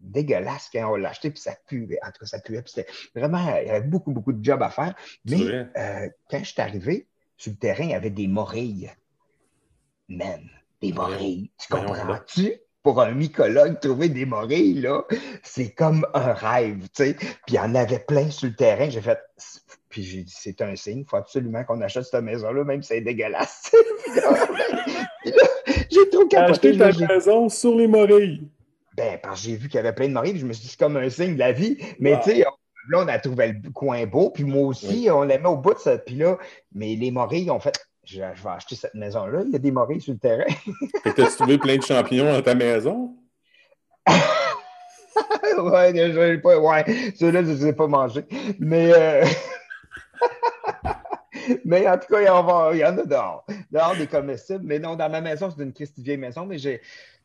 dégueulasse 0.00 0.68
quand 0.72 0.92
on 0.92 0.96
l'a 0.96 1.10
acheté, 1.10 1.30
puis 1.30 1.40
ça 1.40 1.54
puait. 1.66 1.98
En 2.02 2.08
tout 2.08 2.20
cas, 2.20 2.26
ça 2.26 2.40
puait. 2.40 2.60
Puis 2.60 2.72
c'était 2.74 2.90
vraiment, 3.14 3.56
il 3.60 3.68
y 3.68 3.70
avait 3.70 3.86
beaucoup, 3.86 4.10
beaucoup 4.10 4.32
de 4.32 4.44
jobs 4.44 4.62
à 4.62 4.70
faire. 4.70 4.94
Mais 5.24 5.66
quand 6.30 6.40
je 6.40 6.44
suis 6.44 6.60
arrivé, 6.60 7.06
sur 7.36 7.52
le 7.52 7.56
terrain, 7.56 7.84
il 7.84 7.90
y 7.90 7.94
avait 7.94 8.10
des 8.10 8.26
morilles. 8.26 8.90
Man, 10.08 10.48
des 10.80 10.92
morilles. 10.92 11.50
Tu 11.58 11.68
comprends-tu? 11.68 12.54
Pour 12.82 13.02
un 13.02 13.10
mycologue, 13.10 13.80
trouver 13.80 14.08
des 14.08 14.24
morilles, 14.24 14.80
là, 14.80 15.04
c'est 15.42 15.72
comme 15.72 16.06
un 16.14 16.32
rêve, 16.32 16.88
tu 16.94 17.04
sais. 17.04 17.14
Puis 17.14 17.28
il 17.48 17.54
y 17.54 17.58
en 17.58 17.74
avait 17.74 17.98
plein 17.98 18.30
sur 18.30 18.48
le 18.48 18.54
terrain. 18.54 18.88
J'ai 18.88 19.00
fait, 19.00 19.18
puis 19.88 20.02
j'ai 20.04 20.22
dit, 20.22 20.34
c'est 20.34 20.62
un 20.62 20.74
signe, 20.76 21.00
il 21.00 21.04
faut 21.04 21.16
absolument 21.16 21.64
qu'on 21.64 21.80
achète 21.80 22.04
cette 22.04 22.22
maison-là, 22.22 22.64
même 22.64 22.82
si 22.82 22.88
c'est 22.88 23.00
dégueulasse. 23.00 23.72
j'ai 25.24 26.08
trop 26.10 26.26
capoté. 26.26 26.68
Acheter 26.70 26.78
ta 26.78 27.06
maison 27.06 27.48
sur 27.48 27.74
les 27.74 27.88
morilles. 27.88 28.48
Ben, 28.96 29.18
parce 29.22 29.40
que 29.40 29.48
j'ai 29.48 29.56
vu 29.56 29.68
qu'il 29.68 29.76
y 29.76 29.80
avait 29.80 29.92
plein 29.92 30.08
de 30.08 30.14
morilles, 30.14 30.38
je 30.38 30.46
me 30.46 30.52
suis 30.52 30.62
dit, 30.62 30.68
c'est 30.68 30.78
comme 30.78 30.96
un 30.96 31.10
signe 31.10 31.34
de 31.34 31.38
la 31.38 31.52
vie. 31.52 31.76
Mais 31.98 32.18
tu 32.20 32.30
sais, 32.30 32.38
là, 32.38 32.98
on 33.04 33.08
a 33.08 33.18
trouvé 33.18 33.52
le 33.62 33.70
coin 33.70 34.06
beau, 34.06 34.30
puis 34.30 34.44
moi 34.44 34.66
aussi, 34.66 35.08
on 35.10 35.22
l'aimait 35.22 35.48
au 35.48 35.56
bout 35.56 35.74
de 35.74 35.78
ça. 35.78 35.98
Puis 35.98 36.14
là, 36.14 36.38
mais 36.72 36.94
les 36.96 37.10
morilles 37.10 37.50
ont 37.50 37.60
fait, 37.60 37.78
je, 38.08 38.20
vais 38.20 38.50
acheter 38.50 38.74
cette 38.74 38.94
maison-là, 38.94 39.42
il 39.46 39.52
y 39.52 39.56
a 39.56 39.58
des 39.58 39.70
morilles 39.70 40.00
sur 40.00 40.12
le 40.12 40.18
terrain. 40.18 40.44
Et 41.04 41.12
t'as 41.12 41.26
trouvé 41.26 41.58
plein 41.58 41.76
de 41.76 41.82
champignons 41.82 42.32
dans 42.32 42.42
ta 42.42 42.54
maison? 42.54 43.14
ouais, 44.08 45.92
je 45.94 46.36
pas, 46.36 46.58
ouais, 46.58 47.12
ceux-là, 47.16 47.42
je 47.42 47.48
ne 47.48 47.54
les 47.54 47.66
ai 47.66 47.72
pas 47.72 47.86
mangés. 47.86 48.24
Mais, 48.58 48.92
euh... 48.94 49.24
mais 51.64 51.86
en 51.86 51.98
tout 51.98 52.06
cas, 52.08 52.20
il 52.20 52.26
y, 52.26 52.28
en, 52.28 52.72
il 52.72 52.78
y 52.78 52.84
en 52.84 52.96
a 52.96 53.04
dehors. 53.04 53.44
Dehors 53.70 53.96
des 53.96 54.06
comestibles. 54.06 54.64
Mais 54.64 54.78
non, 54.78 54.96
dans 54.96 55.10
ma 55.10 55.20
maison, 55.20 55.50
c'est 55.54 55.62
une 55.62 55.72
Christie 55.72 56.02
vieille 56.02 56.16
maison, 56.16 56.46
mais 56.46 56.58
j'ai 56.58 56.80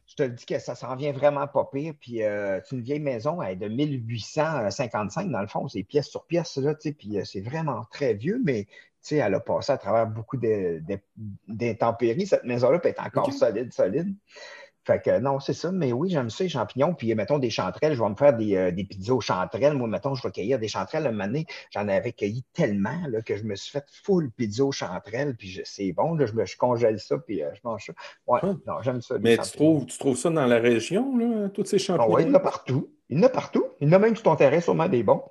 je 0.06 0.15
te 0.15 0.24
dis 0.24 0.46
que 0.46 0.60
ça 0.60 0.76
s'en 0.76 0.96
vient 0.96 1.12
vraiment 1.12 1.48
pas 1.48 1.67
pire. 1.72 1.93
Puis 2.00 2.24
euh, 2.24 2.60
c'est 2.63 2.76
une 2.76 2.82
vieille 2.82 3.00
maison 3.00 3.41
elle, 3.41 3.58
de 3.58 3.67
1855, 3.67 5.30
dans 5.32 5.41
le 5.41 5.48
fond, 5.48 5.67
c'est 5.67 5.84
pièce 5.84 6.08
sur 6.08 6.26
pièce, 6.26 6.58
là, 6.58 6.76
puis 6.76 7.17
euh, 7.17 7.24
c'est 7.24 7.41
vraiment 7.41 7.86
très 7.91 8.13
vieux, 8.13 8.41
mais 8.43 8.67
elle 9.12 9.34
a 9.34 9.39
passé 9.39 9.72
à 9.72 9.78
travers 9.78 10.08
beaucoup 10.08 10.38
d'intempéries, 11.48 12.28
cette 12.28 12.44
maison-là, 12.44 12.80
peut 12.80 12.89
est 12.89 13.00
encore 13.00 13.32
solide, 13.32 13.74
solide. 13.74 14.16
Fait 14.86 15.02
que 15.02 15.18
non, 15.20 15.39
c'est 15.39 15.54
ça. 15.54 15.72
Mais 15.72 15.94
oui, 15.94 16.10
j'aime 16.10 16.30
ça, 16.30 16.44
les 16.44 16.50
champignons. 16.50 16.94
Puis, 16.94 17.16
mettons, 17.16 17.39
des 17.39 17.50
chanterelles. 17.50 17.94
Je 17.94 18.04
vais 18.04 18.10
me 18.10 18.16
faire 18.16 18.36
des, 18.36 18.56
euh, 18.56 18.72
des 18.72 18.84
pizzas 18.84 19.13
aux 19.13 19.22
chanterelles. 19.22 19.76
Moi, 19.76 19.88
mettons, 19.88 20.13
je 20.13 20.22
vais 20.24 20.32
cueillir 20.32 20.60
des 20.60 20.68
chanterelles. 20.68 21.08
Un 21.08 21.12
moment 21.12 21.39
j'en 21.72 21.88
avais 21.88 22.12
cueilli 22.12 22.44
tellement 22.54 23.00
là, 23.08 23.22
que 23.22 23.38
je 23.38 23.44
me 23.44 23.56
suis 23.56 23.72
fait 23.72 23.86
full 24.04 24.30
pizza 24.32 24.66
aux 24.66 24.74
chanterelles. 24.74 25.36
Puis, 25.38 25.62
c'est 25.63 25.94
bon. 25.94 26.16
Là, 26.16 26.26
je, 26.26 26.34
me, 26.34 26.46
je 26.46 26.58
congèle 26.58 27.00
ça. 27.00 27.18
Puis, 27.18 27.42
euh, 27.42 27.50
je 27.54 27.62
mange 27.63 27.86
ça. 27.86 27.94
Ouais, 28.28 28.42
non, 28.68 28.82
j'aime 28.82 29.02
ça. 29.02 29.16
Mais 29.22 29.38
tu 29.38 29.52
trouves, 29.52 29.86
tu 29.86 29.98
trouves 29.98 30.18
ça 30.18 30.30
dans 30.30 30.46
la 30.46 30.60
région, 30.60 31.18
là, 31.18 31.48
tous 31.48 31.63
ces 31.63 31.80
champignons? 31.80 32.10
Ah 32.12 32.16
oui, 32.16 32.24
il 32.24 32.28
y 32.28 32.32
en 32.32 32.36
a 32.36 32.39
partout. 32.42 32.89
Il 33.10 33.18
y 33.18 33.22
en 33.22 33.24
a 33.24 33.30
partout. 33.30 33.66
Il 33.80 33.88
y 33.88 33.89
en 33.89 33.94
a 33.94 34.00
même 34.00 34.16
sur 34.16 34.24
ton 34.24 34.36
terrain, 34.36 34.60
sûrement 34.60 34.89
des 34.89 35.04
bons. 35.04 35.24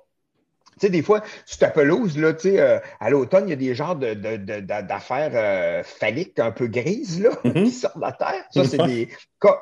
Tu 0.73 0.87
sais, 0.87 0.89
des 0.89 1.01
fois, 1.01 1.21
sur 1.45 1.59
ta 1.59 1.69
pelouse, 1.69 2.17
là, 2.17 2.33
tu 2.33 2.49
sais, 2.49 2.59
euh, 2.59 2.79
à 2.99 3.09
l'automne, 3.09 3.47
il 3.47 3.49
y 3.51 3.53
a 3.53 3.57
des 3.57 3.75
genres 3.75 3.95
d'affaires 3.95 5.31
euh, 5.33 5.83
phalliques 5.83 6.39
un 6.39 6.51
peu 6.51 6.67
grises 6.67 7.21
là, 7.21 7.29
mm-hmm. 7.45 7.63
qui 7.63 7.71
sortent 7.71 7.97
de 7.97 8.01
la 8.01 8.11
terre. 8.11 8.43
Ça, 8.51 8.63
c'est 8.65 8.77
des, 8.77 9.09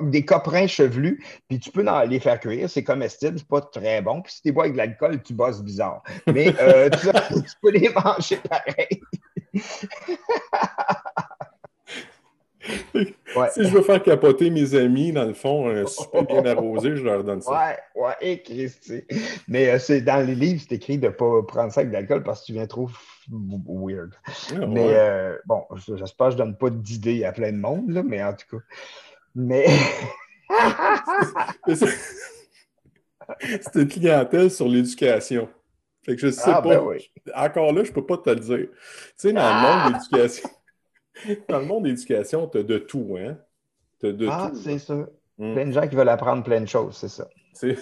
des 0.00 0.24
coprins 0.24 0.66
chevelus, 0.66 1.24
puis 1.48 1.58
tu 1.58 1.70
peux 1.70 1.84
les 2.08 2.20
faire 2.20 2.40
cuire. 2.40 2.68
C'est 2.68 2.84
comestible, 2.84 3.38
c'est 3.38 3.48
pas 3.48 3.60
très 3.60 4.02
bon. 4.02 4.22
Puis 4.22 4.34
si 4.34 4.42
tu 4.42 4.52
bois 4.52 4.64
avec 4.64 4.74
de 4.74 4.78
l'alcool, 4.78 5.22
tu 5.22 5.34
bosses 5.34 5.62
bizarre. 5.62 6.02
Mais 6.26 6.54
euh, 6.60 6.88
tu, 6.90 7.08
tu 7.34 7.56
peux 7.60 7.70
les 7.70 7.88
manger 7.90 8.40
pareil. 8.48 9.00
Si 12.62 13.64
je 13.64 13.68
veux 13.68 13.82
faire 13.82 14.02
capoter 14.02 14.50
mes 14.50 14.74
amis, 14.74 15.12
dans 15.12 15.24
le 15.24 15.34
fond, 15.34 15.68
un 15.68 15.86
super 15.86 16.24
bien 16.24 16.44
arrosé, 16.46 16.96
je 16.96 17.02
leur 17.02 17.24
donne 17.24 17.40
ça. 17.40 17.50
Ouais, 17.50 18.02
ouais, 18.02 18.14
et 18.20 18.42
Christy. 18.42 19.04
Mais 19.48 19.68
euh, 19.68 19.78
c'est 19.78 20.00
dans 20.00 20.24
les 20.24 20.34
livres, 20.34 20.62
c'est 20.66 20.76
écrit 20.76 20.98
de 20.98 21.06
ne 21.06 21.12
pas 21.12 21.42
prendre 21.42 21.72
ça 21.72 21.80
avec 21.80 21.92
d'alcool 21.92 22.22
parce 22.22 22.42
que 22.42 22.46
tu 22.46 22.52
viens 22.52 22.66
trop 22.66 22.88
weird. 23.30 24.14
Ah, 24.26 24.66
mais 24.66 24.94
euh, 24.94 25.36
bon, 25.46 25.64
j'espère 25.76 26.28
que 26.28 26.32
je 26.32 26.38
ne 26.38 26.44
donne 26.44 26.56
pas 26.56 26.70
d'idées 26.70 27.24
à 27.24 27.32
plein 27.32 27.52
de 27.52 27.58
monde, 27.58 27.90
là, 27.90 28.02
mais 28.02 28.22
en 28.22 28.34
tout 28.34 28.58
cas. 28.58 28.62
Mais. 29.34 29.66
c'est 33.60 33.74
une 33.74 33.88
clientèle 33.88 34.50
sur 34.50 34.68
l'éducation. 34.68 35.48
Fait 36.04 36.16
que 36.16 36.20
je 36.20 36.30
sais 36.30 36.50
ah, 36.52 36.60
pas. 36.60 36.80
Ben 36.80 36.98
Encore 37.34 37.72
là, 37.72 37.84
je 37.84 37.92
peux 37.92 38.04
pas 38.04 38.18
te 38.18 38.30
le 38.30 38.36
dire. 38.36 38.68
Tu 38.68 38.76
sais, 39.16 39.32
dans 39.32 39.40
le 39.40 39.60
monde 39.62 39.92
de 39.92 39.98
l'éducation. 39.98 40.50
Dans 41.48 41.58
le 41.58 41.66
monde 41.66 41.84
d'éducation, 41.84 42.46
tu 42.48 42.58
as 42.58 42.62
de 42.62 42.78
tout, 42.78 43.16
hein? 43.18 43.38
As 44.02 44.12
de 44.12 44.26
ah, 44.28 44.50
c'est 44.54 44.78
ça. 44.78 44.94
Hmm. 45.38 45.54
Plein 45.54 45.66
de 45.66 45.72
gens 45.72 45.86
qui 45.86 45.94
veulent 45.94 46.08
apprendre 46.08 46.42
plein 46.42 46.60
de 46.60 46.66
choses, 46.66 46.96
c'est 46.96 47.08
ça. 47.08 47.28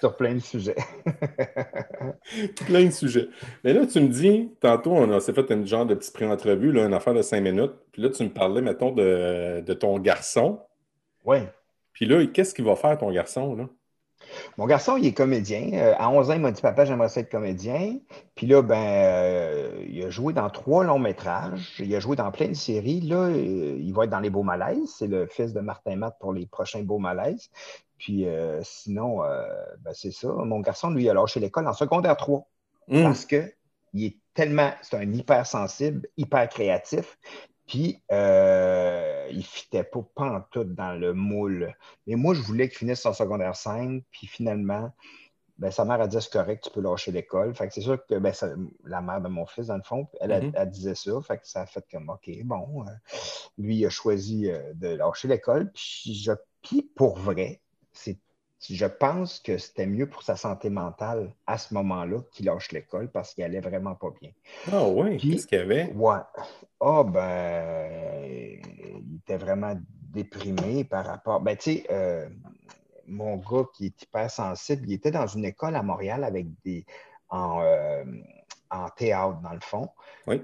Sur 0.00 0.16
plein 0.16 0.34
de 0.34 0.40
sujets. 0.40 0.76
plein 2.66 2.84
de 2.84 2.90
sujets. 2.90 3.28
Mais 3.62 3.72
là, 3.72 3.86
tu 3.86 4.00
me 4.00 4.08
dis, 4.08 4.50
tantôt, 4.60 4.92
on 4.92 5.20
s'est 5.20 5.32
fait 5.32 5.50
une 5.50 5.66
genre 5.66 5.86
de 5.86 5.94
petite 5.94 6.12
pré-entrevue, 6.12 6.72
là, 6.72 6.84
une 6.84 6.92
affaire 6.92 7.14
de 7.14 7.22
cinq 7.22 7.40
minutes. 7.40 7.72
Puis 7.92 8.02
là, 8.02 8.10
tu 8.10 8.22
me 8.22 8.28
parlais, 8.28 8.60
mettons, 8.60 8.92
de, 8.92 9.62
de 9.64 9.72
ton 9.72 9.98
garçon. 9.98 10.60
Oui. 11.24 11.38
Puis 11.92 12.04
là, 12.04 12.26
qu'est-ce 12.26 12.54
qu'il 12.54 12.66
va 12.66 12.76
faire, 12.76 12.98
ton 12.98 13.10
garçon, 13.12 13.54
là? 13.54 13.68
Mon 14.58 14.66
garçon, 14.66 14.96
il 14.96 15.06
est 15.06 15.12
comédien. 15.12 15.70
Euh, 15.74 15.94
à 15.98 16.10
11 16.10 16.30
ans, 16.30 16.34
il 16.34 16.40
m'a 16.40 16.52
dit 16.52 16.60
Papa, 16.62 16.84
j'aimerais 16.84 17.08
être 17.14 17.30
comédien. 17.30 17.98
Puis 18.34 18.46
là, 18.46 18.62
ben, 18.62 18.76
euh, 18.76 19.84
il 19.88 20.04
a 20.04 20.10
joué 20.10 20.32
dans 20.32 20.50
trois 20.50 20.84
longs 20.84 20.98
métrages. 20.98 21.74
Il 21.78 21.94
a 21.94 22.00
joué 22.00 22.16
dans 22.16 22.30
plein 22.30 22.48
de 22.48 22.54
séries. 22.54 23.00
Là, 23.00 23.28
euh, 23.28 23.78
il 23.80 23.92
va 23.92 24.04
être 24.04 24.10
dans 24.10 24.20
Les 24.20 24.30
Beaux 24.30 24.42
Malaises. 24.42 24.94
C'est 24.98 25.06
le 25.06 25.26
fils 25.26 25.52
de 25.52 25.60
Martin 25.60 25.96
Matt 25.96 26.16
pour 26.20 26.32
les 26.32 26.46
prochains 26.46 26.82
Beaux 26.82 26.98
Malaises. 26.98 27.50
Puis 27.98 28.26
sinon, 28.62 29.20
ben, 29.20 29.92
c'est 29.94 30.10
ça. 30.10 30.28
Mon 30.28 30.60
garçon, 30.60 30.90
lui, 30.90 31.04
il 31.04 31.10
a 31.10 31.14
lâché 31.14 31.40
l'école 31.40 31.66
en 31.66 31.72
secondaire 31.72 32.16
3 32.16 32.46
mmh. 32.88 33.02
parce 33.02 33.24
que 33.24 33.50
il 33.94 34.04
est 34.04 34.16
tellement, 34.34 34.72
c'est 34.82 34.96
un 34.96 35.10
hypersensible, 35.12 36.06
hyper 36.16 36.48
créatif. 36.48 37.16
Puis, 37.66 38.02
euh, 38.12 39.13
il 39.30 39.38
ne 39.38 39.42
fitait 39.42 39.84
pas 39.84 40.00
pantoute 40.14 40.74
dans 40.74 40.92
le 40.92 41.14
moule. 41.14 41.74
Mais 42.06 42.14
moi, 42.16 42.34
je 42.34 42.40
voulais 42.42 42.68
qu'il 42.68 42.78
finisse 42.78 43.00
son 43.00 43.12
secondaire 43.12 43.56
5. 43.56 44.02
Puis 44.10 44.26
finalement, 44.26 44.92
ben, 45.58 45.70
sa 45.70 45.84
mère 45.84 46.00
a 46.00 46.08
dit 46.08 46.16
c'est 46.20 46.32
correct, 46.32 46.64
tu 46.64 46.70
peux 46.70 46.80
lâcher 46.80 47.12
l'école. 47.12 47.54
Fait 47.54 47.68
que 47.68 47.74
c'est 47.74 47.80
sûr 47.80 48.04
que 48.06 48.18
ben, 48.18 48.32
la 48.84 49.00
mère 49.00 49.20
de 49.20 49.28
mon 49.28 49.46
fils, 49.46 49.68
dans 49.68 49.76
le 49.76 49.82
fond, 49.82 50.08
elle, 50.20 50.30
mm-hmm. 50.30 50.70
disait 50.70 50.94
ça. 50.94 51.12
Fait 51.22 51.38
que 51.38 51.46
ça 51.46 51.62
a 51.62 51.66
fait 51.66 51.84
comme 51.90 52.08
OK, 52.08 52.30
bon. 52.44 52.84
Euh, 52.86 52.90
lui, 53.58 53.76
il 53.76 53.86
a 53.86 53.90
choisi 53.90 54.50
euh, 54.50 54.72
de 54.74 54.88
lâcher 54.88 55.28
l'école. 55.28 55.70
Puis, 55.72 56.14
je, 56.14 56.32
puis 56.62 56.82
pour 56.82 57.16
vrai, 57.16 57.60
c'est 57.92 58.18
je 58.70 58.86
pense 58.86 59.40
que 59.40 59.58
c'était 59.58 59.86
mieux 59.86 60.08
pour 60.08 60.22
sa 60.22 60.36
santé 60.36 60.70
mentale 60.70 61.32
à 61.46 61.58
ce 61.58 61.74
moment-là 61.74 62.20
qu'il 62.30 62.46
lâche 62.46 62.72
l'école 62.72 63.10
parce 63.10 63.34
qu'il 63.34 63.44
allait 63.44 63.60
vraiment 63.60 63.94
pas 63.94 64.08
bien. 64.20 64.30
Ah 64.72 64.88
oui, 64.88 65.18
qu'est-ce 65.18 65.46
qu'il 65.46 65.58
y 65.58 65.60
avait? 65.60 65.92
Ouais. 65.92 66.20
Ah 66.80 67.04
ben, 67.04 68.24
il 68.24 69.16
était 69.16 69.36
vraiment 69.36 69.74
déprimé 70.12 70.84
par 70.84 71.04
rapport. 71.04 71.40
Ben, 71.40 71.56
tu 71.56 71.74
sais, 71.74 71.86
euh, 71.90 72.28
mon 73.06 73.36
gars 73.36 73.64
qui 73.74 73.86
est 73.86 74.02
hyper 74.02 74.30
sensible, 74.30 74.84
il 74.86 74.94
était 74.94 75.10
dans 75.10 75.26
une 75.26 75.44
école 75.44 75.76
à 75.76 75.82
Montréal 75.82 76.24
avec 76.24 76.46
des. 76.64 76.86
En, 77.28 77.62
euh, 77.62 78.04
en 78.74 78.88
théâtre, 78.90 79.40
dans 79.42 79.52
le 79.52 79.60
fond. 79.60 79.88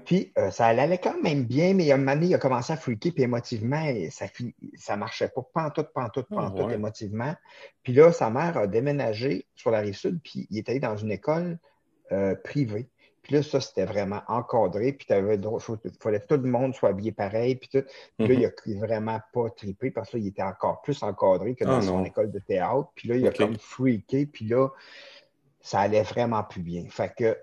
Puis 0.05 0.31
euh, 0.37 0.51
ça 0.51 0.67
allait 0.67 0.97
quand 0.97 1.21
même 1.21 1.43
bien, 1.43 1.73
mais 1.73 1.91
a 1.91 1.95
un 1.95 1.97
moment 1.97 2.13
donné, 2.13 2.27
il 2.27 2.35
a 2.35 2.37
commencé 2.37 2.71
à 2.73 2.77
freaker, 2.77 3.11
puis 3.13 3.23
émotivement, 3.23 3.83
ça 4.09 4.95
ne 4.95 4.99
marchait 4.99 5.29
pas, 5.29 5.41
pantoute, 5.53 5.91
pantoute, 5.93 6.27
ah, 6.31 6.35
pantoute, 6.35 6.57
tout 6.57 6.69
émotivement. 6.69 7.35
Puis 7.83 7.93
là, 7.93 8.11
sa 8.11 8.29
mère 8.29 8.57
a 8.57 8.67
déménagé 8.67 9.47
sur 9.55 9.71
la 9.71 9.79
rive 9.79 9.95
sud, 9.95 10.19
puis 10.23 10.47
il 10.49 10.57
est 10.57 10.69
allé 10.69 10.79
dans 10.79 10.97
une 10.97 11.11
école 11.11 11.57
euh, 12.11 12.35
privée. 12.35 12.89
Puis 13.21 13.35
là, 13.35 13.43
ça, 13.43 13.61
c'était 13.61 13.85
vraiment 13.85 14.21
encadré. 14.27 14.93
Puis 14.93 15.07
il 15.09 15.59
fallait 15.99 16.19
que 16.19 16.25
tout 16.25 16.41
le 16.41 16.49
monde 16.49 16.73
soit 16.73 16.89
habillé 16.89 17.11
pareil. 17.11 17.55
Puis, 17.55 17.69
tout. 17.69 17.87
puis 18.17 18.27
là, 18.27 18.33
il 18.65 18.77
a 18.77 18.79
vraiment 18.79 19.19
pas 19.31 19.49
trippé 19.51 19.91
parce 19.91 20.09
qu'il 20.09 20.25
était 20.25 20.41
encore 20.41 20.81
plus 20.81 21.01
encadré 21.03 21.55
que 21.55 21.63
dans 21.63 21.77
ah, 21.77 21.81
son 21.81 22.03
école 22.03 22.31
de 22.31 22.39
théâtre. 22.39 22.91
Puis 22.95 23.09
là, 23.09 23.15
il 23.15 23.27
a 23.27 23.31
comme 23.31 23.57
freaké. 23.57 24.25
Puis 24.25 24.45
là, 24.45 24.69
ça 25.59 25.81
allait 25.81 26.03
vraiment 26.03 26.43
plus 26.43 26.61
bien. 26.61 26.85
Fait 26.89 27.13
que 27.15 27.37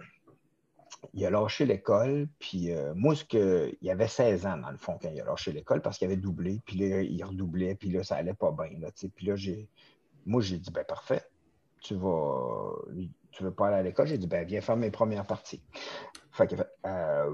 il 1.15 1.25
a 1.25 1.31
lâché 1.31 1.67
l'école, 1.67 2.29
puis 2.39 2.73
euh, 2.73 2.93
moi, 2.95 3.15
ce 3.15 3.25
que, 3.25 3.75
il 3.81 3.91
avait 3.91 4.09
16 4.09 4.47
ans, 4.47 4.59
dans 4.59 4.71
le 4.71 4.77
fond, 4.77 4.99
quand 5.01 5.09
il 5.09 5.21
a 5.21 5.25
lâché 5.25 5.53
l'école, 5.53 5.83
parce 5.83 5.99
qu'il 5.99 6.07
avait 6.07 6.17
doublé, 6.17 6.61
puis 6.65 6.79
là, 6.79 7.03
il 7.03 7.23
redoublait, 7.25 7.75
puis 7.75 7.91
là, 7.91 8.03
ça 8.03 8.17
allait 8.17 8.35
pas 8.35 8.53
bien, 8.53 8.79
là, 8.81 8.89
puis 9.15 9.27
là, 9.27 9.37
j'ai, 9.37 9.69
moi, 10.27 10.41
j'ai 10.41 10.59
dit, 10.59 10.71
ben 10.71 10.85
parfait, 10.85 11.23
tu 11.81 11.95
vas, 11.95 12.73
tu 13.31 13.43
veux 13.43 13.53
pas 13.53 13.69
aller 13.69 13.77
à 13.77 13.83
l'école? 13.83 14.07
J'ai 14.07 14.19
dit, 14.19 14.27
ben 14.27 14.45
viens 14.45 14.61
faire 14.61 14.77
mes 14.77 14.91
premières 14.91 15.27
parties. 15.27 15.63
Fait 16.39 16.47
qu'il 16.47 16.57
fait, 16.57 16.69
euh, 16.87 17.31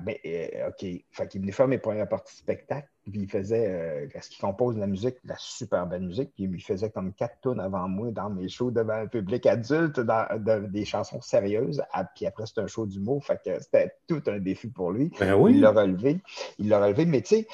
ben, 0.00 0.16
euh, 0.26 0.68
OK. 0.70 0.84
Fait 1.12 1.28
qu'il 1.28 1.40
venait 1.40 1.52
faire 1.52 1.68
mes 1.68 1.78
premières 1.78 2.08
parties 2.08 2.36
spectacle, 2.36 2.88
puis 3.04 3.20
il 3.20 3.30
faisait, 3.30 3.68
euh, 3.68 4.08
ce 4.20 4.28
qu'il 4.28 4.40
compose 4.40 4.74
de 4.74 4.80
la 4.80 4.88
musique, 4.88 5.14
de 5.22 5.28
la 5.28 5.36
super 5.38 5.86
belle 5.86 6.02
musique, 6.02 6.32
puis 6.34 6.50
il 6.52 6.60
faisait 6.60 6.90
comme 6.90 7.12
quatre 7.12 7.40
tonnes 7.42 7.60
avant 7.60 7.86
moi 7.86 8.10
dans 8.10 8.28
mes 8.28 8.48
shows 8.48 8.72
devant 8.72 8.94
un 8.94 9.06
public 9.06 9.46
adulte, 9.46 10.00
dans, 10.00 10.26
des 10.68 10.84
chansons 10.84 11.20
sérieuses, 11.20 11.80
puis 12.16 12.26
après, 12.26 12.46
c'était 12.46 12.62
un 12.62 12.66
show 12.66 12.86
d'humour, 12.86 13.24
fait 13.24 13.40
que 13.40 13.60
c'était 13.60 13.92
tout 14.08 14.20
un 14.26 14.40
défi 14.40 14.66
pour 14.66 14.90
lui. 14.90 15.12
Ben 15.20 15.34
oui. 15.34 15.52
Il 15.54 15.60
l'a 15.60 15.70
relevé, 15.70 16.20
il 16.58 16.68
l'a 16.70 16.84
relevé, 16.84 17.06
mais 17.06 17.22
tu 17.22 17.36
sais, 17.36 17.46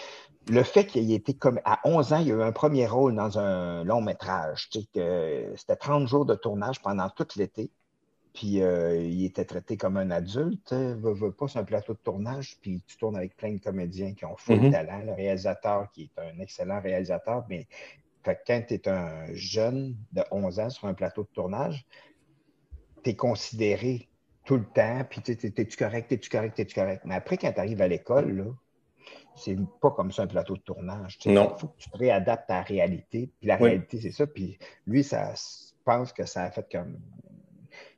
le 0.48 0.62
fait 0.62 0.86
qu'il 0.86 1.12
ait 1.12 1.16
été 1.16 1.34
comme 1.34 1.60
à 1.66 1.78
11 1.84 2.14
ans, 2.14 2.18
il 2.24 2.32
a 2.32 2.36
eu 2.36 2.42
un 2.42 2.52
premier 2.52 2.86
rôle 2.86 3.14
dans 3.14 3.38
un 3.38 3.84
long 3.84 4.00
métrage, 4.00 4.70
c'était 4.72 5.76
30 5.78 6.08
jours 6.08 6.24
de 6.24 6.36
tournage 6.36 6.80
pendant 6.80 7.10
tout 7.10 7.28
l'été 7.36 7.70
puis 8.36 8.60
euh, 8.62 9.02
il 9.02 9.24
était 9.24 9.46
traité 9.46 9.78
comme 9.78 9.96
un 9.96 10.10
adulte. 10.10 10.72
Va 10.74 11.30
pas 11.32 11.48
sur 11.48 11.58
un 11.58 11.64
plateau 11.64 11.94
de 11.94 11.98
tournage, 11.98 12.58
puis 12.60 12.82
tu 12.86 12.98
tournes 12.98 13.16
avec 13.16 13.34
plein 13.34 13.54
de 13.54 13.60
comédiens 13.60 14.12
qui 14.12 14.26
ont 14.26 14.36
full 14.36 14.60
Mhm. 14.60 14.70
talent. 14.72 15.02
Le 15.06 15.14
réalisateur, 15.14 15.90
qui 15.90 16.02
est 16.14 16.20
un 16.20 16.38
excellent 16.38 16.80
réalisateur, 16.80 17.46
mais 17.48 17.66
fait 18.22 18.38
quand 18.46 18.62
tu 18.68 18.74
es 18.74 18.88
un 18.88 19.32
jeune 19.32 19.96
de 20.12 20.22
11 20.30 20.60
ans 20.60 20.68
sur 20.68 20.86
un 20.86 20.92
plateau 20.92 21.22
de 21.22 21.28
tournage, 21.28 21.86
tu 23.02 23.10
es 23.10 23.16
considéré 23.16 24.06
tout 24.44 24.56
le 24.56 24.66
temps, 24.66 25.02
puis 25.08 25.22
tu 25.22 25.34
sais, 25.34 25.50
t'es-tu 25.50 25.76
correct, 25.78 26.08
t'es-tu 26.08 26.28
correct, 26.28 26.54
t'es-tu 26.56 26.74
correct? 26.74 27.02
Mais 27.06 27.14
après, 27.14 27.38
quand 27.38 27.52
tu 27.52 27.58
arrives 27.58 27.80
à 27.80 27.88
l'école, 27.88 28.36
là, 28.36 28.52
c'est 29.34 29.56
pas 29.80 29.90
comme 29.92 30.12
ça 30.12 30.22
un 30.24 30.26
plateau 30.26 30.56
de 30.56 30.62
tournage. 30.62 31.18
Il 31.24 31.34
faut 31.58 31.68
que 31.68 31.78
tu 31.78 31.90
te 31.90 31.96
réadaptes 31.96 32.50
à 32.50 32.58
la 32.58 32.62
réalité. 32.62 33.30
Puis 33.38 33.48
la 33.48 33.56
Oui. 33.56 33.68
réalité, 33.70 34.00
c'est 34.00 34.12
ça. 34.12 34.26
Puis 34.26 34.58
lui, 34.86 35.02
ça 35.02 35.32
pense 35.86 36.12
que 36.12 36.26
ça 36.26 36.42
a 36.42 36.50
fait 36.50 36.66
comme. 36.70 36.98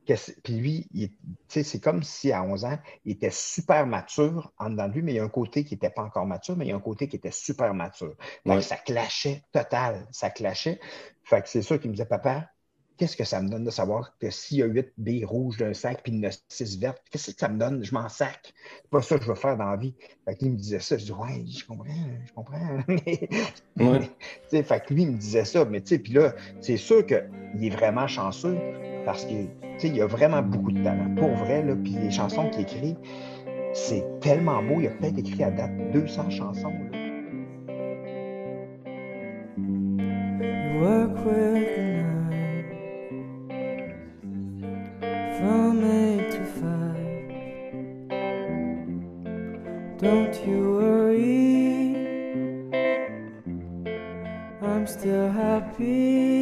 Que 0.09 0.41
puis 0.43 0.55
lui, 0.55 1.13
c'est 1.49 1.81
comme 1.83 2.03
si 2.03 2.33
à 2.33 2.43
11 2.43 2.65
ans, 2.65 2.79
il 3.05 3.13
était 3.13 3.31
super 3.31 3.87
mature 3.87 4.53
en 4.59 4.71
dedans 4.71 4.89
de 4.89 4.95
lui, 4.95 5.03
mais 5.03 5.13
il 5.13 5.17
y 5.17 5.21
a 5.21 5.25
un 5.25 5.29
côté 5.29 5.65
qui 5.65 5.75
n'était 5.75 5.91
pas 5.91 6.03
encore 6.03 6.27
mature, 6.27 6.57
mais 6.57 6.65
il 6.65 6.69
y 6.69 6.73
a 6.73 6.77
un 6.77 6.81
côté 6.81 7.09
qui 7.09 7.17
était 7.17 7.31
super 7.31 7.75
mature. 7.75 8.15
Ouais. 8.47 8.57
que 8.57 8.61
ça 8.63 8.77
clashait 8.77 9.45
total. 9.53 10.07
Ça 10.11 10.31
clashait. 10.31 10.81
Fait 11.25 11.43
que 11.43 11.49
c'est 11.49 11.63
sûr 11.63 11.79
qu'il 11.79 11.91
me 11.91 11.95
disait, 11.95 12.07
papa, 12.07 12.51
qu'est-ce 12.97 13.17
que 13.17 13.25
ça 13.25 13.43
me 13.43 13.49
donne 13.51 13.65
de 13.65 13.71
savoir 13.71 14.17
que 14.19 14.31
s'il 14.31 14.59
y 14.59 14.63
a 14.63 14.67
8 14.67 14.95
billes 14.97 15.25
rouges 15.27 15.59
d'un 15.59 15.75
sac 15.75 16.03
puis 16.03 16.13
il 16.13 16.21
y 16.23 16.27
en 16.27 16.31
a 16.31 16.33
6 16.49 16.79
vertes, 16.79 17.03
qu'est-ce 17.11 17.31
que 17.33 17.39
ça 17.39 17.49
me 17.49 17.59
donne? 17.59 17.85
Je 17.85 17.93
m'en 17.93 18.09
sac. 18.09 18.55
C'est 18.83 18.91
pas 18.91 19.03
ça 19.03 19.19
que 19.19 19.25
je 19.25 19.29
veux 19.29 19.35
faire 19.37 19.59
dans 19.59 19.71
la 19.71 19.77
vie. 19.77 19.95
Fait 20.25 20.37
qu'il 20.37 20.51
me 20.53 20.57
disait 20.57 20.81
ça. 20.81 20.97
Je 20.97 21.05
dis, 21.05 21.13
ouais, 21.13 21.45
je 21.47 21.65
comprends, 21.67 21.87
je 22.27 22.33
comprends. 22.33 22.79
Mais, 22.89 23.29
Ouais. 23.77 24.63
fait 24.63 24.85
que 24.87 24.95
lui, 24.95 25.03
il 25.03 25.13
me 25.13 25.19
disait 25.19 25.45
ça. 25.45 25.67
Mais 25.67 25.83
tu 25.83 25.89
sais, 25.89 25.99
puis 25.99 26.15
là, 26.15 26.35
c'est 26.63 26.79
sûr 26.79 27.05
qu'il 27.05 27.29
est 27.63 27.71
vraiment 27.71 28.09
chanceux 28.09 28.57
parce 29.09 29.25
que, 29.25 29.31
tu 29.33 29.49
sais, 29.79 29.89
il 29.89 30.03
a 30.03 30.07
vraiment 30.07 30.43
beaucoup 30.43 30.71
de 30.71 30.85
talent. 30.85 31.15
Pour 31.17 31.31
vrai, 31.31 31.63
là, 31.63 31.75
puis 31.83 31.93
les 31.93 32.11
chansons 32.11 32.51
qu'il 32.51 32.61
écrit, 32.61 32.95
c'est 33.73 34.05
tellement 34.21 34.63
beau. 34.63 34.81
Il 34.81 34.89
a 34.89 34.91
peut-être 34.91 35.19
écrit 35.19 35.43
à 35.45 35.51
date 35.51 35.71
200 35.93 36.29
chansons. 36.29 36.75
Don't 50.01 50.47
you 50.47 50.79
worry, 50.79 51.97
I'm 54.63 54.87
still 54.87 55.29
happy. 55.31 56.38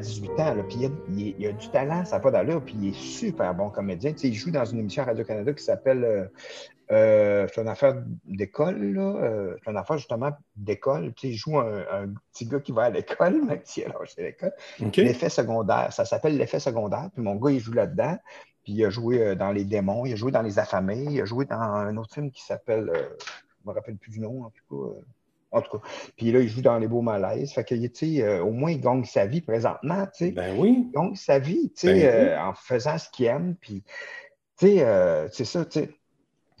18 0.00 0.30
ans, 0.40 0.54
là, 0.54 0.62
puis 0.64 0.76
il 0.80 0.86
a, 0.86 0.88
il 1.08 1.28
est- 1.28 1.34
il 1.38 1.46
a 1.46 1.52
du 1.52 1.68
talent, 1.70 2.04
ça 2.04 2.16
n'a 2.16 2.20
pas 2.20 2.30
d'allure, 2.30 2.62
puis 2.64 2.74
il 2.80 2.88
est 2.88 2.94
super 2.96 3.54
bon 3.54 3.70
comédien. 3.70 4.12
Tu 4.12 4.18
sais, 4.18 4.28
il 4.28 4.34
joue 4.34 4.50
dans 4.50 4.64
une 4.64 4.78
émission 4.80 5.02
à 5.02 5.06
Radio-Canada 5.06 5.52
qui 5.52 5.62
s'appelle 5.62 6.04
euh, 6.04 6.24
euh, 6.90 7.46
C'est 7.54 7.60
une 7.60 7.68
affaire 7.68 8.02
d'école, 8.24 8.80
là. 8.94 9.00
euh, 9.22 9.56
c'est 9.64 9.70
une 9.70 9.76
affaire 9.76 9.96
justement 9.98 10.30
d'école. 10.56 11.12
Tu 11.14 11.20
sais, 11.20 11.28
il 11.28 11.36
joue 11.36 11.58
un, 11.58 11.78
un 11.92 12.08
petit 12.32 12.46
gars 12.46 12.58
qui 12.60 12.72
va 12.72 12.82
à 12.84 12.90
l'école, 12.90 13.42
même 13.46 13.60
s'il 13.64 13.84
a 13.84 13.88
lâché 13.88 14.22
l'école. 14.22 14.52
OK. 14.82 14.96
L'effet 14.96 15.28
secondaire, 15.28 15.92
ça 15.92 16.04
s'appelle 16.04 16.36
l'effet 16.36 16.58
secondaire, 16.60 17.08
puis 17.14 17.22
mon 17.22 17.36
gars, 17.36 17.50
il 17.52 17.60
joue 17.60 17.72
là-dedans. 17.72 18.16
Puis 18.64 18.74
il 18.74 18.84
a 18.84 18.90
joué 18.90 19.34
dans 19.36 19.52
Les 19.52 19.64
Démons, 19.64 20.04
il 20.04 20.12
a 20.12 20.16
joué 20.16 20.32
dans 20.32 20.42
Les 20.42 20.58
Affamés, 20.58 21.04
il 21.08 21.20
a 21.20 21.24
joué 21.24 21.44
dans 21.46 21.56
un 21.60 21.96
autre 21.96 22.12
film 22.12 22.30
qui 22.30 22.44
s'appelle, 22.44 22.90
je 22.92 23.68
me 23.68 23.72
rappelle 23.74 23.96
plus 23.96 24.10
du 24.10 24.20
nom, 24.20 24.44
en 24.44 24.50
tout 24.50 24.64
cas. 24.68 25.00
En 25.52 25.62
tout 25.62 25.78
cas. 25.78 25.84
Puis 26.16 26.32
là, 26.32 26.40
il 26.40 26.48
joue 26.48 26.62
dans 26.62 26.78
Les 26.78 26.88
Beaux 26.88 27.02
Malaises. 27.02 27.52
Fait 27.52 27.64
que, 27.64 27.74
tu 27.74 27.90
sais, 27.94 28.22
euh, 28.22 28.42
au 28.42 28.52
moins, 28.52 28.70
il 28.70 28.80
gagne 28.80 29.04
sa 29.04 29.26
vie 29.26 29.40
présentement, 29.40 30.06
tu 30.06 30.26
sais. 30.26 30.30
Ben 30.32 30.56
oui. 30.58 30.86
Il 30.86 30.90
gagne 30.92 31.14
sa 31.14 31.38
vie, 31.38 31.72
tu 31.74 31.80
sais, 31.80 31.86
Ben 31.88 31.96
oui. 31.96 32.04
euh, 32.06 32.40
en 32.40 32.54
faisant 32.54 32.98
ce 32.98 33.08
qu'il 33.10 33.26
aime. 33.26 33.56
Puis, 33.60 33.82
tu 34.58 34.66
sais, 34.66 34.84
euh, 34.84 35.28
c'est 35.32 35.44
ça, 35.44 35.64
tu 35.64 35.80
sais. 35.80 35.90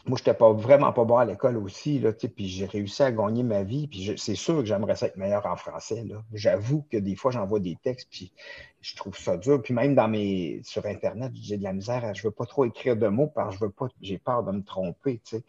Moi, 0.06 0.16
je 0.16 0.22
n'étais 0.22 0.34
pas, 0.34 0.50
vraiment 0.52 0.92
pas 0.94 1.04
bon 1.04 1.18
à 1.18 1.26
l'école 1.26 1.58
aussi, 1.58 1.98
là, 1.98 2.12
puis 2.14 2.48
j'ai 2.48 2.64
réussi 2.64 3.02
à 3.02 3.12
gagner 3.12 3.42
ma 3.42 3.62
vie. 3.62 3.86
Puis 3.86 4.14
c'est 4.16 4.34
sûr 4.34 4.56
que 4.60 4.64
j'aimerais 4.64 4.96
ça 4.96 5.06
être 5.06 5.16
meilleur 5.18 5.44
en 5.44 5.56
français, 5.56 6.04
là. 6.04 6.22
J'avoue 6.32 6.86
que 6.90 6.96
des 6.96 7.16
fois, 7.16 7.30
j'envoie 7.30 7.60
des 7.60 7.76
textes, 7.82 8.08
puis 8.10 8.32
je 8.80 8.96
trouve 8.96 9.16
ça 9.16 9.36
dur. 9.36 9.60
Puis 9.62 9.74
même 9.74 9.94
dans 9.94 10.08
mes, 10.08 10.62
sur 10.64 10.86
Internet, 10.86 11.32
j'ai 11.34 11.58
de 11.58 11.62
la 11.62 11.74
misère. 11.74 12.02
à- 12.02 12.14
je 12.14 12.22
veux 12.22 12.30
pas 12.30 12.46
trop 12.46 12.64
écrire 12.64 12.96
de 12.96 13.08
mots 13.08 13.26
parce 13.26 13.50
que 13.54 13.60
je 13.60 13.64
veux 13.66 13.70
pas, 13.70 13.88
j'ai 14.00 14.16
peur 14.16 14.42
de 14.42 14.52
me 14.52 14.62
tromper, 14.64 15.20
tu 15.22 15.36
sais. 15.36 15.44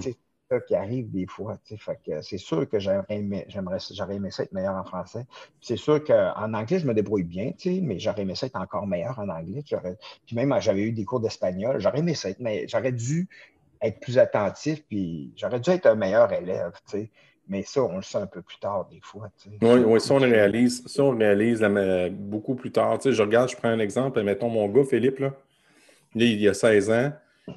Fait 0.00 0.16
qui 0.60 0.74
arrive 0.74 1.10
des 1.10 1.26
fois. 1.26 1.58
c'est 2.22 2.38
sûr 2.38 2.68
que 2.68 2.78
j'aurais 2.78 3.04
aimé 3.08 3.46
ça 4.30 4.42
être 4.42 4.52
meilleur 4.52 4.74
en 4.74 4.84
français. 4.84 5.26
C'est 5.60 5.76
sûr 5.76 6.02
qu'en 6.04 6.54
anglais, 6.54 6.78
je 6.78 6.86
me 6.86 6.94
débrouille 6.94 7.24
bien, 7.24 7.52
mais 7.82 7.98
j'aurais 7.98 8.22
aimé 8.22 8.34
ça 8.34 8.46
être 8.46 8.56
encore 8.56 8.86
meilleur 8.86 9.18
en 9.18 9.28
anglais. 9.28 9.62
Puis 10.26 10.36
même, 10.36 10.54
j'avais 10.60 10.82
eu 10.82 10.92
des 10.92 11.04
cours 11.04 11.20
d'espagnol. 11.20 11.80
J'aurais 11.80 12.00
aimé 12.00 12.14
ça 12.14 12.30
être 12.30 12.40
mais 12.40 12.66
J'aurais 12.68 12.92
dû 12.92 13.28
être 13.82 14.00
plus 14.00 14.18
attentif, 14.18 14.82
puis 14.88 15.32
j'aurais 15.36 15.60
dû 15.60 15.70
être 15.70 15.86
un 15.86 15.94
meilleur 15.94 16.32
élève. 16.32 16.72
Mais 17.46 17.62
ça, 17.62 17.82
on 17.82 17.96
le 17.96 18.02
sait 18.02 18.18
un 18.18 18.26
peu 18.26 18.40
plus 18.40 18.58
tard, 18.58 18.88
des 18.90 19.00
fois. 19.02 19.28
Oui, 19.60 19.80
oui, 19.86 20.00
ça, 20.00 20.14
on 20.14 20.18
le 20.18 20.26
réalise. 20.26 20.86
Ça, 20.86 21.04
on 21.04 21.16
réalise 21.16 21.62
beaucoup 22.12 22.54
plus 22.54 22.72
tard. 22.72 22.98
Je 23.04 23.20
regarde, 23.20 23.50
je 23.50 23.56
prends 23.56 23.68
un 23.68 23.80
exemple. 23.80 24.22
Mettons 24.22 24.48
mon 24.48 24.66
gars, 24.68 24.84
Philippe, 24.84 25.22
il 26.14 26.48
a 26.48 26.54
16 26.54 26.90
ans. 26.90 27.12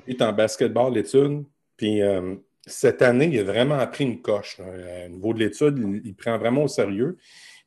Il 0.06 0.16
est 0.16 0.22
en 0.22 0.34
basketball 0.34 0.94
d'études. 0.94 1.44
Puis 1.78 2.02
euh, 2.02 2.36
cette 2.68 3.02
année, 3.02 3.30
il 3.32 3.40
a 3.40 3.44
vraiment 3.44 3.80
appris 3.80 4.04
une 4.04 4.22
coche. 4.22 4.58
Euh, 4.60 5.08
Au 5.08 5.10
niveau 5.10 5.34
de 5.34 5.40
l'étude, 5.40 6.02
il, 6.04 6.16
prend 6.16 6.38
vraiment 6.38 6.64
au 6.64 6.68
sérieux. 6.68 7.18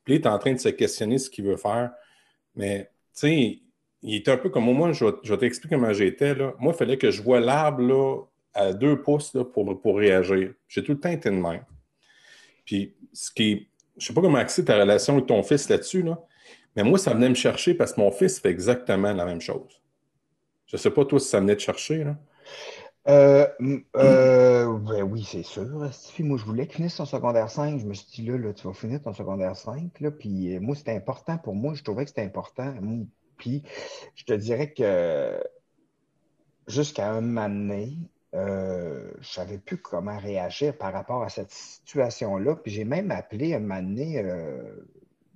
Puis 0.03 0.15
il 0.15 0.21
est 0.21 0.27
en 0.27 0.37
train 0.39 0.53
de 0.53 0.59
se 0.59 0.69
questionner 0.69 1.17
ce 1.17 1.29
qu'il 1.29 1.45
veut 1.45 1.57
faire. 1.57 1.91
Mais, 2.55 2.89
tu 3.13 3.19
sais, 3.19 3.59
il 4.01 4.15
est 4.15 4.27
un 4.29 4.37
peu 4.37 4.49
comme 4.49 4.65
moi. 4.65 4.91
Je 4.93 5.05
je 5.23 5.33
vais 5.33 5.39
t'expliquer 5.39 5.75
comment 5.75 5.93
j'étais. 5.93 6.35
là. 6.35 6.53
Moi, 6.59 6.73
il 6.73 6.77
fallait 6.77 6.97
que 6.97 7.11
je 7.11 7.21
vois 7.21 7.39
l'arbre 7.39 8.29
à 8.53 8.73
deux 8.73 9.01
pouces 9.01 9.35
pour, 9.53 9.81
pour 9.81 9.97
réagir. 9.97 10.53
J'ai 10.67 10.83
tout 10.83 10.93
le 10.93 10.99
temps 10.99 11.09
été 11.09 11.29
de 11.29 11.35
même. 11.35 11.63
Puis, 12.65 12.95
ce 13.13 13.31
qui 13.31 13.67
je 13.97 14.07
sais 14.07 14.13
pas 14.13 14.21
comment 14.21 14.37
axer 14.37 14.65
ta 14.65 14.79
relation 14.79 15.13
avec 15.13 15.27
ton 15.27 15.43
fils 15.43 15.69
là-dessus, 15.69 16.01
là, 16.01 16.19
mais 16.75 16.83
moi, 16.83 16.97
ça 16.97 17.13
venait 17.13 17.29
me 17.29 17.35
chercher 17.35 17.73
parce 17.73 17.93
que 17.93 17.99
mon 17.99 18.11
fils 18.11 18.39
fait 18.39 18.49
exactement 18.49 19.13
la 19.13 19.25
même 19.25 19.41
chose. 19.41 19.81
Je 20.65 20.77
sais 20.77 20.89
pas, 20.89 21.05
toi, 21.05 21.19
si 21.19 21.27
ça 21.27 21.39
venait 21.39 21.55
te 21.55 21.61
chercher, 21.61 22.03
là. 22.03 22.17
Euh, 23.07 23.47
euh, 23.95 24.77
ben 24.77 25.03
oui, 25.03 25.23
c'est 25.23 25.43
sûr. 25.43 25.65
Stifi. 25.91 26.23
Moi, 26.23 26.37
je 26.37 26.45
voulais 26.45 26.67
qu'il 26.67 26.77
finisse 26.77 26.95
son 26.95 27.05
secondaire 27.05 27.49
5. 27.49 27.79
Je 27.79 27.85
me 27.85 27.93
suis 27.93 28.23
dit, 28.23 28.29
là, 28.29 28.37
là, 28.37 28.53
tu 28.53 28.67
vas 28.67 28.73
finir 28.73 29.01
ton 29.01 29.13
secondaire 29.13 29.55
5. 29.55 29.99
Là, 29.99 30.11
puis 30.11 30.55
euh, 30.55 30.59
moi, 30.59 30.75
c'était 30.75 30.95
important 30.95 31.37
pour 31.37 31.55
moi. 31.55 31.73
Je 31.73 31.83
trouvais 31.83 32.03
que 32.03 32.09
c'était 32.09 32.23
important. 32.23 32.73
Puis, 33.37 33.63
je 34.15 34.23
te 34.25 34.33
dirais 34.33 34.71
que 34.71 35.43
jusqu'à 36.67 37.11
un 37.11 37.21
moment 37.21 37.49
donné, 37.49 37.97
euh, 38.33 39.11
je 39.19 39.29
savais 39.29 39.57
plus 39.57 39.77
comment 39.77 40.17
réagir 40.17 40.77
par 40.77 40.93
rapport 40.93 41.23
à 41.23 41.29
cette 41.29 41.51
situation-là. 41.51 42.55
Puis, 42.57 42.71
j'ai 42.71 42.85
même 42.85 43.11
appelé 43.11 43.55
un 43.55 43.59
moment 43.59 43.81
donné, 43.81 44.23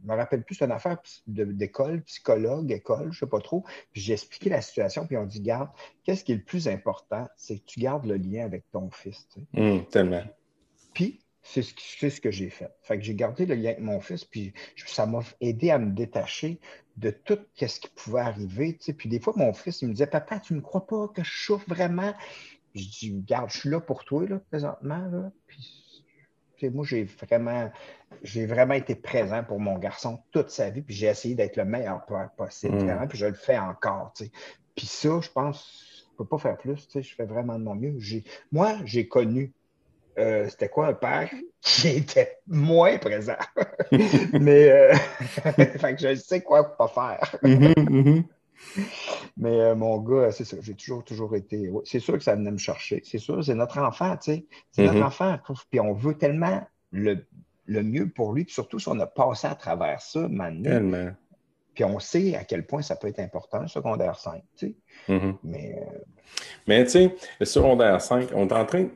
je 0.05 0.11
me 0.11 0.15
rappelle 0.15 0.43
plus, 0.43 0.55
c'est 0.55 0.65
une 0.65 0.71
affaire 0.71 0.97
d'école, 1.27 2.01
psychologue, 2.03 2.71
école, 2.71 3.11
je 3.11 3.19
sais 3.19 3.27
pas 3.27 3.39
trop. 3.39 3.63
Puis 3.91 4.01
j'ai 4.01 4.13
expliqué 4.13 4.49
la 4.49 4.61
situation, 4.61 5.07
puis 5.07 5.17
on 5.17 5.25
dit, 5.25 5.41
garde, 5.41 5.69
qu'est-ce 6.03 6.23
qui 6.23 6.33
est 6.33 6.35
le 6.35 6.43
plus 6.43 6.67
important? 6.67 7.27
C'est 7.37 7.57
que 7.57 7.65
tu 7.65 7.79
gardes 7.79 8.05
le 8.05 8.17
lien 8.17 8.45
avec 8.45 8.69
ton 8.71 8.89
fils. 8.91 9.27
tu 9.33 9.39
sais. 9.41 9.59
Hum, 9.61 9.85
tellement. 9.87 10.23
Puis, 10.93 11.21
c'est 11.41 11.61
ce, 11.61 11.73
que- 11.73 11.81
c'est 11.99 12.09
ce 12.09 12.21
que 12.21 12.31
j'ai 12.31 12.49
fait. 12.49 12.71
Fait 12.83 12.97
que 12.97 13.03
j'ai 13.03 13.15
gardé 13.15 13.45
le 13.45 13.55
lien 13.55 13.71
avec 13.71 13.81
mon 13.81 13.99
fils, 13.99 14.25
puis 14.25 14.53
ça 14.85 15.05
m'a 15.05 15.19
aidé 15.41 15.71
à 15.71 15.79
me 15.79 15.91
détacher 15.91 16.59
de 16.97 17.09
tout 17.09 17.39
ce 17.55 17.79
qui 17.79 17.89
pouvait 17.89 18.21
arriver. 18.21 18.77
tu 18.77 18.85
sais. 18.85 18.93
Puis 18.93 19.09
des 19.09 19.19
fois, 19.19 19.33
mon 19.35 19.53
fils, 19.53 19.81
il 19.81 19.87
me 19.87 19.93
disait, 19.93 20.07
Papa, 20.07 20.39
tu 20.39 20.53
ne 20.53 20.61
crois 20.61 20.85
pas 20.85 21.07
que 21.07 21.23
je 21.23 21.45
souffre 21.45 21.67
vraiment? 21.67 22.13
Je 22.73 22.83
dis, 22.87 23.15
Regarde, 23.15 23.49
je 23.49 23.59
suis 23.59 23.69
là 23.69 23.79
pour 23.79 24.05
toi, 24.05 24.25
là, 24.27 24.39
présentement. 24.49 25.07
Là. 25.07 25.31
Puis, 25.47 25.84
moi, 26.63 26.85
j'ai 26.85 27.03
vraiment, 27.03 27.71
j'ai 28.23 28.45
vraiment 28.45 28.73
été 28.75 28.95
présent 28.95 29.43
pour 29.43 29.59
mon 29.59 29.77
garçon 29.77 30.19
toute 30.31 30.49
sa 30.49 30.69
vie, 30.69 30.81
puis 30.81 30.95
j'ai 30.95 31.07
essayé 31.07 31.35
d'être 31.35 31.57
le 31.57 31.65
meilleur 31.65 32.05
père 32.05 32.29
possible, 32.37 32.75
Mm. 32.75 32.85
vraiment, 32.85 33.07
puis 33.07 33.17
je 33.17 33.25
le 33.25 33.33
fais 33.33 33.57
encore. 33.57 34.13
Puis 34.75 34.85
ça, 34.87 35.19
je 35.21 35.29
pense, 35.29 36.05
je 36.11 36.17
peux 36.17 36.25
pas 36.25 36.37
faire 36.37 36.57
plus. 36.57 36.87
Je 36.93 37.15
fais 37.15 37.25
vraiment 37.25 37.57
de 37.59 37.63
mon 37.63 37.75
mieux. 37.75 37.95
J'ai- 37.99 38.23
Moi, 38.51 38.77
j'ai 38.85 39.07
connu 39.07 39.53
euh, 40.17 40.47
c'était 40.47 40.69
quoi 40.69 40.87
un 40.87 40.93
père 40.93 41.29
qui 41.59 41.87
était 42.09 42.37
moins 42.47 42.97
présent. 42.97 43.35
Mais 44.39 44.69
euh, 44.71 44.93
fait 45.77 45.95
que 45.95 46.01
je 46.07 46.15
sais 46.15 46.41
quoi 46.41 46.77
pas 46.77 46.87
faire. 46.87 47.35
Mhm, 47.43 47.73
mhm. 47.77 48.23
Mais 49.37 49.59
euh, 49.59 49.75
mon 49.75 49.97
gars, 49.99 50.31
c'est 50.31 50.45
ça, 50.45 50.57
j'ai 50.61 50.75
toujours, 50.75 51.03
toujours 51.03 51.35
été. 51.35 51.69
ouais, 51.69 51.81
c'est 51.85 51.99
sûr 51.99 52.13
que 52.13 52.23
ça 52.23 52.35
venait 52.35 52.51
me 52.51 52.57
chercher. 52.57 53.01
C'est 53.05 53.17
sûr, 53.17 53.43
c'est 53.43 53.55
notre 53.55 53.79
enfant, 53.79 54.15
tu 54.17 54.33
sais. 54.33 54.45
C'est 54.71 54.85
notre 54.85 55.03
enfant. 55.05 55.37
Puis 55.69 55.79
on 55.79 55.93
veut 55.93 56.17
tellement 56.17 56.65
le, 56.91 57.25
le 57.65 57.83
mieux 57.83 58.09
pour 58.09 58.33
lui, 58.33 58.45
puis 58.45 58.53
surtout 58.53 58.79
si 58.79 58.87
on 58.87 58.99
a 58.99 59.07
passé 59.07 59.47
à 59.47 59.55
travers 59.55 60.01
ça, 60.01 60.27
maintenant. 60.27 60.71
Tellement. 60.71 61.11
Puis 61.73 61.83
on 61.83 61.99
sait 61.99 62.35
à 62.35 62.45
quel 62.45 62.65
point 62.65 62.81
ça 62.81 62.95
peut 62.95 63.07
être 63.07 63.19
important, 63.19 63.59
le 63.59 63.67
secondaire 63.67 64.17
5, 64.17 64.41
tu 64.55 64.67
sais. 64.67 65.13
Mhm. 65.13 65.37
Mais 65.43 65.77
euh, 65.77 65.97
Mais 66.67 66.83
tu 66.85 66.91
sais, 66.91 67.15
le 67.39 67.45
secondaire 67.45 68.01
5, 68.01 68.29
on 68.33 68.47
est 68.47 68.53
en 68.53 68.65
train. 68.65 68.87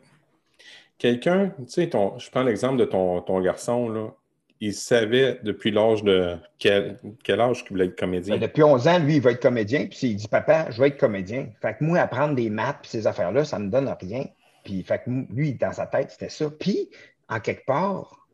Quelqu'un, 0.97 1.49
tu 1.49 1.65
sais, 1.67 1.89
ton... 1.89 2.17
je 2.17 2.29
prends 2.31 2.43
l'exemple 2.43 2.77
de 2.77 2.85
ton, 2.85 3.21
ton 3.21 3.39
garçon, 3.41 3.89
là. 3.89 4.13
Il 4.61 4.73
savait 4.73 5.39
depuis 5.43 5.71
l'âge 5.71 6.03
de. 6.03 6.37
Quel, 6.57 6.99
quel 7.23 7.39
âge 7.39 7.63
qu'il 7.63 7.71
voulait 7.71 7.85
être 7.85 7.97
comédien? 7.97 8.35
Ben, 8.35 8.41
depuis 8.41 8.63
11 8.63 8.87
ans, 8.87 8.99
lui, 8.99 9.15
il 9.15 9.21
va 9.21 9.31
être 9.31 9.41
comédien. 9.41 9.87
Puis 9.87 9.99
il 10.07 10.15
dit, 10.15 10.27
papa, 10.27 10.69
je 10.69 10.81
vais 10.81 10.89
être 10.89 10.99
comédien. 10.99 11.49
Fait 11.61 11.77
que 11.77 11.83
moi, 11.83 11.99
apprendre 11.99 12.35
des 12.35 12.49
maths 12.49 12.79
puis 12.81 12.89
ces 12.91 13.07
affaires-là, 13.07 13.45
ça 13.45 13.57
me 13.57 13.69
donne 13.69 13.87
rien. 14.01 14.25
Puis 14.65 14.83
fait 14.83 15.03
que 15.03 15.09
lui, 15.09 15.53
dans 15.53 15.71
sa 15.71 15.87
tête, 15.87 16.11
c'était 16.11 16.29
ça. 16.29 16.49
Puis, 16.49 16.89
en 17.29 17.39
quelque 17.39 17.65
part, 17.65 18.27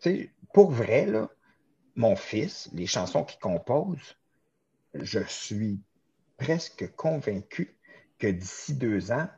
tu 0.00 0.10
sais, 0.10 0.30
pour 0.52 0.70
vrai, 0.70 1.06
là, 1.06 1.30
mon 1.96 2.16
fils, 2.16 2.68
les 2.74 2.86
chansons 2.86 3.24
qu'il 3.24 3.40
compose, 3.40 4.16
je 4.94 5.20
suis 5.26 5.80
presque 6.36 6.94
convaincu 6.96 7.74
que 8.18 8.26
d'ici 8.26 8.74
deux 8.74 9.10
ans, 9.10 9.28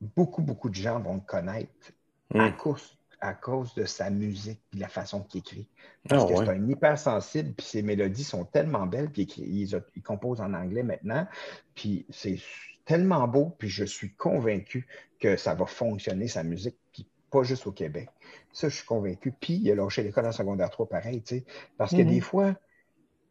beaucoup, 0.00 0.42
beaucoup 0.42 0.68
de 0.68 0.74
gens 0.74 0.98
vont 1.00 1.14
le 1.14 1.20
connaître 1.20 1.92
à, 2.34 2.48
Hmm. 2.48 2.56
cause, 2.56 2.93
à 3.24 3.34
cause 3.34 3.74
de 3.74 3.84
sa 3.86 4.10
musique 4.10 4.60
et 4.74 4.78
la 4.78 4.88
façon 4.88 5.22
qu'il 5.24 5.40
écrit. 5.40 5.68
Parce 6.08 6.24
Ah, 6.24 6.26
que 6.26 6.34
ouais. 6.34 6.46
c'est 6.46 6.50
un 6.50 6.68
hypersensible, 6.68 7.54
puis 7.54 7.66
ses 7.66 7.82
mélodies 7.82 8.24
sont 8.24 8.44
tellement 8.44 8.86
belles, 8.86 9.10
puis 9.10 9.22
il, 9.38 9.62
il- 9.62 9.82
il 9.96 10.02
compose 10.02 10.40
en 10.40 10.52
anglais 10.54 10.82
maintenant, 10.82 11.26
puis 11.74 12.06
c'est 12.10 12.38
tellement 12.84 13.26
beau, 13.28 13.50
puis 13.58 13.68
je 13.68 13.84
suis 13.84 14.14
convaincu 14.14 14.86
que 15.18 15.36
ça 15.36 15.54
va 15.54 15.66
fonctionner, 15.66 16.28
sa 16.28 16.42
musique, 16.44 16.76
puis 16.92 17.08
pas 17.30 17.42
juste 17.44 17.66
au 17.66 17.72
Québec. 17.72 18.10
Ça, 18.52 18.68
je 18.68 18.76
suis 18.76 18.86
convaincu. 18.86 19.32
Puis 19.32 19.54
il 19.54 19.70
a 19.70 19.74
lâché 19.74 20.02
l'école 20.02 20.26
en 20.26 20.32
secondaire 20.32 20.70
3 20.70 20.88
pareil, 20.88 21.22
tu 21.22 21.38
sais, 21.38 21.44
parce 21.78 21.94
que 21.94 22.02
Mhm. 22.02 22.02
des 22.02 22.20
fois, 22.20 22.54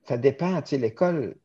ça 0.04 0.18
dépend, 0.18 0.62
tu 0.62 0.72
sais, 0.72 0.78
l'école, 0.80 1.36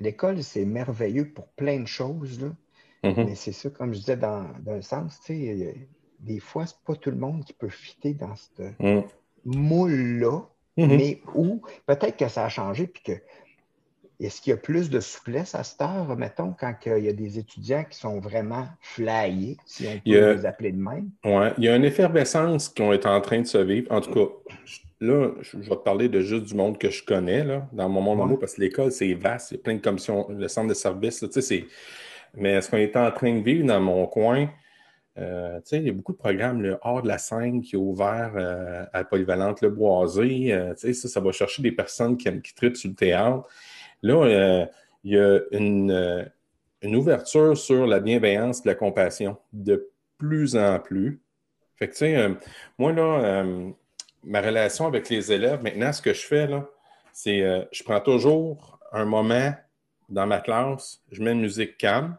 l'école, 0.00 0.42
c'est 0.42 0.64
merveilleux 0.64 1.32
pour 1.32 1.48
plein 1.52 1.80
de 1.80 1.86
choses, 1.86 2.40
là, 2.40 2.56
Mhm. 3.02 3.24
mais 3.24 3.34
c'est 3.36 3.52
ça, 3.52 3.70
comme 3.70 3.94
je 3.94 4.00
disais, 4.00 4.16
dans, 4.16 4.44
dans 4.60 4.72
un 4.74 4.82
sens, 4.82 5.20
tu 5.20 5.34
sais, 5.34 5.90
des 6.20 6.40
fois, 6.40 6.66
c'est 6.66 6.78
pas 6.86 6.94
tout 6.94 7.10
le 7.10 7.16
monde 7.16 7.44
qui 7.44 7.52
peut 7.52 7.68
fitter 7.68 8.14
dans 8.14 8.34
ce 8.34 8.72
Mhm. 8.80 9.04
moule-là, 9.44 10.40
Mhm. 10.76 10.96
mais 10.96 11.20
où 11.34 11.62
peut-être 11.86 12.16
que 12.16 12.28
ça 12.28 12.44
a 12.44 12.48
changé, 12.48 12.86
puis 12.86 13.02
que 13.02 13.12
est-ce 14.20 14.40
qu'il 14.40 14.50
y 14.50 14.54
a 14.54 14.56
plus 14.56 14.90
de 14.90 14.98
souplesse 14.98 15.54
à 15.54 15.62
cette 15.62 15.80
heure, 15.80 16.16
mettons, 16.16 16.52
quand 16.58 16.74
il 16.86 17.04
y 17.04 17.08
a 17.08 17.12
des 17.12 17.38
étudiants 17.38 17.84
qui 17.88 17.96
sont 17.96 18.18
vraiment 18.18 18.66
flyés, 18.80 19.56
si 19.64 19.86
on 19.86 20.00
peut 20.00 20.30
a- 20.30 20.34
les 20.34 20.44
appeler 20.46 20.72
de 20.72 20.78
même? 20.82 21.10
Ouais, 21.24 21.52
il 21.56 21.64
y 21.64 21.68
a 21.68 21.76
une 21.76 21.84
effervescence 21.84 22.68
qui 22.68 22.82
est 22.82 23.06
en 23.06 23.20
train 23.20 23.40
de 23.40 23.46
se 23.46 23.58
vivre. 23.58 23.92
En 23.92 24.00
tout 24.00 24.12
cas, 24.12 24.52
là, 25.00 25.30
je 25.40 25.58
vais 25.58 25.68
te 25.68 25.74
parler 25.76 26.08
de 26.08 26.20
juste 26.20 26.46
du 26.46 26.54
monde 26.54 26.78
que 26.78 26.90
je 26.90 27.04
connais, 27.04 27.44
là, 27.44 27.68
dans 27.72 27.88
mon 27.88 28.00
monde 28.00 28.32
Ouais. 28.32 28.36
parce 28.38 28.54
que 28.54 28.60
l'école, 28.62 28.90
c'est 28.90 29.14
vaste, 29.14 29.52
il 29.52 29.54
y 29.54 29.60
a 29.60 29.62
plein 29.62 29.74
de 29.74 29.80
commissions, 29.80 30.26
le 30.28 30.48
centre 30.48 30.68
de 30.68 30.74
service, 30.74 31.22
là, 31.22 31.28
tu 31.28 31.34
sais, 31.34 31.42
c'est... 31.42 31.64
Mais 32.34 32.60
ce 32.60 32.70
qu'on 32.70 32.76
est 32.76 32.96
en 32.96 33.10
train 33.12 33.32
de 33.32 33.42
vivre 33.42 33.66
dans 33.66 33.80
mon 33.80 34.06
coin, 34.06 34.50
euh, 35.18 35.60
il 35.72 35.82
y 35.82 35.88
a 35.88 35.92
beaucoup 35.92 36.12
de 36.12 36.18
programmes, 36.18 36.62
le 36.62 36.78
hors 36.82 37.02
de 37.02 37.08
la 37.08 37.18
scène 37.18 37.60
qui 37.60 37.74
est 37.74 37.78
ouvert 37.78 38.32
euh, 38.36 38.84
à 38.92 39.04
Polyvalente 39.04 39.60
Le 39.62 39.70
Boisé, 39.70 40.52
euh, 40.52 40.74
ça, 40.76 40.92
ça 40.92 41.20
va 41.20 41.32
chercher 41.32 41.62
des 41.62 41.72
personnes 41.72 42.16
qui, 42.16 42.30
qui 42.40 42.54
trippent 42.54 42.76
sur 42.76 42.90
le 42.90 42.94
théâtre. 42.94 43.48
Là, 44.02 44.24
euh, 44.24 44.66
il 45.04 45.14
y 45.14 45.18
a 45.18 45.40
une, 45.50 46.30
une 46.82 46.96
ouverture 46.96 47.56
sur 47.56 47.86
la 47.86 48.00
bienveillance 48.00 48.64
et 48.64 48.68
la 48.68 48.74
compassion 48.74 49.36
de 49.52 49.90
plus 50.18 50.56
en 50.56 50.78
plus. 50.78 51.20
Fait 51.76 51.88
que, 51.88 52.36
moi, 52.78 52.92
là, 52.92 53.44
ma 54.24 54.40
relation 54.40 54.86
avec 54.86 55.08
les 55.08 55.32
élèves, 55.32 55.62
maintenant, 55.62 55.92
ce 55.92 56.02
que 56.02 56.12
je 56.12 56.26
fais, 56.26 56.46
là, 56.46 56.68
c'est 57.12 57.68
je 57.70 57.84
prends 57.84 58.00
toujours 58.00 58.78
un 58.92 59.04
moment 59.04 59.54
dans 60.08 60.26
ma 60.26 60.40
classe, 60.40 61.00
je 61.12 61.22
mets 61.22 61.32
une 61.32 61.40
musique 61.40 61.78
calme, 61.78 62.16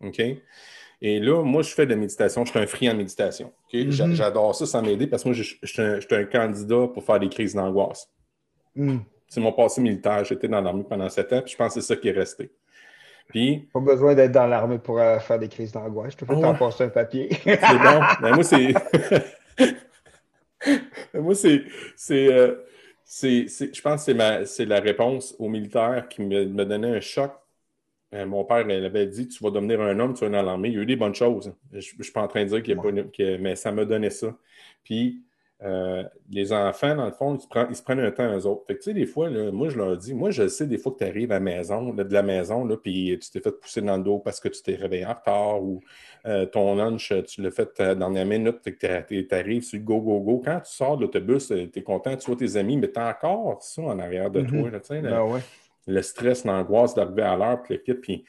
OK? 0.00 0.22
Et 1.02 1.20
là, 1.20 1.42
moi, 1.42 1.62
je 1.62 1.70
fais 1.74 1.84
de 1.86 1.90
la 1.90 1.96
méditation. 1.96 2.44
Je 2.44 2.50
suis 2.50 2.58
un 2.58 2.66
friand 2.66 2.92
de 2.92 2.98
méditation. 2.98 3.52
Mhm. 3.72 4.14
J'adore 4.14 4.54
ça, 4.54 4.66
ça 4.66 4.80
m'aider 4.80 5.06
parce 5.06 5.22
que 5.22 5.28
moi, 5.28 5.36
je 5.36 5.42
je 5.42 5.66
suis 5.66 5.82
un, 5.82 5.96
je 6.00 6.06
suis 6.06 6.14
un 6.14 6.24
candidat 6.24 6.88
pour 6.88 7.04
faire 7.04 7.20
des 7.20 7.28
crises 7.28 7.54
d'angoisse. 7.54 8.08
Hmm. 8.74 8.98
C'est 9.28 9.40
mon 9.40 9.52
passé 9.52 9.80
militaire. 9.80 10.24
J'étais 10.24 10.48
dans 10.48 10.60
l'armée 10.60 10.84
pendant 10.88 11.08
sept 11.08 11.32
ans, 11.32 11.42
puis 11.42 11.52
je 11.52 11.56
pense 11.56 11.74
que 11.74 11.80
c'est 11.80 11.86
ça 11.86 11.96
qui 11.96 12.08
est 12.08 12.12
resté. 12.12 12.50
Puis, 13.28 13.68
Pas 13.72 13.80
besoin 13.80 14.14
d'être 14.14 14.32
dans 14.32 14.46
l'armée 14.46 14.78
pour 14.78 14.98
euh, 15.00 15.18
faire 15.18 15.38
des 15.38 15.48
crises 15.48 15.72
d'angoisse. 15.72 16.12
Je 16.12 16.18
te 16.18 16.24
fais 16.24 16.34
Ah 16.36 16.40
t'en 16.40 16.54
passer 16.54 16.84
un 16.84 16.88
papier. 16.88 17.28
c'est 17.44 17.56
bon. 17.58 18.00
Ben, 18.20 18.34
moi, 18.34 18.44
c'est. 18.44 18.74
moi, 21.14 21.34
c'est. 21.34 21.64
c'est, 21.96 22.32
euh, 22.32 22.54
c'est- 23.04 23.74
je 23.74 23.82
pense 23.82 24.06
que 24.06 24.44
c'est 24.44 24.66
la 24.66 24.80
réponse 24.80 25.34
aux 25.38 25.48
militaires 25.48 26.06
qui 26.08 26.22
me, 26.22 26.44
me 26.44 26.64
donnait 26.64 26.96
un 26.96 27.00
choc. 27.00 27.32
Euh, 28.14 28.26
mon 28.26 28.44
père, 28.44 28.60
il 28.68 28.84
avait 28.84 29.06
dit 29.06 29.28
Tu 29.28 29.42
vas 29.42 29.50
devenir 29.50 29.80
un 29.80 29.98
homme, 29.98 30.14
tu 30.14 30.24
vas 30.24 30.30
dans 30.30 30.42
l'armée. 30.42 30.68
Il 30.68 30.74
y 30.74 30.78
a 30.78 30.82
eu 30.82 30.86
des 30.86 30.96
bonnes 30.96 31.14
choses. 31.14 31.52
Je 31.72 31.76
ne 31.98 32.02
suis 32.02 32.12
pas 32.12 32.22
en 32.22 32.28
train 32.28 32.44
de 32.44 32.48
dire 32.48 32.62
qu'il 32.62 32.74
n'y 32.74 32.80
a 32.80 32.82
pas. 32.82 32.92
que- 32.92 33.36
mais 33.38 33.56
ça 33.56 33.72
me 33.72 33.84
donnait 33.84 34.10
ça. 34.10 34.36
Puis, 34.84 35.22
euh, 35.62 36.02
les 36.30 36.52
enfants, 36.52 36.94
dans 36.94 37.06
le 37.06 37.12
fond, 37.12 37.34
ils 37.34 37.40
se, 37.40 37.48
prennent, 37.48 37.66
ils 37.70 37.76
se 37.76 37.82
prennent 37.82 38.00
un 38.00 38.10
temps 38.10 38.36
eux 38.36 38.46
autres. 38.46 38.64
Fait 38.66 38.74
que, 38.74 38.78
tu 38.80 38.84
sais, 38.90 38.94
des 38.94 39.06
fois, 39.06 39.30
là, 39.30 39.50
moi, 39.50 39.68
je 39.68 39.78
leur 39.78 39.96
dis 39.96 40.14
Moi, 40.14 40.30
je 40.30 40.46
sais 40.46 40.66
des 40.66 40.78
fois 40.78 40.92
que 40.92 40.98
tu 40.98 41.04
arrives 41.04 41.32
à 41.32 41.36
la 41.36 41.40
maison, 41.40 41.92
là, 41.92 42.04
de 42.04 42.12
la 42.12 42.22
maison, 42.22 42.64
là, 42.64 42.76
puis 42.76 43.18
tu 43.20 43.30
t'es 43.30 43.40
fait 43.40 43.52
pousser 43.58 43.80
dans 43.80 43.96
le 43.96 44.02
dos 44.04 44.18
parce 44.18 44.38
que 44.40 44.48
tu 44.48 44.62
t'es 44.62 44.74
réveillé 44.76 45.06
en 45.06 45.14
retard 45.14 45.62
ou 45.62 45.80
euh, 46.26 46.46
ton 46.46 46.74
lunch, 46.76 47.12
tu 47.26 47.42
l'as 47.42 47.50
fait 47.50 47.80
dans 47.96 48.10
la 48.10 48.24
minute, 48.24 48.58
tu 48.62 49.28
arrives 49.32 49.62
sur 49.62 49.78
le 49.78 49.84
go, 49.84 50.00
go, 50.00 50.20
go. 50.20 50.42
Quand 50.44 50.60
tu 50.60 50.72
sors 50.72 50.96
de 50.98 51.02
l'autobus, 51.02 51.48
tu 51.48 51.70
es 51.78 51.82
content, 51.82 52.16
tu 52.16 52.26
vois 52.26 52.36
tes 52.36 52.56
amis, 52.56 52.76
mais 52.76 52.90
tu 52.90 52.98
as 52.98 53.08
encore 53.08 53.62
ça 53.62 53.82
en 53.82 53.98
arrière 53.98 54.30
de 54.30 54.40
Mhm. 54.40 54.46
toi. 54.48 54.70
Là, 54.70 54.80
tu 54.80 54.86
sais, 54.86 55.00
le, 55.00 55.08
Ben 55.08 55.22
ouais. 55.24 55.40
Le 55.86 56.02
stress, 56.02 56.44
l'angoisse 56.44 56.94
d'arriver 56.94 57.22
à 57.22 57.36
l'heure, 57.36 57.62
puis 57.62 57.74
le 57.74 57.80
kit. 57.80 57.94
Puis 57.94 58.24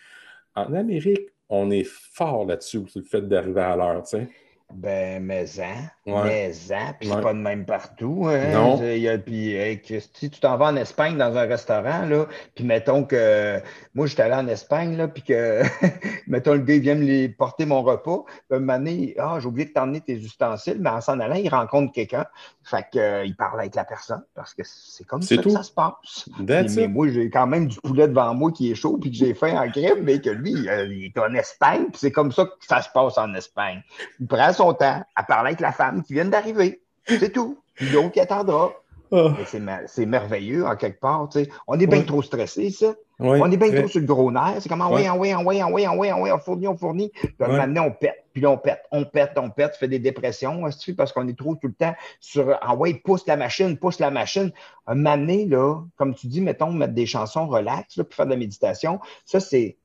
en 0.56 0.74
Amérique, 0.74 1.30
on 1.50 1.70
est 1.72 1.88
fort 1.88 2.46
là-dessus, 2.46 2.88
sur 2.88 3.02
le 3.02 3.06
fait 3.06 3.22
d'arriver 3.22 3.62
à 3.62 3.76
l'heure. 3.76 4.04
tu 4.04 4.18
sais. 4.18 4.30
Ben, 4.74 5.24
mais 5.24 5.46
en, 5.46 5.90
Ouais. 6.06 6.24
mais 6.24 6.52
puis 7.00 7.08
c'est 7.10 7.16
Ouais. 7.16 7.22
pas 7.22 7.34
de 7.34 7.40
même 7.40 7.66
partout. 7.66 8.28
Hein? 8.30 8.52
Non. 8.54 8.78
Puis, 8.78 9.56
hey, 9.56 9.82
Christy, 9.82 10.30
tu 10.30 10.40
t'en 10.40 10.56
vas 10.56 10.68
en 10.68 10.76
Espagne 10.76 11.18
dans 11.18 11.36
un 11.36 11.46
restaurant, 11.46 12.06
là, 12.06 12.28
puis 12.54 12.64
mettons 12.64 13.04
que 13.04 13.60
moi, 13.96 14.06
j'étais 14.06 14.22
allé 14.24 14.36
en 14.36 14.48
Espagne, 14.48 14.98
là, 14.98 15.08
puis 15.08 15.24
que, 15.24 15.62
mettons, 16.28 16.54
le 16.54 16.60
gars, 16.60 16.76
il 16.76 16.82
vient 16.82 16.94
me 16.96 17.04
les 17.04 17.28
porter 17.30 17.66
mon 17.66 17.82
repas, 17.82 18.24
puis 18.50 18.60
un 18.60 18.70
ah, 19.18 19.40
j'ai 19.40 19.48
oublié 19.48 19.68
de 19.68 19.74
t'emmener 19.74 20.00
tes 20.02 20.14
ustensiles, 20.16 20.78
mais 20.80 20.92
en 20.92 21.02
s'en 21.02 21.20
allant, 21.20 21.36
il 21.36 21.50
rencontre 21.50 21.92
quelqu'un, 21.92 22.26
fait 22.64 22.86
que, 22.94 23.00
euh, 23.00 23.26
il 23.26 23.36
parle 23.36 23.60
avec 23.60 23.74
la 23.74 23.86
personne, 23.86 24.24
parce 24.36 24.54
que 24.54 24.62
c'est 24.64 25.06
comme 25.06 25.24
ça 25.24 25.36
tout. 25.38 25.44
que 25.44 25.50
ça 25.50 25.64
se 25.64 25.72
passe. 25.72 26.30
Mais 26.40 26.88
moi, 26.88 27.08
j'ai 27.10 27.32
quand 27.32 27.48
même 27.48 27.66
du 27.68 27.80
poulet 27.82 28.08
devant 28.08 28.34
moi 28.36 28.52
qui 28.52 28.72
est 28.72 28.76
chaud, 28.76 29.00
puis 29.02 29.10
que 29.10 29.18
j'ai 29.18 29.34
faim 29.34 29.56
en 29.58 29.70
crème, 29.72 30.04
mais 30.04 30.22
que 30.22 30.30
lui, 30.30 30.70
euh, 30.70 30.86
il 30.86 31.06
est 31.06 31.18
en 31.18 31.34
Espagne, 31.34 31.86
puis 31.86 31.98
c'est 31.98 32.12
comme 32.12 32.32
ça 32.32 32.46
que 32.46 32.52
ça 32.60 32.82
se 32.84 32.90
passe 32.94 33.18
en 33.18 33.34
Espagne. 33.34 33.82
Il 34.20 34.28
prend 34.28 34.54
son 34.54 34.74
temps 34.76 35.04
à 35.16 35.24
parler 35.24 35.50
avec 35.50 35.62
la 35.62 35.72
femme 35.72 35.95
qui 36.04 36.14
vient 36.14 36.26
d'arriver. 36.26 36.82
C'est 37.08 37.32
tout. 37.32 37.60
Puis 37.76 37.90
l'autre 37.90 38.12
qui 38.12 38.20
attendra. 38.20 38.74
Ah. 39.12 39.36
C'est, 39.46 39.60
mer- 39.60 39.84
c'est 39.86 40.06
merveilleux, 40.06 40.66
en 40.66 40.76
quelque 40.76 41.00
part. 41.00 41.30
tu. 41.30 41.48
On 41.68 41.80
est 41.80 41.88
bien 41.88 42.02
trop 42.02 42.22
stressé, 42.22 42.72
ça. 42.72 42.96
On 43.20 43.50
est 43.52 43.58
bien 43.58 43.72
trop 43.72 43.88
sur 43.88 44.00
le 44.00 44.06
gros 44.06 44.32
nerf. 44.32 44.56
C'est 44.60 44.68
comme 44.68 44.82
ah 44.82 44.90
oui, 44.92 45.08
oui, 45.18 45.32
ah 45.32 45.40
oui, 45.46 45.62
oui, 45.72 45.88
oui, 45.88 46.10
oui, 46.12 46.32
on 46.32 46.40
fournit, 46.40 46.68
on 46.68 46.76
fournit. 46.76 47.12
Puis 47.12 47.34
maintenant, 47.40 47.86
on 47.86 47.92
pète. 47.92 48.26
Puis 48.34 48.42
là, 48.42 48.50
on 48.50 48.58
pète, 48.58 48.82
on 48.92 49.06
pète, 49.06 49.32
on 49.38 49.50
pète, 49.50 49.76
fait 49.76 49.88
des 49.88 50.00
dépressions, 50.00 50.64
parce 50.98 51.14
qu'on 51.14 51.28
est 51.28 51.38
trop 51.38 51.56
tout 51.56 51.68
le 51.68 51.74
temps 51.74 51.94
sur 52.20 52.58
ah 52.62 52.76
ouais, 52.76 52.96
pousse 52.96 53.26
la 53.28 53.38
machine, 53.38 53.78
pousse 53.78 54.00
la 54.00 54.12
machine. 54.12 54.52
Donné, 54.88 55.46
là, 55.46 55.82
comme 55.96 56.16
tu 56.16 56.28
dis, 56.28 56.42
mettons, 56.42 56.72
mettre 56.72 56.94
des 56.94 57.06
chansons 57.06 57.48
relax, 57.48 57.96
là, 57.96 58.04
puis 58.04 58.16
faire 58.16 58.26
de 58.26 58.32
la 58.32 58.38
méditation, 58.38 59.00
ça, 59.24 59.40
c'est 59.40 59.78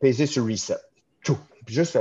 peser 0.00 0.26
sur 0.26 0.46
reset. 0.46 0.76
Tchou. 1.24 1.38
Puis 1.64 1.76
juste 1.76 1.96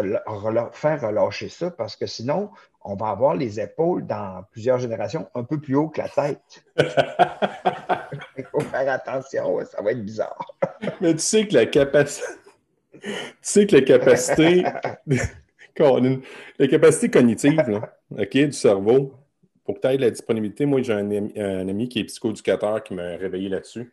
faire 0.74 1.02
relâcher 1.02 1.48
ça 1.48 1.70
parce 1.70 1.96
que 1.96 2.08
sinon, 2.08 2.50
on 2.84 2.96
va 2.96 3.10
avoir 3.10 3.36
les 3.36 3.60
épaules 3.60 4.06
dans 4.06 4.44
plusieurs 4.52 4.80
générations 4.80 5.28
un 5.36 5.44
peu 5.44 5.60
plus 5.60 5.76
haut 5.76 5.90
que 5.90 6.02
la 6.02 6.10
tête. 6.10 6.64
Il 8.38 8.44
faut 8.52 8.60
faire 8.62 8.92
attention, 8.92 9.64
ça 9.66 9.82
va 9.82 9.92
être 9.92 10.04
bizarre. 10.04 10.56
Mais 11.00 11.14
tu 11.14 11.20
sais 11.20 11.48
que 11.48 11.54
la 11.54 11.66
capacité. 11.66 12.28
tu 13.02 13.10
sais 13.42 13.68
que 13.68 13.76
la 13.76 13.82
capacité. 13.82 14.64
La 16.60 16.68
capacité 16.68 17.10
cognitive 17.10 17.56
là, 17.56 17.98
OK, 18.12 18.34
du 18.34 18.52
cerveau, 18.52 19.16
pour 19.64 19.76
que 19.76 19.80
tu 19.80 19.88
aies 19.88 19.98
la 19.98 20.12
disponibilité, 20.12 20.66
moi 20.66 20.82
j'ai 20.82 20.94
un 20.94 21.10
ami, 21.10 21.34
un 21.36 21.68
ami 21.68 21.90
qui 21.90 22.00
est 22.00 22.04
psychoéducateur 22.04 22.84
qui 22.84 22.94
m'a 22.94 23.16
réveillé 23.16 23.50
là-dessus. 23.50 23.92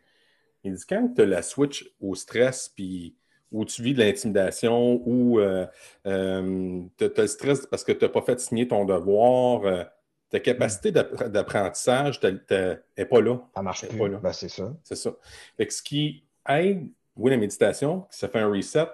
Il 0.63 0.73
dit 0.73 0.83
quand 0.87 1.13
tu 1.15 1.21
as 1.21 1.25
la 1.25 1.41
switch 1.41 1.89
au 1.99 2.13
stress, 2.13 2.71
puis 2.75 3.15
où 3.51 3.65
tu 3.65 3.81
vis 3.81 3.93
de 3.93 3.99
l'intimidation, 3.99 5.01
ou 5.05 5.39
euh, 5.39 5.65
euh, 6.05 6.81
tu 6.97 7.03
as, 7.05 7.21
le 7.21 7.27
stress 7.27 7.65
parce 7.65 7.83
que 7.83 7.91
tu 7.91 8.05
n'as 8.05 8.09
pas 8.09 8.21
fait 8.21 8.39
signer 8.39 8.67
ton 8.67 8.85
devoir, 8.85 9.65
euh, 9.65 9.83
ta 10.29 10.39
capacité 10.39 10.91
d'app- 10.91 11.29
d'apprentissage 11.29 12.21
n'est 12.21 13.05
pas 13.05 13.21
là. 13.21 13.39
Ça 13.55 13.61
marche 13.61 13.87
plus. 13.87 13.97
pas 13.97 14.07
là. 14.07 14.17
Ben, 14.21 14.33
c'est 14.33 14.49
ça. 14.49 14.73
C'est 14.83 14.95
ça. 14.95 15.11
Fait 15.57 15.65
que 15.65 15.73
ce 15.73 15.81
qui 15.81 16.23
aide, 16.47 16.87
oui, 17.15 17.31
la 17.31 17.37
méditation, 17.37 18.05
ça 18.09 18.27
fait 18.27 18.39
un 18.39 18.47
reset, 18.49 18.87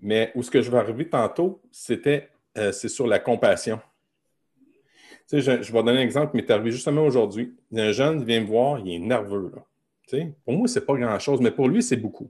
mais 0.00 0.32
où 0.34 0.42
ce 0.42 0.50
que 0.50 0.62
je 0.62 0.70
vais 0.70 0.78
arriver 0.78 1.08
tantôt, 1.08 1.60
c'était 1.70 2.30
c'est 2.54 2.88
sur 2.88 3.06
la 3.06 3.18
compassion. 3.18 3.80
Tu 5.28 5.40
sais, 5.40 5.58
je, 5.58 5.62
je 5.62 5.72
vais 5.72 5.82
donner 5.84 6.00
un 6.00 6.02
exemple 6.02 6.32
qui 6.32 6.38
m'est 6.38 6.50
arrivé 6.50 6.72
justement 6.72 7.04
aujourd'hui. 7.04 7.54
Un 7.72 7.92
jeune 7.92 8.18
qui 8.18 8.24
vient 8.24 8.40
me 8.40 8.46
voir, 8.46 8.80
il 8.80 8.92
est 8.92 8.98
nerveux. 8.98 9.52
Là. 9.54 9.62
Tu 10.08 10.16
sais, 10.16 10.32
pour 10.44 10.54
moi, 10.54 10.66
c'est 10.66 10.84
pas 10.84 10.94
grand-chose, 10.94 11.40
mais 11.40 11.52
pour 11.52 11.68
lui, 11.68 11.82
c'est 11.84 11.96
beaucoup. 11.96 12.28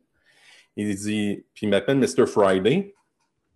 Il 0.77 0.95
dit, 0.95 1.45
puis 1.55 1.67
il 1.67 1.69
m'appelle 1.71 1.99
Mr. 1.99 2.27
Friday, 2.27 2.95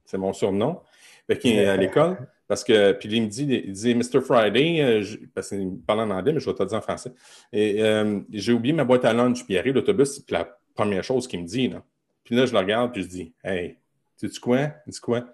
c'est 0.05 0.19
mon 0.19 0.33
surnom. 0.33 0.81
Fait 1.27 1.39
qu'il 1.39 1.53
est 1.53 1.67
à 1.67 1.77
l'école. 1.77 2.29
Parce 2.47 2.63
que, 2.63 2.93
puis 2.93 3.09
il 3.11 3.23
me 3.23 3.29
dit, 3.29 3.45
il 3.65 3.73
dit 3.73 3.95
Mr. 3.95 4.21
Friday, 4.21 4.81
euh, 4.83 5.03
je- 5.03 5.17
parce 5.35 5.49
qu'il 5.49 5.67
me 5.67 5.77
parle 5.79 6.01
en 6.01 6.11
anglais, 6.11 6.33
mais 6.35 6.41
je 6.41 6.45
vais 6.51 6.55
te 6.55 6.63
le 6.63 6.69
dire 6.69 6.77
en 6.79 6.83
français. 6.83 7.13
Et 7.53 7.83
euh, 7.83 8.21
j'ai 8.31 8.53
oublié 8.53 8.75
ma 8.75 8.85
boîte 8.85 9.07
à 9.07 9.15
lunch, 9.15 9.45
puis 9.45 9.55
il 9.55 9.59
arrive 9.59 9.75
l'autobus, 9.75 10.19
puis 10.21 10.35
la 10.35 10.59
première 10.75 11.03
chose 11.03 11.27
qu'il 11.27 11.41
me 11.41 11.47
dit, 11.47 11.69
là. 11.69 11.83
Puis 12.23 12.35
là, 12.35 12.45
je 12.45 12.53
le 12.53 12.59
regarde, 12.59 12.93
puis 12.93 13.03
je 13.03 13.09
dis, 13.09 13.35
Hey, 13.43 13.79
sais-tu 14.17 14.41
quoi? 14.41 14.73
Dit 14.87 15.01
quoi? 15.01 15.25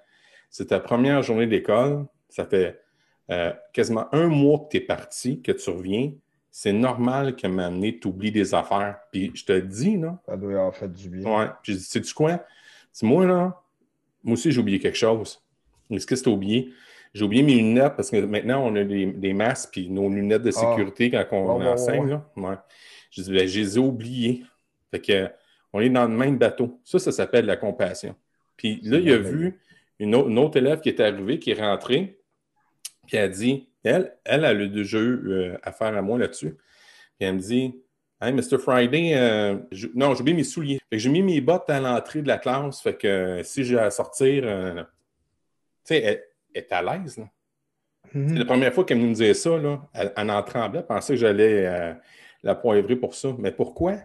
C'est 0.50 0.66
ta 0.66 0.78
première 0.78 1.22
journée 1.22 1.46
d'école, 1.48 2.06
ça 2.28 2.44
fait 2.46 2.80
euh, 3.30 3.52
quasiment 3.72 4.06
un 4.14 4.28
mois 4.28 4.58
que 4.60 4.68
tu 4.70 4.76
es 4.76 4.80
parti, 4.80 5.42
que 5.42 5.52
tu 5.52 5.70
reviens. 5.70 6.12
C'est 6.50 6.72
normal 6.72 7.36
que 7.36 7.46
m'amener, 7.46 7.98
tu 7.98 8.08
oublies 8.08 8.32
des 8.32 8.54
affaires. 8.54 8.98
Puis 9.12 9.30
je 9.34 9.44
te 9.44 9.58
dis, 9.60 9.96
là, 9.96 10.18
Ça 10.26 10.36
doit 10.36 10.52
avoir 10.52 10.74
fait 10.74 10.92
du 10.92 11.08
bien. 11.08 11.22
Ouais. 11.38 11.46
Puis 11.62 11.72
je 11.74 11.78
dis, 11.78 11.84
sais-tu 11.84 12.12
quoi? 12.12 12.44
C'est 12.92 13.06
moi, 13.06 13.24
là, 13.26 13.60
moi 14.24 14.34
aussi, 14.34 14.50
j'ai 14.50 14.60
oublié 14.60 14.78
quelque 14.80 14.98
chose. 14.98 15.40
Qu'est-ce 15.88 16.06
que 16.06 16.14
tu 16.14 16.28
oublié? 16.28 16.70
J'ai 17.14 17.24
oublié 17.24 17.42
mes 17.42 17.56
lunettes 17.56 17.94
parce 17.96 18.10
que 18.10 18.16
maintenant, 18.24 18.64
on 18.66 18.74
a 18.76 18.84
des, 18.84 19.06
des 19.06 19.32
masques 19.32 19.70
puis 19.72 19.88
nos 19.90 20.08
lunettes 20.08 20.42
de 20.42 20.48
Ah. 20.50 20.52
sécurité 20.52 21.10
quand 21.10 21.24
on 21.32 21.58
ouais, 21.60 21.66
enseigne. 21.68 22.04
ouais. 22.04 22.10
Là. 22.10 22.26
Ouais. 22.36 22.54
Je 23.10 23.22
dis, 23.22 23.32
ben, 23.32 23.46
je 23.48 23.60
les 23.60 23.76
ai 23.76 23.80
oubliés. 23.80 24.44
Fait 24.90 25.00
que, 25.00 25.28
on 25.72 25.80
est 25.80 25.88
dans 25.90 26.06
le 26.06 26.16
même 26.16 26.36
bateau. 26.36 26.80
Ça, 26.84 26.98
ça 26.98 27.12
s'appelle 27.12 27.46
la 27.46 27.56
compassion. 27.56 28.14
Puis 28.56 28.80
là, 28.82 28.98
C'est 28.98 29.02
il 29.04 29.12
a 29.12 29.18
merveilleux. 29.18 29.38
vu 29.38 29.60
une 30.00 30.14
autre, 30.14 30.28
une 30.28 30.38
autre 30.38 30.56
élève 30.56 30.80
qui 30.80 30.88
est 30.88 31.00
arrivée, 31.00 31.38
qui 31.38 31.50
est 31.52 31.60
rentrée, 31.60 32.18
puis 33.10 33.18
elle 33.18 33.24
a 33.24 33.28
dit, 33.28 33.68
elle, 33.82 34.16
elle, 34.24 34.44
a 34.44 34.54
déjà 34.54 34.98
eu 34.98 35.32
euh, 35.32 35.58
affaire 35.64 35.96
à 35.96 36.00
moi 36.00 36.16
là-dessus. 36.16 36.50
Puis 37.18 37.28
elle 37.28 37.34
me 37.34 37.40
dit, 37.40 37.74
Hey, 38.20 38.32
Mr. 38.32 38.58
Friday, 38.58 39.14
euh, 39.16 39.58
je- 39.72 39.88
non, 39.96 40.14
j'ai 40.14 40.20
oublié 40.20 40.36
mes 40.36 40.44
souliers. 40.44 40.78
J'ai 40.92 41.08
mis 41.08 41.22
mes 41.22 41.40
bottes 41.40 41.68
à 41.68 41.80
l'entrée 41.80 42.22
de 42.22 42.28
la 42.28 42.38
classe. 42.38 42.80
Fait 42.80 42.94
que 42.94 43.08
euh, 43.08 43.42
si 43.42 43.64
j'ai 43.64 43.80
à 43.80 43.90
sortir, 43.90 44.44
euh, 44.46 44.74
tu 44.74 44.84
sais, 45.84 46.02
elle, 46.02 46.22
elle 46.54 46.62
est 46.62 46.72
à 46.72 46.82
l'aise. 46.82 47.18
là. 47.18 47.24
Mhm. 48.14 48.28
C'est 48.28 48.38
la 48.38 48.44
première 48.44 48.72
fois 48.72 48.84
qu'elle 48.84 48.98
me 48.98 49.08
disait 49.08 49.34
ça, 49.34 49.58
là, 49.58 49.80
elle, 49.92 50.12
elle 50.16 50.30
en 50.30 50.42
tremblait, 50.44 50.80
elle 50.80 50.86
pensait 50.86 51.14
que 51.14 51.18
j'allais 51.18 51.96
la 52.44 52.54
poivrer 52.54 52.94
pour 52.94 53.16
ça. 53.16 53.34
Mais 53.38 53.50
pourquoi? 53.50 53.96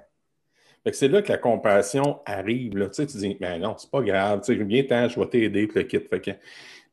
Fait 0.84 0.92
que 0.92 0.98
c'est 0.98 1.10
là 1.10 1.22
que 1.22 1.32
la 1.32 1.38
compassion 1.38 2.22
arrive. 2.26 2.76
Là. 2.78 2.88
Tu 2.88 2.94
sais, 2.96 3.06
tu 3.06 3.18
dis, 3.18 3.38
ben 3.40 3.60
non, 3.60 3.76
c'est 3.78 3.92
pas 3.92 4.02
grave, 4.02 4.42
tu 4.42 4.58
sais, 4.58 4.64
viens, 4.64 4.84
temps, 4.84 5.08
je 5.10 5.20
vais 5.20 5.28
t'aider, 5.28 5.68
puis 5.68 5.80
le 5.80 5.84
kit. 5.86 6.00
Fait 6.00 6.22
que 6.22 6.32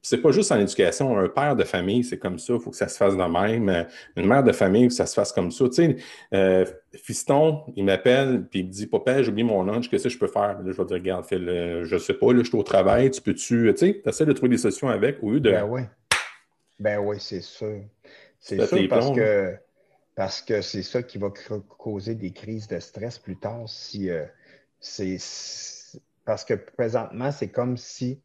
c'est 0.03 0.19
pas 0.19 0.33
juste 0.33 0.51
en 0.51 0.59
éducation. 0.59 1.17
Un 1.17 1.29
père 1.29 1.55
de 1.55 1.65
famille, 1.65 2.03
c'est 2.03 2.19
comme 2.19 2.39
ça, 2.39 2.55
il 2.55 2.61
faut 2.61 2.71
que 2.71 2.77
ça 2.77 2.89
se 2.89 2.97
fasse 2.97 3.17
de 3.17 3.23
même. 3.23 3.69
Euh, 3.69 3.85
Une 4.17 4.27
mère 4.27 4.43
de 4.43 4.53
famille, 4.53 4.83
il 4.83 4.85
faut 4.87 4.89
que 4.89 4.95
ça 4.95 5.07
se 5.07 5.15
fasse 5.15 5.33
comme 5.33 5.51
ça. 5.53 5.69
Tu 5.69 5.75
sais, 5.75 5.97
euh, 6.35 6.67
Fiston, 6.93 7.63
il 7.77 7.85
m'appelle, 7.85 8.47
puis 8.51 8.61
il 8.61 8.67
me 8.67 8.71
dit, 8.73 8.87
Papa, 8.87 9.23
j'ai 9.23 9.31
oublié 9.31 9.45
mon 9.45 9.63
lunch, 9.63 9.89
qu'est-ce 9.89 10.05
que 10.05 10.09
je 10.11 10.19
peux 10.19 10.27
faire? 10.27 10.61
Là, 10.61 10.73
je 10.73 10.77
vais 10.77 10.85
dire, 10.85 10.97
regarde, 10.97 11.25
Phil, 11.25 11.49
euh, 11.49 11.85
je 11.85 11.97
sais 11.99 12.15
pas, 12.15 12.33
là, 12.33 12.43
je 12.43 12.49
suis 12.49 12.59
au 12.59 12.63
travail, 12.65 13.11
tu 13.11 13.21
peux-tu, 13.23 13.73
tu 13.73 13.77
sais, 13.77 14.01
tu 14.03 14.09
essaies 14.09 14.27
de 14.27 14.33
trouver 14.33 14.51
des 14.51 14.59
solutions 14.59 14.89
avec, 14.89 15.23
au 15.23 15.31
lieu 15.31 15.41
de. 15.41 15.53
Ben 15.53 15.65
oui. 15.65 15.83
Ben 16.81 16.99
oui, 16.99 17.17
c'est 17.21 17.41
sûr. 17.43 17.83
C'est 18.41 18.67
sûr 18.67 18.89
parce 18.89 19.07
plombs, 19.07 19.15
que 19.15 19.55
parce 20.17 20.43
que 20.43 20.63
c'est 20.63 20.83
ça 20.83 21.03
qui 21.05 21.19
va 21.19 21.31
causer 21.31 22.17
des 22.17 22.33
crises 22.33 22.67
de 22.67 22.81
stress 22.81 23.21
plus 23.21 23.37
tard 23.37 23.69
si 23.69 24.11
euh, 24.11 24.25
c'est- 24.81 26.01
parce 26.25 26.45
que 26.45 26.55
présentement, 26.55 27.31
c'est 27.31 27.49
comme 27.49 27.77
si 27.77 28.21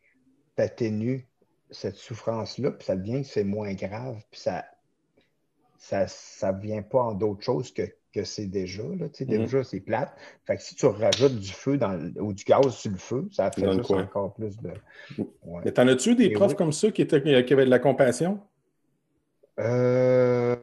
tu 0.55 0.63
atténues 0.63 1.26
cette 1.71 1.95
souffrance-là, 1.95 2.71
puis 2.71 2.85
ça 2.85 2.95
devient 2.95 3.21
que 3.21 3.27
c'est 3.27 3.43
moins 3.43 3.73
grave, 3.73 4.21
puis 4.31 4.39
ça 4.39 4.65
ça 5.77 6.07
ça 6.07 6.51
vient 6.51 6.81
pas 6.81 7.03
en 7.03 7.13
d'autre 7.13 7.43
chose 7.43 7.71
que, 7.71 7.83
que 8.13 8.23
c'est 8.23 8.47
déjà. 8.47 8.81
Là, 8.83 9.09
tu 9.09 9.25
sais, 9.25 9.25
Mhm. 9.25 9.43
Déjà, 9.43 9.63
c'est 9.63 9.79
plate. 9.79 10.11
Fait 10.45 10.55
que 10.55 10.61
si 10.63 10.75
tu 10.75 10.85
rajoutes 10.87 11.35
du 11.35 11.51
feu 11.51 11.77
dans, 11.77 11.99
ou 12.19 12.33
du 12.33 12.43
gaz 12.43 12.73
sur 12.75 12.91
le 12.91 12.97
feu, 12.97 13.27
ça 13.31 13.51
fait 13.51 13.71
juste 13.71 13.91
encore 13.91 14.33
plus 14.33 14.57
de. 14.57 14.71
Ouais. 15.17 15.61
Mais 15.65 15.71
t'en 15.71 15.87
as-tu 15.87 16.15
des 16.15 16.25
Et 16.25 16.29
profs 16.31 16.51
oui. 16.51 16.55
comme 16.57 16.71
ça 16.71 16.89
qui, 16.91 17.01
étaient, 17.03 17.21
qui 17.45 17.53
avaient 17.53 17.65
de 17.65 17.69
la 17.69 17.79
compassion? 17.79 18.39
Euh, 19.59 20.55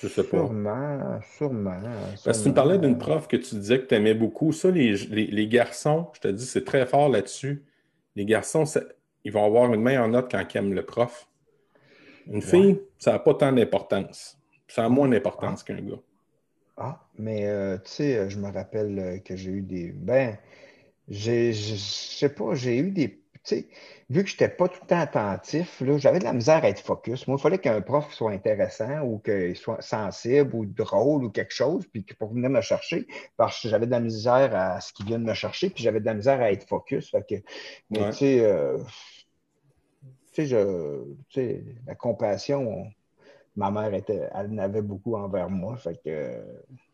Je 0.00 0.08
sais 0.08 0.24
pas. 0.24 0.38
Sûrement, 0.38 1.20
sûrement. 1.36 1.80
Parce 2.24 2.38
que 2.38 2.42
tu 2.44 2.48
me 2.50 2.54
parlais 2.54 2.78
d'une 2.78 2.98
prof 2.98 3.28
que 3.28 3.36
tu 3.36 3.54
disais 3.56 3.80
que 3.80 3.86
tu 3.86 3.94
aimais 3.94 4.14
beaucoup. 4.14 4.52
Ça, 4.52 4.70
les, 4.70 4.94
les- 4.96 5.26
les 5.28 5.48
garçons, 5.48 6.08
je 6.14 6.20
te 6.20 6.28
dis, 6.28 6.44
c'est 6.46 6.64
très 6.64 6.86
fort 6.86 7.08
là-dessus. 7.08 7.64
Les 8.16 8.24
garçons, 8.24 8.64
ça- 8.66 8.82
ils 9.24 9.32
vont 9.32 9.44
avoir 9.44 9.72
une 9.72 9.82
meilleure 9.82 10.08
note 10.08 10.30
quand 10.30 10.42
ils 10.52 10.58
aiment 10.58 10.74
le 10.74 10.84
prof. 10.84 11.28
Une 12.26 12.42
fille, 12.42 12.80
ça 12.98 13.12
n'a 13.12 13.18
pas 13.18 13.34
tant 13.34 13.52
d'importance. 13.52 14.38
Ça 14.68 14.84
a 14.84 14.88
moins 14.88 15.08
d'importance 15.08 15.62
qu'un 15.62 15.80
gars. 15.80 16.00
Ah, 16.76 17.06
mais 17.18 17.46
euh, 17.46 17.76
tu 17.78 17.90
sais, 17.90 18.16
euh, 18.16 18.28
je 18.28 18.38
me 18.38 18.50
rappelle 18.50 18.98
euh, 18.98 19.18
que 19.18 19.36
j'ai 19.36 19.50
eu 19.50 19.62
des. 19.62 19.92
Ben, 19.92 20.38
je 21.08 21.52
sais 21.52 22.30
pas, 22.30 22.54
j'ai 22.54 22.78
eu 22.78 22.90
des. 22.90 23.21
Tu 23.44 23.56
sais, 23.56 23.68
vu 24.08 24.22
que 24.22 24.28
je 24.30 24.34
n'étais 24.34 24.48
pas 24.48 24.68
tout 24.68 24.78
le 24.82 24.86
temps 24.86 25.00
attentif, 25.00 25.82
j'avais 25.98 26.20
de 26.20 26.24
la 26.24 26.32
misère 26.32 26.62
à 26.64 26.68
être 26.68 26.80
focus. 26.80 27.26
Moi, 27.26 27.36
il 27.38 27.42
fallait 27.42 27.58
qu'un 27.58 27.80
prof 27.80 28.12
soit 28.14 28.30
intéressant 28.30 29.00
ou 29.02 29.18
qu'il 29.18 29.56
soit 29.56 29.82
sensible 29.82 30.54
ou 30.54 30.64
drôle 30.64 31.24
ou 31.24 31.30
quelque 31.30 31.52
chose, 31.52 31.84
puis 31.88 32.04
pour 32.20 32.32
venir 32.32 32.50
me 32.50 32.60
chercher, 32.60 33.04
parce 33.36 33.60
que 33.60 33.68
j'avais 33.68 33.86
de 33.86 33.90
la 33.90 33.98
misère 34.00 34.54
à 34.54 34.80
ce 34.80 34.92
qu'il 34.92 35.06
vienne 35.06 35.24
me 35.24 35.34
chercher, 35.34 35.70
puis 35.70 35.82
j'avais 35.82 35.98
de 36.00 36.06
la 36.06 36.14
misère 36.14 36.40
à 36.40 36.52
être 36.52 36.68
focus. 36.68 37.10
Fait 37.10 37.26
que, 37.28 37.34
mais 37.90 38.06
Ouais. 38.06 38.10
tu 38.10 38.18
sais, 38.18 38.40
euh, 38.44 38.78
tu 40.32 40.34
sais, 40.34 40.46
je, 40.46 41.04
tu 41.28 41.40
sais, 41.40 41.64
la 41.86 41.94
compassion, 41.94 42.60
on- 42.68 42.90
ma 43.56 43.70
mère 43.70 43.94
était, 43.94 44.28
elle 44.34 44.52
en 44.52 44.58
avait 44.58 44.82
beaucoup 44.82 45.16
envers 45.16 45.50
moi, 45.50 45.76
fait 45.76 45.96
que 45.96 46.10
euh, 46.10 46.44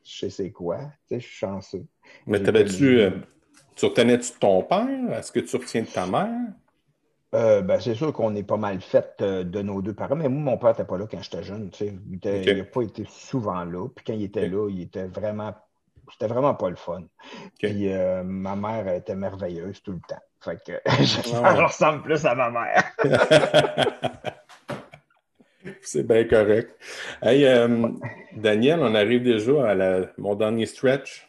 je 0.05 0.19
sais 0.21 0.31
c'est 0.31 0.53
quoi, 0.53 0.81
tu 1.09 1.17
sais, 1.17 1.21
je 1.21 1.27
suis 1.27 1.37
chanceux. 1.37 1.87
Mais 2.27 2.41
t'avais-tu. 2.41 3.01
Tu 3.79 3.85
retenais-tu 3.87 4.33
de 4.33 4.39
ton 4.39 4.63
père? 4.63 4.89
Est-ce 5.13 5.31
que 5.33 5.41
tu 5.41 5.57
retiens 5.57 5.83
de 5.83 5.87
ta 5.87 6.07
mère? 6.07 6.29
Euh, 7.35 7.61
ben, 7.61 7.79
c'est 7.79 7.95
sûr 7.95 8.13
qu'on 8.13 8.35
est 8.35 8.43
pas 8.43 8.57
mal 8.57 8.81
fait 8.81 9.17
euh, 9.21 9.45
de 9.45 9.61
nos 9.61 9.83
deux 9.83 9.93
parents, 9.95 10.17
mais 10.17 10.29
moi, 10.29 10.53
mon 10.53 10.59
père 10.59 10.71
n'était 10.71 10.85
pas 10.85 10.97
là 10.97 11.07
quand 11.11 11.23
j'étais 11.23 11.43
jeune, 11.43 11.71
tu 11.71 11.87
sais. 11.87 11.95
Il 12.11 12.57
n'a 12.57 12.65
pas 12.65 12.83
été 12.83 13.05
souvent 13.09 13.65
là, 13.65 13.87
puis 13.95 14.05
quand 14.07 14.15
il 14.15 14.25
était 14.25 14.49
là, 14.49 14.69
il 14.71 14.81
était 14.81 15.05
vraiment, 15.07 15.55
c'était 16.11 16.27
vraiment 16.27 16.55
pas 16.55 16.71
le 16.71 16.77
fun. 16.77 17.03
Puis 17.59 17.93
euh, 17.93 18.23
ma 18.25 18.57
mère 18.57 18.89
était 18.95 19.15
merveilleuse 19.15 19.83
tout 19.83 19.93
le 19.93 20.01
temps. 20.09 20.23
Fait 20.41 20.57
que 20.65 20.73
je 21.05 21.35
Ah 21.35 21.53
ouais. 21.55 21.65
ressemble 21.65 22.03
plus 22.03 22.25
à 22.25 22.35
ma 22.35 22.51
mère. 22.51 22.83
C'est 25.83 26.07
bien 26.07 26.25
correct. 26.25 26.71
Hey, 27.21 27.45
euh, 27.45 27.89
Daniel, 28.35 28.81
on 28.81 28.95
arrive 28.95 29.23
déjà 29.23 29.69
à 29.71 29.75
la- 29.75 30.07
mon 30.17 30.35
dernier 30.35 30.65
stretch. 30.67 31.29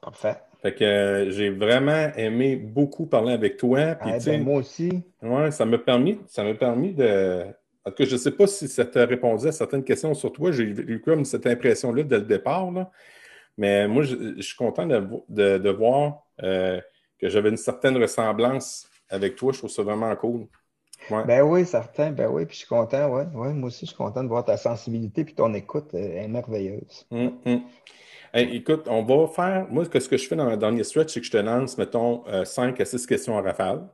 Parfait. 0.00 0.36
Fait 0.66 0.74
que 0.74 0.84
euh, 0.84 1.30
j'ai 1.30 1.50
vraiment 1.50 2.10
aimé 2.16 2.56
beaucoup 2.56 3.06
parler 3.06 3.32
avec 3.32 3.56
toi. 3.56 3.96
Eh 4.04 4.18
ben, 4.24 4.42
moi 4.42 4.58
aussi. 4.58 4.90
ouais, 5.22 5.52
ça 5.52 5.64
m'a 5.64 5.78
permis, 5.78 6.18
ça 6.26 6.42
m'a 6.42 6.54
permis 6.54 6.92
de. 6.92 7.44
En 7.84 7.90
tout 7.90 7.98
cas, 7.98 8.04
je 8.04 8.14
ne 8.14 8.18
sais 8.18 8.32
pas 8.32 8.48
si 8.48 8.66
ça 8.66 8.84
t'a 8.84 9.06
répondu 9.06 9.46
à 9.46 9.52
certaines 9.52 9.84
questions 9.84 10.12
sur 10.14 10.32
toi. 10.32 10.50
J'ai 10.50 10.64
eu 10.64 11.00
comme 11.04 11.24
cette 11.24 11.46
impression-là 11.46 12.02
dès 12.02 12.18
le 12.18 12.24
départ. 12.24 12.72
Là. 12.72 12.90
Mais 13.56 13.86
moi, 13.86 14.02
je, 14.02 14.16
je 14.36 14.42
suis 14.42 14.56
content 14.56 14.86
de, 14.86 14.96
vo- 14.96 15.24
de- 15.28 15.58
de 15.58 15.70
voir 15.70 16.24
euh, 16.42 16.80
que 17.20 17.28
j'avais 17.28 17.50
une 17.50 17.56
certaine 17.56 17.96
ressemblance 17.96 18.88
avec 19.08 19.36
toi. 19.36 19.52
Je 19.52 19.58
trouve 19.58 19.70
ça 19.70 19.84
vraiment 19.84 20.16
cool. 20.16 20.48
Ouais. 21.08 21.24
Ben 21.26 21.42
oui, 21.42 21.64
certain, 21.64 22.10
ben 22.10 22.28
oui, 22.28 22.44
puis 22.46 22.54
je 22.54 22.58
suis 22.60 22.68
content, 22.68 23.08
ouais, 23.08 23.26
ouais, 23.34 23.52
moi 23.52 23.68
aussi, 23.68 23.82
je 23.82 23.90
suis 23.90 23.96
content 23.96 24.24
de 24.24 24.28
voir 24.28 24.44
ta 24.44 24.56
sensibilité 24.56 25.24
puis 25.24 25.34
ton 25.34 25.54
écoute 25.54 25.94
euh, 25.94 25.98
est 25.98 26.26
merveilleuse. 26.26 27.06
Hum, 27.12 27.38
hum. 27.46 27.62
Hey, 28.32 28.56
écoute, 28.56 28.86
on 28.88 29.02
va 29.02 29.26
faire. 29.28 29.66
Moi, 29.70 29.84
ce 29.84 30.08
que 30.08 30.16
je 30.16 30.26
fais 30.26 30.36
dans 30.36 30.50
le 30.50 30.56
dernier 30.56 30.84
stretch, 30.84 31.12
c'est 31.12 31.20
que 31.20 31.26
je 31.26 31.30
te 31.32 31.36
lance, 31.36 31.78
mettons, 31.78 32.24
5 32.44 32.80
à 32.80 32.84
6 32.84 33.06
questions 33.06 33.36
en 33.36 33.42
rafale. 33.42 33.88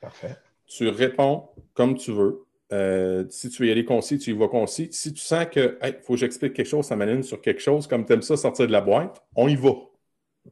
Parfait. 0.00 0.36
Tu 0.66 0.88
réponds 0.88 1.48
comme 1.74 1.96
tu 1.96 2.12
veux. 2.12 2.44
Euh, 2.72 3.24
si 3.28 3.50
tu 3.50 3.62
veux 3.62 3.68
y 3.68 3.72
aller 3.72 3.84
concis, 3.84 4.18
tu 4.18 4.30
y 4.30 4.32
vas 4.32 4.48
concis. 4.48 4.88
Si 4.92 5.12
tu 5.12 5.20
sens 5.20 5.46
que, 5.46 5.78
il 5.84 5.98
faut 6.02 6.14
que 6.14 6.20
j'explique 6.20 6.54
quelque 6.54 6.66
chose, 6.68 6.86
ça 6.86 6.96
m'aligne 6.96 7.22
sur 7.22 7.40
quelque 7.40 7.60
chose, 7.60 7.86
comme 7.86 8.06
tu 8.06 8.14
aimes 8.14 8.22
ça 8.22 8.36
sortir 8.36 8.66
de 8.66 8.72
la 8.72 8.80
boîte, 8.80 9.22
on 9.36 9.48
y 9.48 9.56
va. 9.56 9.72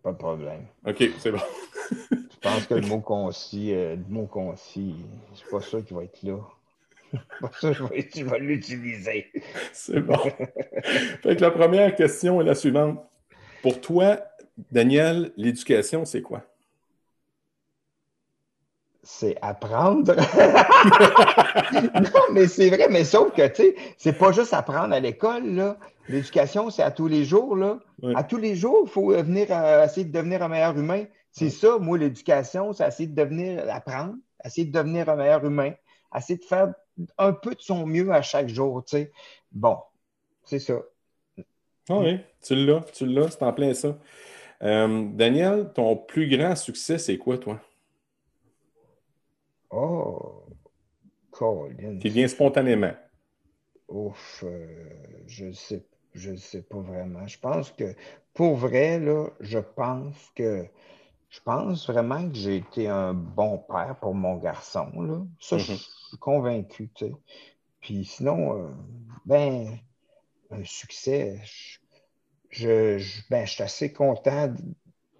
Pas 0.02 0.12
de 0.12 0.18
problème. 0.18 0.66
OK, 0.86 1.02
c'est 1.18 1.32
bon. 1.32 1.40
Je 1.90 2.38
pense 2.42 2.66
que 2.66 2.74
le 2.74 2.80
mot 2.86 3.00
concis, 3.00 3.72
euh, 3.72 3.96
le 3.96 4.04
mot 4.12 4.26
concis, 4.26 4.94
je 5.32 5.38
suis 5.38 5.48
pas 5.48 5.60
sûr 5.60 5.84
qu'il 5.84 5.96
va 5.96 6.04
être 6.04 6.22
là. 6.22 6.38
Pas 7.40 7.50
sûr 7.58 7.88
que 7.88 8.04
je 8.14 8.24
vais 8.24 8.38
l'utiliser. 8.38 9.26
C'est 9.72 10.00
bon. 10.00 10.18
fait 11.22 11.36
que 11.36 11.40
la 11.40 11.50
première 11.50 11.94
question 11.94 12.40
est 12.40 12.44
la 12.44 12.54
suivante. 12.54 13.02
Pour 13.62 13.80
toi, 13.80 14.18
Daniel, 14.70 15.32
l'éducation, 15.36 16.04
c'est 16.04 16.22
quoi? 16.22 16.42
C'est 19.02 19.36
apprendre. 19.40 20.14
non, 21.72 22.20
mais 22.32 22.46
c'est 22.48 22.68
vrai, 22.68 22.88
mais 22.90 23.04
sauf 23.04 23.32
que, 23.32 23.46
tu 23.48 23.62
sais, 23.62 23.74
c'est 23.96 24.12
pas 24.12 24.30
juste 24.32 24.52
apprendre 24.52 24.92
à 24.94 25.00
l'école, 25.00 25.46
là. 25.54 25.78
L'éducation, 26.06 26.68
c'est 26.70 26.82
à 26.82 26.90
tous 26.90 27.08
les 27.08 27.24
jours, 27.24 27.56
là. 27.56 27.78
Ouais. 28.02 28.12
À 28.14 28.24
tous 28.24 28.36
les 28.36 28.56
jours, 28.56 28.82
il 28.84 28.90
faut 28.90 29.08
venir 29.10 29.46
euh, 29.50 29.84
essayer 29.84 30.04
de 30.04 30.12
devenir 30.12 30.42
un 30.42 30.48
meilleur 30.48 30.76
humain. 30.76 31.04
C'est 31.32 31.44
Ouais. 31.46 31.50
ça, 31.50 31.78
moi, 31.78 31.96
l'éducation, 31.96 32.72
c'est 32.74 32.86
essayer 32.86 33.08
de 33.08 33.14
devenir, 33.14 33.64
apprendre, 33.70 34.16
essayer 34.44 34.66
de 34.66 34.72
devenir 34.72 35.08
un 35.08 35.16
meilleur 35.16 35.44
humain, 35.44 35.72
essayer 36.14 36.38
de 36.38 36.44
faire 36.44 36.74
un 37.16 37.32
peu 37.32 37.54
de 37.54 37.60
son 37.62 37.86
mieux 37.86 38.10
à 38.12 38.20
chaque 38.20 38.48
jour, 38.48 38.84
tu 38.84 38.96
sais. 38.98 39.12
Bon, 39.52 39.78
c'est 40.44 40.58
ça. 40.58 40.74
Ah 41.88 41.98
oui, 42.00 42.18
tu 42.42 42.54
l'as, 42.54 42.80
tu 42.92 43.06
l'as, 43.06 43.30
c'est 43.30 43.42
en 43.42 43.52
plein 43.52 43.74
ça. 43.74 43.98
Euh, 44.62 45.06
Daniel, 45.14 45.72
ton 45.74 45.96
plus 45.96 46.28
grand 46.28 46.56
succès, 46.56 46.98
c'est 46.98 47.18
quoi, 47.18 47.38
toi? 47.38 47.60
Oh, 49.72 50.44
Colin. 51.32 52.00
Qui 52.00 52.08
vient 52.10 52.26
spontanément. 52.26 52.94
Ouf, 53.88 54.42
euh, 54.44 55.22
je 55.26 55.52
sais, 55.52 55.84
je 56.14 56.34
sais 56.36 56.62
pas 56.62 56.78
vraiment. 56.80 57.26
Je 57.26 57.38
pense 57.38 57.70
que, 57.72 57.94
pour 58.34 58.56
vrai, 58.56 58.98
là, 59.00 59.28
je 59.40 59.58
pense 59.58 60.30
que, 60.34 60.66
je 61.30 61.40
pense 61.42 61.88
vraiment 61.90 62.28
que 62.30 62.36
j'ai 62.36 62.56
été 62.58 62.88
un 62.88 63.14
bon 63.14 63.58
père 63.58 63.96
pour 64.00 64.14
mon 64.14 64.36
garçon, 64.38 64.90
là. 65.02 65.22
Ça, 65.40 65.58
je 65.58 65.64
Mhm. 65.64 65.80
suis 66.08 66.18
convaincu, 66.18 66.90
tu 66.94 67.06
sais. 67.08 67.12
Puis 67.80 68.04
sinon, 68.06 68.58
euh, 68.68 68.70
ben, 69.26 69.78
un 70.50 70.64
succès, 70.64 71.40
je, 72.50 72.98
je, 72.98 73.20
ben, 73.30 73.46
je 73.46 73.52
suis 73.52 73.62
assez 73.62 73.92
content. 73.92 74.52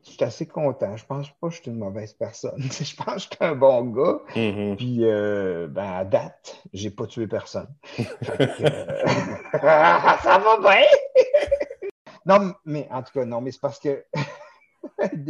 Je 0.05 0.13
suis 0.13 0.25
assez 0.25 0.47
content. 0.47 0.97
Je 0.97 1.05
pense 1.05 1.29
pas 1.31 1.49
que 1.49 1.55
je 1.55 1.61
suis 1.61 1.71
une 1.71 1.79
mauvaise 1.79 2.15
personne. 2.15 2.61
Je 2.63 2.97
pense 2.97 3.27
que 3.27 3.37
je 3.39 3.45
suis 3.45 3.53
un 3.53 3.55
bon 3.55 3.85
gars. 3.85 4.21
Mhm. 4.35 4.77
Puis, 4.77 5.05
euh, 5.05 5.67
ben, 5.69 5.93
à 5.93 6.05
date, 6.05 6.63
j'ai 6.73 6.91
pas 6.91 7.07
tué 7.07 7.27
personne. 7.27 7.69
Que, 7.97 8.65
euh, 8.65 9.03
ça 10.23 10.39
va 10.39 10.59
bien! 10.59 10.87
non, 12.27 12.55
mais 12.65 12.89
en 12.91 13.03
tout 13.03 13.13
cas, 13.13 13.25
non, 13.25 13.41
mais 13.41 13.53
c'est 13.53 13.61
parce 13.61 13.79
que 13.79 14.05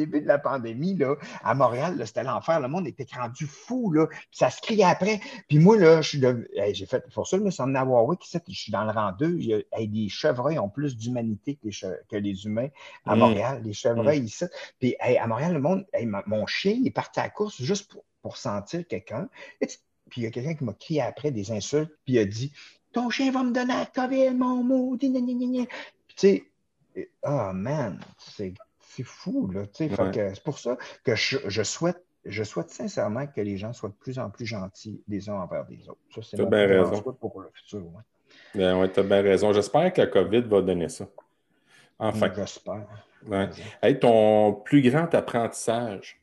début 0.07 0.21
de 0.21 0.27
la 0.27 0.39
pandémie, 0.39 0.97
là, 0.97 1.15
à 1.43 1.55
Montréal, 1.55 1.97
là, 1.97 2.07
c'était 2.07 2.23
l'enfer. 2.25 2.61
Le 2.61 2.69
monde 2.69 2.87
était 2.87 3.07
rendu 3.17 3.47
fou, 3.47 3.93
là. 3.93 4.07
Puis 4.09 4.19
ça 4.33 4.51
se 4.51 4.61
criait 4.61 4.85
après. 4.85 5.21
Puis 5.49 5.59
moi, 5.59 5.77
là, 5.79 6.03
je 6.03 6.09
suis 6.09 6.19
de... 6.21 6.49
hey, 6.55 6.75
j'ai 6.75 6.87
fait 6.87 7.05
pour 7.13 7.27
ça, 7.27 7.39
je 7.39 7.43
me 7.43 7.51
suis 7.51 7.63
emmené 7.63 7.79
à 7.79 7.85
Warwick, 7.85 8.21
je 8.25 8.53
suis 8.55 8.73
dans 8.73 8.85
le 8.85 8.91
rang 8.91 9.13
2. 9.19 9.37
Il 9.39 9.45
y 9.47 9.55
a, 9.55 9.59
hey, 9.73 9.87
les 9.89 10.09
chevreuils 10.09 10.59
ont 10.59 10.69
plus 10.69 10.97
d'humanité 10.97 11.55
que 11.57 11.67
les, 11.67 11.73
che- 11.73 11.99
que 12.09 12.17
les 12.17 12.45
humains 12.47 12.69
à 13.07 13.15
Mm. 13.15 13.19
Montréal. 13.19 13.63
Les 13.65 13.73
chevreuils 13.73 14.21
ici. 14.25 14.45
Puis 14.79 14.97
hey, 15.01 15.19
à 15.19 15.27
Montréal, 15.27 15.53
le 15.55 15.61
monde, 15.61 15.87
ma- 16.05 16.25
mon 16.27 16.47
chien, 16.47 16.73
il 16.73 16.87
est 16.87 16.91
parti 16.91 17.21
à 17.21 17.25
la 17.25 17.31
course 17.31 17.61
juste 17.63 17.91
pour, 17.93 18.05
pour 18.23 18.37
sentir 18.37 18.87
quelqu'un. 18.89 19.29
Et 19.61 19.67
Puis 20.09 20.23
il 20.23 20.25
y 20.25 20.27
a 20.27 20.31
quelqu'un 20.31 20.55
qui 20.55 20.65
m'a 20.65 20.73
crié 20.75 21.03
après 21.03 21.31
des 21.31 21.53
insultes, 21.53 21.93
puis 22.05 22.15
il 22.15 22.19
a 22.19 22.25
dit 22.25 22.53
Ton 22.93 23.11
chien 23.11 23.31
va 23.31 23.43
me 23.45 23.53
donner 23.53 23.75
la 23.75 23.87
COVID, 23.87 24.31
mon 24.35 24.65
maudit. 24.65 25.13
tu 25.13 25.69
sais, 26.17 26.45
ah 27.23 27.53
man, 27.55 28.01
c'est 28.19 28.53
c'est 28.91 29.05
fou, 29.05 29.49
là. 29.53 29.67
tu 29.69 29.85
Ouais. 29.85 30.35
C'est 30.35 30.43
pour 30.43 30.59
ça 30.59 30.77
que 31.05 31.15
je, 31.15 31.39
je 31.47 31.63
souhaite. 31.63 32.05
Je 32.27 32.43
souhaite 32.43 32.69
sincèrement 32.69 33.27
que 33.27 33.41
les 33.41 33.57
gens 33.57 33.73
soient 33.73 33.89
de 33.89 33.95
plus 33.95 34.19
en 34.19 34.29
plus 34.29 34.45
gentils 34.45 35.03
les 35.09 35.31
uns 35.31 35.37
envers 35.37 35.65
les 35.71 35.89
autres. 35.89 36.01
Ça, 36.15 36.21
c'est 36.23 36.37
mon 36.39 36.51
raison. 36.51 37.01
pour 37.15 37.41
le 37.41 37.49
futur. 37.55 37.79
ouais. 37.79 38.03
Ben 38.55 38.79
ouais, 38.79 38.91
t'as 38.91 39.03
bien 39.03 39.23
raison. 39.23 39.55
J'espère 39.55 39.91
que 39.93 40.03
la 40.03 40.07
COVID 40.07 40.43
va 40.43 40.61
donner 40.61 40.91
ça. 40.91 41.07
Enfin. 41.99 42.31
J'espère. 42.35 42.87
Ouais. 43.27 43.49
Hey, 43.81 43.99
ton 43.99 44.53
plus 44.53 44.83
grand 44.83 45.15
apprentissage. 45.15 46.21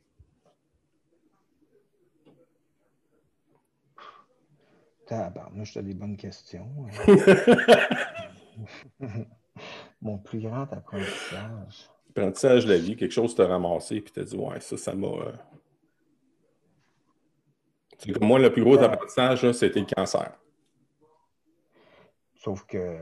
Tabarnouche, 5.07 5.73
t'as 5.73 5.81
des 5.81 5.95
bonnes 5.95 6.17
questions. 6.17 6.69
Mon 10.01 10.19
plus 10.19 10.41
grand 10.41 10.71
apprentissage. 10.71 11.89
Apprentissage 12.17 12.65
de 12.65 12.73
la 12.73 12.79
vie, 12.79 12.95
quelque 12.95 13.11
chose 13.11 13.35
t'a 13.35 13.47
ramassé, 13.47 14.01
puis 14.01 14.11
t'as 14.13 14.23
dit, 14.23 14.35
ouais, 14.35 14.59
ça, 14.59 14.77
ça 14.77 14.93
m'a. 14.93 15.07
euh, 15.07 15.31
C'est 17.97 18.11
comme 18.11 18.27
moi, 18.27 18.39
le 18.39 18.51
plus 18.51 18.63
gros 18.63 18.77
apprentissage, 18.77 19.51
c'était 19.53 19.79
le 19.79 19.85
cancer. 19.85 20.31
Sauf 22.35 22.65
que 22.65 22.97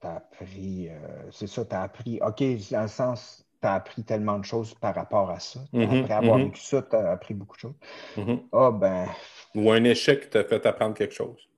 tu 0.00 0.06
as 0.06 0.16
appris, 0.16 0.88
euh, 0.88 0.94
c'est 1.30 1.46
ça, 1.46 1.64
tu 1.64 1.74
as 1.74 1.82
appris, 1.82 2.18
OK, 2.20 2.42
dans 2.70 2.82
le 2.82 2.88
sens, 2.88 3.46
tu 3.60 3.66
as 3.66 3.74
appris 3.74 4.04
tellement 4.04 4.38
de 4.38 4.44
choses 4.44 4.74
par 4.74 4.94
rapport 4.94 5.30
à 5.30 5.40
ça. 5.40 5.60
Mhm, 5.72 6.02
Après 6.02 6.14
avoir 6.14 6.38
mhm. 6.38 6.46
vécu 6.46 6.60
ça, 6.60 6.82
tu 6.82 6.96
as 6.96 7.10
appris 7.12 7.34
beaucoup 7.34 7.56
de 7.56 7.60
choses. 7.60 7.74
Mhm. 8.16 8.42
Ah, 8.52 8.70
ben, 8.70 9.06
Ou 9.54 9.70
un 9.70 9.84
échec 9.84 10.28
t'a 10.30 10.44
fait 10.44 10.66
apprendre 10.66 10.94
quelque 10.94 11.14
chose. 11.14 11.48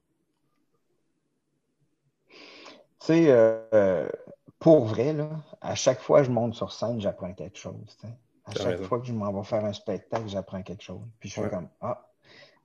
tu 3.01 3.07
sais, 3.07 3.31
euh, 3.31 3.61
euh, 3.75 4.09
pour 4.59 4.87
vrai, 4.87 5.13
là, 5.13 5.31
à 5.61 5.75
chaque 5.75 6.01
fois 6.01 6.21
que 6.21 6.27
je 6.27 6.31
monte 6.31 6.55
sur 6.55 6.73
scène, 6.73 7.01
j'apprends 7.01 7.33
quelque 7.35 7.59
chose. 7.59 7.97
À 8.45 8.53
chaque 8.53 8.63
raison. 8.67 8.85
fois 8.85 9.01
que 9.01 9.07
je 9.07 9.13
m'en 9.13 9.33
vais 9.33 9.45
faire 9.45 9.65
un 9.65 9.73
spectacle, 9.73 10.29
j'apprends 10.29 10.63
quelque 10.63 10.83
chose. 10.83 11.01
Puis 11.21 11.29
je 11.29 11.41
Ouais. 11.41 11.51
comme, 11.51 11.69
ah, 11.81 12.09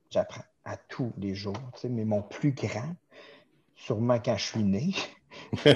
j'apprends 0.10 0.44
à 0.66 0.78
tous 0.78 1.12
les 1.18 1.34
jours. 1.36 1.56
Mais 1.90 2.06
mon 2.06 2.22
plus 2.22 2.52
grand, 2.54 2.96
sûrement 3.76 4.20
quand 4.20 4.38
je 4.38 4.46
suis 4.46 4.64
né, 4.64 4.94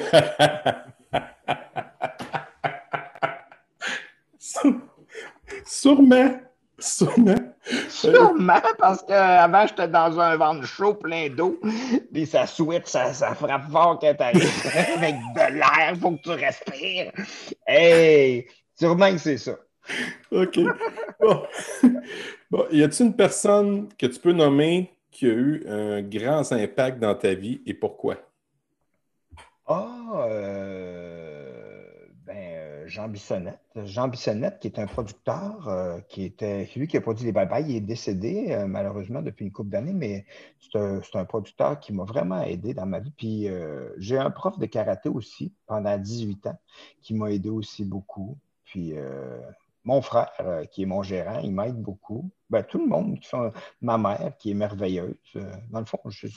Sûrement. 5.66 6.40
Sûrement. 6.80 7.55
Sûrement, 7.90 8.62
parce 8.78 9.02
qu'avant, 9.04 9.66
j'étais 9.68 9.88
dans 9.88 10.20
un 10.20 10.36
ventre 10.38 10.66
chaud 10.66 10.94
plein 10.94 11.30
d'eau, 11.30 11.60
puis 12.14 12.26
ça 12.26 12.46
switch, 12.46 12.86
ça, 12.86 13.14
ça 13.14 13.34
frappe 13.34 13.70
fort 13.72 13.98
quand 14.00 14.14
t'arrives 14.14 14.44
avec 14.98 15.16
de 15.16 15.54
l'air, 15.54 15.96
faut 16.00 16.12
que 16.12 16.22
tu 16.22 16.30
respires. 16.32 17.12
Hey, 17.66 18.48
sûrement 18.76 19.12
que 19.12 19.18
c'est 19.18 19.38
ça. 19.38 19.58
OK. 20.32 20.60
Bon. 21.20 21.44
Bon, 22.52 22.66
y 22.72 22.84
a-t-il 22.84 23.08
une 23.08 23.16
personne 23.16 23.90
que 23.98 24.06
tu 24.06 24.20
peux 24.20 24.32
nommer 24.32 24.92
qui 25.12 25.26
a 25.26 25.34
eu 25.34 25.66
un 25.68 26.02
grand 26.04 26.52
impact 26.52 27.00
dans 27.00 27.16
ta 27.16 27.34
vie 27.34 27.62
et 27.66 27.74
pourquoi? 27.74 28.18
Ah, 29.68 30.28
euh, 30.30 30.85
Jean 32.88 33.08
Bissonnette. 33.08 33.60
Jean 33.76 34.08
Bissonnette, 34.08 34.60
qui 34.60 34.68
est 34.68 34.80
un 34.80 34.88
producteur, 34.88 35.68
euh, 35.68 36.00
qui 36.08 36.24
était, 36.24 36.70
lui 36.76 36.88
qui 36.88 36.98
a 36.98 37.02
produit 37.02 37.26
les 37.26 37.32
Bye 37.32 37.48
Bye, 37.48 37.66
il 37.68 37.76
est 37.76 37.82
décédé 37.82 38.52
euh, 38.52 38.68
malheureusement 38.68 39.22
depuis 39.22 39.46
une 39.46 39.52
couple 39.52 39.70
d'années, 39.70 39.94
mais 39.94 40.26
c'est 40.60 41.16
un, 41.16 41.26
producteur 41.26 41.80
qui 41.80 41.94
m'a 41.94 42.04
vraiment 42.04 42.42
aidé 42.44 42.74
dans 42.74 42.86
ma 42.86 43.00
vie. 43.00 43.12
Puis 43.16 43.48
euh, 43.48 43.90
j'ai 43.98 44.18
un 44.18 44.30
prof 44.30 44.58
de 44.60 44.66
karaté 44.66 45.10
aussi 45.10 45.54
pendant 45.66 45.98
18 45.98 46.48
ans 46.48 46.58
qui 47.02 47.14
m'a 47.14 47.32
aidé 47.32 47.50
aussi 47.50 47.84
beaucoup. 47.86 48.38
Puis 48.64 48.94
mon 49.84 50.02
frère, 50.02 50.32
qui 50.72 50.84
est 50.84 50.88
mon 50.88 51.04
gérant, 51.04 51.40
il 51.40 51.54
m'aide 51.54 51.80
beaucoup. 51.80 52.30
Ben, 52.50 52.64
tout 52.64 52.80
le 52.80 52.88
monde, 52.88 53.20
ma 53.82 53.98
mère, 53.98 54.34
qui 54.40 54.52
est 54.52 54.56
merveilleuse. 54.56 55.16
Dans 55.70 55.80
le 55.80 55.86
fond, 55.86 56.00
je, 56.08 56.28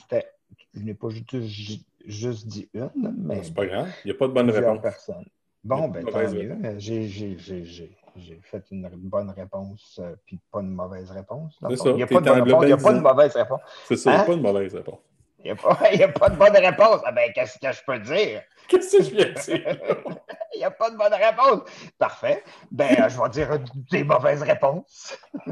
n'ai 0.75 0.93
pas 0.93 1.09
juste, 1.09 1.83
juste 2.05 2.47
dit 2.47 2.69
une, 2.73 2.91
mais 3.17 3.43
C'est 3.43 3.53
pas 3.53 3.65
grave. 3.65 3.89
Il 4.05 4.09
n'y 4.09 4.11
a 4.11 4.17
pas 4.17 4.27
de 4.27 4.33
bonne 4.33 4.51
réponse. 4.51 4.81
personnes. 4.81 5.25
Bon, 5.63 5.87
ben 5.89 6.05
tant 6.05 6.19
mieux. 6.31 6.79
J'ai, 6.79 8.41
fait 8.41 8.63
une 8.71 8.89
bonne 8.93 9.29
réponse, 9.29 9.99
euh, 10.03 10.15
puis 10.25 10.39
pas 10.51 10.59
une 10.61 10.71
mauvaise 10.73 11.11
réponse. 11.11 11.57
C'est 11.69 11.75
ça, 11.77 11.89
Il 11.89 11.95
n'y 11.95 12.03
a, 12.03 12.07
pas 12.07 12.19
de 12.21 12.29
réponse, 12.29 12.65
y 12.67 12.71
a 12.71 12.77
pas 12.77 12.93
de 12.93 12.99
mauvaise 12.99 13.35
réponse. 13.35 13.61
C'est 13.85 13.95
ça, 13.97 14.09
il 14.09 14.13
n'y 14.13 14.19
a 14.19 14.23
Hein? 14.23 14.25
pas 14.25 14.35
de 14.35 14.41
mauvaise 14.41 14.75
réponse. 14.75 14.99
Il 15.39 15.45
n'y 15.45 15.51
a, 15.51 15.55
pas- 15.55 15.77
a 16.25 16.29
de 16.29 16.35
bonne 16.35 16.57
réponse. 16.57 17.01
Ah 17.05 17.11
ben, 17.13 17.31
qu'est-ce 17.33 17.57
que 17.59 17.71
je 17.71 17.81
peux 17.85 17.99
dire? 17.99 18.41
Qu'est-ce 18.67 18.97
que 18.97 19.03
je 19.03 19.09
viens 19.11 19.29
de 19.29 19.39
dire? 19.39 19.79
Il 20.55 20.57
n'y 20.57 20.63
a 20.65 20.71
pas 20.71 20.89
de 20.89 20.97
bonne 20.97 21.13
réponse. 21.13 21.69
Parfait. 21.97 22.43
Ben, 22.71 22.89
euh, 22.99 23.07
je 23.09 23.21
vais 23.21 23.29
dire 23.29 23.59
des 23.91 24.03
mauvaises 24.03 24.41
réponses. 24.43 25.17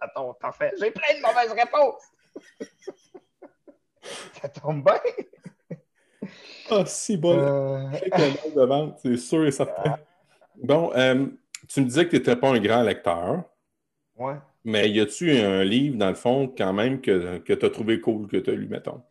Ça 0.00 0.08
tombe 0.14 0.38
parfait. 0.38 0.72
J'ai 0.78 0.90
plein 0.92 1.16
de 1.16 1.22
mauvaises 1.22 1.52
réponses. 1.52 2.02
Ça 4.40 4.48
tombe 4.48 4.84
bien. 4.84 5.00
Ah, 6.70 6.84
si 6.84 7.16
bon. 7.16 7.38
Euh, 7.38 7.90
de 8.56 8.64
vente, 8.64 8.98
c'est 9.00 9.16
sûr 9.16 9.46
et 9.46 9.52
certain. 9.52 9.96
Bon, 10.62 10.90
euh, 10.96 11.26
tu 11.68 11.80
me 11.82 11.84
disais 11.84 12.06
que 12.06 12.10
tu 12.12 12.16
n'étais 12.16 12.34
pas 12.34 12.48
un 12.48 12.58
grand 12.58 12.82
lecteur, 12.82 13.44
ouais. 14.16 14.36
mais 14.64 14.88
y 14.88 15.00
a-tu 15.00 15.30
un 15.36 15.62
livre, 15.64 15.98
dans 15.98 16.08
le 16.08 16.14
fond, 16.14 16.50
quand 16.56 16.72
même, 16.72 17.02
que, 17.02 17.36
que 17.38 17.52
tu 17.52 17.66
as 17.66 17.68
trouvé 17.68 18.00
cool, 18.00 18.26
que 18.26 18.38
tu 18.38 18.50
as 18.50 18.54
lu, 18.54 18.66
mettons? 18.66 19.02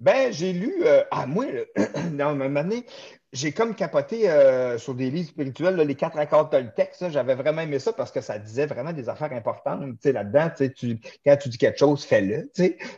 Ben, 0.00 0.32
j'ai 0.32 0.52
lu, 0.52 0.72
euh, 0.84 1.02
ah, 1.10 1.26
moi, 1.26 1.44
là, 1.52 1.62
dans 2.12 2.34
ma 2.34 2.60
année, 2.60 2.86
j'ai 3.32 3.52
comme 3.52 3.74
capoté 3.74 4.30
euh, 4.30 4.78
sur 4.78 4.94
des 4.94 5.10
livres 5.10 5.28
spirituels, 5.28 5.76
là, 5.76 5.84
les 5.84 5.94
quatre 5.94 6.18
accords 6.18 6.48
Toltec, 6.48 6.94
j'avais 7.10 7.34
vraiment 7.34 7.60
aimé 7.60 7.78
ça 7.78 7.92
parce 7.92 8.10
que 8.10 8.20
ça 8.22 8.38
disait 8.38 8.66
vraiment 8.66 8.92
des 8.92 9.08
affaires 9.08 9.32
importantes, 9.32 10.02
là-dedans, 10.04 10.50
tu 10.56 10.98
quand 11.24 11.36
tu 11.36 11.48
dis 11.50 11.58
quelque 11.58 11.78
chose, 11.78 12.04
fais-le. 12.04 12.50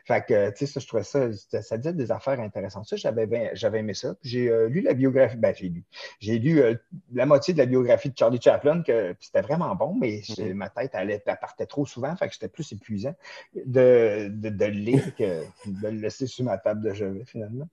Fait 0.07 0.25
que, 0.27 0.53
ça, 0.67 0.81
je 0.81 0.87
trouvais 0.87 1.03
ça, 1.03 1.29
ça 1.63 1.77
disait 1.79 1.93
des 1.93 2.13
affaires 2.13 2.39
intéressantes. 2.39 2.87
Ça, 2.87 2.97
j'avais 2.97 3.51
j'avais 3.55 3.81
aimé 3.81 3.95
ça. 3.95 4.15
J'ai 4.23 4.49
euh, 4.49 4.69
lu 4.69 4.83
la 4.83 4.95
biographie, 4.95 5.37
ben, 5.37 5.53
j'ai 5.57 5.69
lu, 5.69 5.85
j'ai 6.21 6.39
lu 6.39 6.61
euh, 6.61 6.75
la 7.13 7.27
moitié 7.27 7.53
de 7.53 7.59
la 7.59 7.67
biographie 7.67 8.11
de 8.11 8.17
Charlie 8.17 8.41
Chaplin, 8.41 8.83
que 8.83 9.15
c'était 9.21 9.43
vraiment 9.43 9.75
bon, 9.75 9.95
mais 9.95 10.23
j'ai- 10.23 10.55
ma 10.55 10.69
tête, 10.69 10.93
elle 10.95 11.21
partait 11.41 11.67
trop 11.67 11.87
souvent, 11.87 12.15
fait 12.17 12.29
que 12.29 12.35
c'était 12.35 12.49
plus 12.49 12.71
épuisant 12.73 13.15
de, 13.55 14.29
de, 14.31 14.49
de 14.49 14.65
le 14.65 14.71
lire 14.71 15.15
que 15.17 15.43
de 15.67 15.89
le 15.89 16.01
laisser 16.01 16.27
sur 16.27 16.45
ma 16.45 16.57
table 16.59 16.83
de 16.83 16.95
chevet, 16.95 17.25
finalement. 17.25 17.69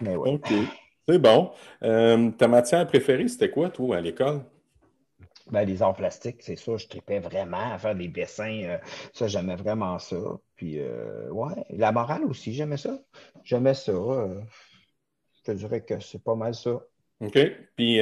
Mais 0.00 0.16
ouais. 0.16 0.38
C'est 1.08 1.18
bon. 1.18 1.50
Euh, 1.82 2.30
ta 2.30 2.48
matière 2.48 2.86
préférée, 2.86 3.28
c'était 3.28 3.50
quoi, 3.50 3.68
toi, 3.70 3.96
à 3.96 4.00
l'école? 4.00 4.40
Ben, 5.50 5.64
les 5.64 5.82
arts 5.82 5.94
plastiques, 5.94 6.38
c'est 6.40 6.56
ça, 6.56 6.76
je 6.78 6.86
tripais 6.86 7.18
vraiment 7.18 7.74
à 7.74 7.78
faire 7.78 7.94
des 7.94 8.08
dessins. 8.08 8.62
euh, 8.64 8.78
ça, 9.12 9.26
j'aimais 9.26 9.56
vraiment 9.56 9.98
ça. 9.98 10.16
Puis, 10.56 10.78
euh, 10.80 11.28
ouais, 11.30 11.52
la 11.70 11.92
morale 11.92 12.24
aussi, 12.24 12.54
j'aimais 12.54 12.78
ça. 12.78 12.98
J'aimais 13.42 13.74
ça. 13.74 13.92
je 13.92 15.42
te 15.42 15.52
dirais 15.52 15.82
que 15.82 16.00
c'est 16.00 16.22
pas 16.22 16.34
mal 16.34 16.54
ça. 16.54 16.80
OK. 17.20 17.38
Puis, 17.76 17.98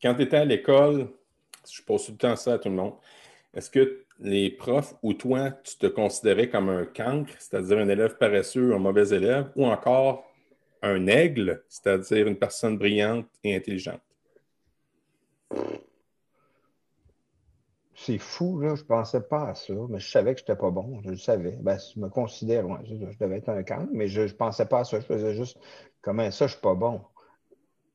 quand 0.00 0.14
tu 0.14 0.22
étais 0.22 0.36
à 0.36 0.44
l'école, 0.44 1.08
je 1.68 1.82
pose 1.82 2.06
tout 2.06 2.12
le 2.12 2.18
temps 2.18 2.36
ça 2.36 2.54
à 2.54 2.58
tout 2.58 2.68
le 2.68 2.76
monde, 2.76 2.94
est-ce 3.52 3.68
que 3.68 4.04
les 4.20 4.50
profs 4.50 4.94
ou 5.02 5.14
toi, 5.14 5.50
tu 5.50 5.76
te 5.76 5.86
considérais 5.86 6.48
comme 6.48 6.68
un 6.68 6.84
cancre, 6.84 7.32
c'est-à-dire 7.38 7.78
un 7.78 7.88
élève 7.88 8.16
paresseux, 8.16 8.74
un 8.74 8.78
mauvais 8.78 9.08
élève, 9.08 9.50
ou 9.56 9.66
encore 9.66 10.29
un 10.82 11.06
aigle, 11.06 11.62
c'est-à-dire 11.68 12.26
une 12.26 12.38
personne 12.38 12.78
brillante 12.78 13.28
et 13.44 13.54
intelligente? 13.56 14.02
C'est 17.94 18.18
fou, 18.18 18.58
là. 18.60 18.74
Je 18.74 18.82
pensais 18.82 19.20
pas 19.20 19.48
à 19.50 19.54
ça, 19.54 19.72
mais 19.88 20.00
je 20.00 20.10
savais 20.10 20.34
que 20.34 20.40
j'étais 20.40 20.56
pas 20.56 20.70
bon. 20.70 21.00
Je 21.04 21.10
le 21.10 21.16
savais. 21.16 21.56
Ben, 21.60 21.78
je 21.78 22.00
me 22.00 22.08
considère, 22.08 22.66
ouais, 22.68 22.78
je, 22.84 22.94
je 23.12 23.18
devais 23.18 23.36
être 23.38 23.48
un 23.50 23.62
camp, 23.62 23.88
mais 23.92 24.08
je, 24.08 24.26
je 24.26 24.34
pensais 24.34 24.66
pas 24.66 24.80
à 24.80 24.84
ça. 24.84 24.98
Je 25.00 25.06
faisais 25.06 25.34
juste, 25.34 25.58
comment 26.02 26.28
ça, 26.30 26.46
je 26.46 26.52
suis 26.52 26.60
pas 26.60 26.74
bon? 26.74 27.00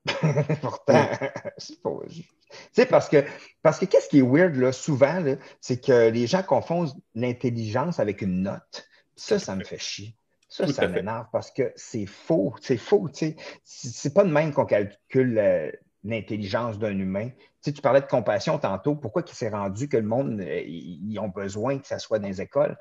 Pourtant, 0.62 1.08
c'est 1.58 1.82
pas. 1.82 1.92
je- 2.08 2.22
Tu 2.22 2.28
sais, 2.74 2.86
parce 2.86 3.10
que, 3.10 3.24
parce 3.62 3.80
que 3.80 3.86
qu'est-ce 3.86 4.08
qui 4.10 4.20
est 4.20 4.22
weird, 4.22 4.56
là, 4.56 4.72
souvent, 4.72 5.20
là, 5.20 5.36
c'est 5.62 5.82
que 5.84 6.10
les 6.10 6.28
gens 6.28 6.44
confondent 6.44 6.92
l'intelligence 7.16 8.00
avec 8.00 8.22
une 8.22 8.44
note. 8.44 8.88
Ça, 9.16 9.40
ça 9.40 9.56
me 9.56 9.64
fait 9.64 9.80
chier. 9.80 10.16
Ça, 10.56 10.66
Tout 10.66 10.72
ça 10.72 10.88
m'énerve 10.88 11.28
parce 11.34 11.52
que 11.52 11.74
c'est 11.76 12.06
faux. 12.06 12.56
C'est 12.62 12.78
faux, 12.78 13.10
tu 13.10 13.32
sais. 13.32 13.36
C'est 13.66 14.14
pas 14.14 14.24
de 14.24 14.32
même 14.32 14.54
qu'on 14.54 14.66
calcule 14.66 15.38
euh, 15.38 15.70
l'intelligence 16.06 16.80
d'un 16.80 16.98
humain. 16.98 17.28
Tu 17.28 17.36
sais, 17.60 17.74
tu 17.74 17.82
parlais 17.82 18.00
de 18.00 18.06
compassion 18.06 18.58
tantôt. 18.58 18.96
Pourquoi 18.96 19.24
il 19.28 19.34
s'est 19.34 19.50
rendu 19.50 19.90
que 19.90 19.98
le 19.98 20.08
monde, 20.08 20.40
euh, 20.40 20.62
ils 20.66 21.20
ont 21.20 21.28
besoin 21.28 21.78
que 21.78 21.86
ça 21.88 22.00
soit 22.00 22.20
dans 22.20 22.28
les 22.30 22.42
écoles? 22.42 22.78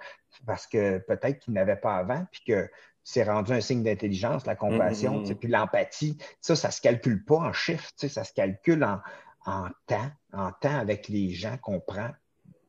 Parce 0.47 0.69
que 0.69 0.99
peut-être 0.99 1.41
qu'ils 1.41 1.55
n'avaient 1.55 1.75
pas 1.75 1.97
avant, 1.97 2.25
puis 2.31 2.43
que 2.47 2.71
c'est 3.03 3.25
rendu 3.25 3.51
un 3.53 3.61
signe 3.61 3.83
d'intelligence, 3.83 4.47
la 4.47 4.55
compassion, 4.55 5.17
Mhm. 5.17 5.23
tu 5.23 5.29
sais, 5.29 5.35
puis 5.35 5.49
l'empathie. 5.49 6.17
Ça, 6.41 6.55
ça 6.55 6.71
se 6.71 6.81
calcule 6.81 7.25
pas 7.25 7.39
en 7.39 7.53
chiffres, 7.53 7.91
tu 7.99 8.07
sais, 8.07 8.09
ça 8.09 8.23
se 8.23 8.33
calcule 8.33 8.85
en, 8.85 9.01
en 9.47 9.69
temps, 9.87 10.11
en 10.33 10.53
temps 10.53 10.79
avec 10.79 11.09
les 11.09 11.31
gens 11.31 11.57
qu'on 11.59 11.81
prend 11.81 12.11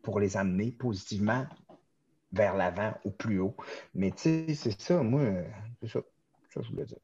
pour 0.01 0.20
les 0.20 0.36
amener 0.36 0.72
positivement 0.72 1.45
vers 2.36 2.55
l'avant 2.55 2.93
ou 3.05 3.11
plus 3.11 3.39
haut. 3.39 3.55
Mais 3.93 4.11
tu 4.11 4.45
sais, 4.47 4.53
c'est 4.53 4.81
ça, 4.81 5.01
moi, 5.01 5.21
c'est 5.81 5.89
ça. 5.89 5.99
Ça, 6.53 6.61
je 6.61 6.69
voulais 6.69 6.86
dire. 6.86 6.97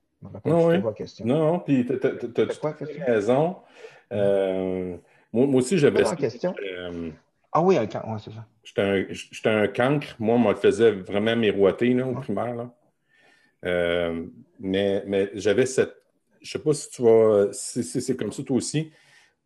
Plus 0.44 0.52
oui. 0.54 0.94
question. 0.96 1.26
Non, 1.26 1.40
non, 1.40 1.60
puis 1.60 1.86
t'as 1.86 2.44
question? 2.74 3.06
raison. 3.06 3.56
Euh, 4.14 4.98
moi, 5.34 5.48
moi 5.48 5.62
aussi, 5.62 5.78
j'avais 5.78 6.04
question? 6.16 6.54
Euh, 6.64 7.10
Ah 7.52 7.62
oui, 7.62 7.78
un 7.78 7.84
ouais, 7.86 8.20
c'est 8.24 8.32
ça. 8.32 8.46
J'étais 8.64 9.50
un, 9.50 9.64
un 9.64 9.68
cancre. 9.68 10.16
Moi, 10.20 10.36
on 10.36 10.40
me 10.40 10.50
le 10.50 10.56
faisait 10.56 10.92
vraiment 10.92 11.36
miroiter 11.36 11.94
là, 11.94 12.06
au 12.06 12.14
primaire. 12.14 12.56
Là. 12.56 12.74
Euh, 13.66 14.26
mais 14.60 15.04
mais 15.08 15.32
j'avais 15.34 15.66
cette. 15.66 15.96
Je 16.42 16.52
sais 16.52 16.60
pas 16.60 16.74
si 16.74 16.90
tu 16.92 17.02
vas. 17.02 17.48
Si, 17.52 17.84
si 17.84 18.02
c'est 18.02 18.16
comme 18.16 18.32
ça 18.32 18.44
toi 18.44 18.58
aussi. 18.58 18.92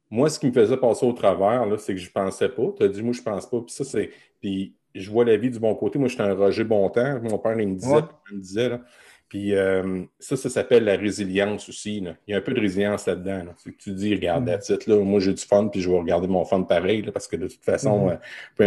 Moi, 0.10 0.30
ce 0.30 0.40
qui 0.40 0.48
me 0.48 0.52
faisait 0.54 0.78
passer 0.78 1.06
au 1.06 1.14
travers, 1.14 1.66
là, 1.66 1.78
c'est 1.78 1.94
que 1.94 2.00
je 2.00 2.12
pensais 2.12 2.50
pas. 2.50 2.64
Tu 2.78 2.84
as 2.84 2.88
dit, 2.88 3.02
moi, 3.02 3.14
je 3.14 3.22
pense 3.22 3.50
pas. 3.50 3.60
Puis 3.62 3.74
ça, 3.74 3.84
c'est. 3.84 4.12
Puis 4.42 4.76
je 5.02 5.12
vois 5.12 5.26
la 5.26 5.38
vie 5.38 5.50
du 5.50 5.60
bon 5.60 5.76
côté. 5.76 6.00
Moi, 6.00 6.08
j'étais 6.08 6.24
un 6.24 6.34
Roger 6.34 6.64
Bontemps. 6.64 7.20
Mon 7.22 7.38
père, 7.38 7.60
il 7.60 7.68
me 7.68 7.76
disait, 7.76 7.96
Ouais. 7.96 8.02
il 8.32 8.38
me 8.38 8.42
disait 8.42 8.70
là. 8.70 8.82
Puis 9.28 9.56
euh, 9.56 10.04
ça, 10.20 10.38
ça 10.38 10.50
s'appelle 10.50 10.84
la 10.86 10.96
résilience 10.98 11.68
aussi. 11.68 12.00
là. 12.00 12.16
Il 12.28 12.32
y 12.32 12.34
a 12.36 12.38
un 12.38 12.42
peu 12.42 12.54
de 12.54 12.62
résilience 12.62 13.06
là-dedans. 13.08 13.44
là. 13.46 13.54
C'est 13.58 13.72
que 13.72 13.78
tu 13.78 13.92
dis, 13.92 14.14
regarde, 14.14 14.48
Mm. 14.48 14.74
it, 14.74 14.88
là, 14.88 14.98
moi 15.04 15.20
j'ai 15.20 15.34
du 15.34 15.42
fun, 15.44 15.68
puis 15.68 15.82
je 15.82 15.90
vais 15.90 15.98
regarder 15.98 16.28
mon 16.28 16.46
fun 16.46 16.62
pareil, 16.62 17.02
là, 17.02 17.12
parce 17.12 17.28
que 17.28 17.36
de 17.36 17.48
toute 17.48 17.64
façon, 17.66 18.06
Mhm. 18.06 18.10
euh, 18.12 18.16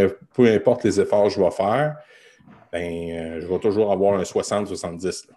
peu, 0.09 0.19
peu 0.35 0.47
importe 0.53 0.85
les 0.85 1.01
efforts 1.01 1.25
que 1.25 1.31
je 1.35 1.41
vais 1.41 1.51
faire, 1.53 1.97
ben, 2.73 2.83
euh, 2.83 3.41
je 3.41 3.47
vais 3.47 3.59
toujours 3.61 3.93
avoir 3.93 4.19
un 4.19 4.25
60-70. 4.25 5.29
là. 5.29 5.35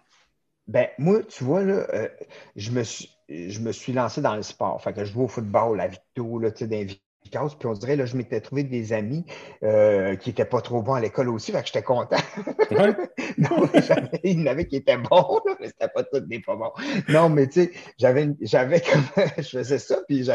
Ben, 0.66 0.88
moi, 0.98 1.22
tu 1.22 1.44
vois, 1.44 1.62
là, 1.62 1.86
euh, 1.94 2.08
je 2.56 2.70
me 2.72 2.82
suis, 2.82 3.08
je 3.28 3.60
me 3.60 3.72
suis 3.72 3.92
lancé 3.92 4.20
dans 4.20 4.36
le 4.36 4.42
sport. 4.42 4.80
Fait 4.82 4.92
que 4.92 5.04
je 5.04 5.12
joue 5.12 5.22
au 5.22 5.28
football 5.28 5.80
à 5.80 5.86
Victo, 5.88 6.38
là, 6.38 6.50
tu 6.50 6.66
sais, 6.68 6.86
Puis 7.30 7.66
on 7.66 7.72
dirait, 7.72 7.96
là, 7.96 8.04
je 8.04 8.16
m'étais 8.16 8.40
trouvé 8.40 8.62
des 8.62 8.92
amis 8.92 9.24
euh, 9.62 10.16
qui 10.16 10.28
n'étaient 10.30 10.44
pas 10.44 10.60
trop 10.60 10.82
bons 10.82 10.94
à 10.94 11.00
l'école 11.00 11.28
aussi. 11.30 11.52
Fait 11.52 11.60
que 11.60 11.66
j'étais 11.66 11.82
content. 11.82 12.16
Ouais. 12.70 12.94
non, 13.38 13.68
mais 13.72 14.20
il 14.24 14.40
y 14.40 14.42
en 14.42 14.46
avait 14.46 14.66
qui 14.66 14.76
étaient 14.76 14.98
bons, 14.98 15.40
là, 15.46 15.56
mais 15.60 15.68
c'était 15.68 15.88
pas 15.88 16.02
tous 16.04 16.20
des 16.20 16.40
pas 16.40 16.56
bons. 16.56 16.72
Non, 17.08 17.28
mais 17.28 17.46
tu 17.46 17.64
sais, 17.64 17.72
j'avais, 17.98 18.28
j'avais 18.40 18.80
comme, 18.80 19.04
je 19.38 19.42
faisais 19.42 19.78
ça, 19.78 19.98
puis 20.06 20.28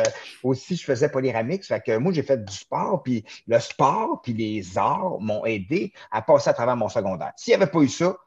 aussi, 0.43 0.75
je 0.75 0.83
faisais 0.83 1.09
polyramix. 1.09 1.67
Fait 1.67 1.81
que 1.81 1.97
moi, 1.97 2.11
j'ai 2.13 2.23
fait 2.23 2.43
du 2.43 2.53
sport, 2.53 3.03
puis 3.03 3.23
le 3.47 3.59
sport, 3.59 4.21
puis 4.23 4.33
les 4.33 4.77
arts 4.77 5.19
m'ont 5.19 5.45
aidé 5.45 5.93
à 6.11 6.21
passer 6.21 6.49
à 6.49 6.53
travers 6.53 6.75
mon 6.75 6.89
secondaire. 6.89 7.33
S'il 7.35 7.51
n'y 7.51 7.61
avait 7.61 7.71
pas 7.71 7.79
eu 7.79 7.89
ça, 7.89 8.17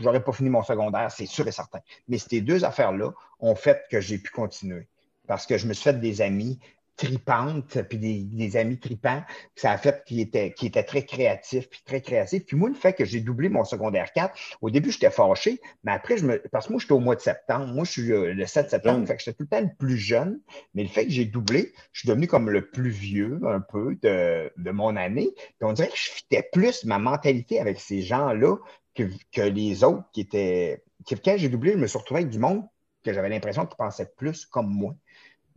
j'aurais 0.00 0.22
pas 0.22 0.32
fini 0.32 0.48
mon 0.48 0.62
secondaire, 0.62 1.10
c'est 1.10 1.26
sûr 1.26 1.46
et 1.46 1.52
certain. 1.52 1.80
Mais 2.08 2.18
ces 2.18 2.40
deux 2.40 2.64
affaires-là 2.64 3.12
ont 3.40 3.54
fait 3.54 3.82
que 3.90 4.00
j'ai 4.00 4.18
pu 4.18 4.30
continuer. 4.30 4.88
Parce 5.26 5.46
que 5.46 5.58
je 5.58 5.66
me 5.66 5.74
suis 5.74 5.84
fait 5.84 6.00
des 6.00 6.22
amis 6.22 6.58
tripantes, 7.00 7.82
puis 7.88 7.98
des, 7.98 8.22
des 8.24 8.56
amis 8.56 8.78
tripants. 8.78 9.22
Ça 9.56 9.72
a 9.72 9.78
fait 9.78 10.02
qu'ils 10.04 10.20
étaient 10.20 10.52
très 10.82 11.04
créatifs, 11.04 11.68
puis 11.70 11.80
très 11.84 12.00
créatifs. 12.02 12.44
Puis 12.44 12.56
moi, 12.56 12.68
le 12.68 12.74
fait 12.74 12.92
que 12.92 13.04
j'ai 13.04 13.20
doublé 13.20 13.48
mon 13.48 13.64
secondaire 13.64 14.12
4, 14.12 14.34
au 14.60 14.70
début, 14.70 14.90
j'étais 14.90 15.10
fâché, 15.10 15.60
mais 15.82 15.92
après, 15.92 16.18
je 16.18 16.26
me. 16.26 16.38
Parce 16.52 16.66
que 16.66 16.72
moi, 16.72 16.80
j'étais 16.80 16.92
au 16.92 16.98
mois 17.00 17.16
de 17.16 17.20
septembre. 17.20 17.66
Moi, 17.68 17.84
je 17.84 17.90
suis 17.90 18.12
euh, 18.12 18.34
le 18.34 18.46
7 18.46 18.68
septembre, 18.70 19.06
fait 19.06 19.16
que 19.16 19.22
j'étais 19.22 19.36
tout 19.36 19.44
le 19.44 19.48
temps 19.48 19.60
le 19.62 19.74
plus 19.78 19.96
jeune. 19.96 20.40
Mais 20.74 20.82
le 20.82 20.88
fait 20.88 21.04
que 21.06 21.10
j'ai 21.10 21.24
doublé, 21.24 21.72
je 21.92 22.00
suis 22.00 22.08
devenu 22.08 22.26
comme 22.26 22.50
le 22.50 22.70
plus 22.70 22.90
vieux, 22.90 23.40
un 23.46 23.60
peu, 23.60 23.96
de, 24.02 24.52
de 24.56 24.70
mon 24.70 24.94
année. 24.96 25.30
Puis 25.36 25.54
on 25.62 25.72
dirait 25.72 25.88
que 25.88 25.96
je 25.96 26.10
fitais 26.10 26.48
plus 26.52 26.84
ma 26.84 26.98
mentalité 26.98 27.60
avec 27.60 27.80
ces 27.80 28.02
gens-là 28.02 28.56
que, 28.94 29.04
que 29.32 29.40
les 29.42 29.84
autres 29.84 30.04
qui 30.12 30.20
étaient. 30.20 30.84
quand 31.08 31.36
j'ai 31.38 31.48
doublé, 31.48 31.72
je 31.72 31.78
me 31.78 31.86
suis 31.86 31.98
retrouvé 31.98 32.20
avec 32.20 32.30
du 32.30 32.38
monde 32.38 32.64
que 33.02 33.12
j'avais 33.14 33.30
l'impression 33.30 33.64
qu'ils 33.64 33.76
pensaient 33.78 34.10
plus 34.16 34.44
comme 34.44 34.68
moi. 34.68 34.94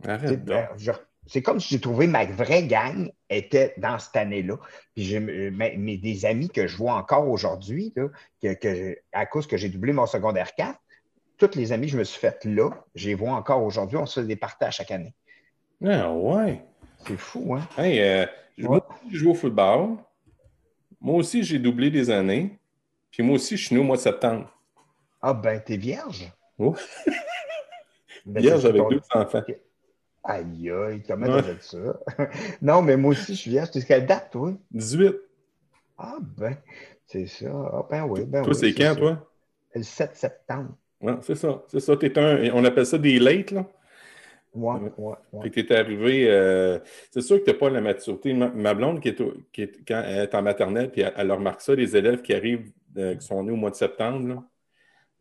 Arrête 0.06 0.44
donc. 0.44 0.78
je- 0.78 0.90
C'est 1.26 1.40
comme 1.42 1.58
si 1.58 1.74
j'ai 1.74 1.80
trouvé 1.80 2.06
ma 2.06 2.24
vraie 2.26 2.64
gang 2.64 3.10
était 3.30 3.74
dans 3.78 3.98
cette 3.98 4.16
année-là. 4.16 4.58
Puis 4.94 5.04
j'ai 5.04 5.20
mais, 5.20 5.74
mais 5.78 5.96
des 5.96 6.26
amis 6.26 6.50
que 6.50 6.66
je 6.66 6.76
vois 6.76 6.94
encore 6.94 7.28
aujourd'hui, 7.28 7.92
que, 8.42 8.52
que- 8.54 8.98
à 9.12 9.24
cause 9.26 9.46
que 9.46 9.56
j'ai 9.56 9.68
doublé 9.70 9.92
mon 9.92 10.06
secondaire 10.06 10.54
4, 10.54 10.78
tous 11.38 11.54
les 11.56 11.72
amis 11.72 11.86
que 11.86 11.92
je 11.92 11.98
me 11.98 12.04
suis 12.04 12.20
fait 12.20 12.44
là, 12.44 12.70
je 12.94 13.08
les 13.08 13.14
vois 13.14 13.32
encore 13.32 13.62
aujourd'hui. 13.64 13.96
On 13.96 14.06
se 14.06 14.20
fait 14.20 14.26
des 14.26 14.36
partages 14.36 14.76
chaque 14.76 14.90
année. 14.90 15.14
Ah 15.84 16.12
ouais. 16.12 16.62
C'est 17.06 17.16
fou, 17.18 17.54
hein? 17.54 17.66
Hey, 17.78 18.00
euh, 18.00 18.26
Ouais. 18.58 18.78
je 19.10 19.16
joue 19.18 19.30
au 19.32 19.34
football. 19.34 19.96
Moi 21.00 21.16
aussi, 21.16 21.42
j'ai 21.42 21.58
doublé 21.58 21.90
des 21.90 22.08
années. 22.10 22.58
Puis 23.10 23.22
moi 23.22 23.34
aussi, 23.36 23.56
je 23.56 23.66
suis 23.66 23.74
né 23.74 23.80
au 23.80 23.84
mois 23.84 23.96
de 23.96 24.02
septembre. 24.02 24.48
Ah 25.20 25.34
ben, 25.34 25.60
t'es 25.60 25.76
vierge? 25.76 26.30
Oh. 26.58 26.76
Ben, 28.26 28.42
j'avais 28.42 28.78
ton- 28.78 28.88
deux 28.88 29.00
enfants. 29.12 29.42
Aïe, 30.24 30.70
aïe, 30.70 31.02
comment 31.06 31.26
Ouais. 31.26 31.30
t'as 31.30 31.42
fait 31.42 31.62
ça? 31.62 31.78
non, 32.62 32.82
mais 32.82 32.96
moi 32.96 33.12
aussi, 33.12 33.34
je 33.34 33.40
suis 33.40 33.50
vierge. 33.50 33.68
C'est 33.72 33.86
quelle 33.86 34.06
date, 34.06 34.30
toi? 34.32 34.52
18. 34.70 35.16
Ah 35.98 36.18
ben, 36.20 36.56
c'est 37.06 37.26
ça. 37.26 37.46
Ah 37.72 37.86
ben 37.90 38.04
oui, 38.04 38.24
ben 38.26 38.42
Toi, 38.42 38.54
oui, 38.54 38.54
c'est 38.54 38.74
quand, 38.74 38.94
ça. 38.94 39.00
toi? 39.00 39.28
le 39.74 39.82
7 39.82 40.16
septembre. 40.16 40.76
Ouais, 41.00 41.14
c'est 41.22 41.34
ça. 41.36 41.62
C'est 41.68 41.80
ça. 41.80 41.96
T'es 41.96 42.18
un, 42.18 42.50
on 42.54 42.64
appelle 42.64 42.86
ça 42.86 42.98
des 42.98 43.18
late, 43.18 43.50
là. 43.52 43.66
Ouais, 44.54 44.80
ouais, 44.96 45.16
ouais. 45.32 45.50
Que 45.50 45.60
t'es 45.60 45.74
arrivé. 45.76 46.30
euh, 46.30 46.78
c'est 47.10 47.20
sûr 47.20 47.38
que 47.38 47.44
t'as 47.44 47.54
pas 47.58 47.68
la 47.70 47.80
maturité. 47.80 48.32
Ma, 48.32 48.48
ma 48.50 48.72
blonde, 48.74 49.00
qui 49.00 49.08
est, 49.08 49.20
au- 49.20 49.34
qui 49.52 49.62
est- 49.62 49.86
quand 49.86 50.02
elle 50.06 50.20
est 50.24 50.34
en 50.34 50.42
maternelle, 50.42 50.90
puis 50.90 51.02
elle, 51.02 51.12
elle 51.16 51.32
remarque 51.32 51.60
ça, 51.60 51.74
les 51.74 51.96
élèves 51.96 52.22
qui 52.22 52.32
arrivent, 52.34 52.72
euh, 52.96 53.14
qui 53.16 53.26
sont 53.26 53.42
nés 53.42 53.52
au 53.52 53.56
mois 53.56 53.70
de 53.70 53.74
septembre, 53.76 54.26
là, 54.28 54.44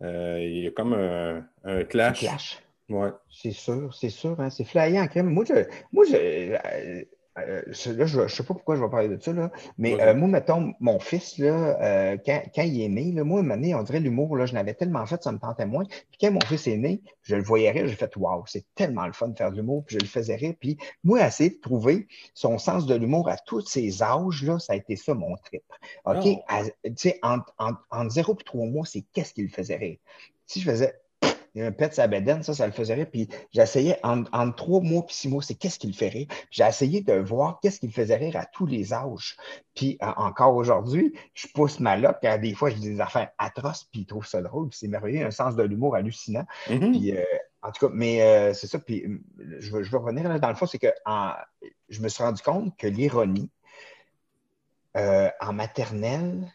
euh, 0.03 0.39
il 0.41 0.63
y 0.65 0.67
a 0.67 0.71
comme 0.71 0.93
un, 0.93 1.47
un 1.65 1.83
clash. 1.85 2.19
Clash. 2.19 2.62
Ouais. 2.93 3.09
C'est 3.31 3.51
sûr, 3.51 3.93
c'est 3.93 4.09
sûr, 4.09 4.39
hein, 4.39 4.49
c'est 4.49 4.63
flyant 4.63 5.07
quand 5.07 5.23
même. 5.23 5.33
Moi, 5.33 5.45
je, 5.45 5.65
moi, 5.91 6.05
je, 6.05 7.03
euh, 7.39 7.63
là, 7.95 8.05
je, 8.05 8.21
ne 8.21 8.27
sais 8.27 8.43
pas 8.43 8.53
pourquoi 8.53 8.75
je 8.75 8.83
vais 8.83 8.89
parler 8.89 9.07
de 9.07 9.19
ça, 9.19 9.33
là, 9.33 9.51
mais 9.79 9.99
euh, 9.99 10.13
moi, 10.13 10.27
mettons, 10.27 10.73
mon 10.79 10.99
fils, 10.99 11.39
là, 11.39 11.81
euh, 11.81 12.17
quand, 12.23 12.43
quand 12.53 12.61
il 12.61 12.79
est 12.81 12.89
né, 12.89 13.11
là, 13.11 13.23
moi, 13.23 13.39
à 13.39 13.39
un 13.39 13.43
moment 13.43 13.55
donné, 13.55 13.73
on 13.73 13.81
dirait 13.81 13.99
l'humour, 13.99 14.37
là, 14.37 14.45
je 14.45 14.53
n'avais 14.53 14.75
tellement 14.75 15.03
fait, 15.07 15.23
ça 15.23 15.31
me 15.31 15.39
tentait 15.39 15.65
moins. 15.65 15.85
Puis 15.85 16.19
quand 16.21 16.31
mon 16.31 16.41
fils 16.41 16.67
est 16.67 16.77
né, 16.77 17.01
je 17.23 17.35
le 17.35 17.41
voyais 17.41 17.71
rire, 17.71 17.87
j'ai 17.87 17.95
fait 17.95 18.15
Waouh, 18.15 18.43
c'est 18.45 18.65
tellement 18.75 19.07
le 19.07 19.13
fun 19.13 19.29
de 19.29 19.37
faire 19.37 19.49
de 19.51 19.55
l'humour, 19.55 19.83
puis 19.83 19.95
je 19.95 20.01
le 20.01 20.07
faisais 20.07 20.35
rire. 20.35 20.53
Puis 20.59 20.77
moi, 21.03 21.25
essayer 21.25 21.49
de 21.49 21.59
trouver 21.59 22.07
son 22.35 22.59
sens 22.59 22.85
de 22.85 22.93
l'humour 22.93 23.27
à 23.27 23.37
tous 23.37 23.61
ces 23.61 24.03
âges, 24.03 24.43
là, 24.43 24.59
ça 24.59 24.73
a 24.73 24.75
été 24.75 24.95
ça 24.95 25.15
mon 25.15 25.35
trip. 25.37 25.63
OK? 26.05 26.17
Oh. 26.23 26.43
À- 26.47 26.65
Tu 26.83 26.93
sais, 26.97 27.19
entre, 27.23 27.51
entre, 27.57 27.83
entre 27.89 28.11
0 28.11 28.37
et 28.39 28.43
3 28.43 28.65
mois, 28.67 28.85
c'est 28.85 29.05
qu'est-ce 29.11 29.33
qui 29.33 29.41
le 29.41 29.49
faisait 29.49 29.77
rire? 29.77 29.97
Si 30.45 30.59
je 30.61 30.69
faisais 30.69 30.93
il 31.55 31.61
y 31.61 31.63
a 31.63 31.67
un 31.67 31.71
pet 31.71 31.93
sa 31.93 32.07
bedaine, 32.07 32.41
ça, 32.41 32.53
ça 32.53 32.65
le 32.65 32.71
faisait 32.73 32.95
rire. 32.95 33.07
Puis 33.11 33.29
j'essayais 33.51 33.99
entre, 34.03 34.29
entre 34.33 34.55
trois 34.55 34.81
mois 34.81 35.05
et 35.07 35.11
six 35.13 35.29
mois, 35.29 35.43
c'est 35.43 35.53
qu'est-ce 35.55 35.77
qui 35.77 35.87
le 35.87 35.93
fait 35.93 36.09
rire? 36.09 36.27
Puis 36.27 36.47
J'ai 36.51 36.63
essayé 36.63 37.01
de 37.01 37.13
voir 37.13 37.59
qu'est-ce 37.61 37.79
qui 37.79 37.87
le 37.87 37.91
faisait 37.93 38.15
rire 38.15 38.35
à 38.37 38.45
tous 38.45 38.65
les 38.65 38.93
âges. 38.93 39.37
Puis 39.75 39.97
euh, 40.01 40.07
encore 40.17 40.55
aujourd'hui, 40.55 41.13
je 41.35 41.47
pousse 41.53 41.79
ma 41.79 41.95
loque, 41.95 42.17
car 42.21 42.39
des 42.39 42.55
fois, 42.55 42.69
je 42.71 42.75
dis 42.75 42.89
des 42.89 43.01
affaires 43.01 43.29
atroces, 43.37 43.83
puis 43.91 44.01
il 44.01 44.05
trouve 44.05 44.25
ça 44.25 44.41
drôle. 44.41 44.69
Puis 44.69 44.79
c'est 44.79 44.87
merveilleux, 44.87 45.25
un 45.25 45.31
sens 45.31 45.55
de 45.55 45.63
l'humour 45.63 45.95
hallucinant. 45.95 46.45
Mhm. 46.69 46.91
Puis, 46.91 47.15
euh, 47.15 47.23
en 47.61 47.71
tout 47.71 47.87
cas, 47.87 47.93
mais 47.95 48.21
euh, 48.21 48.53
c'est 48.53 48.67
ça. 48.67 48.79
Puis 48.79 49.05
euh, 49.05 49.19
je 49.59 49.71
veux, 49.71 49.83
je 49.83 49.91
veux 49.91 49.97
revenir 49.99 50.27
là, 50.27 50.39
dans 50.39 50.49
le 50.49 50.55
fond, 50.55 50.65
c'est 50.65 50.79
que 50.79 50.93
en- 51.05 51.33
je 51.89 52.01
me 52.01 52.09
suis 52.09 52.23
rendu 52.23 52.41
compte 52.41 52.75
que 52.77 52.87
l'ironie, 52.87 53.49
en 54.95 55.53
maternelle, 55.53 56.47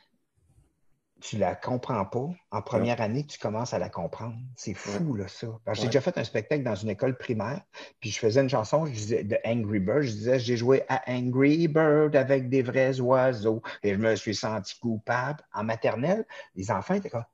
tu 1.21 1.37
la 1.37 1.55
comprends 1.55 2.05
pas. 2.05 2.29
En 2.51 2.63
première 2.63 3.01
année, 3.01 3.25
tu 3.27 3.39
commences 3.39 3.75
à 3.75 3.79
la 3.79 3.89
comprendre. 3.89 4.37
C'est 4.57 4.75
fou, 4.75 5.15
là, 5.15 5.27
ça. 5.29 5.49
J'ai 5.73 5.87
déjà 5.87 6.01
fait 6.01 6.17
un 6.19 6.25
spectacle 6.25 6.63
dans 6.63 6.75
une 6.75 6.91
école 6.91 7.17
primaire, 7.17 7.63
puis 8.01 8.11
je 8.11 8.19
faisais 8.19 8.41
une 8.41 8.49
chanson, 8.49 8.87
je 8.87 8.93
disais 8.93 9.25
de 9.25 9.37
Angry 9.45 9.81
Bird. 9.81 10.03
Je 10.03 10.13
disais, 10.13 10.39
j'ai 10.39 10.57
joué 10.57 10.85
à 10.89 11.03
Angry 11.11 11.69
Bird 11.69 12.15
avec 12.15 12.49
des 12.49 12.63
vrais 12.63 13.01
oiseaux. 13.01 13.63
Et 13.83 13.95
je 13.95 13.99
me 13.99 14.15
suis 14.17 14.35
senti 14.35 14.79
coupable. 14.79 15.43
En 15.53 15.65
maternelle, 15.65 16.25
les 16.55 16.71
enfants 16.71 16.95
étaient 16.95 17.11
comme, 17.11 17.25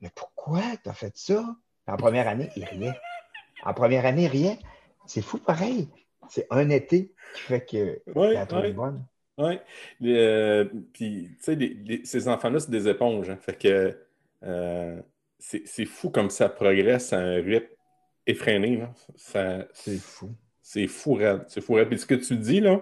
mais 0.00 0.10
pourquoi 0.14 0.62
tu 0.82 0.88
as 0.88 0.94
fait 0.94 1.16
ça? 1.16 1.44
En 1.86 1.96
première 1.96 2.28
année, 2.28 2.50
ils 2.56 2.64
riaient. 2.64 2.98
En 3.64 3.74
première 3.74 4.06
année, 4.06 4.26
riaient. 4.26 4.58
C'est 5.06 5.22
fou 5.22 5.38
pareil. 5.38 5.88
C'est 6.28 6.46
un 6.50 6.70
été 6.70 7.12
qui 7.34 7.42
fait 7.42 7.64
que 7.64 8.02
la 8.06 8.46
bonne. 8.72 9.04
Oui. 9.38 9.58
puis, 10.92 11.30
tu 11.30 11.36
sais, 11.40 11.54
les- 11.54 11.74
les- 11.84 12.04
ces 12.04 12.28
enfants-là, 12.28 12.60
c'est 12.60 12.70
des 12.70 12.88
éponges. 12.88 13.30
hein. 13.30 13.38
Fait 13.40 13.58
que 13.58 13.96
euh, 14.44 15.00
c'est 15.38 15.62
c'est 15.66 15.84
fou 15.86 16.10
comme 16.10 16.30
ça 16.30 16.48
progresse 16.48 17.12
à 17.12 17.18
un 17.18 17.36
rythme 17.42 17.66
effréné. 18.26 18.76
là. 18.76 18.92
Ça, 19.16 19.66
C'est 19.72 19.98
fou. 19.98 20.30
c'est 20.60 20.86
fou, 20.86 21.14
raide. 21.14 21.44
C'est 21.48 21.60
fou, 21.60 21.74
raide. 21.74 21.88
Puis 21.88 21.98
ce 21.98 22.06
que 22.06 22.14
tu 22.14 22.36
dis, 22.36 22.60
là, 22.60 22.80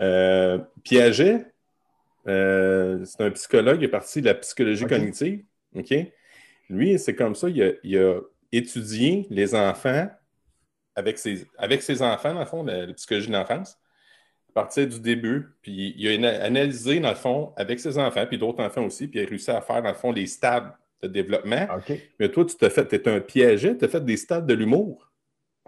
euh, 0.00 0.58
Piaget, 0.84 1.46
euh, 2.26 3.04
c'est 3.04 3.22
un 3.22 3.30
psychologue, 3.30 3.80
il 3.80 3.84
est 3.84 3.88
parti 3.88 4.20
de 4.20 4.26
la 4.26 4.34
psychologie 4.34 4.84
Ok. 4.84 4.90
cognitive. 4.90 5.44
OK? 5.74 5.94
Lui, 6.70 6.98
c'est 6.98 7.14
comme 7.14 7.34
ça, 7.34 7.48
il 7.48 7.62
a, 7.62 7.72
il 7.82 7.96
a 7.98 8.20
étudié 8.52 9.26
les 9.30 9.54
enfants 9.54 10.08
avec 10.94 11.18
ses, 11.18 11.46
avec 11.56 11.82
ses 11.82 12.02
enfants, 12.02 12.34
dans 12.34 12.40
le 12.40 12.46
fond, 12.46 12.62
la, 12.64 12.86
la 12.86 12.92
psychologie 12.94 13.28
de 13.28 13.32
l'enfance, 13.32 13.78
à 14.50 14.52
partir 14.62 14.86
du 14.88 15.00
début. 15.00 15.48
Puis 15.62 15.94
il 15.96 16.08
a 16.08 16.12
ana- 16.12 16.42
analysé, 16.44 17.00
dans 17.00 17.10
le 17.10 17.14
fond, 17.14 17.52
avec 17.56 17.80
ses 17.80 17.98
enfants, 17.98 18.26
puis 18.26 18.38
d'autres 18.38 18.62
enfants 18.62 18.84
aussi, 18.84 19.08
puis 19.08 19.20
il 19.20 19.26
a 19.26 19.28
réussi 19.28 19.50
à 19.50 19.60
faire, 19.60 19.82
dans 19.82 19.88
le 19.90 19.94
fond, 19.94 20.12
les 20.12 20.26
stades 20.26 20.72
de 21.02 21.08
développement. 21.08 21.66
OK. 21.76 21.92
Mais 22.18 22.28
toi, 22.30 22.44
tu 22.44 22.56
t'as 22.56 22.70
fait, 22.70 22.86
t'es 22.86 23.08
un 23.08 23.20
Piaget, 23.20 23.76
tu 23.76 23.84
as 23.84 23.88
fait 23.88 24.04
des 24.04 24.16
stades 24.16 24.46
de 24.46 24.54
l'humour. 24.54 25.04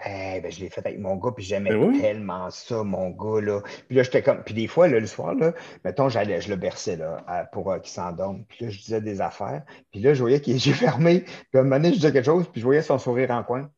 Eh 0.02 0.40
ben, 0.40 0.50
je 0.50 0.60
l'ai 0.60 0.70
fait 0.70 0.84
avec 0.86 0.98
mon 0.98 1.16
gars, 1.16 1.30
puis 1.36 1.44
j'aimais 1.44 1.70
Ben 1.70 1.76
oui. 1.76 2.00
tellement 2.00 2.48
ça, 2.50 2.82
mon 2.82 3.10
gars, 3.10 3.42
là. 3.42 3.60
Puis 3.86 3.96
là, 3.96 4.02
j'étais 4.02 4.22
comme... 4.22 4.42
Puis 4.42 4.54
des 4.54 4.66
fois, 4.66 4.88
là, 4.88 4.98
le 4.98 5.06
soir, 5.06 5.34
là, 5.34 5.52
mettons, 5.84 6.08
j'allais, 6.08 6.40
je 6.40 6.48
le 6.48 6.56
berçais, 6.56 6.96
là, 6.96 7.22
à- 7.26 7.44
pour 7.44 7.70
euh, 7.70 7.78
qu'il 7.80 7.92
s'endorme. 7.92 8.44
Puis 8.48 8.64
là, 8.64 8.70
je 8.70 8.78
disais 8.78 9.02
des 9.02 9.20
affaires. 9.20 9.62
Puis 9.92 10.00
là, 10.00 10.14
je 10.14 10.20
voyais 10.20 10.40
qu'il 10.40 10.54
yeux 10.54 10.72
fermés. 10.72 11.20
Puis 11.20 11.36
à 11.54 11.58
un 11.58 11.62
moment 11.64 11.76
donné, 11.76 11.90
je 11.90 11.96
disais 11.96 12.12
quelque 12.12 12.24
chose, 12.24 12.48
puis 12.50 12.62
je 12.62 12.66
voyais 12.66 12.80
son 12.82 12.98
sourire 12.98 13.30
en 13.30 13.42
coin. 13.44 13.70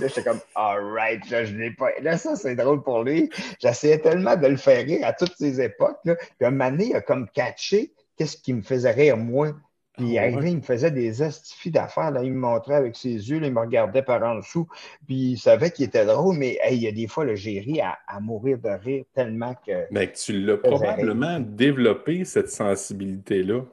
Là, 0.00 0.08
j'étais 0.08 0.22
comme, 0.22 0.40
all 0.54 0.84
right, 0.84 1.28
là, 1.30 1.44
je 1.44 1.54
l'ai 1.54 1.70
pas. 1.70 1.90
Là, 2.00 2.16
ça, 2.18 2.36
c'est 2.36 2.54
drôle 2.54 2.82
pour 2.82 3.04
lui. 3.04 3.30
J'essayais 3.60 3.98
tellement 3.98 4.36
de 4.36 4.46
le 4.46 4.56
faire 4.56 4.84
rire 4.84 5.06
à 5.06 5.12
toutes 5.12 5.34
ces 5.36 5.60
époques, 5.60 5.98
là. 6.04 6.16
Puis 6.16 6.44
à 6.44 6.48
un 6.48 6.50
moment 6.50 6.70
donné, 6.70 6.86
il 6.90 6.96
a 6.96 7.00
comme 7.00 7.28
catché 7.28 7.92
qu'est-ce 8.16 8.36
qui 8.36 8.52
me 8.52 8.62
faisait 8.62 8.90
rire, 8.92 9.16
moi. 9.16 9.52
Puis 9.98 10.06
il 10.12 10.18
Ah, 10.18 10.22
arrivait, 10.22 10.40
ouais. 10.40 10.50
il 10.52 10.56
me 10.56 10.62
faisait 10.62 10.90
des 10.90 11.20
astifies 11.20 11.70
d'affaires. 11.70 12.10
Là, 12.10 12.22
il 12.24 12.32
me 12.32 12.38
montrait 12.38 12.76
avec 12.76 12.96
ses 12.96 13.10
yeux, 13.10 13.38
là, 13.38 13.48
il 13.48 13.52
me 13.52 13.60
regardait 13.60 14.02
par 14.02 14.22
en 14.22 14.36
dessous. 14.36 14.66
Puis 15.06 15.32
il 15.32 15.38
savait 15.38 15.70
qu'il 15.70 15.84
était 15.84 16.06
drôle, 16.06 16.36
mais 16.38 16.58
hey, 16.62 16.76
il 16.78 16.82
y 16.82 16.88
a 16.88 16.92
des 16.92 17.08
fois, 17.08 17.26
j'ai 17.34 17.60
ri 17.60 17.80
à, 17.80 17.98
à 18.08 18.18
mourir 18.18 18.58
de 18.58 18.70
rire 18.70 19.04
tellement 19.14 19.54
que. 19.66 19.86
Mais 19.90 20.10
que 20.10 20.16
tu 20.16 20.32
l'as 20.32 20.56
probablement 20.56 21.40
développé, 21.40 22.24
cette 22.24 22.48
sensibilité-là. 22.48 23.64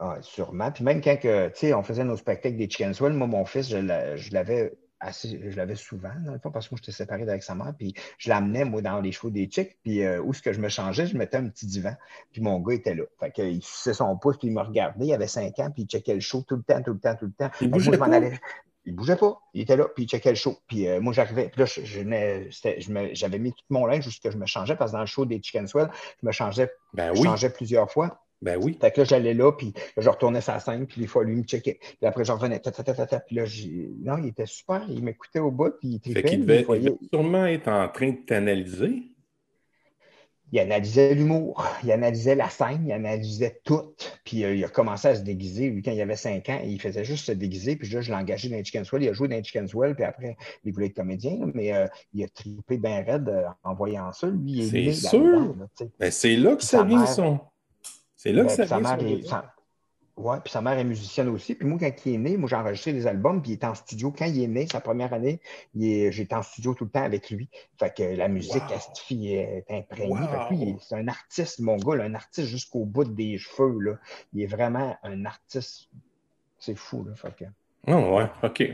Ah, 0.00 0.16
sûrement. 0.20 0.70
Puis 0.72 0.82
même 0.84 1.00
quand 1.00 1.16
que, 1.16 1.48
tu 1.48 1.54
sais, 1.54 1.74
on 1.74 1.82
faisait 1.82 2.04
nos 2.04 2.16
spectacles 2.16 2.56
des 2.56 2.68
Chickenswell, 2.68 3.12
moi, 3.12 3.26
mon 3.26 3.44
fils, 3.44 3.68
je 3.68 4.32
l'avais 4.32 4.72
assez, 5.00 5.40
je 5.50 5.56
l'avais 5.56 5.76
souvent, 5.76 6.12
dans 6.24 6.32
le 6.32 6.38
fond, 6.38 6.50
parce 6.50 6.68
que 6.68 6.74
moi, 6.74 6.80
j'étais 6.82 6.96
séparé 6.96 7.22
avec 7.22 7.42
sa 7.42 7.54
mère, 7.54 7.72
puis 7.76 7.94
je 8.18 8.28
l'amenais, 8.28 8.64
moi, 8.64 8.82
dans 8.82 9.00
les 9.00 9.12
chevaux 9.12 9.30
des 9.30 9.46
chicks, 9.46 9.78
puis 9.82 10.02
euh, 10.02 10.20
où 10.20 10.32
est-ce 10.32 10.42
que 10.42 10.52
je 10.52 10.60
me 10.60 10.68
changeais, 10.68 11.06
je 11.06 11.16
mettais 11.16 11.36
un 11.36 11.48
petit 11.48 11.66
divan, 11.66 11.94
puis 12.32 12.42
mon 12.42 12.58
gars 12.60 12.74
était 12.74 12.94
là. 12.94 13.04
Fait 13.20 13.30
qu'il 13.30 13.62
suçait 13.62 13.94
son 13.94 14.16
pouce, 14.16 14.36
puis 14.38 14.48
il 14.48 14.54
me 14.54 14.62
regardait, 14.62 15.06
il 15.06 15.12
avait 15.12 15.26
cinq 15.26 15.58
ans, 15.58 15.70
puis 15.70 15.84
il 15.84 15.86
checkait 15.86 16.14
le 16.14 16.20
show 16.20 16.42
tout 16.46 16.56
le 16.56 16.62
temps, 16.62 16.82
tout 16.82 16.92
le 16.92 16.98
temps, 16.98 17.14
tout 17.14 17.26
le 17.26 17.32
temps. 17.32 17.50
Il 17.60 17.70
moi, 17.70 17.78
bougeait 17.78 17.98
pas? 17.98 18.06
allais. 18.06 18.40
Il 18.84 18.94
bougeait 18.94 19.16
pas. 19.16 19.38
Il 19.52 19.60
était 19.60 19.76
là, 19.76 19.84
puis 19.94 20.04
il 20.04 20.08
checkait 20.08 20.30
le 20.30 20.36
show. 20.36 20.56
Puis 20.66 20.88
euh, 20.88 21.00
moi, 21.00 21.12
j'arrivais. 21.12 21.50
Puis 21.50 21.60
là, 21.60 21.66
je, 21.66 23.12
j'avais 23.12 23.38
mis 23.38 23.52
tout 23.52 23.64
mon 23.68 23.84
linge 23.84 24.04
jusqu'à 24.04 24.30
ce 24.30 24.34
que 24.34 24.38
je 24.38 24.40
me 24.40 24.46
changeais, 24.46 24.76
parce 24.76 24.92
que 24.92 24.96
dans 24.96 25.02
le 25.02 25.06
show 25.06 25.26
des 25.26 25.42
Chickenswell, 25.42 25.90
je 26.22 26.26
me 26.26 26.32
changeais, 26.32 26.70
Ben 26.94 27.14
je 27.14 27.22
changeais 27.22 27.50
plusieurs 27.50 27.90
fois. 27.90 28.22
Ben 28.40 28.56
oui. 28.62 28.76
Fait 28.80 28.90
que 28.92 29.00
là, 29.00 29.04
j'allais 29.04 29.34
là, 29.34 29.52
puis 29.52 29.72
là, 29.96 30.02
je 30.02 30.08
retournais 30.08 30.40
sa 30.40 30.60
scène, 30.60 30.86
puis 30.86 31.00
des 31.00 31.06
fois, 31.06 31.24
lui, 31.24 31.34
il 31.34 31.38
me 31.38 31.42
checkait. 31.44 31.78
Puis 31.80 32.06
après, 32.06 32.24
je 32.24 32.32
revenais, 32.32 32.60
ta, 32.60 32.70
ta, 32.70 32.82
ta, 32.82 33.06
ta, 33.06 33.20
puis 33.20 33.36
là, 33.36 33.44
j'ai- 33.44 33.90
non, 34.00 34.16
il 34.18 34.28
était 34.28 34.46
super, 34.46 34.84
il 34.88 35.02
m'écoutait 35.02 35.40
au 35.40 35.50
bout, 35.50 35.72
puis 35.80 36.00
il 36.04 36.12
Fait 36.12 36.22
qu'il 36.22 36.38
puis 36.44 36.46
devait, 36.46 36.60
il 36.78 36.84
devait 36.84 36.96
sûrement 37.12 37.46
être 37.46 37.68
en 37.68 37.88
train 37.88 38.10
de 38.10 38.16
t'analyser. 38.26 39.02
il 40.50 40.60
analysait 40.60 41.14
l'humour, 41.14 41.66
il 41.84 41.92
analysait 41.92 42.34
la 42.34 42.48
scène, 42.48 42.84
il 42.86 42.92
analysait 42.92 43.60
tout, 43.64 43.92
puis 44.24 44.44
euh, 44.44 44.54
il 44.54 44.64
a 44.64 44.68
commencé 44.68 45.08
à 45.08 45.14
se 45.14 45.20
déguiser, 45.20 45.68
lui, 45.68 45.82
quand 45.82 45.90
il 45.92 46.00
avait 46.00 46.16
5 46.16 46.48
ans, 46.48 46.60
il 46.64 46.80
faisait 46.80 47.04
juste 47.04 47.26
se 47.26 47.32
déguiser, 47.32 47.76
puis 47.76 47.86
là, 47.90 48.00
je 48.00 48.10
l'ai 48.10 48.16
engagé 48.16 48.48
dans 48.48 48.56
les 48.56 48.64
Chickenswell, 48.64 49.02
il 49.02 49.08
a 49.10 49.12
joué 49.12 49.28
dans 49.28 49.36
les 49.36 49.44
Chickenswell, 49.44 49.94
puis 49.94 50.04
après, 50.04 50.38
il 50.64 50.72
voulait 50.72 50.86
être 50.86 50.94
comédien, 50.96 51.38
mais 51.52 51.74
euh, 51.74 51.86
il 52.14 52.24
a 52.24 52.28
trippé 52.28 52.78
bien 52.78 53.02
raide 53.02 53.28
euh, 53.28 53.42
en 53.62 53.74
voyant 53.74 54.10
ça, 54.12 54.26
lui, 54.28 54.52
il 54.52 54.60
est 54.62 54.70
C'est 54.70 54.80
né 54.80 54.92
sûr. 54.94 55.54
là. 55.58 55.66
Ben, 56.00 56.10
c'est 56.10 56.36
là 56.36 56.52
que 56.52 56.56
Puis 56.58 56.66
ça 56.66 56.78
sa 56.78 56.84
vient, 56.84 57.04
son. 57.04 57.40
C'est 58.18 58.32
là 58.32 58.44
que 58.44 58.50
ça 58.50 58.66
sa 58.66 58.78
mère 58.80 58.98
est- 59.00 59.04
désir. 59.16 59.30
sa- 59.30 59.54
Ouais, 60.16 60.38
puis 60.42 60.50
sa 60.52 60.60
mère 60.60 60.76
est 60.76 60.82
musicienne 60.82 61.28
aussi. 61.28 61.54
Puis 61.54 61.64
moi, 61.68 61.78
quand 61.78 61.92
il 62.04 62.14
est 62.14 62.18
né, 62.18 62.36
moi, 62.36 62.48
j'ai 62.50 62.56
enregistré 62.56 62.92
des 62.92 63.06
albums, 63.06 63.40
puis 63.40 63.52
il 63.52 63.54
était 63.54 63.68
en 63.68 63.76
studio. 63.76 64.10
Quand 64.10 64.24
il 64.26 64.42
est 64.42 64.48
né, 64.48 64.66
sa 64.66 64.80
première 64.80 65.12
année, 65.14 65.40
est- 65.80 66.10
j'étais 66.10 66.34
en 66.34 66.42
studio 66.42 66.74
tout 66.74 66.86
le 66.86 66.90
temps 66.90 67.04
avec 67.04 67.30
lui. 67.30 67.48
Fait 67.78 67.94
que 67.96 68.02
la 68.02 68.26
musique, 68.26 68.64
Wow. 68.68 68.74
Asti, 68.74 69.32
est 69.32 69.64
imprégnée. 69.70 70.10
Wow. 70.10 70.18
Fait 70.26 70.38
que 70.48 70.54
lui, 70.54 70.62
il 70.62 70.68
est- 70.70 70.76
c'est 70.80 70.96
un 70.96 71.06
artiste, 71.06 71.60
mon 71.60 71.76
gars, 71.76 71.94
là, 71.94 72.04
un 72.04 72.14
artiste 72.16 72.48
jusqu'au 72.48 72.84
bout 72.84 73.04
des 73.04 73.38
cheveux. 73.38 73.78
Là. 73.78 73.92
Il 74.32 74.42
est 74.42 74.46
vraiment 74.46 74.96
un 75.04 75.24
artiste. 75.24 75.88
C'est 76.58 76.74
fou, 76.74 77.04
là. 77.04 77.14
Fait 77.14 77.32
que... 77.36 77.44
Ah 77.86 77.96
ouais, 77.96 78.26
OK. 78.42 78.64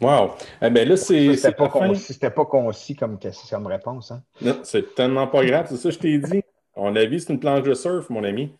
Wow. 0.00 0.32
Eh 0.60 0.70
ben 0.70 0.88
là, 0.88 0.96
c'est 0.96 1.20
C'était 1.20 1.36
c'est 1.36 1.52
pas, 1.52 1.64
la 1.64 1.70
fin. 1.70 1.88
concis, 1.88 2.12
c'était 2.14 2.30
pas 2.30 2.44
concis 2.46 2.96
comme, 2.96 3.18
comme 3.50 3.66
réponse. 3.68 4.10
Hein? 4.10 4.22
Non, 4.40 4.58
c'est 4.64 4.94
tellement 4.96 5.28
pas 5.28 5.44
grave, 5.44 5.66
c'est 5.70 5.76
ça 5.76 5.88
que 5.88 5.94
je 5.94 5.98
t'ai 6.00 6.18
dit. 6.18 6.42
On 6.78 6.94
a 6.96 7.04
vu, 7.04 7.18
c'est 7.20 7.32
une 7.32 7.40
planche 7.40 7.62
de 7.64 7.74
surf, 7.74 8.08
mon 8.10 8.24
ami. 8.24 8.52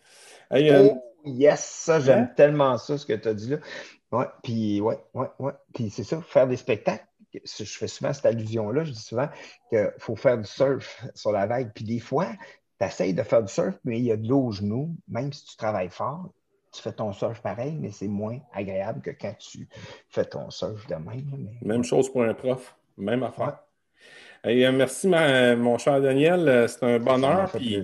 Hey, 0.51 0.69
euh, 0.69 0.89
Oh, 0.91 1.01
yes, 1.25 1.63
ça, 1.63 1.99
j'aime 1.99 2.23
Hein? 2.23 2.31
tellement 2.35 2.77
ça, 2.77 2.97
ce 2.97 3.05
que 3.05 3.13
tu 3.13 3.27
as 3.27 3.33
dit 3.33 3.49
là. 3.49 3.57
Ouais, 4.11 4.25
puis, 4.43 4.81
ouais, 4.81 4.97
ouais, 5.13 5.27
ouais. 5.39 5.53
Puis, 5.73 5.89
c'est 5.89 6.03
ça, 6.03 6.21
faire 6.21 6.47
des 6.47 6.57
spectacles. 6.57 7.05
Je 7.33 7.63
fais 7.63 7.87
souvent 7.87 8.11
cette 8.11 8.25
allusion-là. 8.25 8.83
Je 8.83 8.91
dis 8.91 9.01
souvent 9.01 9.29
qu'il 9.69 9.91
faut 9.99 10.15
faire 10.15 10.37
du 10.37 10.45
surf 10.45 11.03
sur 11.13 11.31
la 11.31 11.45
vague. 11.45 11.71
Puis, 11.73 11.85
des 11.85 11.99
fois, 11.99 12.27
tu 12.79 12.85
essayes 12.87 13.13
de 13.13 13.23
faire 13.23 13.43
du 13.43 13.51
surf, 13.53 13.75
mais 13.83 13.99
il 13.99 14.05
y 14.05 14.11
a 14.11 14.17
de 14.17 14.27
l'eau 14.27 14.45
aux 14.47 14.51
genoux. 14.51 14.95
Même 15.07 15.31
si 15.31 15.45
tu 15.45 15.55
travailles 15.55 15.89
fort, 15.89 16.29
tu 16.73 16.81
fais 16.81 16.91
ton 16.91 17.13
surf 17.13 17.41
pareil, 17.41 17.77
mais 17.79 17.91
c'est 17.91 18.07
moins 18.07 18.39
agréable 18.53 19.01
que 19.01 19.11
quand 19.11 19.33
tu 19.37 19.67
fais 20.09 20.25
ton 20.25 20.49
surf 20.49 20.85
de 20.87 20.95
même. 20.95 21.31
mais- 21.37 21.67
Même 21.73 21.83
chose 21.83 22.11
pour 22.11 22.23
un 22.23 22.33
prof. 22.33 22.75
Même 22.97 23.23
affaire. 23.23 23.59
Hey, 24.43 24.63
euh, 24.65 24.71
merci, 24.71 25.07
ma- 25.07 25.55
mon 25.55 25.77
cher 25.77 26.01
Daniel. 26.01 26.47
Euh, 26.47 26.67
C'est 26.67 26.83
un 26.83 26.99
bonheur. 26.99 27.51
Puis, 27.51 27.83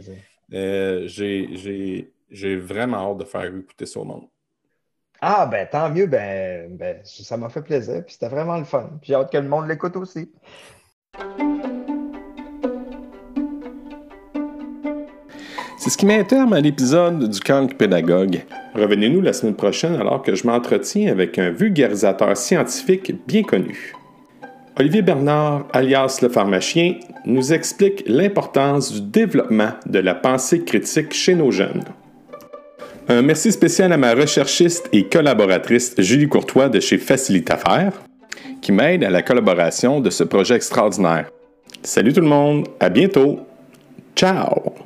euh, 0.54 1.08
j'ai- 1.08 2.56
vraiment 2.58 3.12
hâte 3.12 3.18
de 3.20 3.24
faire 3.26 3.46
écouter 3.46 3.86
ça 3.86 4.00
au 4.00 4.04
monde. 4.06 4.24
Ah, 5.22 5.46
ben 5.48 5.68
tant 5.72 5.90
mieux, 5.90 6.06
ben, 6.08 6.76
ben 6.78 7.00
ça 7.04 7.38
m'a 7.38 7.50
fait 7.50 7.62
plaisir, 7.62 8.04
puis 8.06 8.14
c'était 8.14 8.28
vraiment 8.28 8.58
le 8.58 8.66
fun. 8.66 8.90
Puis 9.02 9.08
j'ai 9.08 9.16
hâte 9.16 9.32
que 9.32 9.38
le 9.38 9.48
monde 9.48 9.68
l'écoute 9.68 9.96
aussi. 9.96 10.30
C'est 15.78 15.90
ce 15.90 15.98
qui 15.98 16.06
met 16.06 16.20
un 16.20 16.24
terme 16.24 16.54
à 16.54 16.60
l'épisode 16.62 17.30
du 17.30 17.40
camp 17.40 17.68
pédagogue. 17.78 18.44
Revenez-nous 18.74 19.22
la 19.22 19.34
semaine 19.34 19.56
prochaine 19.56 19.96
alors 19.96 20.22
que 20.22 20.36
je 20.36 20.46
m'entretiens 20.48 21.12
avec 21.12 21.38
un 21.40 21.52
vulgarisateur 21.52 22.36
scientifique 22.36 23.14
bien 23.28 23.44
connu. 23.44 23.94
Olivier 24.78 25.02
Bernard, 25.02 25.68
alias 25.72 26.20
le 26.22 26.28
pharmacien, 26.28 26.96
nous 27.26 27.54
explique 27.54 28.04
l'importance 28.08 28.92
du 28.92 29.02
développement 29.02 29.72
de 29.86 30.00
la 30.00 30.14
pensée 30.14 30.66
critique 30.66 31.14
chez 31.14 31.34
nos 31.34 31.50
jeunes. 31.50 31.84
Un 33.08 33.22
merci 33.22 33.54
spécial 33.54 33.94
à 33.94 33.98
ma 33.98 34.14
recherchiste 34.14 34.90
et 34.92 35.08
collaboratrice 35.08 35.96
Julie 36.00 36.28
Courtois 36.28 36.68
de 36.68 36.82
chez 36.82 36.98
Facilite 36.98 37.52
Affaires, 37.52 37.94
qui 38.62 38.74
m'aide 38.74 39.06
à 39.06 39.10
la 39.10 39.22
collaboration 39.22 40.02
de 40.02 40.10
ce 40.10 40.26
projet 40.26 40.56
extraordinaire. 40.56 41.30
Salut 41.82 42.12
tout 42.12 42.22
le 42.22 42.28
monde, 42.28 42.68
à 42.82 42.90
bientôt. 42.90 43.40
Ciao! 44.14 44.85